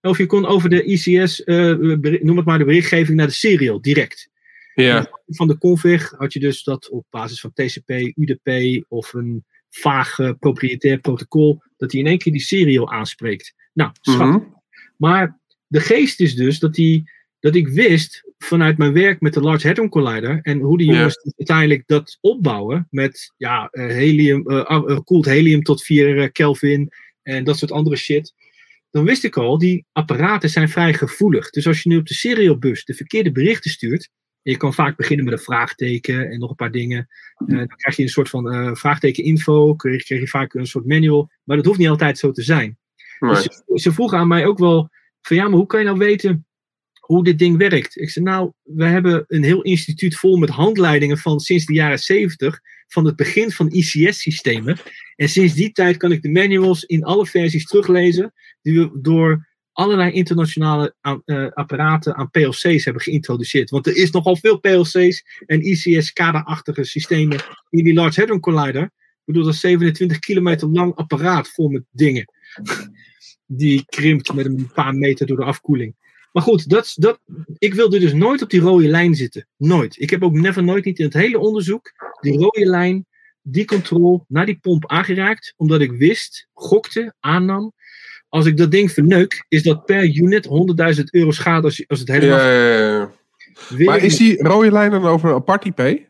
[0.00, 1.76] of je kon over de ICS, uh,
[2.22, 4.30] noem het maar de berichtgeving naar de serial, direct.
[4.74, 5.10] Ja.
[5.26, 10.18] Van de config had je dus dat op basis van TCP, UDP of een vaag
[10.18, 13.54] uh, proprietair protocol, dat hij in één keer die serial aanspreekt.
[13.72, 14.26] Nou, schat.
[14.26, 14.62] Mm -hmm.
[14.96, 17.10] Maar de geest is dus dat, die,
[17.42, 21.20] dat ik wist vanuit mijn werk met de Large Hadron Collider en hoe die jongens
[21.22, 21.32] ja.
[21.36, 24.44] uiteindelijk dat opbouwen met ja, uh, helium,
[25.04, 26.92] koeld helium tot 4 Kelvin
[27.22, 28.34] en dat soort andere shit
[28.92, 31.50] dan wist ik al, die apparaten zijn vrij gevoelig.
[31.50, 34.08] Dus als je nu op de serialbus de verkeerde berichten stuurt,
[34.42, 37.08] en je kan vaak beginnen met een vraagteken en nog een paar dingen,
[37.46, 40.66] uh, dan krijg je een soort van uh, vraagteken info, krijg, krijg je vaak een
[40.66, 42.78] soort manual, maar dat hoeft niet altijd zo te zijn.
[43.18, 43.30] Nee.
[43.30, 44.90] Dus ze, ze vroegen aan mij ook wel,
[45.20, 46.46] van ja, maar hoe kan je nou weten
[47.12, 48.00] hoe dit ding werkt?
[48.00, 51.98] Ik zei, nou, we hebben een heel instituut vol met handleidingen van sinds de jaren
[51.98, 54.78] 70, van het begin van ICS-systemen.
[55.16, 58.32] En sinds die tijd kan ik de manuals in alle versies teruglezen,
[58.62, 63.70] die we door allerlei internationale uh, apparaten aan PLC's hebben geïntroduceerd.
[63.70, 67.38] Want er is nogal veel PLC's en ICS-SCADA-achtige systemen
[67.70, 68.82] in die Large Hadron Collider.
[68.82, 72.24] Ik bedoel, dat is 27 kilometer lang apparaat vol met dingen.
[73.46, 75.94] Die krimpt met een paar meter door de afkoeling.
[76.32, 77.20] Maar goed, dat, dat,
[77.58, 79.46] ik wilde dus nooit op die rode lijn zitten.
[79.56, 80.00] Nooit.
[80.00, 83.06] Ik heb ook never nooit niet in het hele onderzoek die rode lijn,
[83.42, 85.54] die controle naar die pomp aangeraakt.
[85.56, 87.72] Omdat ik wist, gokte, aannam.
[88.28, 90.48] Als ik dat ding verneuk, is dat per unit
[90.96, 92.38] 100.000 euro schade als, als het helemaal...
[92.38, 93.12] Ja, ja, ja.
[93.84, 96.08] Maar is die rode lijn dan over een apart IP?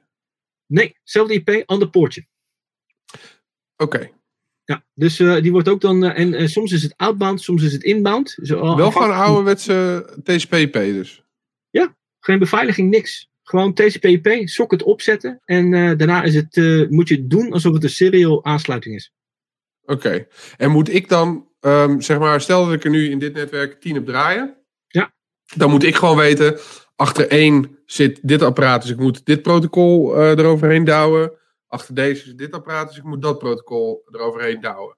[0.67, 2.27] Nee, hetzelfde IP, ander poortje.
[3.77, 3.97] Oké.
[3.97, 4.13] Okay.
[4.65, 6.05] Ja, dus uh, die wordt ook dan.
[6.05, 8.39] Uh, en uh, soms is het outbound, soms is het inbound.
[8.43, 11.25] Zo, Wel gewoon ouderwetse TCP/IP dus.
[11.71, 13.31] Ja, geen beveiliging, niks.
[13.43, 15.41] Gewoon TCP/IP, socket opzetten.
[15.45, 16.57] En daarna is het,
[16.91, 19.13] moet je het doen alsof het een serial aansluiting is.
[19.83, 19.93] Oké.
[19.93, 20.27] Okay.
[20.57, 23.81] En moet ik dan, um, zeg maar, stel dat ik er nu in dit netwerk
[23.81, 24.57] 10 op draaien.
[24.89, 25.13] Ja.
[25.57, 26.59] Dan moet ik gewoon weten,
[26.97, 28.83] achter één zit dit apparaat.
[28.83, 31.33] Dus ik moet dit protocol eroverheen douwen
[31.73, 34.97] achter deze is dit apparaat, dus ik moet dat protocol eroverheen douwen.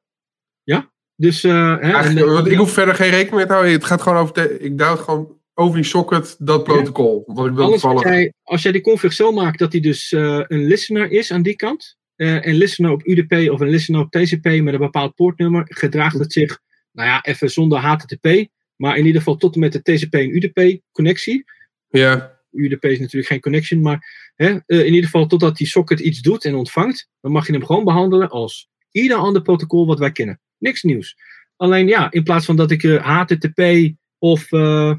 [0.63, 1.45] Ja, dus...
[1.45, 3.73] Uh, hè, ik hoef verder geen rekening mee te houden.
[3.73, 4.35] Het gaat gewoon over...
[4.35, 7.25] De, ik douw het gewoon over die socket, dat protocol.
[7.27, 7.35] Ja.
[7.35, 10.43] Wat ik wil als, jij, als jij die config zo maakt dat hij dus uh,
[10.47, 14.11] een listener is aan die kant, uh, een listener op UDP of een listener op
[14.11, 16.61] TCP met een bepaald poortnummer, gedraagt het zich,
[16.93, 18.47] nou ja, even zonder HTTP,
[18.77, 21.45] maar in ieder geval tot en met de TCP en UDP connectie.
[21.89, 22.39] Ja.
[22.51, 26.21] UDP is natuurlijk geen connection, maar hè, uh, in ieder geval totdat die socket iets
[26.21, 30.13] doet en ontvangt, dan mag je hem gewoon behandelen als ieder ander protocol wat wij
[30.13, 30.41] kennen.
[30.59, 31.17] Niks nieuws.
[31.57, 34.95] Alleen ja, in plaats van dat ik uh, HTTP of uh,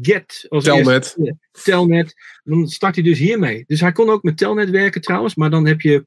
[0.00, 1.16] GET als Telnet.
[1.18, 2.14] Eerste, telnet,
[2.44, 3.64] dan start hij dus hiermee.
[3.66, 6.06] Dus hij kon ook met Telnet werken trouwens, maar dan heb je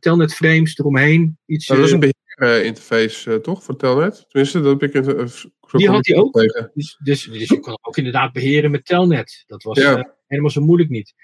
[0.00, 1.38] Telnet frames eromheen.
[1.46, 3.64] Iets, dat is een beheerder eh, interface, eh, toch?
[3.64, 4.24] Voor Telnet.
[4.28, 5.04] Tenminste, dat heb ik...
[5.78, 6.32] Die had hij ook.
[6.74, 9.44] Dus, dus, dus je kon hem ook inderdaad beheren met Telnet.
[9.46, 9.96] Dat was Ja.
[9.98, 11.14] eh, helemaal zo moeilijk niet.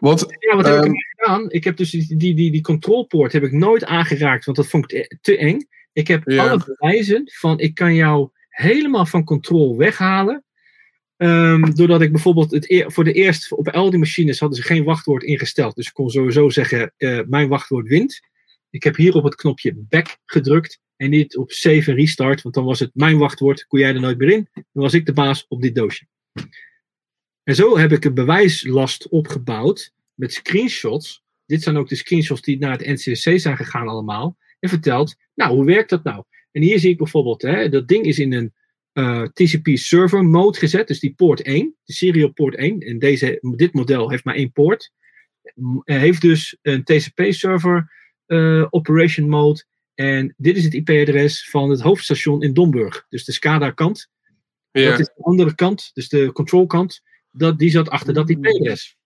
[0.00, 0.84] Want, ja, wat heb ik Ehm.
[0.84, 1.50] ermee gedaan?
[1.50, 4.92] Ik heb dus die, die, die, die controlpoort heb ik nooit aangeraakt, want dat vond
[4.92, 5.58] ik te, eng.
[5.92, 10.44] Ik heb alle bewijzen van ik kan jou helemaal van control weghalen.
[11.16, 14.84] Ehm, doordat ik bijvoorbeeld het voor de eerst op al die machines hadden ze geen
[14.84, 15.74] wachtwoord ingesteld.
[15.76, 18.20] Dus ik kon sowieso zeggen: eh, mijn wachtwoord wint.
[18.70, 22.54] Ik heb hier op het knopje back gedrukt en niet op save en restart, want
[22.54, 24.48] dan was het mijn wachtwoord, kon jij er nooit meer in.
[24.52, 26.06] Dan was ik de baas op dit doosje.
[27.42, 31.22] En zo heb ik een bewijslast opgebouwd met screenshots.
[31.46, 34.36] Dit zijn ook de screenshots die naar het NCSC zijn gegaan allemaal.
[34.60, 36.24] En verteld, nou, hoe werkt dat nou?
[36.52, 38.52] En hier zie ik bijvoorbeeld, hè, dat ding is in een
[38.92, 40.88] eh, TCP server mode gezet.
[40.88, 42.80] Dus die poort 1, de serial port 1.
[42.80, 44.92] En deze, dit model heeft maar één poort.
[45.42, 47.92] Eh, Heeft dus een TCP server
[48.70, 49.64] operation mode.
[49.94, 53.06] En dit is het IP-adres van het hoofdstation in Domburg.
[53.08, 54.08] Dus de SCADA kant.
[54.70, 54.90] ja.
[54.90, 57.02] Dat is de andere kant, dus de control kant.
[57.30, 58.98] Dat, die zat achter dat IP-adres.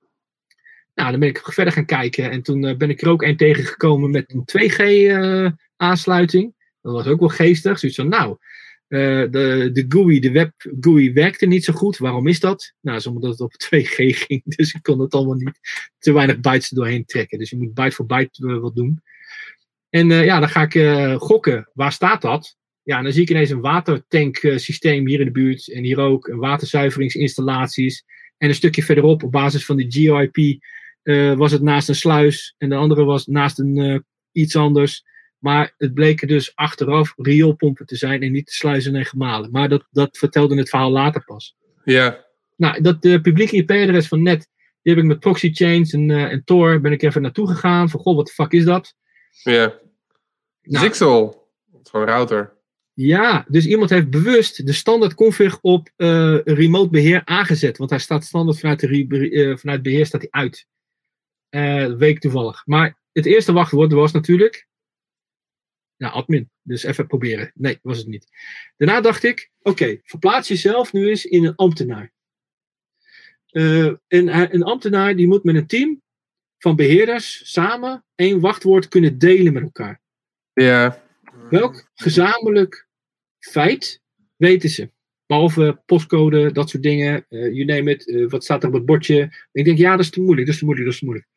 [0.94, 2.30] Nou, dan ben ik verder gaan kijken.
[2.30, 6.54] En toen eh, ben ik er ook een tegengekomen met een 2G-aansluiting.
[6.80, 7.78] dat was ook wel geestig.
[7.78, 8.36] Zoiets van, nou,
[8.92, 11.98] eh, de, de GUI, de web GUI werkte niet zo goed.
[11.98, 12.74] Waarom is dat?
[12.80, 14.42] Nou, is omdat het op 2G ging.
[14.44, 15.58] Dus ik kon het allemaal niet
[15.98, 17.38] te weinig bytes doorheen trekken.
[17.38, 19.02] Dus je moet byte voor byte eh, wat doen.
[19.88, 21.70] En eh, ja, dan ga ik gokken.
[21.74, 22.56] Waar staat dat?
[22.82, 25.72] Ja, en dan zie ik ineens een watertanksysteem hier in de buurt.
[25.72, 28.04] En hier ook een waterzuiveringsinstallaties.
[28.38, 30.60] En een stukje verderop, op basis van die
[31.02, 32.54] eh, was het naast een sluis.
[32.58, 35.04] En de andere was naast een iets anders.
[35.42, 39.50] Maar het bleken dus achteraf rioolpompen te zijn en niet de sluizen en gemalen.
[39.50, 41.56] Maar dat, dat vertelde het verhaal later pas.
[41.84, 42.30] ja.
[42.56, 44.48] Nou, dat de publieke IP-adres van net,
[44.82, 47.88] die heb ik met proxy chains en, en Tor, ben ik even naartoe gegaan.
[47.88, 48.94] Van, goh, wat de fuck is dat?
[49.42, 49.78] Ja.
[50.62, 50.84] Nou.
[50.84, 51.48] Zixel.
[51.82, 52.52] Van router.
[52.94, 57.78] Ja, dus iemand heeft bewust de standaard config op eh, remote beheer aangezet.
[57.78, 60.66] Want hij staat standaard vanuit, de eh, vanuit beheer staat hij uit.
[61.98, 62.62] Ik toevallig.
[62.66, 64.66] Maar het eerste wachtwoord was natuurlijk.
[66.02, 66.50] Nou, admin.
[66.62, 67.52] Dus even proberen.
[67.54, 68.26] Nee, was het niet.
[68.76, 72.12] Daarna dacht ik: oké, verplaats jezelf nu eens in een ambtenaar.
[73.46, 76.02] Eh, een, een ambtenaar die moet met een team
[76.58, 80.00] van beheerders samen één wachtwoord kunnen delen met elkaar.
[80.52, 81.04] Ja.
[81.50, 82.88] Welk gezamenlijk
[83.38, 84.02] feit
[84.36, 84.90] weten ze?
[85.26, 88.86] Behalve postcode, dat soort dingen, eh you name it, eh, wat staat er op het
[88.86, 89.46] bordje?
[89.52, 91.28] Ik denk, ja, dat is te moeilijk, dat is te moeilijk, dat is te moeilijk.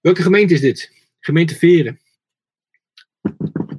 [0.00, 0.92] Welke gemeente is dit?
[1.20, 2.00] Gemeente Veren.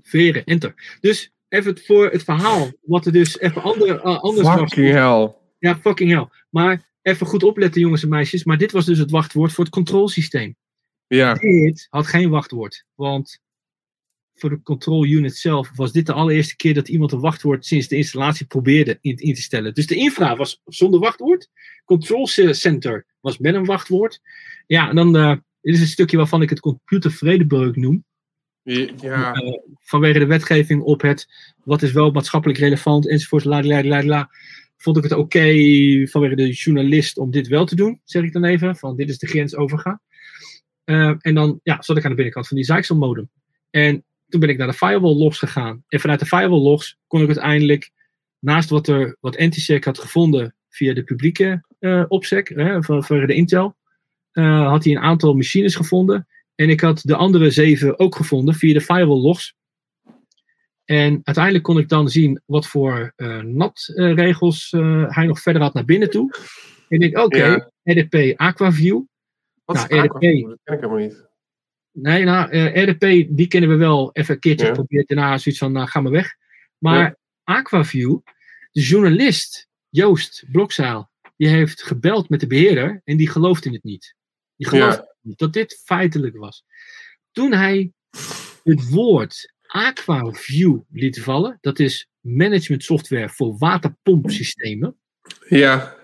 [0.07, 0.97] Veren, enter.
[1.01, 4.59] Dus even voor het verhaal, wat er dus even ander, eh, anders was.
[4.59, 5.35] Fucking hell.
[5.59, 6.27] Ja, fucking hell.
[6.49, 8.43] Maar even goed opletten, jongens en meisjes.
[8.43, 10.55] Maar dit was dus het wachtwoord voor het controlsysteem.
[11.07, 11.33] Ja.
[11.33, 12.85] Dit had geen wachtwoord.
[12.95, 13.39] Want
[14.33, 17.87] voor de control unit zelf was dit de allereerste keer dat iemand een wachtwoord sinds
[17.87, 19.73] de installatie probeerde in, in te stellen.
[19.73, 21.49] Dus de infra was zonder wachtwoord.
[21.85, 24.21] Control center was met een wachtwoord.
[24.67, 28.05] Ja, en dan eh, dit is een stukje waarvan ik het computervredebreuk noem.
[28.67, 29.31] Eh,
[29.79, 31.27] vanwege de wetgeving op het
[31.63, 33.43] wat is wel maatschappelijk relevant enzovoort.
[33.43, 34.29] La, la, la, la,
[34.77, 35.53] vond ik het oké
[36.07, 38.75] vanwege de journalist om dit wel te doen, zeg ik dan even.
[38.75, 39.99] Van dit is de grens overgaan.
[40.83, 43.29] Eh, en dan ja, zat ik aan de binnenkant van die Zyxel modem.
[43.69, 45.83] En toen ben ik naar de firewall logs gegaan.
[45.87, 47.91] En vanuit de firewall logs kon ik uiteindelijk,
[48.39, 53.33] naast wat, er, wat Antisec had gevonden via de publieke eh opsec, hè, van, de
[53.33, 53.75] Intel,
[54.31, 56.27] had hij een aantal machines gevonden.
[56.57, 59.55] En ik had de andere zeven ook gevonden via de firewall logs.
[60.85, 64.71] En uiteindelijk kon ik dan zien wat voor eh NAT-regels
[65.07, 66.33] hij nog verder had naar binnen toe.
[66.87, 67.71] En ik denk, oké, Ja.
[67.83, 69.01] RDP Aquaview.
[69.65, 70.05] Wat Nou, is RDP.
[70.13, 70.47] Aquaview?
[70.49, 71.25] Dat ken ik helemaal niet.
[71.91, 74.71] Nee, nou, eh, RDP, die kennen we wel even een keertje Ja.
[74.71, 75.07] geprobeerd.
[75.07, 76.35] Daarna zoiets van, nou, ga maar weg.
[76.77, 77.17] Maar Ja.
[77.43, 78.19] Aquaview,
[78.71, 84.15] de journalist Joost Blokzaal, die heeft gebeld met de beheerder en die geloofde het niet.
[84.55, 86.65] Die niet dat dit feitelijk was.
[87.31, 87.91] Toen hij
[88.63, 94.97] het woord Aquaview liet vallen, dat is management software voor waterpompsystemen,
[95.49, 95.95] Ja.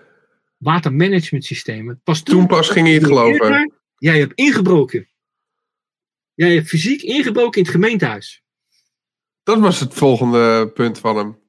[0.56, 2.00] watermanagement systemen.
[2.04, 3.72] Pas toen, Toen pas ging hij het geloven.
[3.98, 5.08] Jij hebt ingebroken.
[6.34, 8.42] Jij hebt fysiek ingebroken in het gemeentehuis.
[9.42, 11.42] Dat was het volgende punt van hem.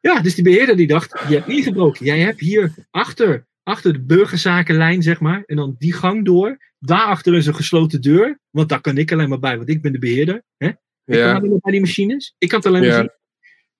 [0.00, 2.04] Ja, dus die beheerder die dacht, je hebt ingebroken.
[2.06, 6.58] Jij hebt hier achter, achter de burgerzakenlijn, zeg maar, en dan die gang door.
[6.78, 9.92] Daarachter is een gesloten deur, want daar kan ik alleen maar bij, want ik ben
[9.92, 10.42] de beheerder.
[10.56, 10.66] Hè?
[10.68, 11.34] Ik kan Ja.
[11.34, 12.34] alleen maar bij die machines.
[12.38, 12.98] Ik kan het alleen maar Ja.
[12.98, 13.10] zien.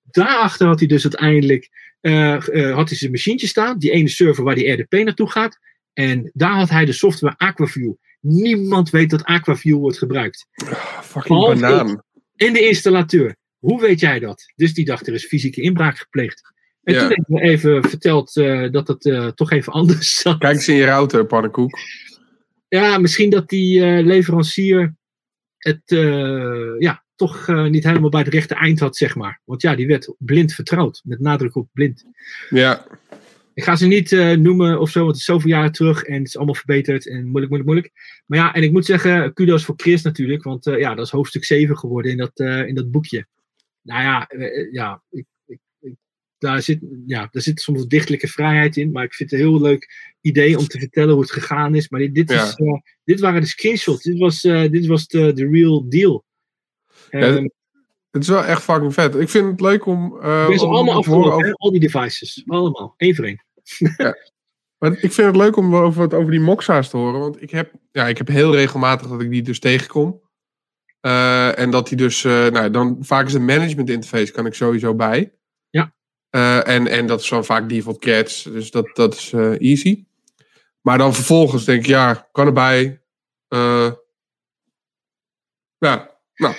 [0.03, 1.69] Daarachter had hij dus uiteindelijk
[2.01, 2.33] eh,
[2.69, 5.57] eh, had hij zijn machientje staan, die ene server waar die RDP naartoe gaat.
[5.93, 7.93] En daar had hij de software Aquaview.
[8.21, 10.47] Niemand weet dat Aquaview wordt gebruikt.
[10.65, 12.03] Ah, fucking banaan.
[12.35, 13.35] En de installateur.
[13.57, 14.51] Hoe weet jij dat?
[14.55, 16.53] Dus die dacht, er is fysieke inbraak gepleegd.
[16.83, 16.99] En Ja.
[16.99, 20.37] toen hebben we even verteld eh, dat het eh, toch even anders zat.
[20.37, 21.79] Kijk eens in je router, pannenkoek.
[22.67, 24.95] Ja, misschien dat die eh, leverancier
[25.57, 25.81] het
[26.79, 29.41] ja, toch niet helemaal bij het rechte eind had, zeg maar.
[29.45, 31.01] Want ja, die werd blind vertrouwd.
[31.03, 32.05] Met nadruk op blind.
[32.49, 32.85] Ja,
[33.53, 36.27] Ik ga ze niet noemen of zo, want het is zoveel jaren terug en het
[36.27, 37.93] is allemaal verbeterd en moeilijk, moeilijk, moeilijk.
[38.25, 41.43] Maar ja, en ik moet zeggen, kudos voor Chris natuurlijk, want ja, dat is hoofdstuk
[41.45, 43.27] 7 geworden in dat, in dat boekje.
[43.81, 44.29] Nou ja,
[44.71, 45.27] ja, ik, ik, ik-
[46.39, 49.61] daar, zit, ja, daar zit soms dichtelijke vrijheid in, maar ik vind het een heel
[49.61, 51.89] leuk idee om te vertellen hoe het gegaan is.
[51.89, 52.43] Maar dit, dit, Ja.
[52.43, 56.25] is, eh, dit waren de screenshots, dit was, eh, dit was de, de real deal.
[57.09, 57.47] Ehm,
[58.11, 59.15] het is wel echt fucking vet.
[59.15, 60.17] Ik vind het leuk om...
[60.21, 62.43] ze om allemaal te horen afgelopen, over- al die devices.
[62.47, 63.43] Allemaal, één voor één.
[64.77, 67.19] Maar ik vind het leuk om over, wat over die Moxa's te horen.
[67.19, 70.21] Want ik heb, ja, ik heb heel regelmatig dat ik die dus tegenkom.
[71.55, 74.95] En dat die dus, eh, nou, dan vaak is een management interface kan ik sowieso
[74.95, 75.33] bij.
[76.29, 80.03] Eh, en, en dat is dan vaak default cats, dus dat, dat is eh, easy.
[80.81, 83.01] Maar dan vervolgens denk ik, ja, kan erbij.
[83.47, 83.91] Eh,
[85.77, 86.55] ja, nou,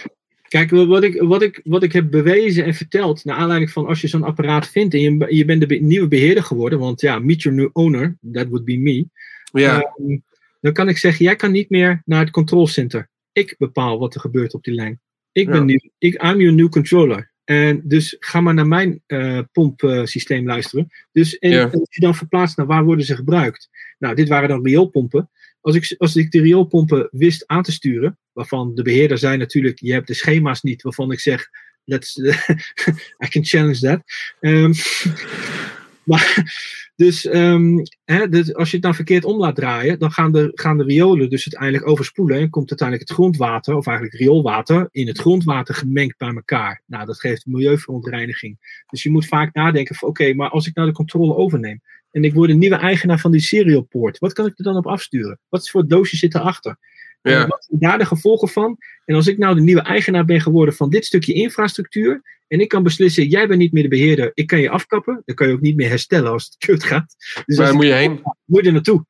[0.49, 4.01] Kijk, wat ik, wat, ik, wat ik heb bewezen en verteld, naar aanleiding van als
[4.01, 7.19] je zo'n apparaat vindt en je, je bent de be- nieuwe beheerder geworden, want ja,
[7.19, 9.07] meet your new owner, that would be me,
[9.53, 10.19] ja, Ehm,
[10.61, 13.09] dan kan ik zeggen, jij kan niet meer naar het control center.
[13.33, 15.01] Ik bepaal wat er gebeurt op die lijn.
[15.33, 15.63] Ik ben Ja.
[15.63, 17.30] nieuw, ik, I'm your new controller.
[17.51, 20.89] En dus ga maar naar mijn eh pompsysteem luisteren.
[21.12, 21.62] Dus en, Ja.
[21.62, 23.69] en als je dan verplaatst naar waar worden ze gebruikt.
[23.99, 25.31] Nou, dit waren dan rioolpompen.
[25.61, 29.79] Als ik, als ik de rioolpompen wist aan te sturen, waarvan de beheerder zei natuurlijk,
[29.81, 31.49] je hebt de schema's niet, waarvan ik zeg,
[31.85, 32.17] let's,
[33.25, 34.03] I can challenge that.
[34.41, 34.73] Ehm,
[36.97, 40.51] dus, ehm, hè, dus als je het nou verkeerd om laat draaien, dan gaan de,
[40.55, 45.07] gaan de riolen dus uiteindelijk overspoelen en komt uiteindelijk het grondwater, of eigenlijk rioolwater, in
[45.07, 46.83] het grondwater gemengd bij elkaar.
[46.87, 48.83] Nou, dat geeft milieuverontreiniging.
[48.87, 51.81] Dus je moet vaak nadenken oké, maar als ik nou de controle overneem
[52.11, 54.77] en ik word een nieuwe eigenaar van die serial port, wat kan ik er dan
[54.77, 55.39] op afsturen?
[55.49, 56.77] Wat voor doosje zit erachter?
[57.23, 58.77] Ja, wat zijn daar de gevolgen van?
[59.05, 62.39] En als ik nou de nieuwe eigenaar ben geworden van dit stukje infrastructuur.
[62.49, 65.23] En ik kan beslissen, jij bent niet meer de beheerder, ik kan je afkappen.
[65.25, 67.15] Dan kan je ook niet meer herstellen als het kut gaat.
[67.47, 68.21] Dus daar als moet je heen.
[68.45, 69.07] moet je er naartoe.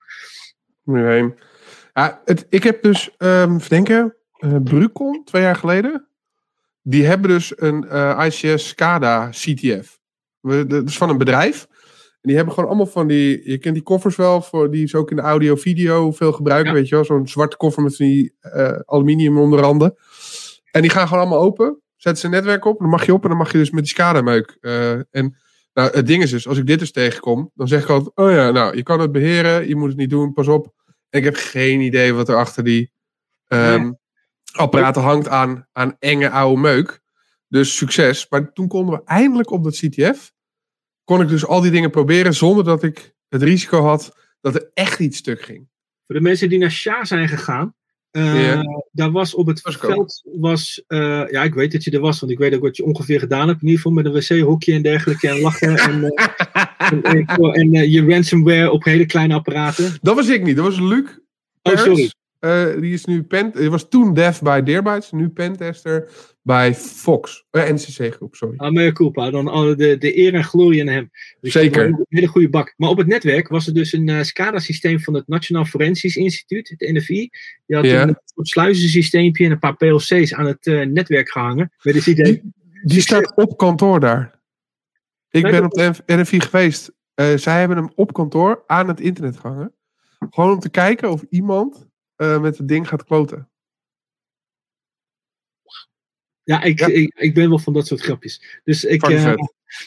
[0.82, 1.34] Moet je heen.
[1.94, 6.08] Ja, het, ik heb dus, even denken, eh Brucon, twee jaar geleden.
[6.82, 9.98] Die hebben dus een eh, ICS SCADA CTF.
[10.40, 11.66] We- Dat is van een bedrijf.
[12.20, 14.96] En die hebben gewoon allemaal van die, je kent die koffers wel, voor, die ze
[14.96, 16.78] ook in de audio-video veel gebruiken, Ja.
[16.78, 17.04] weet je wel.
[17.04, 19.96] Zo'n zwarte koffer met die eh, aluminium onderranden.
[20.70, 21.80] En die gaan gewoon allemaal open.
[21.96, 23.92] Zetten ze netwerk op, dan mag je op en dan mag je dus met die
[23.92, 24.56] SCADA-meuk.
[24.60, 25.36] eh, en
[25.74, 28.30] nou, het ding is dus, als ik dit dus tegenkom, dan zeg ik altijd, oh
[28.30, 30.72] ja, nou, je kan het beheren, je moet het niet doen, pas op.
[31.10, 32.92] En ik heb geen idee wat er achter die
[33.46, 33.92] ehm,
[34.52, 37.00] apparaten hangt aan, aan enge oude meuk.
[37.48, 38.26] Dus succes.
[38.28, 40.32] Maar toen konden we eindelijk op dat CTF,
[41.10, 44.70] kon ik dus al die dingen proberen zonder dat ik het risico had dat er
[44.74, 45.68] echt iets stuk ging.
[46.06, 47.74] Voor de mensen die naar Sja zijn gegaan.
[48.10, 48.60] eh.
[48.92, 52.20] Daar was op het Was veld, was, eh, ja ik weet dat je er was,
[52.20, 53.62] want ik weet ook wat je ongeveer gedaan hebt.
[53.62, 56.26] In ieder geval met een wc-hokje en dergelijke en lachen en, eh,
[56.92, 59.98] en, en, en, je ransomware op hele kleine apparaten.
[60.02, 61.08] Dat was ik niet, dat was Luc.
[61.62, 62.10] Oh, sorry.
[62.40, 66.10] Eh, die is nu pen, die was toen dev bij Deerbytes, nu pentester
[66.42, 67.44] bij Fox.
[67.50, 68.56] Eh, NCC groep, sorry.
[68.56, 69.30] Ah, culpa.
[69.30, 71.10] Dan alle de, de eer en glorie aan hem.
[71.40, 71.84] Dus Zeker.
[71.86, 72.74] Een hele goede bak.
[72.76, 76.68] Maar op het netwerk was er dus een eh, SCADA-systeem van het Nationaal Forensisch Instituut,
[76.68, 77.30] het NFI.
[77.66, 81.72] Die had een soort sluizensysteempje en een paar PLC's aan het netwerk gehangen.
[81.82, 82.52] Met het idee, Die,
[82.82, 84.40] die staat op kantoor daar.
[85.30, 86.92] Ik ben op- de NFI geweest.
[87.14, 89.72] Zij hebben hem op kantoor aan het internet gehangen.
[90.30, 91.89] Gewoon om te kijken of iemand
[92.20, 93.48] eh, met het ding gaat kloten.
[96.42, 96.86] Ja, ik, Ja.
[96.86, 98.60] Ik, ik ben wel van dat soort grapjes.
[98.64, 99.34] Dus ik, eh,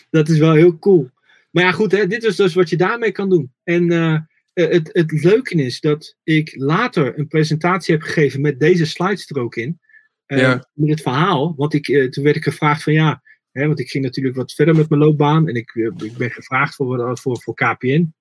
[0.10, 1.10] dat is wel heel cool.
[1.52, 3.54] Maar ja, goed, hè, dit is dus wat je daarmee kan doen.
[3.64, 4.20] En eh,
[4.54, 9.42] het, het leuke is dat ik later een presentatie heb gegeven met deze slides er
[9.42, 9.80] ook in.
[10.26, 10.70] Ja.
[10.74, 11.54] Met het verhaal.
[11.58, 13.22] Want ik, toen werd ik gevraagd van ja,
[13.52, 15.48] hè, want ik ging natuurlijk wat verder met mijn loopbaan.
[15.48, 18.14] En ik, ik ben gevraagd voor, voor, voor KPN.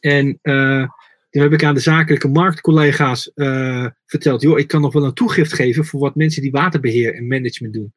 [0.00, 0.88] En eh,
[1.30, 5.14] toen heb ik aan de zakelijke marktcollega's eh, verteld, joh, ik kan nog wel een
[5.14, 7.92] toegift geven voor wat mensen die waterbeheer en management doen.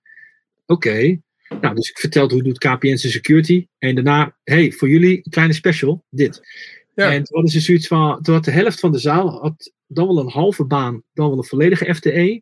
[0.66, 1.20] Oké.
[1.62, 3.68] Nou, dus ik vertelde hoe doet KPN zijn security.
[3.78, 6.42] En daarna, hey, voor jullie een kleine special, dit.
[6.96, 7.12] Ja.
[7.12, 10.08] En toen hadden ze zoiets van, toen had de helft van de zaal had dan
[10.08, 12.42] wel een halve baan, dan wel een volledige FTE.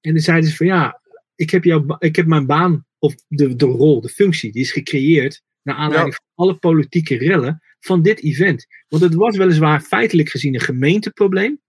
[0.00, 1.00] En dan zeiden ze van ja,
[1.34, 4.62] ik heb, jouw, ba- ik heb mijn baan, of de, de rol, de functie, die
[4.62, 8.66] is gecreëerd naar aanleiding van alle politieke rellen van dit event.
[8.88, 11.60] Want het was weliswaar feitelijk gezien een gemeenteprobleem.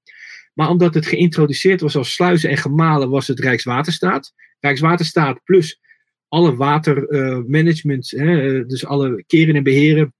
[0.53, 4.33] Maar omdat het geïntroduceerd was als sluizen en gemalen, was het Rijkswaterstaat.
[4.59, 5.79] Rijkswaterstaat plus
[6.27, 8.09] alle watermanagement,
[8.67, 10.13] dus alle keren en beheren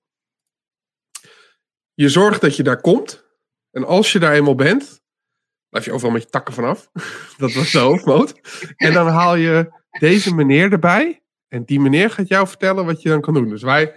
[1.95, 3.25] Je zorgt dat je daar komt.
[3.71, 5.01] En als je daar eenmaal bent,
[5.69, 6.91] blijf je overal met je takken vanaf.
[7.39, 8.35] dat was de hoofdmoot.
[8.77, 11.23] En dan haal je deze meneer erbij.
[11.49, 13.49] En die meneer gaat jou vertellen wat je dan kan doen.
[13.49, 13.95] Dus wij,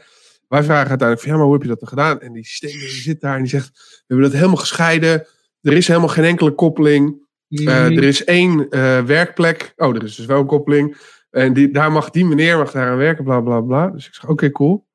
[0.47, 2.19] wij vragen uiteindelijk van, ja, maar hoe heb je dat dan gedaan?
[2.19, 5.27] En die systeem zit daar en die zegt, we hebben dat helemaal gescheiden.
[5.61, 7.29] Er is helemaal geen enkele koppeling.
[7.49, 9.73] Eh, er is één eh, werkplek.
[9.75, 10.97] Oh, er is dus wel een koppeling.
[11.29, 13.87] En die, daar mag die meneer mag daar aan werken, bla bla bla.
[13.87, 14.87] Dus ik zeg, oké, cool.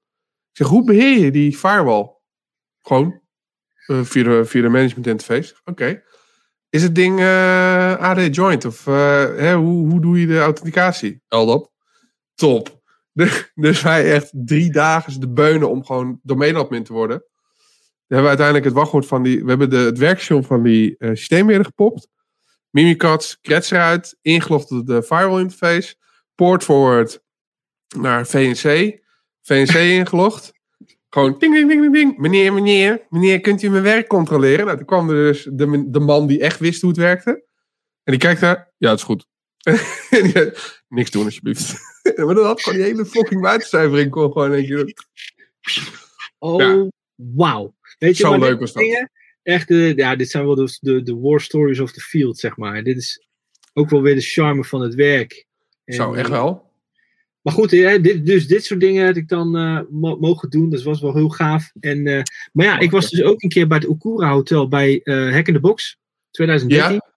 [0.50, 2.14] Ik zeg, hoe beheer je die firewall?
[2.82, 3.20] Gewoon
[3.86, 5.54] eh, via, de, via de management interface.
[5.64, 6.02] Oké.
[6.76, 8.64] Is het ding eh, AD joint?
[8.64, 8.94] Of eh,
[9.36, 11.22] hè, hoe, hoe doe je de authenticatie?
[11.28, 11.70] LDAP.
[12.34, 12.80] Top.
[13.12, 17.24] De- dus wij echt drie dagen de beunen om gewoon domeinadmin te worden.
[18.06, 19.42] We hebben uiteindelijk het wachtwoord van die.
[19.42, 22.08] We hebben de, het werkshop van die eh systeembeheerder gepopt.
[22.70, 25.94] Mimikatz, krets eruit, ingelogd op de firewall interface,
[26.34, 27.22] port forward
[27.98, 28.98] naar VNC,
[29.42, 30.52] VNC ingelogd.
[31.08, 32.18] Gewoon ding, ding, ding, ding, ding.
[32.18, 34.64] Meneer, meneer, meneer, kunt u mijn werk controleren?
[34.64, 37.30] Nou, toen kwam er dus de, de man die echt wist hoe het werkte.
[38.02, 39.26] En die kijkt daar, ja, het is goed.
[40.10, 40.52] En die
[40.88, 41.74] Niks doen, alsjeblieft.
[42.16, 44.94] maar dan had gewoon die hele fucking buitencijfering kon gewoon een keer.
[46.38, 46.88] Oh, Ja.
[47.14, 47.74] wauw.
[47.98, 48.82] Weet je Zo leuk was dat.
[48.82, 49.10] dingen?
[49.42, 52.56] Echt, de, ja, dit zijn wel de, de, de war stories of the field, zeg
[52.56, 52.82] maar.
[52.82, 53.26] Dit is
[53.72, 55.46] ook wel weer de charme van het werk.
[55.84, 56.65] En, Zo, echt eh, wel.
[57.46, 60.70] Maar goed, hè, dit, dus dit soort dingen had ik dan eh, mo- mogen doen.
[60.70, 61.72] Dat was wel heel gaaf.
[61.80, 65.00] En, eh, maar ja, ik was dus ook een keer bij het Okura Hotel bij
[65.02, 65.98] eh Hack in the Box
[66.30, 66.94] 2013.
[66.94, 67.14] Ja.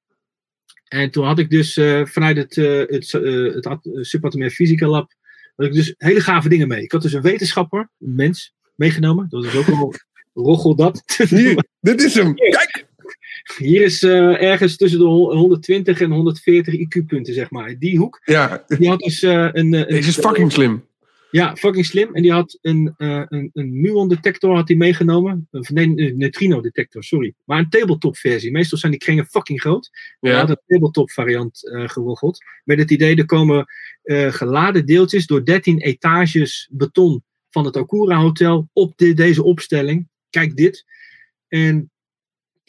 [0.87, 5.13] En toen had ik dus vanuit het, het, het Subatomair Physica Lab
[5.55, 6.83] had ik dus hele gave dingen mee.
[6.83, 9.29] Ik had dus een wetenschapper, een mens, meegenomen.
[9.29, 9.93] Dat is ook wel
[10.47, 11.03] roggel dat.
[11.29, 12.35] Hier, dit is hem.
[12.49, 12.68] Kijk!
[13.57, 17.75] Hier is eh, ergens tussen de hon- 120 en 140 IQ-punten, zeg maar.
[17.79, 19.73] Die hoek, Ja, die had dus eh, een...
[19.73, 20.87] eh, een deze is fucking slim.
[21.31, 22.15] Ja, fucking slim.
[22.15, 25.47] En die had een, een, een muon-detector had hij meegenomen.
[25.51, 27.33] Of nee, een neutrino-detector, sorry.
[27.45, 28.51] Maar een tabletop-versie.
[28.51, 29.89] Meestal zijn die kringen fucking groot.
[30.19, 32.43] Hij had Ja, een tabletop-variant geroggeld.
[32.63, 33.65] Met het idee, er komen
[34.03, 40.07] eh, geladen deeltjes door 13 etages beton van het Okura Hotel op de, deze opstelling.
[40.29, 40.85] Kijk dit.
[41.47, 41.91] En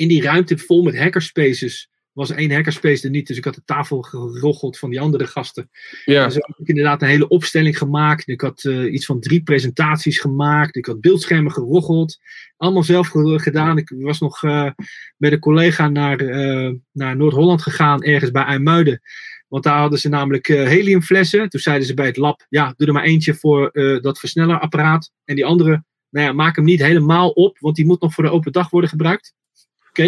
[0.00, 3.26] in die ruimte vol met hackerspaces was één hackerspace er niet.
[3.26, 5.70] Dus ik had de tafel geroggeld van die andere gasten.
[6.04, 6.24] ja.
[6.24, 8.28] Dus heb ik inderdaad een hele opstelling gemaakt.
[8.28, 10.76] Ik had eh, iets van drie presentaties gemaakt.
[10.76, 12.18] Ik had beeldschermen geroggeld.
[12.56, 13.78] Allemaal zelf ge- gedaan.
[13.78, 14.70] Ik was nog eh,
[15.16, 19.00] met een collega naar, eh, naar Noord-Holland gegaan, ergens bij IJmuiden.
[19.48, 21.48] Want daar hadden ze namelijk heliumflessen.
[21.48, 23.70] Toen zeiden ze bij het lab, ja, doe er maar eentje voor
[24.02, 25.10] dat versnellerapparaat.
[25.24, 28.24] En die andere, nou ja, maak hem niet helemaal op, want die moet nog voor
[28.24, 29.34] de open dag worden gebruikt.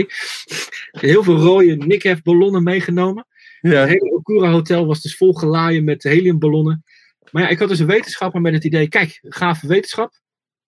[0.00, 0.04] Oké.
[1.06, 3.26] Heel veel rode Nikhef ballonnen meegenomen.
[3.60, 3.86] Het ja.
[3.86, 6.84] hele Okura Hotel was dus vol gelaaien met heliumballonnen.
[7.30, 10.20] Maar ja, ik had dus een wetenschapper met het idee: kijk, gave wetenschap.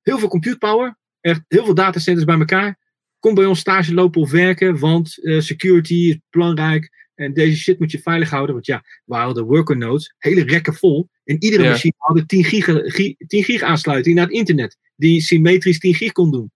[0.02, 0.98] Heel veel compute power.
[1.20, 2.78] Echt heel veel datacenters bij elkaar.
[3.18, 7.02] Kom bij ons stage lopen of werken, want eh, security is belangrijk.
[7.14, 8.54] En deze shit moet je veilig houden.
[8.54, 11.08] Want ja, we hadden worker nodes, hele rekken vol.
[11.24, 11.70] En iedere Ja.
[11.70, 14.76] machine had 10 gig, gi- 10 gig aansluiting naar het internet.
[14.96, 16.52] Die symmetrisch 10 gig kon doen.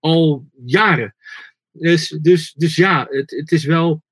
[0.00, 1.14] Al jaren.
[1.72, 4.02] Dus, dus, dus ja, het, het is wel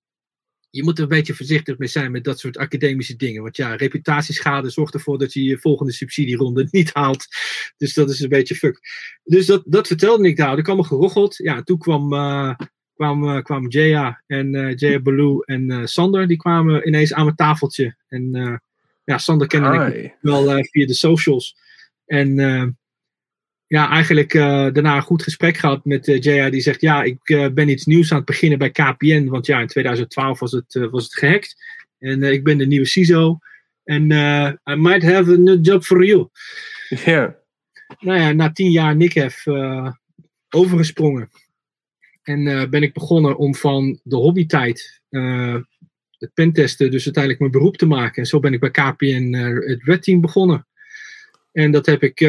[0.77, 3.43] je moet er een beetje voorzichtig mee zijn met dat soort academische dingen.
[3.43, 7.27] Want ja, reputatieschade zorgt ervoor dat je je volgende subsidieronde niet haalt.
[7.77, 8.81] Dus dat is een beetje fuck.
[9.25, 10.57] Dus dat, dat vertelde ik daar.
[10.57, 11.37] Er kwam er geroggeld.
[11.37, 12.55] Ja, toen kwam, eh
[12.95, 16.27] kwam, eh, kwamen Jaya en eh Jaya Baloo en Sander.
[16.27, 17.97] Die kwamen ineens aan mijn tafeltje.
[18.09, 18.61] En
[19.05, 21.57] ja, Sander kende ik wel via de socials.
[22.07, 22.37] En
[23.69, 26.51] ja, eigenlijk eh, daarna een goed gesprek gehad met uh, Jaya.
[26.51, 29.27] Die zegt, ja, ik eh, ben iets nieuws aan het beginnen bij KPN.
[29.29, 31.57] Want ja, in 2012 was het, was het gehackt.
[31.99, 33.39] En ik ben de nieuwe CISO.
[33.85, 34.03] En
[34.71, 36.29] I might have a new job for you.
[37.05, 37.37] Ja.
[37.99, 39.47] Nou ja, na tien jaar NICF
[40.49, 41.31] overgesprongen.
[42.23, 45.01] En ben ik begonnen om van de hobbytijd
[46.19, 48.23] het pentesten dus uiteindelijk mijn beroep te maken.
[48.23, 49.33] En zo ben ik bij KPN
[49.67, 50.67] het Red Team begonnen.
[51.53, 52.21] En dat heb ik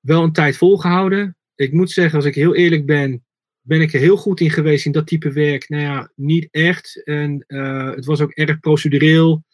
[0.00, 1.36] wel een tijd volgehouden.
[1.54, 3.24] Ik moet zeggen, als ik heel eerlijk ben,
[3.60, 5.68] ben ik er heel goed in geweest in dat type werk.
[5.68, 7.02] Nou ja, niet echt.
[7.04, 9.44] En uh, het was ook erg procedureel.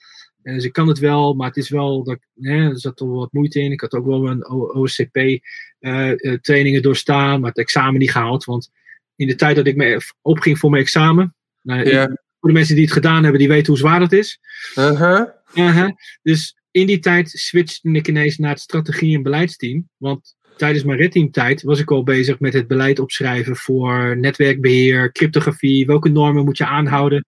[0.42, 3.08] En dus ik kan het wel, maar het is wel, dat, hè, er zat toch
[3.08, 3.73] wel wat moeite in.
[3.73, 8.44] Ik had ook wel een OSCP-trainingen uh, uh, doorstaan, maar het examen niet gehaald.
[8.44, 8.70] Want
[9.16, 11.92] in de tijd dat ik me opging voor mijn examen, nou, ik-
[12.41, 14.41] voor de mensen die het gedaan hebben, die weten hoe zwaar dat is.
[14.78, 15.26] Uh-huh.
[15.55, 15.91] Uh-huh.
[16.23, 19.89] Dus in die tijd switchte ik ineens naar het strategie- en beleidsteam.
[19.97, 25.86] Want tijdens mijn redteamtijd was ik al bezig met het beleid opschrijven voor netwerkbeheer, cryptografie,
[25.86, 27.24] welke normen moet je aanhouden.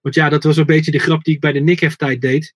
[0.00, 2.54] Want ja, dat was een beetje de grap die ik bij de NICF-tijd deed.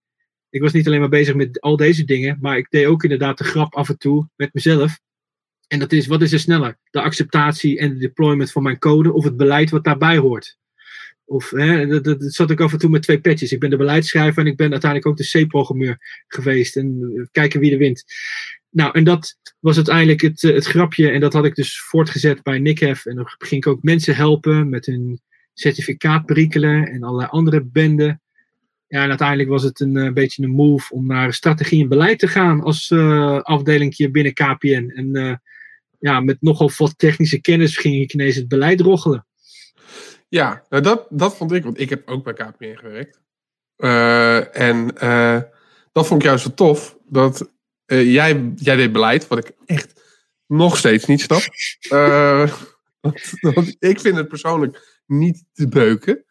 [0.51, 3.39] Ik was niet alleen maar bezig met al deze dingen, maar ik deed ook inderdaad
[3.39, 5.01] de grap af en toe met mezelf.
[5.69, 6.79] En dat is, wat is er sneller?
[6.91, 10.59] De acceptatie en de deployment van mijn code of het beleid wat daarbij hoort?
[11.27, 13.53] Of, hè, dat, zat ik af en toe met twee petjes.
[13.53, 16.77] Ik ben de beleidsschrijver en ik ben uiteindelijk ook de C-programmeur geweest.
[16.77, 18.05] En eh, kijken wie er wint.
[18.71, 21.11] Nou, en dat was uiteindelijk het, eh, het grapje.
[21.11, 23.07] En dat had ik dus voortgezet bij NICF.
[23.07, 25.21] En dan ging ik ook mensen helpen met hun
[25.53, 28.23] certificaat prikkelen en allerlei andere benden.
[28.87, 32.19] Ja, en uiteindelijk was het een, eh, beetje een move om naar strategie en beleid
[32.19, 34.93] te gaan als uh, afdelingje binnen KPN.
[34.95, 35.41] En
[35.99, 39.27] ja, met nogal wat technische kennis ging ik ineens het beleid roggelen.
[40.35, 43.21] Ja, nou dat, dat vond ik, want ik heb ook bij KPN gewerkt.
[43.77, 45.41] Uh, en uh,
[45.93, 47.51] dat vond ik juist zo tof, dat
[47.87, 50.03] uh, jij, jij deed beleid, wat ik echt
[50.47, 51.41] nog steeds niet snap.
[53.01, 56.25] want, want ik vind het persoonlijk niet te beuken.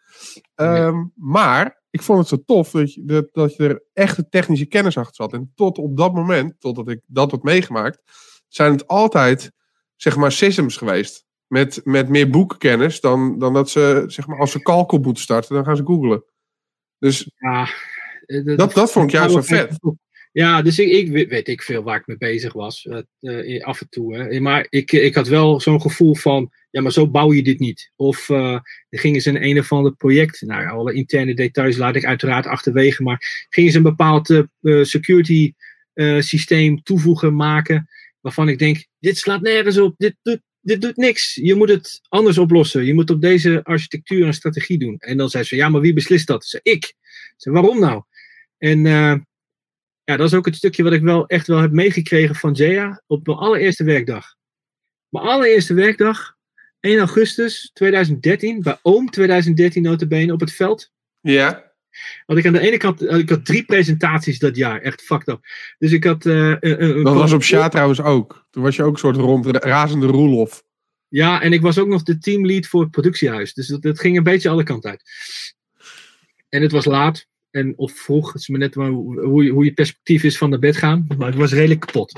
[0.55, 4.65] Um, maar ik vond het zo tof dat je, dat, dat je er echte technische
[4.65, 5.33] kennis achter zat.
[5.33, 8.01] En tot op dat moment, totdat ik dat had meegemaakt,
[8.47, 9.51] zijn het altijd,
[9.95, 14.51] zeg maar, systems geweest met, met meer boekkennis dan, dan dat ze, zeg maar, als
[14.51, 16.23] ze kalkel moeten starten, dan gaan ze googlen.
[16.99, 17.69] Dus ja,
[18.25, 19.77] dat, dat, dat vond ik juist zo vet.
[20.31, 22.87] Ja, dus ik, ik weet ik veel waar ik mee bezig was.
[23.19, 24.15] Uh, af en toe.
[24.15, 24.39] Hè.
[24.39, 27.91] Maar ik, ik had wel zo'n gevoel van, ja, maar zo bouw je dit niet.
[27.95, 28.59] Of uh,
[28.89, 32.45] er gingen ze een een of ander project, nou, alle interne details laat ik uiteraard
[32.45, 35.53] achterwege, maar gingen ze een bepaald uh, security
[36.19, 37.89] systeem toevoegen, maken,
[38.21, 40.15] waarvan ik denk, dit slaat nergens op, dit
[40.63, 41.35] dit doet niks.
[41.35, 42.85] Je moet het anders oplossen.
[42.85, 44.97] Je moet op deze architectuur een strategie doen.
[44.99, 46.45] En dan zei ze, ja, maar wie beslist dat?
[46.45, 46.83] Ze, ik.
[46.85, 48.03] Ze, zei, waarom nou?
[48.57, 49.15] En uh,
[50.03, 53.03] ja, dat is ook het stukje wat ik wel echt wel heb meegekregen van Jaya
[53.07, 54.35] op mijn allereerste werkdag.
[55.09, 56.35] Mijn allereerste werkdag,
[56.79, 60.91] 1 augustus 2013, bij Oom 2013 notabene op het veld.
[61.21, 61.72] Ja.
[62.25, 65.39] Want ik aan de ene kant, ik had drie presentaties dat jaar, echt fucked up.
[65.77, 66.25] Dus ik had...
[66.25, 68.47] Uh, een, dat was op Sja trouwens ook.
[68.49, 70.63] Toen was je ook een soort rond razende roelof.
[71.07, 73.53] Ja, en ik was ook nog de teamlead voor het productiehuis.
[73.53, 75.03] Dus dat, dat ging een beetje alle kanten uit.
[76.49, 77.27] En het was laat.
[77.51, 80.77] En, of vroeg, het is maar net hoe, hoe je perspectief is van naar bed
[80.77, 81.05] gaan.
[81.17, 82.11] Maar het was redelijk kapot.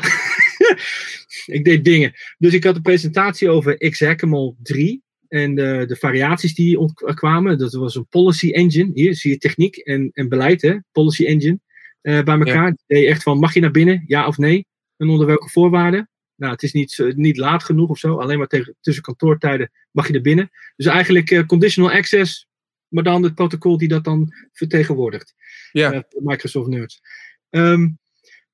[1.45, 2.13] ik deed dingen.
[2.37, 7.57] Dus ik had een presentatie over XHackamol 3 en de, de variaties die kwamen.
[7.57, 8.91] Dat was een policy engine.
[8.93, 10.75] Hier zie je techniek en, en beleid, hè?
[10.91, 11.59] policy engine.
[12.01, 12.67] Uh, bij elkaar.
[12.67, 12.77] Ja.
[12.87, 14.03] Deed je echt van, mag je naar binnen?
[14.07, 14.67] Ja of nee?
[14.97, 16.09] En onder welke voorwaarden?
[16.35, 18.17] Nou, het is niet, niet laat genoeg of zo.
[18.17, 20.49] Alleen maar tegen, tussen kantoortijden mag je naar binnen.
[20.75, 22.47] Dus eigenlijk uh, conditional access,
[22.87, 25.33] maar dan het protocol die dat dan vertegenwoordigt.
[25.71, 25.93] Ja.
[25.93, 27.01] Uh, Microsoft Nerds.
[27.49, 27.99] Um,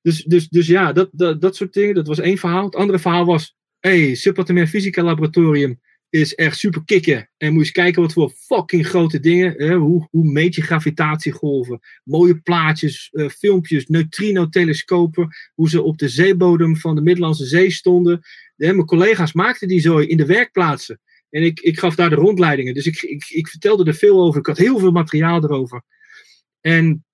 [0.02, 1.94] dus, dus, dus ja, dat, dat, dat soort dingen.
[1.94, 2.64] Dat was één verhaal.
[2.64, 5.80] Het andere verhaal was, hey, Subatomair Fysica Laboratorium
[6.12, 7.30] is echt super kicken.
[7.36, 9.54] En moet je eens kijken wat voor fucking grote dingen.
[9.56, 9.74] Hè?
[9.74, 11.80] Hoe, hoe meet je gravitatiegolven?
[12.04, 15.28] Mooie plaatjes, uh, filmpjes, neutrino-telescopen.
[15.54, 18.20] Hoe ze op de zeebodem van de Middellandse Zee stonden.
[18.56, 21.00] Mijn collega's maakten die zo in de werkplaatsen.
[21.30, 22.74] En ik, ik gaf daar de rondleidingen.
[22.74, 24.40] Dus ik, ik, ik vertelde er veel over.
[24.40, 25.82] Ik had heel veel materiaal erover.
[26.60, 27.04] En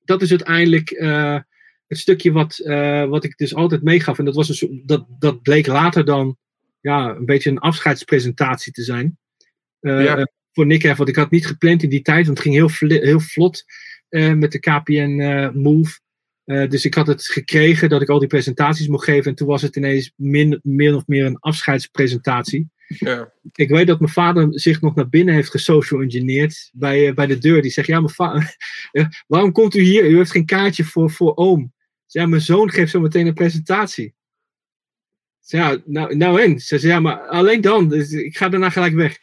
[0.00, 1.38] dat is uiteindelijk uh,
[1.86, 4.18] het stukje wat, uh, wat ik dus altijd meegaf.
[4.18, 6.36] En dat, was een, dat, dat bleek later dan
[6.84, 9.18] ja, een beetje een afscheidspresentatie te zijn.
[9.80, 10.28] Uh, ja.
[10.52, 13.20] Voor Nick want ik had niet gepland in die tijd, want het ging heel, heel
[13.20, 13.64] vlot
[14.10, 15.98] uh, met de KPN uh, Move.
[16.44, 19.30] dus ik had het gekregen dat ik al die presentaties mocht geven.
[19.30, 22.68] En toen was het ineens min, meer of meer een afscheidspresentatie.
[22.86, 23.32] Ja.
[23.52, 27.38] Ik weet dat mijn vader zich nog naar binnen heeft gesocial engineerd bij, bij de
[27.38, 27.62] deur.
[27.62, 28.56] Die zegt, ja, mijn vader,
[29.26, 30.10] waarom komt u hier?
[30.10, 31.72] U heeft geen kaartje voor, voor oom.
[32.06, 34.14] Ja, mijn zoon geeft zo meteen een presentatie.
[35.46, 36.60] Ja, nou, nou en.
[36.60, 37.88] Ze zei, ja, maar alleen dan.
[37.88, 39.18] Dus ik ga daarna gelijk weg.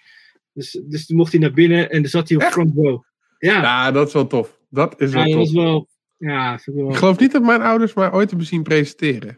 [0.54, 2.52] Dus, dus toen mocht hij naar binnen en dan zat hij op Echt?
[2.52, 3.02] front row.
[3.38, 4.60] Ja, Ja, dat is wel tof.
[4.70, 5.54] Dat is wel ja, dat tof.
[5.54, 5.90] wel...
[6.18, 6.90] Ja, ik wel...
[6.90, 9.38] Ik geloof niet dat mijn ouders mij ooit hebben zien presenteren.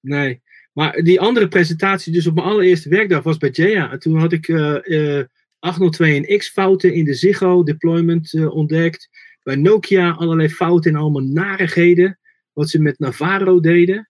[0.00, 0.42] Nee.
[0.72, 3.92] Maar die andere presentatie, dus op mijn allereerste werkdag, was bij Jaya.
[3.92, 5.26] En toen had ik eh, eh,
[5.58, 9.08] 802 X-fouten in de Ziggo deployment eh, ontdekt.
[9.42, 12.18] Bij Nokia allerlei fouten en allemaal narigheden.
[12.52, 14.07] Wat ze met Navarro deden.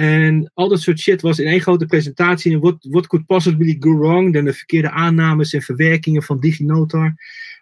[0.00, 2.52] En al dat soort shit was in één grote presentatie.
[2.52, 4.32] En what, what could possibly go wrong?
[4.32, 7.14] Dan de verkeerde aannames en verwerkingen van DigiNotar.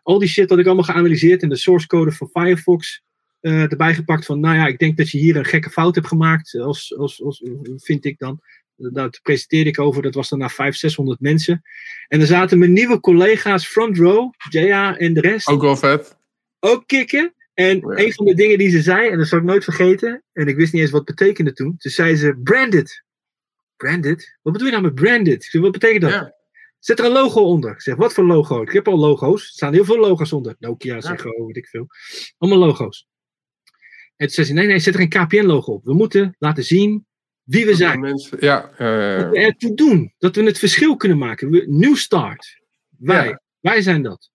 [0.03, 1.43] Al die shit had ik allemaal geanalyseerd.
[1.43, 3.03] En de source code van Firefox
[3.41, 4.25] eh, erbij gepakt.
[4.25, 6.59] Van nou ja, ik denk dat je hier een gekke fout hebt gemaakt.
[6.59, 7.43] Als, als, als,
[7.77, 8.41] vind ik dan.
[8.77, 10.03] Daar presenteerde ik over.
[10.03, 11.63] Dat was dan naar 500, 600 mensen.
[12.09, 14.33] En er zaten mijn nieuwe collega's front row.
[14.51, 16.17] Jaya en de rest Ook wel vet.
[16.61, 17.33] ook kicken.
[17.59, 18.05] En Ja.
[18.05, 20.57] een van de dingen die ze zei, en dat zal ik nooit vergeten, en ik
[20.57, 21.77] wist niet eens wat het betekende toen.
[21.77, 23.05] Toen zei ze, branded.
[23.77, 24.39] Branded?
[24.43, 25.49] Wat bedoel je nou met branded?
[25.53, 26.11] Ik wat betekent dat?
[26.11, 26.35] Ja.
[26.79, 27.71] Zet er een logo onder.
[27.71, 28.63] Ik zeg, wat voor logo?
[28.63, 29.43] Ik heb al logo's.
[29.43, 30.57] Er staan heel veel logo's onder.
[30.59, 31.01] Nokia, Ja.
[31.01, 31.87] Ziggo, weet ik veel.
[32.39, 33.07] Allemaal logo's.
[34.17, 35.85] En toen zei ze, nee, nee, zet er een KPN-logo op.
[35.85, 37.07] We moeten laten zien
[37.43, 38.01] wie we zijn.
[38.01, 38.77] Mensen, ja, Wat
[39.31, 40.15] we ertoe doen.
[40.19, 41.51] Dat we het verschil kunnen maken.
[41.51, 42.61] We- New start.
[42.99, 43.29] Wij.
[43.29, 43.41] Ja.
[43.61, 44.31] Wij zijn dat.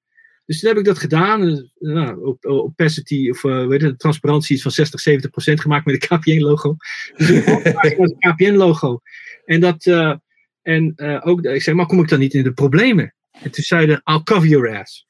[0.45, 1.47] Dus toen heb ik dat gedaan.
[1.49, 5.61] eh, Nou, op, op opacity of eh, weet je, transparantie is van 60, 70 procent
[5.61, 6.75] gemaakt met een KPN-logo.
[7.17, 9.01] Dus een KPN-logo.
[9.45, 9.85] En dat.
[9.85, 10.13] eh,
[10.61, 13.13] en eh, ook, ik zei, maar kom ik dan niet in de problemen?
[13.31, 15.07] En toen zeiden, I'll cover your ass.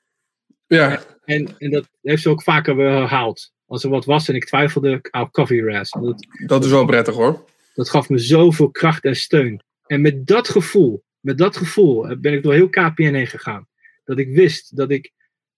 [0.68, 3.52] ja, En, en dat heeft ze ook vaker weer herhaald.
[3.66, 5.92] Als er wat was en ik twijfelde, I'll cover your ass.
[5.92, 7.46] Dat, dat is wel prettig hoor.
[7.74, 9.64] dat gaf me zoveel kracht en steun.
[9.86, 13.68] En met dat gevoel, met dat gevoel eh, ben ik door heel KPN heen gegaan.
[14.04, 15.12] Dat ik wist dat ik,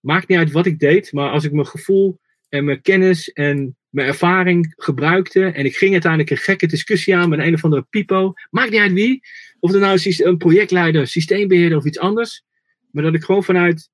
[0.06, 2.20] maakt niet uit wat ik deed, maar als ik mijn gevoel
[2.50, 7.30] en mijn kennis en mijn ervaring gebruikte en ik ging uiteindelijk een gekke discussie aan
[7.30, 9.22] met een of andere pipo, maakt niet uit wie,
[9.60, 12.44] of er nou een projectleider, systeembeheerder of iets anders,
[12.92, 13.90] maar dat ik gewoon vanuit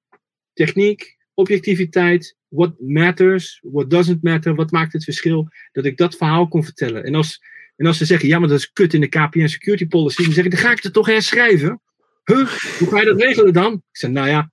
[0.53, 6.47] techniek, objectiviteit, what matters, what doesn't matter, wat maakt het verschil, dat ik dat verhaal
[6.47, 7.03] kon vertellen.
[7.03, 7.39] En als
[7.75, 10.33] en als ze zeggen, ja, maar dat is kut in de KPN security policy, dan
[10.33, 11.81] zeg ik, dan ga ik het toch herschrijven.
[12.23, 12.47] Huh?
[12.79, 13.73] Hoe ga je dat regelen dan?
[13.73, 14.49] Ik zeg, nou ja,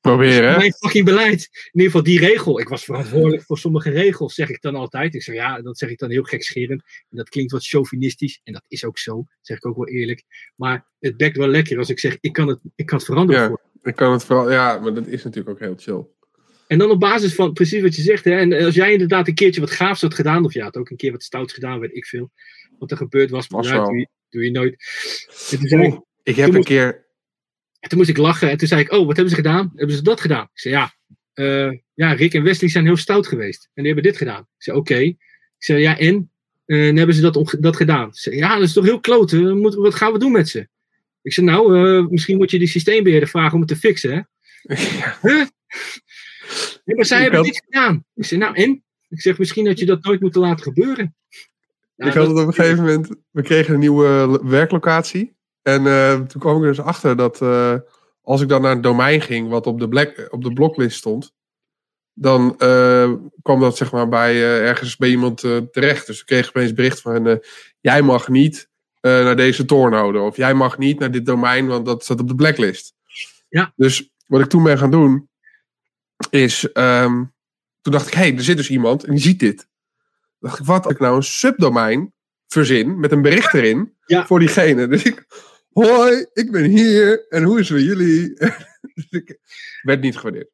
[0.00, 0.56] Proberen hè.
[0.56, 1.48] mijn fucking beleid.
[1.52, 2.60] In ieder geval die regel.
[2.60, 5.14] Ik was verantwoordelijk voor sommige regels, zeg ik dan altijd.
[5.14, 6.82] Ik zeg, ja, dat zeg ik dan heel gekscherend.
[7.10, 8.40] En dat klinkt wat chauvinistisch.
[8.44, 10.24] En dat is ook zo, zeg ik ook wel eerlijk.
[10.56, 13.42] Maar het bekt wel lekker als ik zeg, ik kan het, ik kan het veranderen
[13.42, 13.48] Ja.
[13.48, 16.06] voor Ik kan het vooral, ja, maar dat is natuurlijk ook heel chill.
[16.66, 18.24] En dan op basis van precies wat je zegt.
[18.24, 20.90] Hè, en als jij inderdaad een keertje wat gaafs had gedaan, of ja, had ook
[20.90, 22.30] een keer wat stouts gedaan, weet ik veel.
[22.82, 24.72] Wat er gebeurd was, maar nou, doe, je, doe je nooit.
[25.50, 27.06] En toen, zei ik, ik heb een moest- keer,
[27.80, 29.72] en toen moest ik lachen en toen zei ik, oh, wat hebben ze gedaan?
[29.74, 30.42] Hebben ze dat gedaan?
[30.42, 30.94] Ik zei, ja,
[31.32, 33.64] eh, ja, Rick en Wesley zijn heel stout geweest.
[33.64, 34.40] En die hebben dit gedaan.
[34.40, 34.94] Ik zei, oké.
[34.98, 35.16] Ik
[35.58, 36.30] zei, ja, en?
[36.64, 38.14] Eh, en hebben ze dat, dat gedaan?
[38.14, 39.60] Ze zei, ja, dat is toch heel kloten.
[39.60, 40.68] Wat gaan we doen met ze?
[41.22, 44.20] Ik zei, nou, eh, misschien moet je die systeembeheerder vragen om het te fixen, hè?
[44.98, 45.46] ja, Huh?
[46.84, 48.04] Ja, maar zij Ik hebben dit gedaan.
[48.14, 48.84] Ik zeg, nou en?
[49.08, 51.14] Ik zeg, misschien had je dat nooit moeten laten gebeuren.
[51.96, 55.36] Nou, ik had het op een gegeven moment, we kregen een nieuwe lo- werklocatie.
[55.62, 57.74] En eh, toen kwam ik er dus achter dat eh,
[58.22, 61.34] als ik dan naar een domein ging wat op de, black, op de bloklist stond,
[62.12, 63.12] dan eh,
[63.42, 65.40] kwam dat zeg maar bij ergens bij iemand
[65.70, 66.06] terecht.
[66.06, 67.42] Dus ik kreeg opeens bericht van,
[67.80, 70.18] jij mag niet naar deze toornode.
[70.18, 72.94] Of jij mag niet naar dit domein, want dat staat op de blacklist.
[73.48, 73.72] Ja.
[73.76, 75.28] Dus wat ik toen ben gaan doen,
[76.30, 77.24] is, ehm,
[77.80, 79.68] toen dacht ik, hé, hey, er zit dus iemand en die ziet dit.
[80.42, 82.12] Dacht ik, wat ik nou een subdomein
[82.46, 84.26] verzin met een bericht erin Ja.
[84.26, 84.88] voor diegene.
[84.88, 85.24] Dus ik,
[85.72, 88.34] hoi, ik ben hier en hoe is het met jullie?
[88.94, 89.38] dus ik
[89.82, 90.50] werd niet gewaardeerd.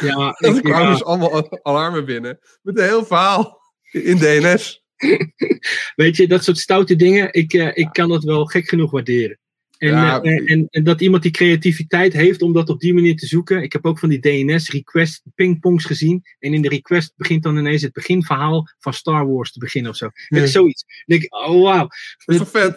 [0.00, 4.84] Ja, ik, kwamen ja, dus allemaal alarmen binnen met een heel verhaal in DNS.
[5.96, 9.38] weet je, dat soort stoute dingen, ik, eh, ik kan dat wel gek genoeg waarderen.
[9.84, 12.94] En, Ja, eh, en, en, en dat iemand die creativiteit heeft om dat op die
[12.94, 13.62] manier te zoeken.
[13.62, 16.22] Ik heb ook van die DNS-request pingpongs gezien.
[16.38, 19.96] En in de request begint dan ineens het beginverhaal van Star Wars te beginnen of
[19.96, 20.08] zo.
[20.28, 20.84] Met zoiets.
[20.86, 21.88] Dan denk ik, oh wauw.
[22.24, 22.72] Dat is toch vet?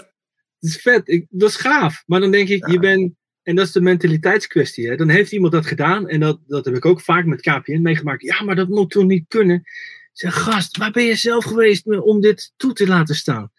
[0.60, 1.08] Dat is vet.
[1.10, 2.04] Ik, dat is gaaf.
[2.06, 3.14] Maar dan denk ik, je bent.
[3.44, 4.88] En dat is de mentaliteitskwestie.
[4.88, 4.96] Hè?
[4.96, 6.10] Dan heeft iemand dat gedaan.
[6.10, 8.22] En dat, dat heb ik ook vaak met KPN meegemaakt.
[8.22, 9.56] Ja, maar dat moet toch niet kunnen.
[9.56, 9.64] Ik
[10.12, 13.52] Zeg, gast, waar ben je zelf geweest om dit toe te laten staan?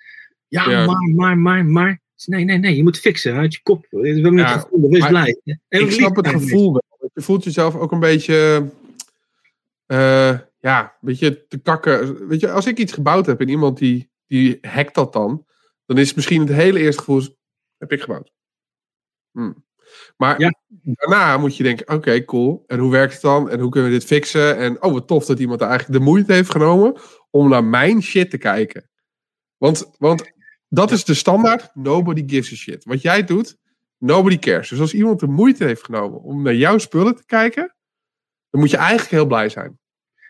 [0.49, 0.87] Ja, Ja.
[0.87, 2.01] maar, maar, maar, maar.
[2.27, 3.35] Nee, nee, nee, je moet fixen.
[3.35, 3.87] Uit je kop.
[3.91, 4.91] We hebben het Ja, gevonden.
[4.91, 5.41] Wees maar blij.
[5.69, 7.11] En ik snap het gevoel wel.
[7.15, 8.69] Je voelt jezelf ook een beetje,
[9.87, 12.29] eh, ja, een beetje te kakken.
[12.29, 15.47] Weet je, als ik iets gebouwd heb en iemand die, die hackt dat dan,
[15.87, 17.23] dan is misschien het hele eerste gevoel,
[17.79, 18.33] heb ik gebouwd.
[19.33, 19.53] Hm.
[20.17, 20.55] Maar Ja.
[20.83, 22.65] daarna moet je denken, oké, cool.
[22.67, 23.51] En hoe werkt het dan?
[23.51, 24.57] En hoe kunnen we dit fixen?
[24.57, 26.97] En oh, wat tof dat iemand eigenlijk de moeite heeft genomen
[27.31, 28.91] om naar mijn shit te kijken.
[29.57, 30.33] Want, want
[30.69, 31.71] Dat is de standaard.
[31.75, 32.85] Nobody gives a shit.
[32.85, 33.57] Wat jij doet,
[33.99, 34.69] nobody cares.
[34.69, 37.75] Dus als iemand de moeite heeft genomen om naar jouw spullen te kijken,
[38.51, 39.79] dan moet je eigenlijk heel blij zijn.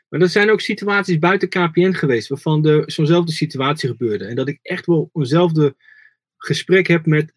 [0.09, 4.25] Maar er zijn ook situaties buiten KPN geweest waarvan er zo'nzelfde situatie gebeurde.
[4.25, 5.77] En dat ik echt wel eenzelfde
[6.37, 7.33] gesprek heb met.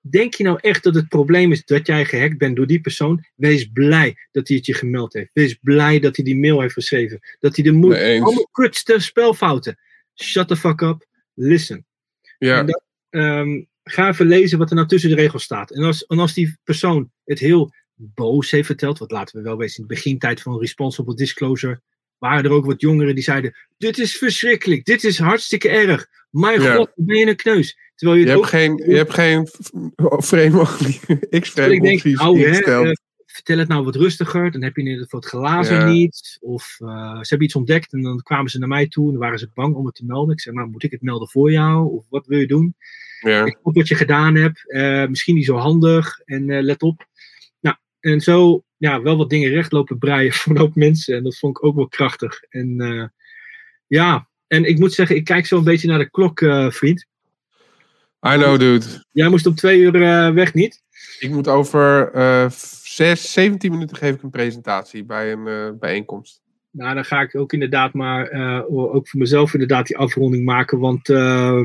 [0.00, 3.24] Denk je nou echt dat het probleem is dat jij gehackt bent door die persoon?
[3.34, 5.30] Wees blij dat hij het je gemeld heeft.
[5.32, 7.20] Wees blij dat hij die mail heeft geschreven.
[7.40, 8.02] Dat hij de moeite.
[8.02, 8.24] Nee, eens.
[8.24, 9.78] Allemaal krutste spelfouten.
[10.14, 11.06] Shut the fuck up.
[11.34, 11.86] Listen.
[12.44, 15.70] Ja, En dat, ehm, ga even lezen wat er nou tussen de regels staat.
[15.70, 19.56] En als, en als die persoon het heel boos heeft verteld, wat laten we wel
[19.56, 21.80] wezen, in de begintijd van Responsible Disclosure,
[22.18, 26.06] waren er ook wat jongeren die zeiden: Dit is verschrikkelijk, dit is hartstikke erg.
[26.30, 26.74] Mijn Ja.
[26.74, 27.76] god, ben je een kneus.
[27.94, 28.48] Terwijl je je hebt ook.
[28.50, 29.46] geen, je hebt geen
[30.22, 32.86] frame terwijl x-frame opties ingesteld.
[32.86, 32.92] eh,
[33.34, 34.50] vertel het nou wat rustiger.
[34.50, 35.86] Dan heb je in ieder geval het glazen Ja.
[35.86, 36.38] niet.
[36.40, 39.20] Of eh, ze hebben iets ontdekt en dan kwamen ze naar mij toe en dan
[39.20, 40.34] waren ze bang om het te melden.
[40.34, 41.92] Ik zei, nou moet ik het melden voor jou?
[41.92, 42.76] Of wat wil je doen?
[43.20, 43.44] ja.
[43.44, 44.70] Ik hoop wat je gedaan hebt.
[44.70, 46.20] Eh, misschien niet zo handig.
[46.24, 47.06] En eh, let op.
[47.60, 51.16] Nou, en zo ja, wel wat dingen recht lopen breien voor een hoop mensen.
[51.16, 52.42] En dat vond ik ook wel krachtig.
[52.48, 53.12] En
[53.86, 56.38] ja, en ik moet zeggen, ik kijk zo een beetje naar de klok,
[56.68, 57.06] vriend.
[58.26, 58.86] I know, dude.
[59.12, 60.82] Jij moest om twee uur eh, weg, niet?
[61.18, 62.50] Ik moet over eh
[62.82, 66.42] zes, 17 minuten geef ik een presentatie bij een eh, bijeenkomst.
[66.70, 68.32] Nou, dan ga ik ook inderdaad maar,
[68.68, 70.78] ook voor mezelf inderdaad die afronding maken.
[70.78, 71.60] Want eh,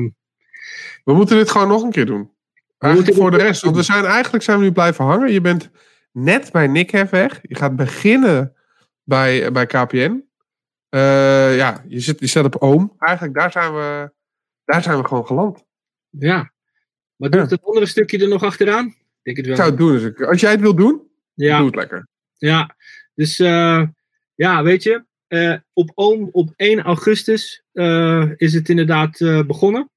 [1.04, 2.30] We moeten dit gewoon nog een keer doen.
[2.78, 3.62] Eigenlijk moeten voor de rest.
[3.62, 5.32] Want we zijn, eigenlijk zijn we nu blijven hangen.
[5.32, 5.70] Je bent
[6.12, 7.38] net bij Nick weg.
[7.42, 8.54] Je gaat beginnen
[9.02, 10.24] bij, bij KPN.
[11.56, 12.94] Ja, je, zit, je zet op Oom.
[12.98, 14.12] Eigenlijk daar zijn we,
[14.64, 15.64] daar zijn we gewoon geland.
[16.10, 16.52] Ja.
[17.16, 18.86] Maar doe ik dat andere stukje er nog achteraan?
[18.86, 19.54] Ik denk het wel.
[19.54, 19.92] Ik zou het doen.
[19.92, 21.56] Dus ik- als jij het wil doen, ja.
[21.56, 22.08] doe het lekker.
[22.38, 22.76] Ja,
[23.14, 23.82] dus eh,
[24.34, 29.90] ja, weet je, eh, op Oom op 1 augustus eh, is het inderdaad begonnen.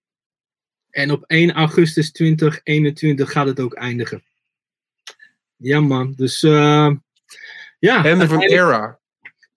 [0.90, 4.24] En op 1 augustus 2021 gaat het ook eindigen.
[5.56, 6.14] Ja, man.
[6.16, 6.40] Dus
[7.80, 9.00] ja, End of an era.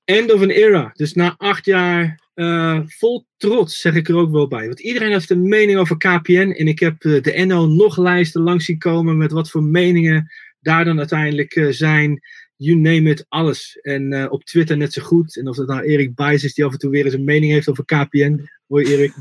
[0.05, 0.91] end of an era.
[0.95, 4.67] Dus na acht jaar eh, vol trots, zeg ik er ook wel bij.
[4.67, 6.55] Want iedereen heeft een mening over KPN.
[6.57, 10.33] En ik heb eh, de NL nog lijsten langs zien komen met wat voor meningen
[10.61, 12.21] daar dan uiteindelijk eh, zijn.
[12.57, 13.79] You name it, alles.
[13.83, 15.37] En op Twitter net zo goed.
[15.37, 17.53] En of dat nou Erik Bijs is die af en toe weer eens een mening
[17.53, 18.49] heeft over KPN.
[18.67, 19.13] Hoi Erik.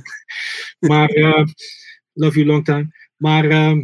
[0.90, 1.10] maar,
[2.14, 2.88] love you long time.
[3.16, 3.84] Maar ehm,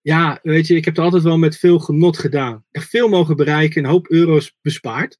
[0.00, 2.64] ja, weet je, ik heb het altijd wel met veel genot gedaan.
[2.70, 5.16] Echt veel mogen bereiken, een hoop euro's bespaard.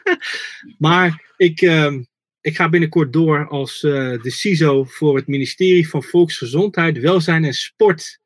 [0.78, 2.02] maar ik, ehm,
[2.40, 7.54] ik ga binnenkort door als eh, de CISO voor het ministerie van Volksgezondheid, Welzijn en
[7.54, 8.20] Sport.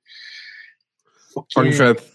[1.49, 2.11] Fucking vet.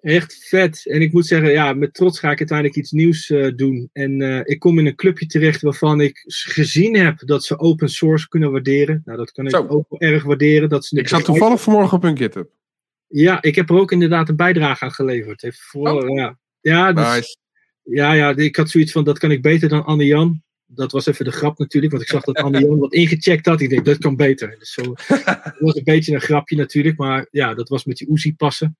[0.00, 0.86] Echt vet.
[0.86, 3.90] En ik moet zeggen, ja, met trots ga ik uiteindelijk iets nieuws eh, doen.
[3.92, 7.88] En eh, ik kom in een clubje terecht waarvan ik gezien heb dat ze open
[7.88, 9.02] source kunnen waarderen.
[9.04, 9.66] Nou, dat kan ik Zo.
[9.66, 10.68] ook erg waarderen.
[10.68, 12.50] Dat ze Ik zat toevallig vanmorgen op een GitHub.
[13.06, 15.42] Ja, ik heb er ook inderdaad een bijdrage aan geleverd.
[15.42, 16.38] Heeft voor, ja.
[16.60, 17.36] Ja, dus, Nice.
[17.82, 20.42] ja, ja, ik had zoiets van, dat kan ik beter dan Anne Jan.
[20.74, 23.60] Dat was even de grap natuurlijk, want ik zag dat Anne Jan wat ingecheckt had.
[23.60, 24.56] Ik denk, dat kan beter.
[24.58, 28.10] Dus zo, dat was een beetje een grapje natuurlijk, maar ja, dat was met die
[28.12, 28.76] Uzi passen.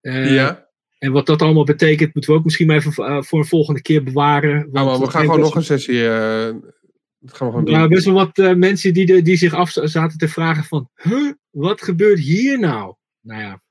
[0.00, 0.68] Eh, ja.
[0.98, 3.82] En wat dat allemaal betekent, moeten we ook misschien maar even eh, voor een volgende
[3.82, 4.68] keer bewaren.
[4.72, 6.02] Nou, maar we gaan gewoon nog een sessie.
[6.02, 7.74] dat gaan we gewoon doen.
[7.74, 11.32] Ja, best wel wat mensen die, de, die zich af zaten te vragen van, huh,
[11.50, 12.94] wat gebeurt hier nou?
[13.20, 13.62] Nou ja,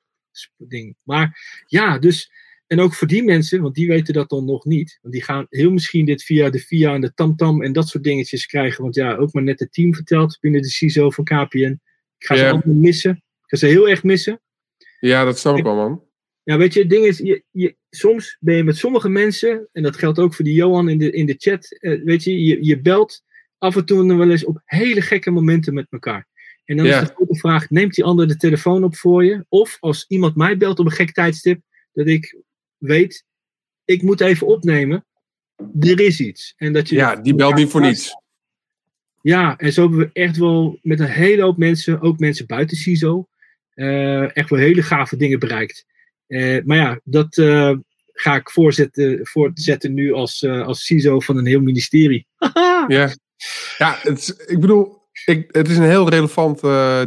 [0.57, 0.95] ding.
[1.03, 2.31] Maar ja, dus,
[2.69, 4.99] en ook voor die mensen, want die weten dat dan nog niet.
[5.01, 8.03] Want die gaan heel misschien dit via de VIA en de TamTam en dat soort
[8.03, 8.83] dingetjes krijgen.
[8.83, 11.79] Want ja, ook maar net het team verteld binnen de CISO van KPN.
[12.17, 13.11] Ik ga ze allemaal missen.
[13.11, 14.41] Ik ga ze heel erg missen.
[14.99, 16.03] Ja, dat snap ik wel, man.
[16.43, 19.83] Ja, weet je, het ding is, je, je, soms ben je met sommige mensen, en
[19.83, 22.65] dat geldt ook voor die Johan in de, in de chat, eh, weet je, je,
[22.65, 23.23] je belt
[23.57, 26.27] af en toe wel eens op hele gekke momenten met elkaar.
[26.65, 27.01] En dan Ja.
[27.01, 29.45] is de grote vraag, neemt die ander de telefoon op voor je?
[29.47, 31.61] Of als iemand mij belt op een gek tijdstip,
[31.93, 32.37] dat ik
[32.79, 33.25] weet,
[33.85, 35.05] ik moet even opnemen,
[35.79, 36.53] er is iets.
[36.57, 38.11] En dat je Ja, die belt niet voor niets.
[39.21, 42.77] ja, en zo hebben we echt wel met een hele hoop mensen, ook mensen buiten
[42.77, 43.27] CISO,
[43.73, 45.85] eh, echt wel hele gave dingen bereikt.
[46.27, 47.77] Eh, maar ja, dat eh,
[48.13, 52.27] ga ik voorzetten, voortzetten nu als, als CISO van een heel ministerie.
[52.87, 53.13] Ja,
[53.77, 56.61] ja het, ik bedoel, ik, het is een heel relevant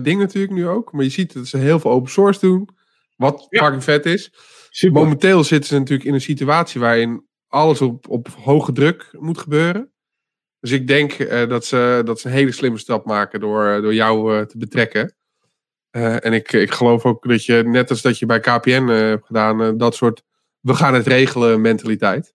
[0.04, 0.92] ding natuurlijk nu ook.
[0.92, 2.68] Maar je ziet dat ze heel veel open source doen.
[3.16, 3.62] Wat Ja.
[3.62, 4.32] fucking vet is.
[4.74, 5.02] Super.
[5.02, 9.92] Momenteel zitten ze natuurlijk in een situatie waarin alles op, op hoge druk moet gebeuren.
[10.60, 13.82] Dus ik denk eh, dat, ze, dat ze een hele slimme stap maken door, eh,
[13.82, 15.14] door jou eh, te betrekken.
[15.90, 19.78] En ik, ik geloof ook dat je, net als dat je bij KPN hebt gedaan,
[19.78, 20.22] dat soort
[20.60, 22.34] we gaan het regelen mentaliteit.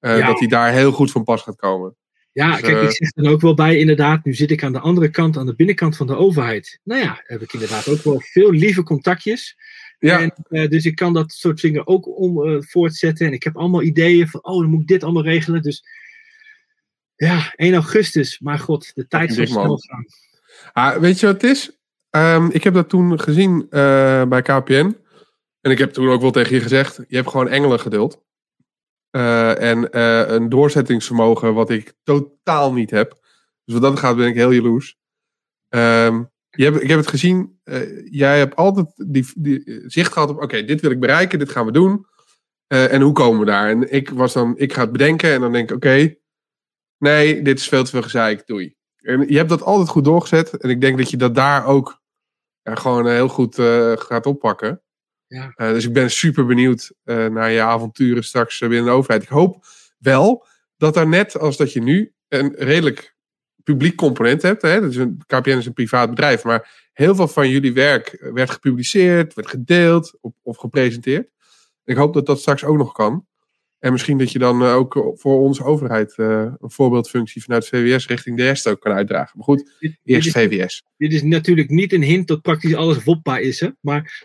[0.00, 0.26] Ja.
[0.26, 1.96] Dat die daar heel goed van pas gaat komen.
[2.32, 4.24] Ja, Dus, kijk, ik zeg er ook wel bij, inderdaad.
[4.24, 6.80] Nu zit ik aan de andere kant, aan de binnenkant van de overheid.
[6.84, 9.56] Nou ja, heb ik inderdaad ook wel veel lieve contactjes.
[10.00, 13.26] Ja, En, eh, dus ik kan dat soort dingen ook om, eh, voortzetten.
[13.26, 15.62] En ik heb allemaal ideeën van, oh, dan moet ik dit allemaal regelen.
[15.62, 15.84] Dus
[17.16, 18.38] ja, 1 augustus.
[18.38, 20.06] Maar god, de tijd zal snel gaan.
[20.72, 21.78] Ah, weet je wat het is?
[22.10, 24.96] Ehm, ik heb dat toen gezien eh, bij KPN.
[25.60, 28.22] En ik heb toen ook wel tegen je gezegd: je hebt gewoon engelen geduld.
[29.10, 33.18] Eh, en eh, een doorzettingsvermogen wat ik totaal niet heb.
[33.64, 34.98] Dus wat dat gaat ben ik heel jaloers.
[35.68, 36.22] Ehm,
[36.60, 37.58] je hebt, ik heb het gezien.
[37.64, 41.50] eh, jij hebt altijd die, die zicht gehad op: oké, dit wil ik bereiken, dit
[41.50, 42.06] gaan we doen.
[42.66, 43.68] Eh, en hoe komen we daar?
[43.68, 46.14] En ik was dan, ik ga het bedenken en dan denk ik: oké,
[46.98, 48.74] nee, dit is veel te veel gezeik, doei.
[49.00, 50.56] En je hebt dat altijd goed doorgezet.
[50.56, 52.00] En ik denk dat je dat daar ook
[52.62, 54.82] ja, gewoon eh, heel goed eh, gaat oppakken.
[55.26, 55.52] Ja.
[55.54, 59.22] Eh, dus ik ben super benieuwd eh, naar je avonturen straks eh, binnen de overheid.
[59.22, 59.64] Ik hoop
[59.98, 63.16] wel dat daar net als dat je nu een redelijk
[63.64, 64.62] publiek component hebt.
[64.62, 64.80] Hè?
[64.80, 66.44] Dus een, KPN is een privaat bedrijf.
[66.44, 71.30] Maar heel veel van jullie werk werd gepubliceerd, werd gedeeld of gepresenteerd.
[71.84, 73.26] Ik hoop dat dat straks ook nog kan.
[73.80, 76.26] En misschien dat je dan eh, ook voor onze overheid eh,
[76.58, 79.32] een voorbeeldfunctie vanuit VWS richting de rest ook kan uitdragen.
[79.34, 80.82] Maar goed, Dit, dit, eerst is, VWS.
[80.96, 83.68] dit is natuurlijk niet een hint dat praktisch alles wopbaar is, hè?
[83.80, 84.02] Maar.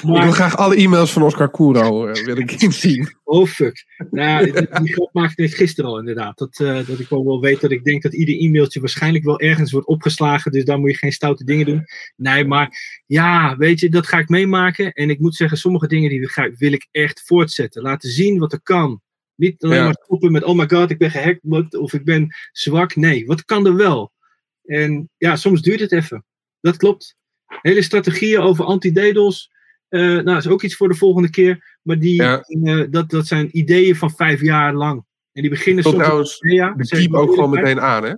[0.00, 3.16] Ik wil graag alle e-mails van Oscar Kouro eh, wil ik inzien.
[3.24, 3.84] oh fuck.
[4.10, 4.52] Nou,
[4.82, 6.38] die, grap maakte ik gisteren al inderdaad.
[6.38, 6.54] Dat,
[6.86, 9.86] dat ik wel wel weet dat ik denk dat ieder e-mailtje waarschijnlijk wel ergens wordt
[9.86, 10.52] opgeslagen.
[10.52, 11.84] Dus daar moet je geen stoute dingen doen.
[12.16, 14.92] Nee, maar ja, weet je, dat ga ik meemaken.
[14.92, 17.82] En ik moet zeggen, sommige dingen die ga, wil ik echt voortzetten.
[17.82, 19.02] Laten zien wat er kan.
[19.34, 19.84] Niet alleen Ja.
[19.84, 22.96] maar stoppen met, oh my god, ik ben gehackt of ik ben zwak.
[22.96, 24.12] Nee, wat kan er wel?
[24.64, 26.24] En ja, soms duurt het even.
[26.60, 27.16] Dat klopt.
[27.46, 29.50] Hele strategieën over anti-DDoS.
[29.88, 31.78] eh nou, is ook iets voor de volgende keer.
[31.82, 32.40] Maar die, Ja.
[32.40, 35.04] eh, dat, dat zijn ideeën van vijf jaar lang.
[35.32, 35.96] En die beginnen soms...
[35.96, 38.14] trouwens de keep ook gewoon meteen aan, hè?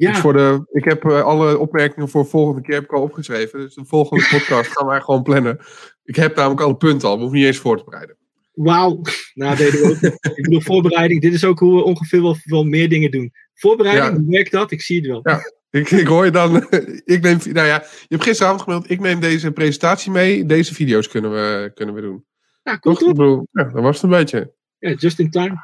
[0.00, 2.92] Ja, Dus voor de, ik heb eh, alle opmerkingen voor de volgende keer heb ik
[2.92, 3.58] al opgeschreven.
[3.58, 5.58] Dus de volgende podcast gaan wij gewoon plannen.
[6.04, 7.14] Ik heb namelijk alle punten al.
[7.14, 8.16] We hoeven niet eens voor te bereiden.
[8.54, 9.00] wauw.
[9.34, 10.12] Nou, deden we ook.
[10.36, 11.20] ik bedoel, voorbereiding.
[11.20, 13.32] Dit is ook hoe we ongeveer wel, wel meer dingen doen.
[13.54, 14.30] Voorbereiding, Ja.
[14.30, 14.70] werkt dat?
[14.70, 15.20] Ik zie het wel.
[15.22, 15.40] Ja.
[15.70, 16.56] Ik, ik hoor je dan.
[17.04, 18.90] ik neem, nou ja, je hebt gisteravond gemeld.
[18.90, 20.46] Ik neem deze presentatie mee.
[20.46, 22.24] Deze video's kunnen we, kunnen we doen.
[22.62, 23.04] Ja, komt Toch?
[23.04, 23.16] Ik op.
[23.16, 24.52] bedoel, ja, dat was het een beetje.
[24.78, 25.54] Ja, just in time.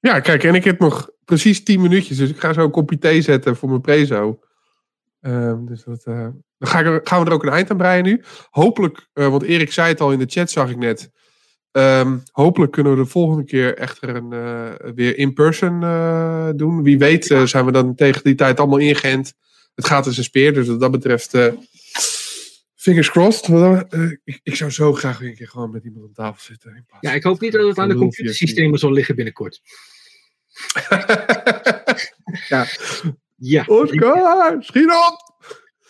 [0.00, 2.16] Ja, kijk, en ik heb nog precies 10 minuutjes.
[2.16, 4.40] Dus ik ga zo een kopje thee zetten voor mijn prezo.
[5.20, 6.28] Ehm, dus dat, eh,
[6.58, 8.22] dan ga ik gaan we er ook een eind aan breien nu.
[8.50, 11.10] Hopelijk, eh, want Erik zei het al in de chat, zag ik net.
[11.70, 15.80] Ehm, hopelijk kunnen we de volgende keer echter een, eh, weer in person
[16.56, 16.82] doen.
[16.82, 19.32] Wie weet zijn we dan tegen die tijd allemaal ingeënt.
[19.74, 21.36] Het gaat als een speer, dus wat dat betreft...
[22.74, 23.48] fingers crossed.
[24.24, 26.86] Ik, ik zou zo graag weer een keer gewoon met iemand aan tafel zitten.
[27.00, 29.60] Ja, ik hoop niet dat het aan de computersystemen zal liggen binnenkort.
[32.48, 32.66] Ja.
[33.36, 33.64] Ja.
[33.66, 35.30] Oscar, schiet op!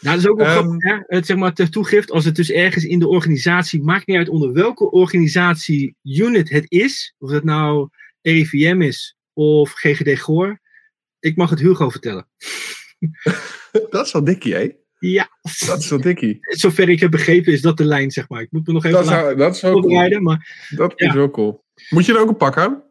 [0.01, 1.17] Nou, dat is ook wel Ehm, grappig, hè?
[1.17, 4.29] Het, zeg maar, ter toegift, als het dus ergens in de organisatie, maakt niet uit
[4.29, 7.89] onder welke organisatie unit het is, of het nou
[8.23, 10.61] RIVM is of GGD Goor,
[11.21, 12.29] ik mag het Hugo vertellen.
[13.91, 14.71] Dat is wel dikkie, hè?
[14.99, 15.29] Ja,
[15.67, 16.39] Dat is wel dikkie.
[16.63, 18.41] zover ik heb begrepen is dat de lijn, zeg maar.
[18.43, 20.21] Ik moet me nog even Dat laten dat is wel cool.
[20.21, 21.65] maar Dat is wel cool.
[21.89, 22.83] Moet je er ook een pak aan?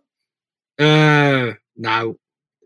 [0.75, 2.17] eh, nou,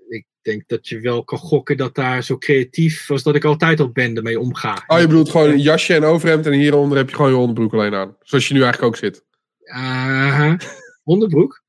[0.08, 3.80] ik denk dat je wel kan gokken dat daar zo creatief als dat ik altijd
[3.80, 4.84] al ben ermee omga.
[4.88, 7.74] Oh, je bedoelt gewoon een jasje en overhemd en hieronder heb je gewoon je onderbroek
[7.74, 8.16] alleen aan.
[8.22, 9.24] Zoals je nu eigenlijk ook zit.
[9.66, 10.58] Aha.
[11.04, 11.64] onderbroek?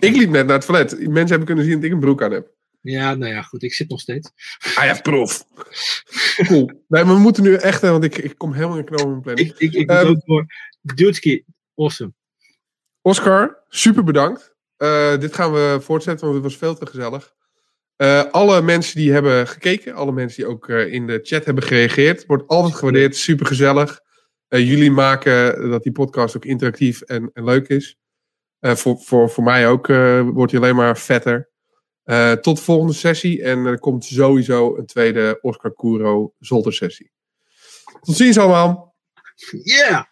[0.00, 0.98] Ik liep net naar het toilet.
[0.98, 2.50] Mensen hebben kunnen zien dat ik een broek aan heb.
[2.80, 4.30] Ja, nou ja, goed, ik zit nog steeds.
[4.74, 5.44] Ah ja, prof.
[6.36, 6.66] Cool.
[6.88, 9.08] Nee, maar we moeten nu echt, hè, want ik, ik kom helemaal in knoop in
[9.08, 9.48] mijn planning.
[9.48, 10.46] Ik, ik, ik moet ook voor.
[11.74, 12.12] Awesome.
[13.00, 14.51] Oscar, super bedankt.
[14.82, 17.34] Eh, dit gaan we voortzetten, want het was veel te gezellig.
[17.96, 21.62] Eh, alle mensen die hebben gekeken, alle mensen die ook eh, in de chat hebben
[21.64, 24.00] gereageerd, wordt altijd gewaardeerd, super gezellig.
[24.48, 27.96] Jullie maken dat die podcast ook interactief en, en leuk is.
[28.60, 29.86] Voor, voor, voor mij ook
[30.32, 31.50] wordt hij alleen maar vetter.
[32.40, 37.12] Tot de volgende sessie en er komt sowieso een tweede Oscar Kuro zolder sessie.
[38.00, 38.94] Tot ziens allemaal.
[39.62, 40.04] Yeah!